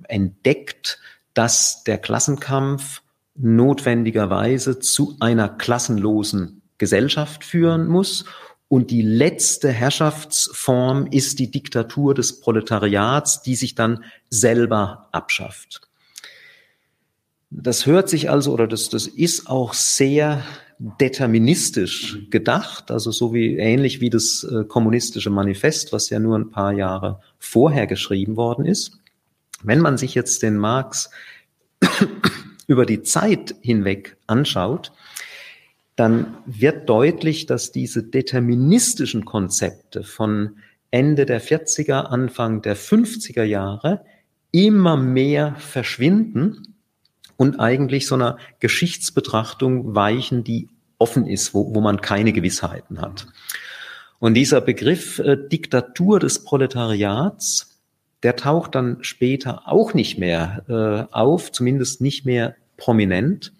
entdeckt, 0.07 0.99
dass 1.33 1.83
der 1.83 1.97
Klassenkampf 1.97 3.01
notwendigerweise 3.35 4.79
zu 4.79 5.15
einer 5.19 5.49
klassenlosen 5.49 6.61
Gesellschaft 6.77 7.43
führen 7.43 7.87
muss. 7.87 8.25
Und 8.67 8.91
die 8.91 9.01
letzte 9.01 9.69
Herrschaftsform 9.69 11.07
ist 11.07 11.39
die 11.39 11.49
Diktatur 11.49 12.13
des 12.13 12.41
Proletariats, 12.41 13.41
die 13.41 13.55
sich 13.55 13.75
dann 13.75 14.03
selber 14.29 15.09
abschafft. 15.11 15.81
Das 17.49 17.85
hört 17.85 18.09
sich 18.09 18.29
also, 18.29 18.51
oder 18.51 18.67
das, 18.67 18.89
das 18.89 19.05
ist 19.05 19.47
auch 19.47 19.73
sehr 19.73 20.43
deterministisch 20.79 22.29
gedacht, 22.29 22.91
also 22.91 23.11
so 23.11 23.33
wie 23.33 23.57
ähnlich 23.57 24.01
wie 24.01 24.09
das 24.09 24.43
äh, 24.43 24.63
kommunistische 24.65 25.29
Manifest, 25.29 25.93
was 25.93 26.09
ja 26.09 26.19
nur 26.19 26.37
ein 26.37 26.49
paar 26.49 26.73
Jahre 26.73 27.19
vorher 27.39 27.87
geschrieben 27.87 28.35
worden 28.35 28.65
ist. 28.65 28.99
Wenn 29.63 29.79
man 29.79 29.97
sich 29.97 30.15
jetzt 30.15 30.43
den 30.43 30.57
Marx 30.57 31.09
über 32.67 32.85
die 32.85 33.03
Zeit 33.03 33.55
hinweg 33.61 34.17
anschaut, 34.27 34.91
dann 35.95 36.37
wird 36.45 36.89
deutlich, 36.89 37.45
dass 37.45 37.71
diese 37.71 38.03
deterministischen 38.03 39.25
Konzepte 39.25 40.03
von 40.03 40.57
Ende 40.91 41.25
der 41.25 41.41
40er, 41.41 42.03
Anfang 42.03 42.61
der 42.61 42.75
50er 42.75 43.43
Jahre 43.43 44.03
immer 44.51 44.97
mehr 44.97 45.55
verschwinden 45.57 46.72
und 47.37 47.59
eigentlich 47.59 48.07
so 48.07 48.15
einer 48.15 48.37
Geschichtsbetrachtung 48.59 49.95
weichen, 49.95 50.43
die 50.43 50.69
offen 50.97 51.27
ist, 51.27 51.53
wo, 51.53 51.73
wo 51.73 51.81
man 51.81 52.01
keine 52.01 52.33
Gewissheiten 52.33 53.01
hat. 53.01 53.27
Und 54.19 54.35
dieser 54.35 54.61
Begriff 54.61 55.19
äh, 55.19 55.37
Diktatur 55.37 56.19
des 56.19 56.43
Proletariats, 56.43 57.81
der 58.23 58.37
taucht 58.37 58.75
dann 58.75 58.99
später 59.01 59.67
auch 59.67 59.93
nicht 59.93 60.17
mehr 60.17 60.63
äh, 60.69 61.13
auf, 61.13 61.51
zumindest 61.51 61.99
nicht 61.99 62.25
mehr 62.25 62.55
prominent. 62.77 63.51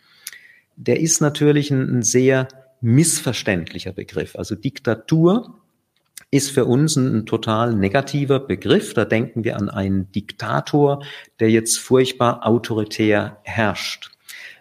Der 0.78 1.02
ist 1.02 1.20
natürlich 1.20 1.70
ein, 1.70 1.98
ein 1.98 2.04
sehr 2.04 2.48
missverständlicher 2.80 3.91
Begriff. 3.91 4.36
Also 4.36 4.56
Diktatur 4.56 5.62
ist 6.31 6.52
für 6.52 6.65
uns 6.65 6.95
ein, 6.95 7.26
total 7.26 7.76
negativer 7.76 8.40
Begriff. 8.40 8.94
Da 8.94 9.06
denken 9.06 9.44
wir 9.44 9.56
an 9.56 9.69
einen 9.69 10.11
Diktator, 10.11 11.03
der 11.40 11.52
jetzt 11.52 11.77
furchtbar 11.77 12.45
autoritär 12.45 13.38
herrscht. 13.44 14.11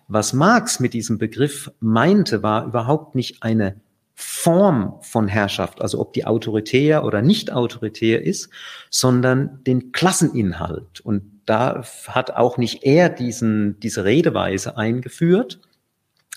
Was 0.08 0.34
Marx 0.34 0.80
mit 0.80 0.92
diesem 0.92 1.16
Begriff 1.16 1.70
meinte, 1.80 2.42
war 2.42 2.66
überhaupt 2.66 3.14
nicht 3.14 3.42
eine 3.42 3.80
Form 4.14 4.98
von 5.00 5.26
Herrschaft, 5.26 5.80
also 5.80 5.98
ob 5.98 6.12
die 6.12 6.26
autoritär 6.26 7.04
oder 7.04 7.22
nicht 7.22 7.50
autoritär 7.52 8.22
ist, 8.22 8.50
sondern 8.90 9.64
den 9.64 9.92
Klasseninhalt. 9.92 11.00
Und 11.00 11.40
da 11.46 11.82
hat 12.08 12.32
auch 12.32 12.58
nicht 12.58 12.84
er 12.84 13.08
diesen, 13.08 13.80
diese 13.80 14.04
Redeweise 14.04 14.76
eingeführt, 14.76 15.60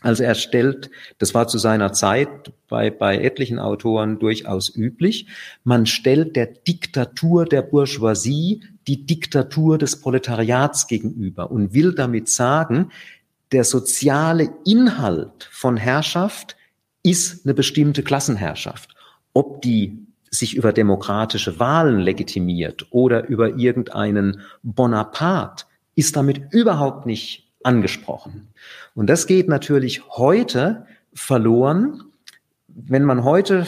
also 0.05 0.23
er 0.23 0.35
stellt, 0.35 0.91
das 1.17 1.33
war 1.33 1.47
zu 1.47 1.57
seiner 1.57 1.91
Zeit 1.91 2.53
bei, 2.67 2.91
bei 2.91 3.17
etlichen 3.17 3.57
Autoren 3.57 4.19
durchaus 4.19 4.73
üblich, 4.75 5.27
man 5.63 5.87
stellt 5.87 6.35
der 6.35 6.45
Diktatur 6.45 7.45
der 7.45 7.63
Bourgeoisie 7.63 8.61
die 8.87 9.05
Diktatur 9.05 9.79
des 9.79 9.99
Proletariats 9.99 10.85
gegenüber 10.85 11.49
und 11.49 11.73
will 11.73 11.93
damit 11.95 12.29
sagen, 12.29 12.91
der 13.51 13.63
soziale 13.63 14.51
Inhalt 14.63 15.49
von 15.51 15.75
Herrschaft 15.75 16.55
ist 17.01 17.45
eine 17.45 17.55
bestimmte 17.55 18.03
Klassenherrschaft. 18.03 18.93
Ob 19.33 19.63
die 19.63 20.05
sich 20.29 20.55
über 20.55 20.71
demokratische 20.71 21.59
Wahlen 21.59 21.99
legitimiert 21.99 22.85
oder 22.91 23.27
über 23.27 23.55
irgendeinen 23.55 24.41
Bonaparte, 24.61 25.65
ist 25.95 26.15
damit 26.15 26.41
überhaupt 26.51 27.05
nicht 27.05 27.44
angesprochen. 27.65 28.47
Und 28.93 29.09
das 29.09 29.27
geht 29.27 29.47
natürlich 29.47 30.07
heute 30.09 30.85
verloren, 31.13 32.03
wenn 32.67 33.03
man 33.03 33.23
heute 33.23 33.67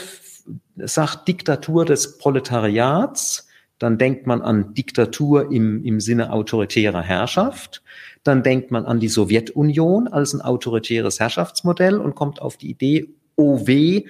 sagt 0.78 1.28
Diktatur 1.28 1.86
des 1.86 2.18
Proletariats, 2.18 3.48
dann 3.80 3.98
denkt 3.98 4.28
man 4.28 4.42
an 4.42 4.74
Diktatur 4.74 5.52
im, 5.52 5.84
im 5.84 6.00
Sinne 6.00 6.32
autoritärer 6.32 7.02
Herrschaft, 7.02 7.84
dann 8.24 8.44
denkt 8.44 8.72
man 8.72 8.86
an 8.86 9.00
die 9.00 9.08
Sowjetunion 9.08 10.08
als 10.08 10.34
ein 10.34 10.42
autoritäres 10.42 11.20
Herrschaftsmodell 11.20 11.98
und 11.98 12.16
kommt 12.16 12.42
auf 12.42 12.58
die 12.58 12.70
Idee, 12.70 13.10
oh 13.36 13.68
weh, 13.68 14.06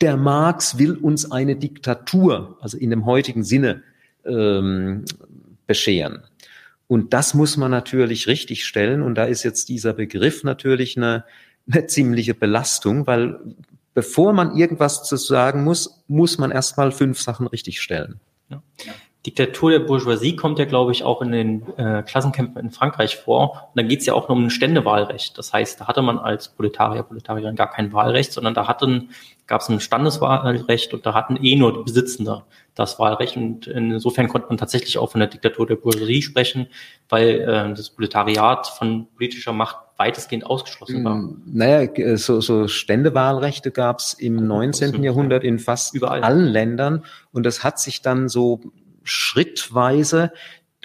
der 0.00 0.16
Marx 0.16 0.78
will 0.78 0.96
uns 0.96 1.30
eine 1.30 1.56
Diktatur, 1.56 2.58
also 2.60 2.76
in 2.76 2.90
dem 2.90 3.06
heutigen 3.06 3.44
Sinne, 3.44 3.82
ähm, 4.26 5.04
bescheren. 5.66 6.22
Und 6.92 7.14
das 7.14 7.32
muss 7.32 7.56
man 7.56 7.70
natürlich 7.70 8.26
richtig 8.26 8.66
stellen. 8.66 9.00
Und 9.00 9.14
da 9.14 9.24
ist 9.24 9.44
jetzt 9.44 9.70
dieser 9.70 9.94
Begriff 9.94 10.44
natürlich 10.44 10.98
eine, 10.98 11.24
eine 11.66 11.86
ziemliche 11.86 12.34
Belastung, 12.34 13.06
weil 13.06 13.40
bevor 13.94 14.34
man 14.34 14.58
irgendwas 14.58 15.02
zu 15.02 15.16
sagen 15.16 15.64
muss, 15.64 16.04
muss 16.06 16.36
man 16.36 16.50
erstmal 16.50 16.92
fünf 16.92 17.18
Sachen 17.18 17.46
richtig 17.46 17.80
stellen. 17.80 18.20
Ja. 18.50 18.62
Diktatur 19.24 19.70
der 19.70 19.78
Bourgeoisie 19.78 20.34
kommt 20.34 20.58
ja, 20.58 20.64
glaube 20.64 20.90
ich, 20.90 21.04
auch 21.04 21.22
in 21.22 21.30
den 21.30 21.62
äh, 21.76 22.02
Klassenkämpfen 22.02 22.60
in 22.60 22.70
Frankreich 22.72 23.16
vor. 23.16 23.52
Und 23.52 23.76
dann 23.76 23.86
geht 23.86 24.00
es 24.00 24.06
ja 24.06 24.14
auch 24.14 24.28
nur 24.28 24.36
um 24.36 24.46
ein 24.46 24.50
Ständewahlrecht. 24.50 25.38
Das 25.38 25.52
heißt, 25.52 25.80
da 25.80 25.86
hatte 25.86 26.02
man 26.02 26.18
als 26.18 26.48
Proletarier, 26.48 27.04
Proletarierin 27.04 27.54
gar 27.54 27.70
kein 27.70 27.92
Wahlrecht, 27.92 28.32
sondern 28.32 28.54
da 28.54 28.66
hatten, 28.66 29.10
gab 29.46 29.60
es 29.60 29.68
ein 29.68 29.78
Standeswahlrecht 29.78 30.92
und 30.92 31.06
da 31.06 31.14
hatten 31.14 31.36
eh 31.40 31.54
nur 31.54 31.72
die 31.72 31.84
Besitzende 31.84 32.42
das 32.74 32.98
Wahlrecht. 32.98 33.36
Und 33.36 33.68
insofern 33.68 34.26
konnte 34.26 34.48
man 34.48 34.58
tatsächlich 34.58 34.98
auch 34.98 35.12
von 35.12 35.20
der 35.20 35.28
Diktatur 35.28 35.68
der 35.68 35.76
Bourgeoisie 35.76 36.22
sprechen, 36.22 36.66
weil 37.08 37.42
äh, 37.42 37.74
das 37.74 37.90
Proletariat 37.90 38.66
von 38.66 39.06
politischer 39.14 39.52
Macht 39.52 39.76
weitestgehend 39.98 40.44
ausgeschlossen 40.44 41.04
war. 41.04 41.14
Mm, 41.14 41.42
naja, 41.46 42.16
so, 42.16 42.40
so 42.40 42.66
Ständewahlrechte 42.66 43.70
gab 43.70 44.00
es 44.00 44.14
im 44.14 44.48
19. 44.48 45.00
Jahrhundert 45.04 45.44
in 45.44 45.60
fast 45.60 45.94
Überall. 45.94 46.24
allen 46.24 46.46
Ländern 46.46 47.04
und 47.30 47.44
das 47.46 47.62
hat 47.62 47.78
sich 47.78 48.02
dann 48.02 48.28
so 48.28 48.60
schrittweise 49.04 50.32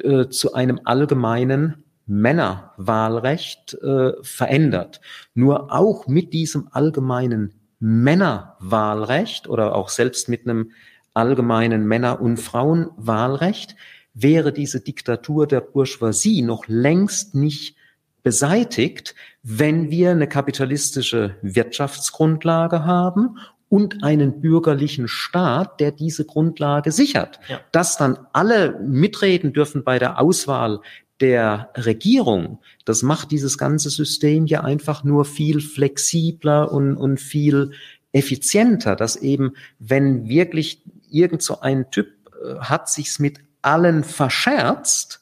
äh, 0.03 0.27
zu 0.27 0.53
einem 0.53 0.81
allgemeinen 0.83 1.83
Männerwahlrecht 2.05 3.73
äh, 3.81 4.13
verändert. 4.21 5.01
Nur 5.33 5.73
auch 5.73 6.07
mit 6.07 6.33
diesem 6.33 6.69
allgemeinen 6.71 7.53
Männerwahlrecht 7.79 9.47
oder 9.47 9.75
auch 9.75 9.89
selbst 9.89 10.29
mit 10.29 10.47
einem 10.47 10.71
allgemeinen 11.13 11.85
Männer- 11.85 12.21
und 12.21 12.37
Frauenwahlrecht 12.37 13.75
wäre 14.13 14.53
diese 14.53 14.81
Diktatur 14.81 15.47
der 15.47 15.61
Bourgeoisie 15.61 16.41
noch 16.41 16.67
längst 16.67 17.35
nicht 17.35 17.75
beseitigt, 18.23 19.15
wenn 19.43 19.91
wir 19.91 20.11
eine 20.11 20.27
kapitalistische 20.27 21.35
Wirtschaftsgrundlage 21.41 22.83
haben 22.83 23.37
und 23.69 24.03
einen 24.03 24.39
bürgerlichen 24.39 25.07
Staat, 25.07 25.79
der 25.79 25.91
diese 25.91 26.25
Grundlage 26.25 26.91
sichert. 26.91 27.39
Ja. 27.49 27.59
Dass 27.71 27.97
dann 27.97 28.17
alle 28.33 28.79
mitreden 28.79 29.53
dürfen 29.53 29.83
bei 29.83 29.99
der 29.99 30.19
Auswahl 30.19 30.79
der 31.19 31.71
Regierung, 31.75 32.59
das 32.85 33.01
macht 33.01 33.31
dieses 33.31 33.57
ganze 33.57 33.89
System 33.89 34.45
ja 34.45 34.61
einfach 34.61 35.03
nur 35.03 35.25
viel 35.25 35.61
flexibler 35.61 36.71
und, 36.71 36.95
und 36.95 37.19
viel 37.19 37.71
effizienter, 38.11 38.95
dass 38.95 39.15
eben, 39.15 39.53
wenn 39.79 40.29
wirklich 40.29 40.81
irgend 41.09 41.41
so 41.41 41.59
ein 41.61 41.89
Typ 41.91 42.07
äh, 42.41 42.59
hat 42.59 42.89
sich's 42.89 43.19
mit 43.19 43.39
allen 43.61 44.03
verscherzt, 44.03 45.21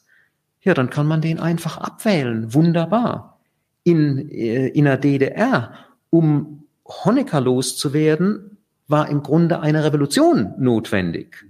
ja, 0.62 0.74
dann 0.74 0.90
kann 0.90 1.06
man 1.06 1.20
den 1.20 1.38
einfach 1.38 1.78
abwählen. 1.78 2.52
Wunderbar. 2.52 3.40
In, 3.84 4.28
äh, 4.30 4.68
in 4.68 4.84
der 4.84 4.96
DDR, 4.96 5.74
um 6.10 6.65
Honecker 6.86 7.40
loszuwerden, 7.40 8.58
war 8.88 9.08
im 9.08 9.22
Grunde 9.22 9.60
eine 9.60 9.84
Revolution 9.84 10.54
notwendig. 10.58 11.46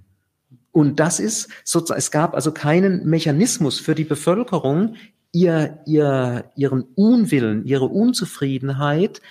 Und 0.71 0.99
das 0.99 1.19
ist 1.19 1.49
sozusagen, 1.63 1.99
es 1.99 2.11
gab 2.11 2.35
also 2.35 2.51
keinen 2.51 3.05
Mechanismus 3.05 3.79
für 3.79 3.95
die 3.95 4.03
Bevölkerung, 4.03 4.95
ihr, 5.31 5.79
ihr, 5.85 6.51
ihren 6.55 6.83
Unwillen, 6.95 7.65
ihre 7.65 7.85
Unzufriedenheit 7.85 9.21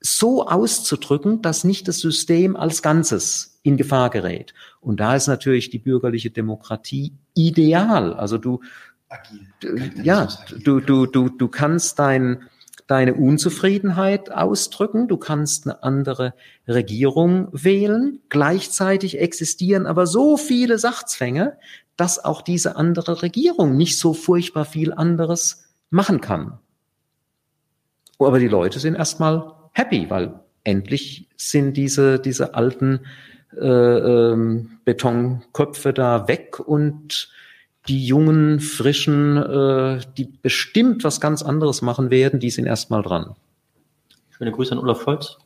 so 0.00 0.46
auszudrücken, 0.46 1.42
dass 1.42 1.64
nicht 1.64 1.86
das 1.88 1.98
System 1.98 2.56
als 2.56 2.82
Ganzes 2.82 3.60
in 3.62 3.76
Gefahr 3.76 4.10
gerät. 4.10 4.54
Und 4.80 5.00
da 5.00 5.14
ist 5.14 5.26
natürlich 5.26 5.70
die 5.70 5.78
bürgerliche 5.78 6.30
Demokratie 6.30 7.12
ideal. 7.34 8.14
Also 8.14 8.38
du, 8.38 8.60
agil. 9.08 9.92
ja, 10.02 10.28
du, 10.64 10.80
du, 10.80 11.06
du, 11.06 11.28
du 11.28 11.48
kannst 11.48 11.98
dein, 11.98 12.42
deine 12.90 13.14
Unzufriedenheit 13.14 14.32
ausdrücken, 14.32 15.06
du 15.06 15.16
kannst 15.16 15.64
eine 15.64 15.84
andere 15.84 16.34
Regierung 16.66 17.46
wählen. 17.52 18.18
Gleichzeitig 18.30 19.20
existieren 19.20 19.86
aber 19.86 20.08
so 20.08 20.36
viele 20.36 20.76
Sachzwänge, 20.76 21.56
dass 21.96 22.24
auch 22.24 22.42
diese 22.42 22.74
andere 22.74 23.22
Regierung 23.22 23.76
nicht 23.76 23.96
so 23.96 24.12
furchtbar 24.12 24.64
viel 24.64 24.92
anderes 24.92 25.68
machen 25.90 26.20
kann. 26.20 26.58
Aber 28.18 28.40
die 28.40 28.48
Leute 28.48 28.80
sind 28.80 28.96
erstmal 28.96 29.52
happy, 29.72 30.10
weil 30.10 30.40
endlich 30.64 31.28
sind 31.36 31.76
diese, 31.76 32.18
diese 32.18 32.54
alten 32.54 33.06
äh, 33.56 33.66
ähm, 33.66 34.78
Betonköpfe 34.84 35.92
da 35.92 36.26
weg 36.26 36.58
und 36.58 37.30
die 37.90 38.06
jungen, 38.06 38.60
frischen, 38.60 39.36
äh, 39.36 40.00
die 40.16 40.26
bestimmt 40.26 41.02
was 41.02 41.20
ganz 41.20 41.42
anderes 41.42 41.82
machen 41.82 42.10
werden, 42.10 42.38
die 42.38 42.50
sind 42.50 42.66
erstmal 42.66 43.02
dran. 43.02 43.34
Schöne 44.30 44.52
Grüße 44.52 44.70
an 44.72 44.78
Olaf 44.78 45.02
Scholz. 45.02 45.38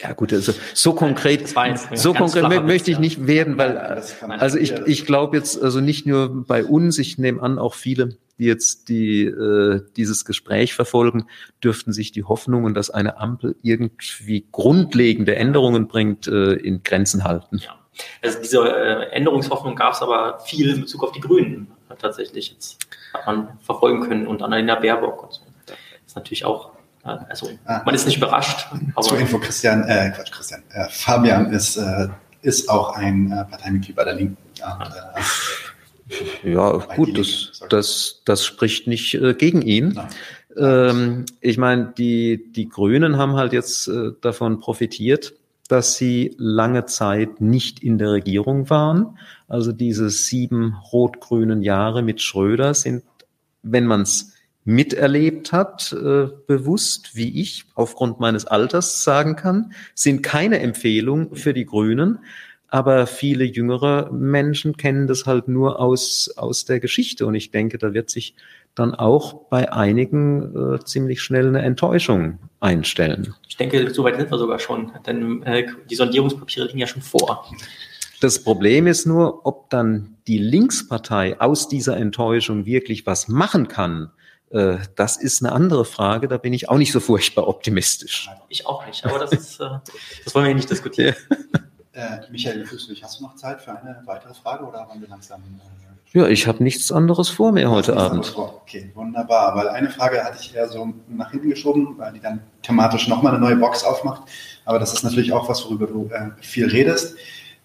Ja 0.00 0.14
gut, 0.14 0.32
also 0.32 0.54
so 0.72 0.94
konkret, 0.94 1.54
so 1.94 2.14
konkret 2.14 2.64
möchte 2.64 2.90
ich 2.90 2.98
nicht 2.98 3.26
werden, 3.26 3.58
weil 3.58 3.76
also 3.76 4.58
ich, 4.58 4.72
ich 4.86 5.04
glaube 5.04 5.36
jetzt 5.36 5.62
also 5.62 5.80
nicht 5.80 6.06
nur 6.06 6.46
bei 6.46 6.64
uns, 6.64 6.98
ich 6.98 7.18
nehme 7.18 7.42
an 7.42 7.58
auch 7.58 7.74
viele, 7.74 8.16
die 8.38 8.44
jetzt 8.44 8.88
die 8.88 9.24
äh, 9.24 9.82
dieses 9.96 10.24
Gespräch 10.24 10.74
verfolgen, 10.74 11.26
dürften 11.62 11.92
sich 11.92 12.10
die 12.10 12.24
Hoffnungen, 12.24 12.72
dass 12.72 12.88
eine 12.88 13.18
Ampel 13.18 13.56
irgendwie 13.62 14.46
grundlegende 14.50 15.36
Änderungen 15.36 15.88
bringt, 15.88 16.26
äh, 16.26 16.54
in 16.54 16.82
Grenzen 16.82 17.24
halten. 17.24 17.58
Ja. 17.58 17.83
Also 18.22 18.40
diese 18.40 18.58
äh, 18.60 19.10
Änderungshoffnung 19.10 19.76
gab 19.76 19.92
es 19.92 20.02
aber 20.02 20.40
viel 20.40 20.70
in 20.70 20.80
Bezug 20.80 21.04
auf 21.04 21.12
die 21.12 21.20
Grünen 21.20 21.68
tatsächlich 21.98 22.50
jetzt 22.50 22.78
hat 23.12 23.26
man 23.26 23.58
verfolgen 23.60 24.00
können 24.00 24.26
und 24.26 24.42
Annalena 24.42 24.74
Baerbock 24.74 25.22
und 25.22 25.32
so. 25.32 25.42
Das 25.66 25.76
ist 26.06 26.16
natürlich 26.16 26.44
auch 26.44 26.72
also 27.04 27.50
ah, 27.66 27.82
man 27.84 27.94
ist 27.94 28.06
nicht 28.06 28.16
überrascht. 28.16 28.66
Zur 29.02 29.18
Info, 29.18 29.38
Christian, 29.38 29.84
äh, 29.84 30.10
Quatsch, 30.16 30.32
Christian, 30.32 30.62
äh, 30.70 30.88
Fabian 30.88 31.52
ist, 31.52 31.76
äh, 31.76 32.08
ist 32.40 32.70
auch 32.70 32.96
ein 32.96 33.30
äh, 33.30 33.44
Parteimitglied 33.44 33.94
bei 33.94 34.04
der 34.04 34.14
Linken. 34.14 34.38
Und, 34.62 34.90
äh, 36.42 36.50
ja, 36.50 36.70
gut, 36.96 37.18
das, 37.18 37.60
das, 37.68 38.22
das 38.24 38.46
spricht 38.46 38.86
nicht 38.86 39.14
äh, 39.14 39.34
gegen 39.34 39.60
ihn. 39.60 40.00
Ähm, 40.56 41.26
ich 41.42 41.58
meine, 41.58 41.92
die, 41.98 42.50
die 42.52 42.70
Grünen 42.70 43.18
haben 43.18 43.34
halt 43.34 43.52
jetzt 43.52 43.86
äh, 43.88 44.12
davon 44.22 44.60
profitiert, 44.60 45.34
dass 45.74 45.96
sie 45.96 46.36
lange 46.38 46.86
Zeit 46.86 47.40
nicht 47.40 47.82
in 47.82 47.98
der 47.98 48.12
Regierung 48.12 48.70
waren. 48.70 49.18
Also 49.48 49.72
diese 49.72 50.08
sieben 50.08 50.76
rot-grünen 50.92 51.62
Jahre 51.62 52.02
mit 52.02 52.22
Schröder 52.22 52.74
sind, 52.74 53.02
wenn 53.64 53.84
man 53.84 54.02
es 54.02 54.34
miterlebt 54.64 55.50
hat, 55.50 55.92
äh, 55.92 56.28
bewusst, 56.46 57.16
wie 57.16 57.40
ich 57.40 57.64
aufgrund 57.74 58.20
meines 58.20 58.46
Alters 58.46 59.02
sagen 59.02 59.34
kann, 59.34 59.72
sind 59.96 60.22
keine 60.22 60.60
Empfehlung 60.60 61.34
für 61.34 61.52
die 61.52 61.66
Grünen. 61.66 62.20
Aber 62.68 63.08
viele 63.08 63.42
jüngere 63.42 64.12
Menschen 64.12 64.76
kennen 64.76 65.08
das 65.08 65.26
halt 65.26 65.48
nur 65.48 65.80
aus, 65.80 66.32
aus 66.36 66.66
der 66.66 66.78
Geschichte. 66.78 67.26
Und 67.26 67.34
ich 67.34 67.50
denke, 67.50 67.78
da 67.78 67.94
wird 67.94 68.10
sich 68.10 68.36
dann 68.74 68.94
auch 68.94 69.48
bei 69.48 69.72
einigen 69.72 70.74
äh, 70.74 70.84
ziemlich 70.84 71.22
schnell 71.22 71.48
eine 71.48 71.62
Enttäuschung 71.62 72.38
einstellen. 72.60 73.34
Ich 73.48 73.56
denke, 73.56 73.92
soweit 73.92 74.16
sind 74.16 74.30
wir 74.30 74.38
sogar 74.38 74.58
schon, 74.58 74.92
denn 75.06 75.42
äh, 75.44 75.66
die 75.88 75.94
Sondierungspapiere 75.94 76.66
liegen 76.66 76.78
ja 76.78 76.86
schon 76.86 77.02
vor. 77.02 77.44
Das 78.20 78.42
Problem 78.42 78.86
ist 78.86 79.06
nur, 79.06 79.46
ob 79.46 79.70
dann 79.70 80.16
die 80.26 80.38
Linkspartei 80.38 81.40
aus 81.40 81.68
dieser 81.68 81.96
Enttäuschung 81.96 82.64
wirklich 82.64 83.06
was 83.06 83.28
machen 83.28 83.68
kann. 83.68 84.10
Äh, 84.50 84.78
das 84.96 85.16
ist 85.16 85.42
eine 85.42 85.52
andere 85.52 85.84
Frage, 85.84 86.26
da 86.26 86.38
bin 86.38 86.52
ich 86.52 86.68
auch 86.68 86.78
nicht 86.78 86.92
so 86.92 87.00
furchtbar 87.00 87.46
optimistisch. 87.46 88.30
Ich 88.48 88.66
auch 88.66 88.86
nicht, 88.86 89.04
aber 89.04 89.18
das, 89.18 89.32
ist, 89.32 89.60
äh, 89.60 89.68
das 90.24 90.34
wollen 90.34 90.44
wir 90.44 90.48
hier 90.48 90.56
nicht 90.56 90.70
diskutieren. 90.70 91.14
Äh, 91.92 92.28
Michael 92.28 92.66
Füßlich, 92.66 93.04
hast 93.04 93.20
du 93.20 93.24
noch 93.24 93.36
Zeit 93.36 93.60
für 93.60 93.70
eine 93.70 94.02
weitere 94.04 94.34
Frage 94.34 94.64
oder 94.64 94.80
haben 94.80 95.00
wir 95.00 95.08
langsam? 95.08 95.40
Ja, 96.14 96.28
ich 96.28 96.46
habe 96.46 96.62
nichts 96.62 96.92
anderes 96.92 97.28
vor 97.28 97.50
mir 97.50 97.68
heute 97.72 97.96
Abend. 97.96 98.34
Okay, 98.36 98.88
wunderbar. 98.94 99.56
Weil 99.56 99.68
eine 99.68 99.90
Frage 99.90 100.22
hatte 100.22 100.38
ich 100.40 100.54
eher 100.54 100.68
so 100.68 100.94
nach 101.08 101.32
hinten 101.32 101.50
geschoben, 101.50 101.96
weil 101.98 102.12
die 102.12 102.20
dann 102.20 102.38
thematisch 102.62 103.08
nochmal 103.08 103.34
eine 103.34 103.44
neue 103.44 103.56
Box 103.56 103.82
aufmacht. 103.82 104.22
Aber 104.64 104.78
das 104.78 104.92
ist 104.92 105.02
natürlich 105.02 105.32
auch 105.32 105.48
was, 105.48 105.64
worüber 105.64 105.88
du 105.88 106.08
äh, 106.12 106.30
viel 106.40 106.68
redest 106.68 107.16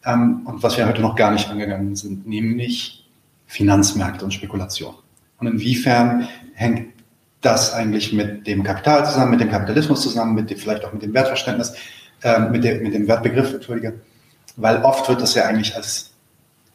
ähm, 0.04 0.42
und 0.46 0.64
was 0.64 0.78
wir 0.78 0.88
heute 0.88 1.00
noch 1.00 1.16
gar 1.16 1.30
nicht 1.30 1.48
angegangen 1.48 1.96
sind, 1.96 2.28
nämlich 2.28 3.08
Finanzmärkte 3.46 4.26
und 4.26 4.34
Spekulation. 4.34 4.96
Und 5.38 5.46
inwiefern 5.46 6.28
hängt 6.56 6.88
das 7.42 7.72
eigentlich 7.72 8.14
mit 8.14 8.48
dem 8.48 8.64
Kapital 8.64 9.06
zusammen, 9.06 9.30
mit 9.30 9.42
dem 9.42 9.52
Kapitalismus 9.52 10.02
zusammen, 10.02 10.34
mit 10.34 10.50
dem, 10.50 10.58
vielleicht 10.58 10.84
auch 10.86 10.92
mit 10.92 11.04
dem 11.04 11.14
Wertverständnis, 11.14 11.76
äh, 12.24 12.40
mit, 12.40 12.64
dem, 12.64 12.82
mit 12.82 12.96
dem 12.96 13.08
Wertbegriff, 13.08 13.54
entschuldige, 13.54 14.02
weil 14.56 14.82
oft 14.82 15.08
wird 15.08 15.22
das 15.22 15.36
ja 15.36 15.44
eigentlich 15.44 15.76
als 15.76 16.10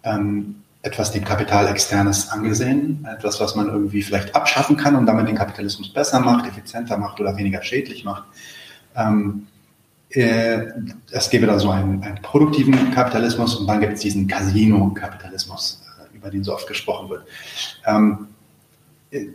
ähm, 0.05 0.63
etwas 0.85 1.11
dem 1.12 1.24
Kapital 1.24 1.66
externes 1.66 2.28
angesehen, 2.28 3.09
etwas, 3.11 3.40
was 3.40 3.55
man 3.55 3.69
irgendwie 3.69 4.02
vielleicht 4.02 4.35
abschaffen 4.36 4.77
kann 4.77 4.94
und 4.97 5.06
damit 5.06 5.27
den 5.27 5.35
Kapitalismus 5.35 5.90
besser 5.90 6.20
macht, 6.20 6.47
effizienter 6.47 6.98
macht 6.98 7.19
oder 7.20 7.36
weniger 7.39 7.62
schädlich 7.62 8.05
macht. 8.05 8.24
Ähm, 8.94 9.47
äh, 10.11 10.66
es 11.11 11.31
gäbe 11.31 11.47
da 11.47 11.59
so 11.59 11.70
einen, 11.70 12.02
einen 12.02 12.20
produktiven 12.20 12.93
Kapitalismus 12.93 13.55
und 13.56 13.66
dann 13.66 13.81
gibt 13.81 13.94
es 13.94 14.01
diesen 14.01 14.28
Casino-Kapitalismus, 14.28 15.82
äh, 15.98 16.16
über 16.16 16.31
den 16.31 16.44
so 16.44 16.52
oft 16.52 16.69
gesprochen 16.69 17.09
wird. 17.09 17.24
Ähm, 17.86 18.28
äh, 19.11 19.28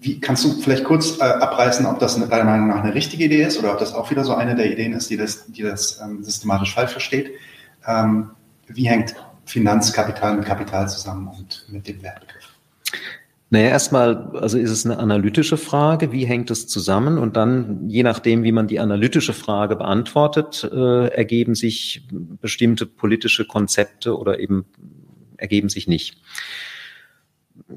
wie, 0.00 0.18
kannst 0.20 0.42
du 0.44 0.52
vielleicht 0.54 0.84
kurz 0.84 1.18
äh, 1.20 1.24
abreißen, 1.24 1.84
ob 1.84 1.98
das 1.98 2.18
deiner 2.18 2.44
Meinung 2.44 2.68
nach 2.68 2.82
eine 2.82 2.94
richtige 2.94 3.24
Idee 3.24 3.42
ist 3.42 3.58
oder 3.58 3.72
ob 3.72 3.78
das 3.78 3.92
auch 3.92 4.10
wieder 4.10 4.24
so 4.24 4.34
eine 4.34 4.54
der 4.54 4.72
Ideen 4.72 4.94
ist, 4.94 5.10
die 5.10 5.18
das, 5.18 5.44
die 5.48 5.62
das 5.62 6.00
ähm, 6.02 6.24
systematisch 6.24 6.74
falsch 6.74 6.92
versteht? 6.92 7.30
Ähm, 7.86 8.30
wie 8.68 8.88
hängt 8.88 9.14
Finanzkapital 9.46 10.36
mit 10.36 10.44
Kapital 10.44 10.88
zusammen 10.88 11.28
und 11.28 11.66
mit 11.68 11.86
dem 11.88 12.02
Wertbegriff? 12.02 12.54
Naja, 13.50 13.68
erstmal, 13.68 14.36
also 14.36 14.58
ist 14.58 14.70
es 14.70 14.84
eine 14.84 14.98
analytische 14.98 15.56
Frage, 15.56 16.10
wie 16.10 16.24
hängt 16.24 16.50
es 16.50 16.66
zusammen? 16.66 17.18
Und 17.18 17.36
dann, 17.36 17.88
je 17.88 18.02
nachdem, 18.02 18.42
wie 18.42 18.50
man 18.50 18.66
die 18.66 18.80
analytische 18.80 19.32
Frage 19.32 19.76
beantwortet, 19.76 20.68
äh, 20.72 21.08
ergeben 21.08 21.54
sich 21.54 22.08
bestimmte 22.10 22.84
politische 22.86 23.46
Konzepte 23.46 24.18
oder 24.18 24.40
eben 24.40 24.64
ergeben 25.36 25.68
sich 25.68 25.86
nicht. 25.86 26.20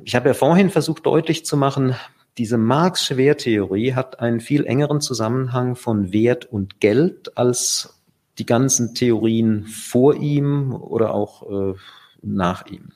Ich 0.04 0.16
habe 0.16 0.30
ja 0.30 0.34
vorhin 0.34 0.70
versucht 0.70 1.06
deutlich 1.06 1.46
zu 1.46 1.58
machen, 1.58 1.96
diese 2.38 2.58
Marxische 2.58 3.18
Werttheorie 3.18 3.94
hat 3.94 4.20
einen 4.20 4.40
viel 4.40 4.66
engeren 4.66 5.02
Zusammenhang 5.02 5.76
von 5.76 6.14
Wert 6.14 6.46
und 6.46 6.80
Geld 6.80 7.36
als 7.38 7.97
die 8.38 8.46
ganzen 8.46 8.94
Theorien 8.94 9.66
vor 9.66 10.16
ihm 10.16 10.74
oder 10.74 11.14
auch 11.14 11.50
äh, 11.50 11.74
nach 12.22 12.66
ihm. 12.68 12.90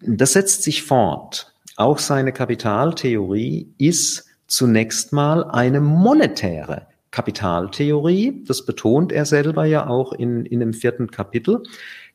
Das 0.00 0.32
setzt 0.32 0.62
sich 0.62 0.82
fort. 0.82 1.52
Auch 1.76 1.98
seine 1.98 2.32
Kapitaltheorie 2.32 3.72
ist 3.78 4.26
zunächst 4.46 5.12
mal 5.12 5.44
eine 5.44 5.80
monetäre 5.80 6.86
Kapitaltheorie. 7.10 8.44
Das 8.46 8.64
betont 8.64 9.12
er 9.12 9.24
selber 9.24 9.64
ja 9.64 9.86
auch 9.86 10.12
in, 10.12 10.44
in 10.44 10.60
dem 10.60 10.72
vierten 10.72 11.10
Kapitel. 11.10 11.62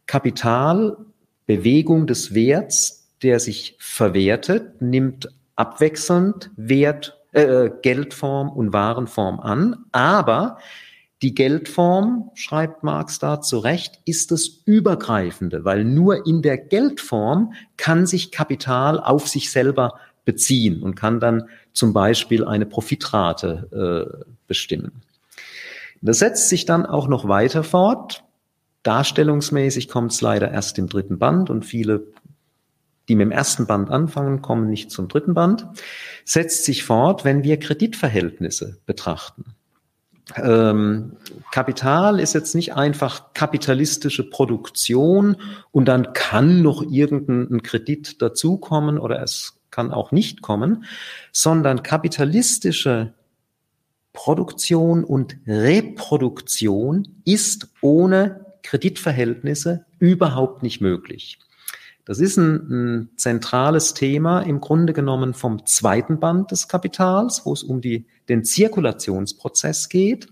Kapital, 0.06 0.98
Bewegung 1.45 2.07
des 2.07 2.34
Werts, 2.34 3.10
der 3.22 3.40
sich 3.40 3.76
verwertet, 3.80 4.82
nimmt 4.82 5.30
abwechselnd 5.56 6.52
Wert, 6.56 7.18
äh, 7.32 7.69
Geldform 7.82 8.49
und 8.49 8.73
Warenform 8.73 9.40
an, 9.40 9.86
aber 9.91 10.57
die 11.26 11.34
Geldform, 11.34 12.30
schreibt 12.35 12.84
Marx 12.84 13.18
da 13.18 13.41
zu 13.41 13.57
Recht, 13.57 13.99
ist 14.06 14.30
das 14.30 14.47
Übergreifende, 14.65 15.65
weil 15.65 15.84
nur 15.84 16.27
in 16.27 16.43
der 16.43 16.56
Geldform 16.56 17.53
kann 17.77 18.06
sich 18.06 18.30
Kapital 18.30 18.99
auf 18.99 19.27
sich 19.27 19.49
selber 19.49 19.99
beziehen 20.23 20.84
und 20.84 20.93
kann 20.93 21.19
dann 21.19 21.45
zum 21.73 21.93
Beispiel 21.93 22.45
eine 22.45 22.68
Profitrate 22.68 24.22
äh, 24.22 24.26
bestimmen. 24.45 25.02
Das 25.99 26.19
setzt 26.19 26.47
sich 26.47 26.65
dann 26.65 26.85
auch 26.85 27.07
noch 27.07 27.27
weiter 27.27 27.64
fort. 27.64 28.23
Darstellungsmäßig 28.84 29.88
kommt 29.88 30.11
es 30.11 30.22
leider 30.22 30.52
erst 30.52 30.77
im 30.77 30.85
dritten 30.85 31.18
Band 31.18 31.49
und 31.49 31.65
viele, 31.65 32.03
die 33.10 33.15
mit 33.15 33.26
dem 33.26 33.31
ersten 33.31 33.65
Band 33.65 33.89
anfangen, 33.89 34.43
kommen 34.43 34.69
nicht 34.69 34.91
zum 34.91 35.07
dritten 35.07 35.34
Band. 35.34 35.65
Setzt 36.23 36.65
sich 36.65 36.84
fort, 36.84 37.26
wenn 37.26 37.43
wir 37.43 37.57
Kreditverhältnisse 37.57 38.77
betrachten 38.85 39.56
ähm, 40.35 41.18
Kapital 41.52 42.19
ist 42.19 42.34
jetzt 42.34 42.56
nicht 42.56 42.73
einfach 42.73 43.34
kapitalistische 43.34 44.27
Produktion 44.27 45.38
und 45.72 45.85
dann 45.85 46.14
kann 46.14 46.61
noch 46.61 46.81
irgendein 46.81 47.61
Kredit 47.61 48.22
dazukommen 48.22 48.97
oder 48.97 49.22
es 49.22 49.60
kann 49.69 49.91
auch 49.91 50.11
nicht 50.11 50.41
kommen, 50.41 50.85
sondern 51.31 51.84
kapitalistische 51.84 53.14
Produktion 54.14 55.03
und 55.03 55.38
Reproduktion 55.45 57.22
ist 57.26 57.68
ohne 57.81 58.45
Kreditverhältnisse 58.64 59.85
überhaupt 59.99 60.64
nicht 60.64 60.81
möglich. 60.81 61.38
Das 62.06 62.19
ist 62.19 62.38
ein, 62.38 62.56
ein, 62.69 63.10
zentrales 63.18 63.95
Thema 63.95 64.41
im 64.41 64.61
Grunde 64.61 64.94
genommen 64.94 65.34
vom 65.34 65.65
zweiten 65.65 66.19
Band 66.19 66.52
des 66.52 66.68
Kapitals, 66.68 67.41
wo 67.45 67.53
es 67.53 67.64
um 67.64 67.82
die, 67.82 68.06
den 68.30 68.44
Zirkulationsprozess 68.44 69.90
geht. 69.90 70.27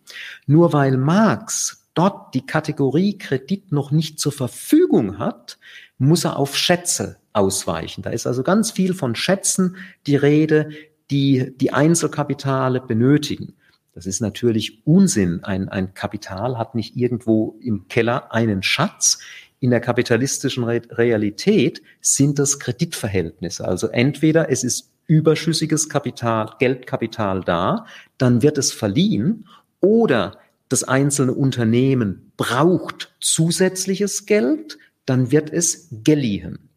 Nur 0.45 0.72
weil 0.72 0.98
Marx 0.98 1.88
dort 1.95 2.34
die 2.36 2.45
Kategorie 2.45 3.18
Kredit 3.18 3.72
noch 3.72 3.91
nicht 3.91 4.20
zur 4.20 4.32
Verfügung 4.32 5.18
hat, 5.18 5.58
muss 5.98 6.26
er 6.26 6.38
auf 6.38 6.56
Schätze 6.56 7.18
ausweichen. 7.34 8.04
Da 8.04 8.12
ist 8.12 8.28
also 8.28 8.44
ganz 8.44 8.72
viel 8.72 8.94
von 8.94 9.16
Schätzen 9.16 9.78
die 10.06 10.16
Rede, 10.16 10.70
die 11.10 11.54
die 11.58 11.74
Einzelkapitale 11.74 12.82
benötigen. 12.82 13.56
Das 13.94 14.06
ist 14.06 14.22
natürlich 14.22 14.86
Unsinn. 14.86 15.44
Ein, 15.44 15.70
ein 15.70 15.94
Kapital 15.94 16.58
hat 16.58 16.76
nicht 16.76 16.95
irgendwo 16.95 17.58
im 17.62 17.88
Keller 17.88 18.32
einen 18.34 18.64
Schatz 18.64 19.20
in 19.64 19.69
der 19.69 19.80
kapitalistischen 19.80 20.65
Realität 20.65 21.81
sind 22.02 22.38
das 22.38 22.60
Kreditverhältnisse. 22.60 23.65
Also 23.65 23.88
entweder 23.88 24.52
es 24.52 24.65
ist 24.65 24.91
überschüssiges 25.07 25.88
Kapital, 25.88 26.49
Geldkapital 26.60 27.45
da, 27.45 27.85
dann 28.18 28.41
wird 28.41 28.57
es 28.57 28.73
verliehen 28.73 29.48
oder 29.80 30.38
das 30.68 30.84
einzelne 30.84 31.31
Unternehmen 31.31 32.34
braucht 32.35 33.15
zusätzliches 33.22 34.26
Geld, 34.26 34.80
dann 35.06 35.31
wird 35.31 35.49
es 35.49 35.88
geliehen. 36.03 36.68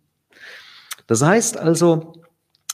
Das 1.09 1.23
heißt 1.23 1.57
also, 1.57 2.23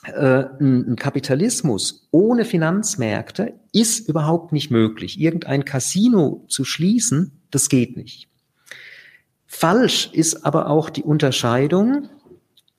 äh, 0.04 0.44
ein 0.60 0.96
Kapitalismus 0.96 2.06
ohne 2.10 2.44
Finanzmärkte 2.44 3.54
ist 3.72 4.10
überhaupt 4.10 4.52
nicht 4.52 4.70
möglich. 4.70 5.18
Irgendein 5.18 5.64
Casino 5.64 6.44
zu 6.48 6.66
schließen, 6.66 7.40
das 7.50 7.70
geht 7.70 7.96
nicht. 7.96 8.28
Falsch 9.54 10.08
ist 10.12 10.44
aber 10.44 10.70
auch 10.70 10.90
die 10.90 11.04
Unterscheidung, 11.04 12.08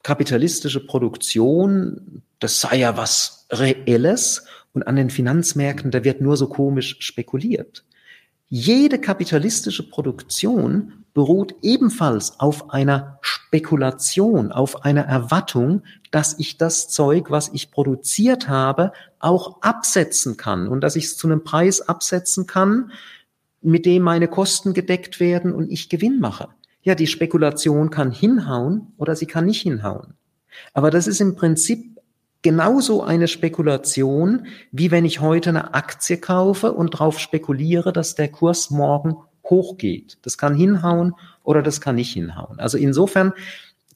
kapitalistische 0.02 0.86
Produktion, 0.86 2.24
das 2.40 2.60
sei 2.60 2.78
ja 2.80 2.98
was 2.98 3.46
Reelles 3.52 4.46
und 4.74 4.86
an 4.86 4.98
den 4.98 5.10
Finanzmärkten, 5.10 5.92
da 5.92 6.04
wird 6.04 6.20
nur 6.20 6.36
so 6.36 6.50
komisch 6.50 6.98
spekuliert. 7.00 7.86
Jede 8.50 9.00
kapitalistische 9.00 9.88
Produktion 9.88 11.06
beruht 11.14 11.56
ebenfalls 11.62 12.40
auf 12.40 12.72
einer 12.72 13.20
Spekulation, 13.22 14.52
auf 14.52 14.84
einer 14.84 15.04
Erwartung, 15.04 15.84
dass 16.12 16.38
ich 16.38 16.58
das 16.58 16.90
Zeug, 16.90 17.30
was 17.30 17.50
ich 17.54 17.72
produziert 17.72 18.50
habe, 18.50 18.92
auch 19.20 19.62
absetzen 19.62 20.38
kann 20.38 20.68
und 20.68 20.82
dass 20.82 20.98
ich 20.98 21.06
es 21.06 21.18
zu 21.18 21.28
einem 21.28 21.46
Preis 21.46 21.82
absetzen 21.82 22.46
kann, 22.46 22.92
mit 23.62 23.86
dem 23.86 24.02
meine 24.02 24.28
Kosten 24.28 24.74
gedeckt 24.74 25.22
werden 25.22 25.54
und 25.54 25.72
ich 25.72 25.88
Gewinn 25.88 26.20
mache. 26.20 26.50
Ja, 26.84 26.96
die 26.96 27.08
Spekulation 27.08 27.90
kann 27.90 28.12
hinhauen 28.12 28.94
oder 28.98 29.16
sie 29.16 29.26
kann 29.26 29.46
nicht 29.46 29.62
hinhauen. 29.62 30.14
Aber 30.74 30.92
das 30.92 31.08
ist 31.08 31.22
im 31.22 31.36
Prinzip 31.36 31.94
genauso 32.42 33.02
eine 33.02 33.28
Spekulation, 33.28 34.46
wie 34.72 34.92
wenn 34.92 35.06
ich 35.06 35.22
heute 35.22 35.50
eine 35.50 35.74
Aktie 35.74 36.18
kaufe 36.18 36.74
und 36.74 36.96
darauf 36.96 37.20
spekuliere, 37.20 37.94
dass 37.94 38.16
der 38.16 38.28
Kurs 38.28 38.70
morgen 38.70 39.16
hochgeht. 39.46 40.18
Das 40.22 40.38
kann 40.38 40.56
hinhauen 40.56 41.16
oder 41.44 41.62
das 41.62 41.82
kann 41.82 41.96
nicht 41.96 42.14
hinhauen. 42.14 42.60
Also 42.60 42.78
insofern 42.78 43.34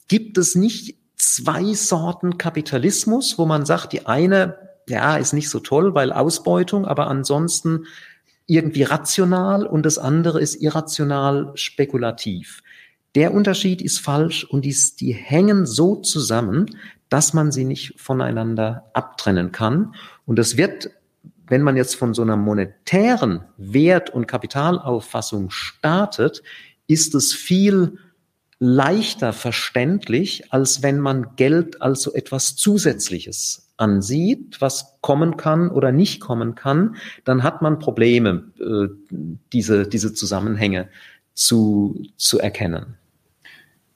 gibt 0.08 0.38
es 0.38 0.54
nicht 0.54 0.96
zwei 1.16 1.74
Sorten 1.74 2.38
Kapitalismus, 2.38 3.38
wo 3.38 3.44
man 3.44 3.66
sagt, 3.66 3.92
die 3.92 4.06
eine, 4.06 4.56
ja, 4.88 5.16
ist 5.16 5.34
nicht 5.34 5.50
so 5.50 5.60
toll, 5.60 5.94
weil 5.94 6.12
Ausbeutung, 6.12 6.86
aber 6.86 7.08
ansonsten 7.08 7.84
irgendwie 8.46 8.84
rational 8.84 9.66
und 9.66 9.84
das 9.84 9.98
andere 9.98 10.40
ist 10.40 10.54
irrational 10.54 11.52
spekulativ. 11.54 12.62
Der 13.14 13.32
Unterschied 13.32 13.82
ist 13.82 13.98
falsch 13.98 14.44
und 14.44 14.64
die, 14.64 14.76
die 15.00 15.12
hängen 15.12 15.66
so 15.66 15.96
zusammen, 15.96 16.66
dass 17.08 17.32
man 17.32 17.52
sie 17.52 17.64
nicht 17.64 17.94
voneinander 17.98 18.90
abtrennen 18.92 19.50
kann. 19.52 19.94
Und 20.26 20.38
das 20.38 20.56
wird, 20.56 20.90
wenn 21.46 21.62
man 21.62 21.76
jetzt 21.76 21.96
von 21.96 22.12
so 22.14 22.22
einer 22.22 22.36
monetären 22.36 23.44
Wert- 23.56 24.10
und 24.10 24.26
Kapitalauffassung 24.26 25.50
startet, 25.50 26.42
ist 26.86 27.14
es 27.14 27.32
viel 27.32 27.98
leichter 28.60 29.32
verständlich, 29.32 30.52
als 30.52 30.82
wenn 30.82 30.98
man 30.98 31.36
Geld 31.36 31.80
als 31.80 32.02
so 32.02 32.12
etwas 32.12 32.56
Zusätzliches 32.56 33.70
ansieht, 33.76 34.60
was 34.60 34.98
kommen 35.00 35.36
kann 35.36 35.70
oder 35.70 35.92
nicht 35.92 36.20
kommen 36.20 36.56
kann, 36.56 36.96
dann 37.24 37.44
hat 37.44 37.62
man 37.62 37.78
Probleme, 37.78 38.50
äh, 38.58 38.88
diese, 39.52 39.86
diese 39.86 40.12
Zusammenhänge 40.12 40.88
zu, 41.38 41.94
zu 42.16 42.40
erkennen. 42.40 42.96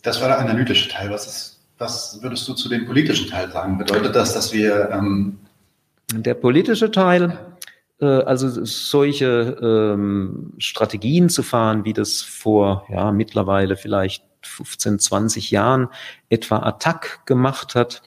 Das 0.03 0.21
war 0.21 0.29
der 0.29 0.39
analytische 0.39 0.89
Teil. 0.89 1.11
Was, 1.11 1.27
ist, 1.27 1.61
was 1.79 2.23
würdest 2.23 2.47
du 2.47 2.55
zu 2.55 2.69
dem 2.69 2.87
politischen 2.87 3.29
Teil 3.29 3.51
sagen? 3.51 3.79
Bedeutet 3.79 4.15
das, 4.15 4.33
dass 4.33 4.53
wir... 4.53 4.91
Ähm 4.91 5.39
der 6.13 6.35
politische 6.35 6.91
Teil, 6.93 7.37
äh, 8.01 8.05
also 8.05 8.65
solche 8.65 9.59
ähm, 9.61 10.53
Strategien 10.59 11.29
zu 11.29 11.43
fahren, 11.43 11.85
wie 11.85 11.93
das 11.93 12.21
vor 12.21 12.87
ja, 12.89 13.11
mittlerweile 13.11 13.77
vielleicht 13.77 14.25
15, 14.43 15.01
20 15.01 15.51
Jahren 15.51 15.89
etwa 16.29 16.59
Attac 16.59 17.27
gemacht 17.27 17.75
hat. 17.75 18.03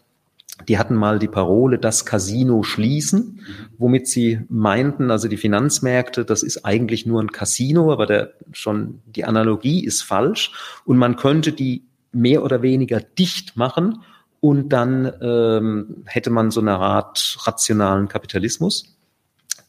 Die 0.68 0.78
hatten 0.78 0.96
mal 0.96 1.20
die 1.20 1.28
Parole, 1.28 1.78
das 1.78 2.06
Casino 2.06 2.64
schließen, 2.64 3.42
womit 3.78 4.08
sie 4.08 4.40
meinten, 4.48 5.12
also 5.12 5.28
die 5.28 5.38
Finanzmärkte, 5.38 6.24
das 6.24 6.44
ist 6.44 6.66
eigentlich 6.66 7.06
nur 7.06 7.22
ein 7.22 7.32
Casino, 7.32 7.92
aber 7.92 8.06
der, 8.06 8.34
schon 8.54 9.02
die 9.06 9.26
Analogie 9.26 9.84
ist 9.84 10.02
falsch 10.02 10.52
und 10.86 10.98
man 10.98 11.18
könnte 11.18 11.52
die 11.52 11.84
mehr 12.14 12.44
oder 12.44 12.62
weniger 12.62 13.02
dicht 13.02 13.58
machen 13.58 14.02
und 14.40 14.70
dann 14.70 15.12
ähm, 15.22 16.04
hätte 16.06 16.30
man 16.30 16.52
so 16.52 16.62
eine 16.62 16.78
Art 16.78 17.38
rationalen 17.44 18.08
Kapitalismus. 18.08 18.96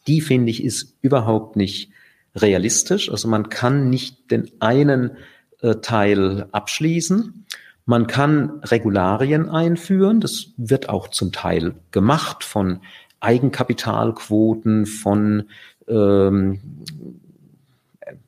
Die 0.07 0.21
finde 0.21 0.51
ich 0.51 0.63
ist 0.63 0.97
überhaupt 1.01 1.57
nicht 1.57 1.91
realistisch. 2.35 3.11
Also 3.11 3.27
man 3.27 3.49
kann 3.49 3.91
nicht 3.91 4.31
den 4.31 4.51
einen 4.61 5.13
äh, 5.63 5.77
Teil 5.77 6.47
abschließen. 6.53 7.46
Man 7.87 8.09
kann 8.09 8.61
Regularien 8.63 9.49
einführen. 9.49 10.21
Das 10.21 10.53
wird 10.57 10.89
auch 10.89 11.09
zum 11.09 11.33
Teil 11.33 11.77
gemacht 11.93 12.45
von 12.45 12.81
Eigenkapitalquoten, 13.21 14.87
von 14.87 15.49
ähm, 15.89 16.61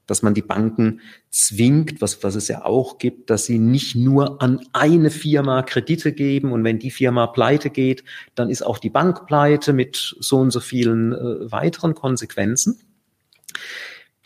dass 0.06 0.22
man 0.22 0.34
die 0.34 0.42
Banken 0.42 1.00
zwingt, 1.30 2.00
was, 2.00 2.24
was 2.24 2.34
es 2.34 2.48
ja 2.48 2.64
auch 2.64 2.98
gibt, 2.98 3.30
dass 3.30 3.44
sie 3.44 3.58
nicht 3.58 3.94
nur 3.94 4.42
an 4.42 4.60
eine 4.72 5.10
Firma 5.10 5.62
Kredite 5.62 6.12
geben 6.12 6.50
und 6.52 6.64
wenn 6.64 6.78
die 6.78 6.90
Firma 6.90 7.26
pleite 7.26 7.70
geht, 7.70 8.04
dann 8.34 8.50
ist 8.50 8.62
auch 8.62 8.78
die 8.78 8.90
Bank 8.90 9.26
pleite 9.26 9.72
mit 9.72 10.16
so 10.18 10.38
und 10.38 10.50
so 10.50 10.60
vielen 10.60 11.12
äh, 11.12 11.52
weiteren 11.52 11.94
Konsequenzen. 11.94 12.80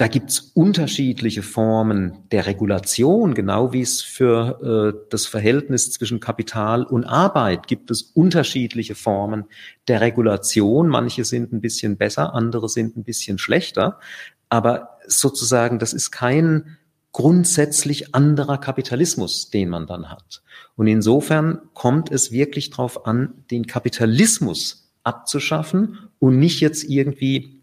Da 0.03 0.09
gibt's 0.09 0.51
unterschiedliche 0.55 1.45
Formen 1.45 2.19
der 2.33 2.47
Regulation, 2.47 3.35
genau 3.35 3.73
wie 3.73 3.83
es 3.83 4.03
für 4.03 4.97
äh, 4.97 5.07
das 5.11 5.27
Verhältnis 5.27 5.93
zwischen 5.93 6.19
Kapital 6.19 6.83
und 6.83 7.05
Arbeit 7.05 7.69
gibt 7.69 7.89
es 7.89 8.03
unterschiedliche 8.03 8.97
Formen 8.97 9.45
der 9.87 10.01
Regulation. 10.01 10.89
Manche 10.89 11.24
sind 11.24 11.53
ein 11.53 11.61
bisschen 11.61 11.99
besser, 11.99 12.35
andere 12.35 12.69
sind 12.69 12.97
ein 12.97 13.05
bisschen 13.05 13.39
schlechter. 13.39 14.01
Aber 14.49 14.99
sozusagen, 15.07 15.79
das 15.79 15.93
ist 15.93 16.11
kein 16.11 16.79
grundsätzlich 17.12 18.12
anderer 18.12 18.59
Kapitalismus, 18.59 19.51
den 19.51 19.69
man 19.69 19.87
dann 19.87 20.11
hat. 20.11 20.43
Und 20.74 20.89
insofern 20.89 21.61
kommt 21.74 22.11
es 22.11 22.33
wirklich 22.33 22.70
darauf 22.70 23.07
an, 23.07 23.45
den 23.53 23.69
Kapitalismus 23.69 24.91
abzuschaffen 25.05 26.11
und 26.19 26.41
nicht 26.41 26.59
jetzt 26.59 26.83
irgendwie 26.83 27.61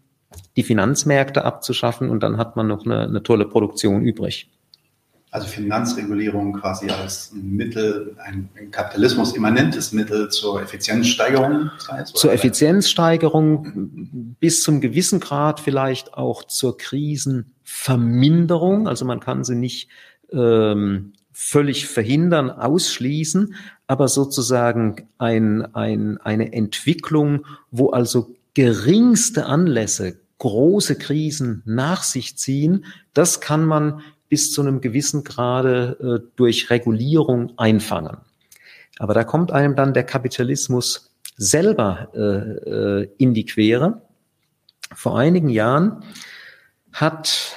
die 0.56 0.62
Finanzmärkte 0.62 1.44
abzuschaffen 1.44 2.10
und 2.10 2.22
dann 2.22 2.36
hat 2.36 2.56
man 2.56 2.66
noch 2.66 2.84
eine, 2.84 3.02
eine 3.02 3.22
tolle 3.22 3.46
Produktion 3.46 4.02
übrig. 4.02 4.50
Also 5.32 5.46
Finanzregulierung 5.46 6.54
quasi 6.54 6.90
als 6.90 7.30
Mittel, 7.32 8.16
ein, 8.24 8.48
ein 8.58 8.72
Kapitalismus 8.72 9.36
immanentes 9.36 9.92
Mittel 9.92 10.28
zur 10.28 10.60
Effizienzsteigerung. 10.60 11.70
Das 11.76 11.88
heißt, 11.88 12.16
zur 12.16 12.32
Effizienzsteigerung 12.32 14.34
bis 14.40 14.64
zum 14.64 14.80
gewissen 14.80 15.20
Grad 15.20 15.60
vielleicht 15.60 16.14
auch 16.14 16.42
zur 16.42 16.76
Krisenverminderung. 16.76 18.88
Also 18.88 19.04
man 19.04 19.20
kann 19.20 19.44
sie 19.44 19.54
nicht 19.54 19.88
ähm, 20.32 21.12
völlig 21.32 21.86
verhindern, 21.86 22.50
ausschließen, 22.50 23.54
aber 23.86 24.08
sozusagen 24.08 25.06
ein, 25.18 25.64
ein, 25.76 26.18
eine 26.18 26.52
Entwicklung, 26.52 27.46
wo 27.70 27.90
also 27.90 28.34
geringste 28.54 29.46
Anlässe 29.46 30.18
große 30.40 30.96
Krisen 30.96 31.62
nach 31.64 32.02
sich 32.02 32.36
ziehen, 32.36 32.84
das 33.14 33.40
kann 33.40 33.64
man 33.64 34.00
bis 34.28 34.52
zu 34.52 34.62
einem 34.62 34.80
gewissen 34.80 35.22
Grade 35.22 36.20
äh, 36.24 36.30
durch 36.36 36.70
Regulierung 36.70 37.52
einfangen. 37.58 38.18
Aber 38.98 39.14
da 39.14 39.24
kommt 39.24 39.52
einem 39.52 39.76
dann 39.76 39.94
der 39.94 40.04
Kapitalismus 40.04 41.12
selber 41.36 42.08
äh, 42.14 42.20
äh, 43.00 43.08
in 43.18 43.34
die 43.34 43.46
Quere. 43.46 44.02
Vor 44.94 45.18
einigen 45.18 45.48
Jahren 45.48 46.04
hat 46.92 47.54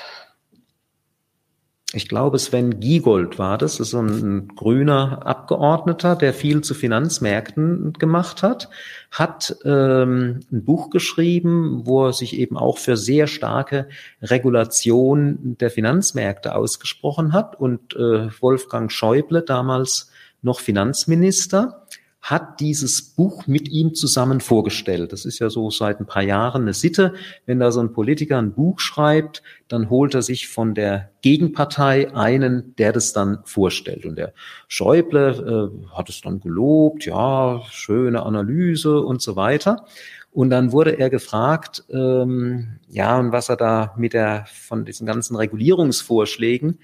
ich 1.96 2.10
glaube, 2.10 2.40
Sven 2.40 2.80
Giegold 2.80 3.38
war 3.38 3.60
das, 3.60 3.78
das 3.78 3.90
ist 3.90 3.94
ein, 3.94 4.08
ein, 4.08 4.48
grüner 4.56 5.26
Abgeordneter, 5.28 6.16
der 6.16 6.34
viel 6.34 6.62
zu 6.62 6.74
Finanzmärkten 6.74 7.94
gemacht 7.94 8.42
hat, 8.42 8.70
hat 9.12 9.56
ähm, 9.64 10.40
ein 10.52 10.66
Buch 10.66 10.90
geschrieben, 10.90 11.82
wo 11.86 12.08
er 12.08 12.14
sich 12.14 12.38
eben 12.38 12.58
auch 12.58 12.80
für 12.80 12.98
sehr 12.98 13.28
starke 13.28 13.88
Regulation 14.24 15.56
der 15.60 15.70
Finanzmärkte 15.70 16.56
ausgesprochen 16.56 17.32
hat. 17.32 17.60
Und 17.60 17.96
äh, 17.96 18.30
Wolfgang 18.42 18.92
Schäuble, 18.92 19.44
damals 19.44 20.12
noch 20.42 20.60
Finanzminister, 20.60 21.86
hat 22.24 22.62
dieses 22.62 23.02
Buch 23.02 23.48
mit 23.48 23.68
ihm 23.68 23.96
zusammen 23.96 24.40
vorgestellt. 24.40 25.12
Das 25.12 25.26
ist 25.26 25.40
ja 25.40 25.50
so 25.50 25.70
seit 25.70 26.00
ein 26.00 26.06
paar 26.06 26.24
Jahren 26.24 26.62
eine 26.62 26.74
Sitte. 26.74 27.14
Wenn 27.46 27.60
da 27.60 27.70
so 27.70 27.82
ein 27.82 27.92
Politiker 27.92 28.38
ein 28.38 28.54
Buch 28.54 28.80
schreibt, 28.80 29.44
dann 29.68 29.90
holt 29.90 30.16
er 30.16 30.22
sich 30.22 30.48
von 30.48 30.74
der 30.74 31.10
Gegenpartei 31.22 32.16
einen, 32.16 32.76
der 32.78 32.94
das 32.94 33.12
dann 33.12 33.40
vorstellt. 33.44 34.06
Und 34.06 34.16
der 34.16 34.34
Schäuble 34.70 35.72
äh, 35.84 35.94
hat 35.94 36.08
es 36.08 36.22
dann 36.22 36.40
gelobt, 36.40 37.06
ja, 37.06 37.62
schöne 37.70 38.24
Analyse 38.24 39.02
und 39.02 39.22
so 39.22 39.36
weiter. 39.36 39.86
Und 40.32 40.50
dann 40.50 40.72
wurde 40.72 40.98
er 40.98 41.10
gefragt, 41.10 41.84
ähm, 41.90 42.80
ja, 42.88 43.20
und 43.20 43.34
was 43.34 43.50
er 43.50 43.58
da 43.58 43.94
mit 43.98 44.14
der 44.14 44.46
von 44.48 44.86
diesen 44.86 45.06
ganzen 45.06 45.36
Regulierungsvorschlägen 45.36 46.80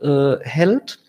äh, 0.00 0.36
hält. 0.40 1.00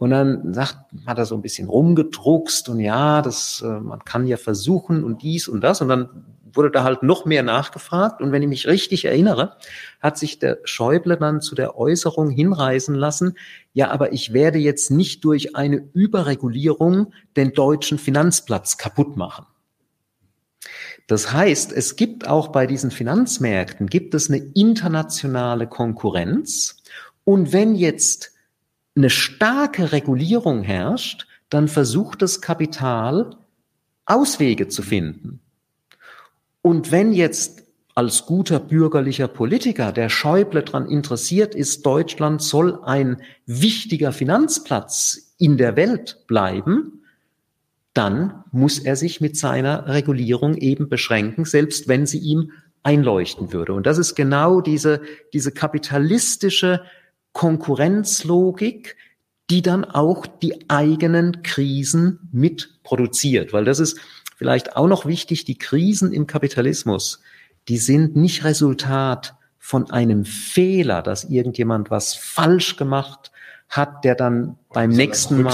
Und 0.00 0.12
dann 0.12 0.54
sagt, 0.54 0.78
hat 1.06 1.18
er 1.18 1.26
so 1.26 1.34
ein 1.34 1.42
bisschen 1.42 1.68
rumgedruckst 1.68 2.70
und 2.70 2.80
ja, 2.80 3.20
das, 3.20 3.62
äh, 3.62 3.80
man 3.80 4.02
kann 4.02 4.26
ja 4.26 4.38
versuchen 4.38 5.04
und 5.04 5.20
dies 5.20 5.46
und 5.46 5.60
das. 5.60 5.82
Und 5.82 5.90
dann 5.90 6.24
wurde 6.54 6.70
da 6.70 6.84
halt 6.84 7.02
noch 7.02 7.26
mehr 7.26 7.42
nachgefragt. 7.42 8.22
Und 8.22 8.32
wenn 8.32 8.40
ich 8.40 8.48
mich 8.48 8.66
richtig 8.66 9.04
erinnere, 9.04 9.58
hat 10.00 10.16
sich 10.16 10.38
der 10.38 10.56
Schäuble 10.64 11.18
dann 11.18 11.42
zu 11.42 11.54
der 11.54 11.76
Äußerung 11.76 12.30
hinreißen 12.30 12.94
lassen, 12.94 13.34
ja, 13.74 13.90
aber 13.90 14.14
ich 14.14 14.32
werde 14.32 14.58
jetzt 14.58 14.90
nicht 14.90 15.22
durch 15.22 15.54
eine 15.54 15.84
Überregulierung 15.92 17.12
den 17.36 17.52
deutschen 17.52 17.98
Finanzplatz 17.98 18.78
kaputt 18.78 19.18
machen. 19.18 19.44
Das 21.08 21.30
heißt, 21.30 21.72
es 21.72 21.96
gibt 21.96 22.26
auch 22.26 22.48
bei 22.48 22.66
diesen 22.66 22.90
Finanzmärkten, 22.90 23.86
gibt 23.86 24.14
es 24.14 24.30
eine 24.30 24.38
internationale 24.38 25.66
Konkurrenz. 25.66 26.78
Und 27.24 27.52
wenn 27.52 27.74
jetzt 27.74 28.32
eine 29.00 29.08
starke 29.08 29.92
Regulierung 29.92 30.62
herrscht, 30.62 31.26
dann 31.48 31.68
versucht 31.68 32.20
das 32.20 32.42
Kapital 32.42 33.34
Auswege 34.04 34.68
zu 34.68 34.82
finden. 34.82 35.40
Und 36.60 36.92
wenn 36.92 37.12
jetzt 37.12 37.64
als 37.94 38.26
guter 38.26 38.60
bürgerlicher 38.60 39.26
Politiker 39.26 39.92
der 39.92 40.10
Schäuble 40.10 40.62
daran 40.62 40.86
interessiert 40.86 41.54
ist, 41.54 41.86
Deutschland 41.86 42.42
soll 42.42 42.78
ein 42.84 43.22
wichtiger 43.46 44.12
Finanzplatz 44.12 45.34
in 45.38 45.56
der 45.56 45.76
Welt 45.76 46.26
bleiben, 46.26 47.02
dann 47.94 48.44
muss 48.52 48.78
er 48.78 48.96
sich 48.96 49.22
mit 49.22 49.34
seiner 49.36 49.86
Regulierung 49.86 50.56
eben 50.56 50.90
beschränken, 50.90 51.46
selbst 51.46 51.88
wenn 51.88 52.04
sie 52.04 52.18
ihm 52.18 52.52
einleuchten 52.82 53.52
würde. 53.54 53.72
Und 53.72 53.86
das 53.86 53.96
ist 53.96 54.14
genau 54.14 54.60
diese, 54.60 55.00
diese 55.32 55.52
kapitalistische 55.52 56.82
Konkurrenzlogik, 57.32 58.96
die 59.50 59.62
dann 59.62 59.84
auch 59.84 60.26
die 60.26 60.68
eigenen 60.70 61.42
Krisen 61.42 62.28
mit 62.32 62.80
produziert. 62.82 63.52
Weil 63.52 63.64
das 63.64 63.80
ist 63.80 63.98
vielleicht 64.36 64.76
auch 64.76 64.86
noch 64.86 65.06
wichtig, 65.06 65.44
die 65.44 65.58
Krisen 65.58 66.12
im 66.12 66.26
Kapitalismus, 66.26 67.20
die 67.68 67.78
sind 67.78 68.16
nicht 68.16 68.44
Resultat 68.44 69.34
von 69.58 69.90
einem 69.90 70.24
Fehler, 70.24 71.02
dass 71.02 71.24
irgendjemand 71.24 71.90
was 71.90 72.14
falsch 72.14 72.76
gemacht 72.76 73.30
hat, 73.68 74.04
der 74.04 74.14
dann 74.14 74.56
beim 74.72 74.90
nächsten 74.90 75.42
Mal 75.42 75.52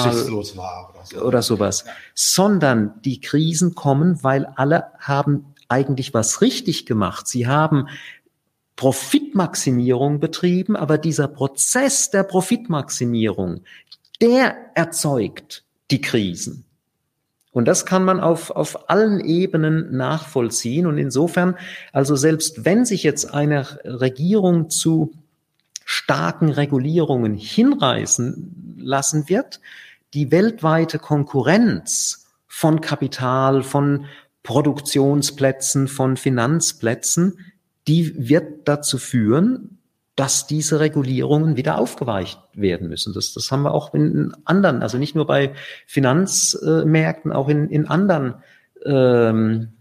war 0.56 0.90
oder, 0.94 1.04
so. 1.04 1.20
oder 1.20 1.42
sowas, 1.42 1.84
ja. 1.86 1.92
sondern 2.14 2.94
die 3.04 3.20
Krisen 3.20 3.74
kommen, 3.74 4.22
weil 4.22 4.46
alle 4.56 4.86
haben 4.98 5.54
eigentlich 5.68 6.14
was 6.14 6.40
richtig 6.40 6.86
gemacht. 6.86 7.26
Sie 7.26 7.46
haben 7.46 7.88
Profitmaximierung 8.76 10.20
betrieben, 10.20 10.76
aber 10.76 10.98
dieser 10.98 11.28
Prozess 11.28 12.10
der 12.10 12.22
Profitmaximierung, 12.22 13.62
der 14.20 14.56
erzeugt 14.74 15.64
die 15.90 16.00
Krisen. 16.00 16.64
Und 17.52 17.66
das 17.66 17.86
kann 17.86 18.04
man 18.04 18.20
auf, 18.20 18.50
auf 18.50 18.90
allen 18.90 19.18
Ebenen 19.18 19.96
nachvollziehen. 19.96 20.86
Und 20.86 20.98
insofern, 20.98 21.56
also 21.90 22.14
selbst 22.14 22.66
wenn 22.66 22.84
sich 22.84 23.02
jetzt 23.02 23.32
eine 23.32 23.66
Regierung 23.82 24.68
zu 24.68 25.14
starken 25.86 26.50
Regulierungen 26.50 27.32
hinreißen 27.34 28.76
lassen 28.78 29.30
wird, 29.30 29.60
die 30.12 30.30
weltweite 30.30 30.98
Konkurrenz 30.98 32.26
von 32.46 32.82
Kapital, 32.82 33.62
von 33.62 34.04
Produktionsplätzen, 34.42 35.88
von 35.88 36.18
Finanzplätzen, 36.18 37.38
die 37.86 38.28
wird 38.28 38.68
dazu 38.68 38.98
führen, 38.98 39.78
dass 40.16 40.46
diese 40.46 40.80
Regulierungen 40.80 41.56
wieder 41.56 41.78
aufgeweicht 41.78 42.40
werden 42.54 42.88
müssen. 42.88 43.12
Das, 43.12 43.34
das 43.34 43.52
haben 43.52 43.62
wir 43.62 43.74
auch 43.74 43.92
in 43.92 44.34
anderen, 44.44 44.82
also 44.82 44.96
nicht 44.96 45.14
nur 45.14 45.26
bei 45.26 45.52
Finanzmärkten, 45.86 47.32
auch 47.32 47.48
in, 47.48 47.68
in 47.68 47.86
anderen 47.86 48.36
ähm, 48.84 49.72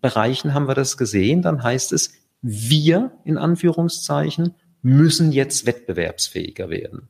Bereichen 0.00 0.54
haben 0.54 0.68
wir 0.68 0.74
das 0.74 0.98
gesehen. 0.98 1.42
Dann 1.42 1.62
heißt 1.62 1.92
es, 1.92 2.12
wir 2.42 3.12
in 3.24 3.38
Anführungszeichen 3.38 4.54
müssen 4.82 5.32
jetzt 5.32 5.66
wettbewerbsfähiger 5.66 6.70
werden. 6.70 7.08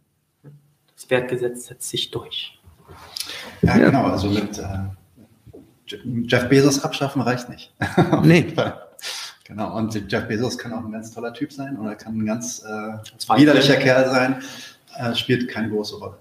Das 0.95 1.11
Wertgesetz 1.11 1.67
setzt 1.67 1.89
sich 1.89 2.11
durch. 2.11 2.59
Ja, 3.63 3.77
ja. 3.77 3.87
genau. 3.87 4.05
Also 4.05 4.29
mit 4.29 4.59
äh, 4.59 5.97
Jeff 6.27 6.49
Bezos 6.49 6.85
abschaffen 6.85 7.23
reicht 7.23 7.49
nicht. 7.49 7.75
nee. 8.23 8.53
Genau, 9.51 9.77
und 9.77 9.93
Jeff 10.13 10.29
Bezos 10.29 10.57
kann 10.57 10.73
auch 10.73 10.85
ein 10.85 10.93
ganz 10.93 11.13
toller 11.13 11.35
Typ 11.35 11.53
sein 11.53 11.77
oder 11.77 11.97
kann 11.97 12.17
ein 12.17 12.25
ganz 12.25 12.63
äh, 12.63 13.37
widerlicher 13.37 13.77
Kerl 13.77 14.09
sein. 14.09 14.43
Äh, 14.97 15.13
spielt 15.17 15.49
keine 15.49 15.69
große 15.69 15.97
Rolle. 15.97 16.19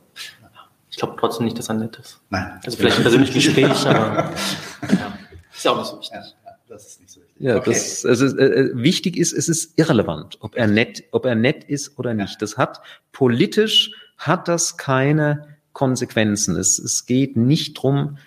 Ich 0.90 0.98
glaube 0.98 1.16
trotzdem 1.20 1.46
nicht, 1.46 1.58
dass 1.60 1.70
er 1.70 1.76
nett 1.76 1.96
ist. 1.98 2.20
Nein. 2.32 2.60
Also 2.66 2.78
vielleicht 2.78 2.98
ein 2.98 3.04
persönliches 3.04 3.36
Gespräch, 3.36 3.86
aber 3.86 4.34
ja. 4.82 5.14
ist 5.54 5.64
ja 5.64 5.72
auch 5.72 5.78
nicht 5.78 5.86
so 5.86 6.00
wichtig. 6.00 6.18
Ja, 6.44 6.52
das 6.68 6.88
ist 6.88 7.02
nicht 7.02 7.12
so 7.12 7.22
wichtig. 7.22 7.36
Ja, 7.40 7.58
okay. 7.58 7.70
das, 7.70 8.04
also, 8.04 8.36
äh, 8.36 8.72
wichtig 8.74 9.16
ist, 9.16 9.34
es 9.34 9.48
ist 9.48 9.78
irrelevant, 9.78 10.38
ob 10.40 10.56
er 10.56 10.66
nett, 10.66 11.04
ob 11.12 11.26
er 11.26 11.36
nett 11.36 11.64
ist 11.64 12.00
oder 12.00 12.16
nicht. 12.16 12.42
Das 12.42 12.58
hat 12.58 12.82
politisch 13.12 13.92
hat 14.18 14.48
das 14.48 14.78
keine 14.78 15.56
Konsequenzen. 15.74 16.56
Es, 16.56 16.80
es 16.80 17.06
geht 17.06 17.38
nicht 17.38 17.76
drum, 17.76 18.18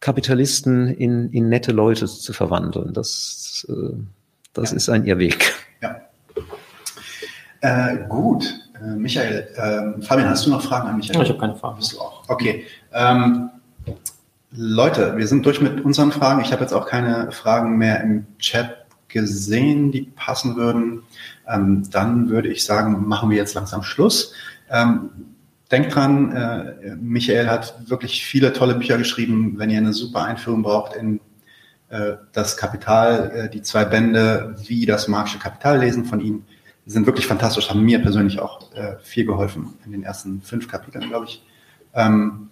Kapitalisten 0.00 0.88
in, 0.88 1.30
in 1.32 1.48
nette 1.48 1.72
Leute 1.72 2.06
zu 2.06 2.34
verwandeln. 2.34 2.92
Das, 2.92 3.66
äh, 3.70 3.96
das 4.54 4.70
ja. 4.70 4.76
ist 4.76 4.88
ein 4.88 5.04
Irrweg. 5.04 5.54
Ja. 5.82 6.00
Äh, 7.60 8.08
gut. 8.08 8.44
Äh, 8.80 8.96
Michael, 8.96 9.48
ähm, 9.56 10.02
Fabian, 10.02 10.28
hast 10.28 10.46
du 10.46 10.50
noch 10.50 10.62
Fragen 10.62 10.88
an 10.88 10.96
Michael? 10.96 11.22
Ich 11.22 11.28
habe 11.28 11.38
keine 11.38 11.56
Fragen. 11.56 11.76
Bist 11.76 11.92
du 11.92 12.00
auch? 12.00 12.28
Okay. 12.28 12.64
Ähm, 12.92 13.50
Leute, 14.56 15.16
wir 15.16 15.26
sind 15.26 15.44
durch 15.44 15.60
mit 15.60 15.84
unseren 15.84 16.12
Fragen. 16.12 16.40
Ich 16.40 16.52
habe 16.52 16.62
jetzt 16.62 16.72
auch 16.72 16.86
keine 16.86 17.32
Fragen 17.32 17.76
mehr 17.76 18.00
im 18.02 18.26
Chat 18.38 18.84
gesehen, 19.08 19.92
die 19.92 20.02
passen 20.02 20.56
würden. 20.56 21.02
Ähm, 21.48 21.88
dann 21.90 22.28
würde 22.28 22.48
ich 22.48 22.64
sagen, 22.64 23.06
machen 23.08 23.30
wir 23.30 23.36
jetzt 23.36 23.54
langsam 23.54 23.82
Schluss. 23.82 24.32
Ähm, 24.70 25.10
denkt 25.70 25.94
dran, 25.94 26.32
äh, 26.32 26.96
Michael 26.96 27.48
hat 27.48 27.88
wirklich 27.88 28.24
viele 28.24 28.52
tolle 28.52 28.74
Bücher 28.74 28.98
geschrieben. 28.98 29.54
Wenn 29.56 29.70
ihr 29.70 29.78
eine 29.78 29.92
super 29.92 30.24
Einführung 30.24 30.62
braucht 30.62 30.94
in 30.94 31.16
äh, 31.16 31.20
das 32.32 32.56
Kapital, 32.56 33.30
äh, 33.34 33.48
die 33.48 33.62
zwei 33.62 33.84
Bände, 33.84 34.56
wie 34.66 34.86
das 34.86 35.06
marxische 35.08 35.38
Kapital 35.38 35.80
lesen 35.80 36.04
von 36.04 36.20
ihm, 36.20 36.44
sind 36.86 37.06
wirklich 37.06 37.26
fantastisch, 37.26 37.70
haben 37.70 37.82
mir 37.82 38.00
persönlich 38.00 38.40
auch 38.40 38.72
äh, 38.74 38.96
viel 39.02 39.24
geholfen 39.24 39.74
in 39.86 39.92
den 39.92 40.02
ersten 40.02 40.42
fünf 40.42 40.68
Kapiteln, 40.68 41.08
glaube 41.08 41.26
ich. 41.26 41.42
Ähm, 41.94 42.50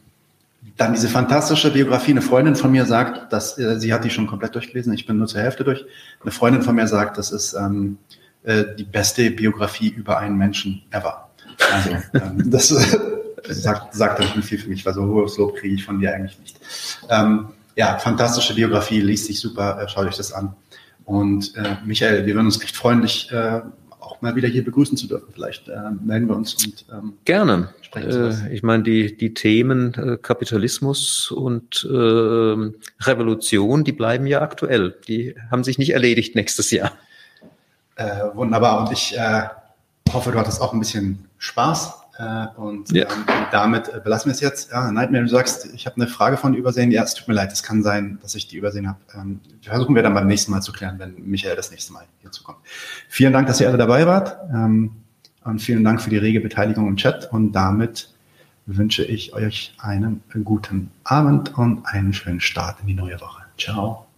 dann 0.77 0.95
diese 0.95 1.09
fantastische 1.09 1.71
Biografie. 1.73 2.13
Eine 2.13 2.23
Freundin 2.23 2.55
von 2.55 2.71
mir 2.71 2.87
sagt, 2.87 3.33
dass 3.33 3.59
äh, 3.59 3.79
sie 3.79 3.93
hat 3.93 4.05
die 4.05 4.11
schon 4.11 4.27
komplett 4.27 4.55
durchgelesen. 4.55 4.93
Ich 4.93 5.07
bin 5.07 5.19
nur 5.19 5.27
zur 5.27 5.41
Hälfte 5.41 5.65
durch. 5.65 5.85
Eine 6.23 6.31
Freundin 6.31 6.63
von 6.63 6.75
mir 6.75 6.87
sagt, 6.87 7.19
das 7.19 7.33
ist 7.33 7.55
ähm, 7.55 7.99
äh, 8.45 8.65
die 8.79 8.85
beste 8.85 9.31
Biografie 9.31 9.89
über 9.89 10.19
einen 10.19 10.39
Menschen 10.39 10.83
ever. 10.91 11.29
Also 11.73 11.91
ähm, 12.15 12.51
das 12.51 12.69
sagt, 13.49 13.95
sagt 13.95 14.21
dann 14.21 14.43
viel 14.43 14.59
für 14.59 14.69
mich, 14.69 14.87
weil 14.87 14.95
so 14.95 15.05
hohes 15.05 15.37
Lob 15.37 15.57
kriege 15.57 15.75
ich 15.75 15.85
von 15.85 15.99
dir 15.99 16.15
eigentlich 16.15 16.39
nicht. 16.39 16.57
Ja, 17.75 17.99
fantastische 17.99 18.55
Biografie, 18.55 19.01
liest 19.01 19.27
sich 19.27 19.41
super, 19.41 19.81
äh, 19.81 19.89
schaut 19.89 20.07
euch 20.07 20.17
das 20.17 20.33
an. 20.33 20.55
Und 21.05 21.57
äh, 21.57 21.77
Michael, 21.85 22.27
wir 22.27 22.35
würden 22.35 22.47
uns 22.47 22.63
echt 22.63 22.77
freuen, 22.77 23.03
dich 23.03 23.31
äh, 23.33 23.61
auch 23.99 24.21
mal 24.21 24.35
wieder 24.37 24.49
hier 24.49 24.65
begrüßen 24.65 24.97
zu 24.97 25.07
dürfen. 25.07 25.29
Vielleicht 25.33 25.69
äh, 25.69 25.77
melden 26.05 26.29
wir 26.29 26.37
uns 26.37 26.55
und 26.55 26.85
ähm, 26.93 27.15
gerne. 27.25 27.71
Äh, 27.95 28.55
ich 28.55 28.63
meine, 28.63 28.83
die 28.83 29.17
die 29.17 29.35
Themen 29.35 29.95
äh, 29.95 30.17
Kapitalismus 30.17 31.31
und 31.31 31.85
äh, 31.85 32.73
Revolution, 33.05 33.85
die 33.85 33.93
bleiben 33.93 34.27
ja 34.27 34.43
aktuell. 34.43 34.97
Die 35.09 35.35
haben 35.51 35.65
sich 35.65 35.79
nicht 35.79 35.91
erledigt 35.91 36.35
nächstes 36.35 36.71
Jahr. 36.71 36.93
Äh, 37.97 38.35
wunderbar. 38.35 38.81
Und 38.81 38.93
ich 38.93 39.17
äh, 39.17 39.45
hoffe, 40.13 40.33
du 40.33 40.39
hattest 40.39 40.61
auch 40.61 40.73
ein 40.73 40.79
bisschen 40.79 41.27
Spaß 41.39 42.02
und 42.57 42.93
ja. 42.93 43.05
ähm, 43.05 43.25
damit 43.51 43.89
äh, 43.89 44.01
belassen 44.03 44.29
wir 44.29 44.35
es 44.35 44.41
jetzt. 44.41 44.71
Ja, 44.71 44.93
Nightmare, 44.93 45.25
du 45.25 45.31
sagst, 45.31 45.73
ich 45.75 45.87
habe 45.87 45.97
eine 45.97 46.07
Frage 46.07 46.37
von 46.37 46.55
übersehen. 46.55 46.91
Ja, 46.91 47.03
es 47.03 47.15
tut 47.15 47.27
mir 47.27 47.35
leid, 47.35 47.53
es 47.53 47.63
kann 47.63 47.83
sein, 47.83 48.19
dass 48.21 48.35
ich 48.35 48.47
die 48.49 48.57
übersehen 48.57 48.87
habe. 48.87 48.99
Ähm, 49.15 49.41
versuchen 49.63 49.95
wir 49.95 50.03
dann 50.03 50.15
beim 50.15 50.27
nächsten 50.27 50.51
Mal 50.53 50.61
zu 50.61 50.73
klären, 50.73 50.99
wenn 50.99 51.15
Michael 51.25 51.57
das 51.57 51.71
nächste 51.71 51.93
Mal 51.93 52.05
hierzu 52.21 52.43
kommt. 52.45 52.59
Vielen 53.09 53.33
Dank, 53.33 53.47
dass 53.47 53.61
ihr 53.61 53.69
alle 53.69 53.79
dabei 53.79 54.07
wart. 54.07 54.37
Ähm, 54.53 54.93
und 55.45 55.61
vielen 55.61 55.85
Dank 55.85 56.01
für 56.01 56.11
die 56.11 56.19
rege 56.19 56.41
Beteiligung 56.41 56.87
im 56.87 56.97
Chat. 56.97 57.33
Und 57.33 57.53
damit 57.53 58.13
wünsche 58.67 59.05
ich 59.05 59.33
euch 59.35 59.75
einen 59.79 60.23
guten 60.45 60.91
Abend 61.05 61.57
und 61.59 61.85
einen 61.87 62.13
schönen 62.13 62.41
Start 62.41 62.79
in 62.81 62.87
die 62.87 62.95
neue 62.95 63.21
Woche. 63.21 63.43
Ciao. 63.59 64.07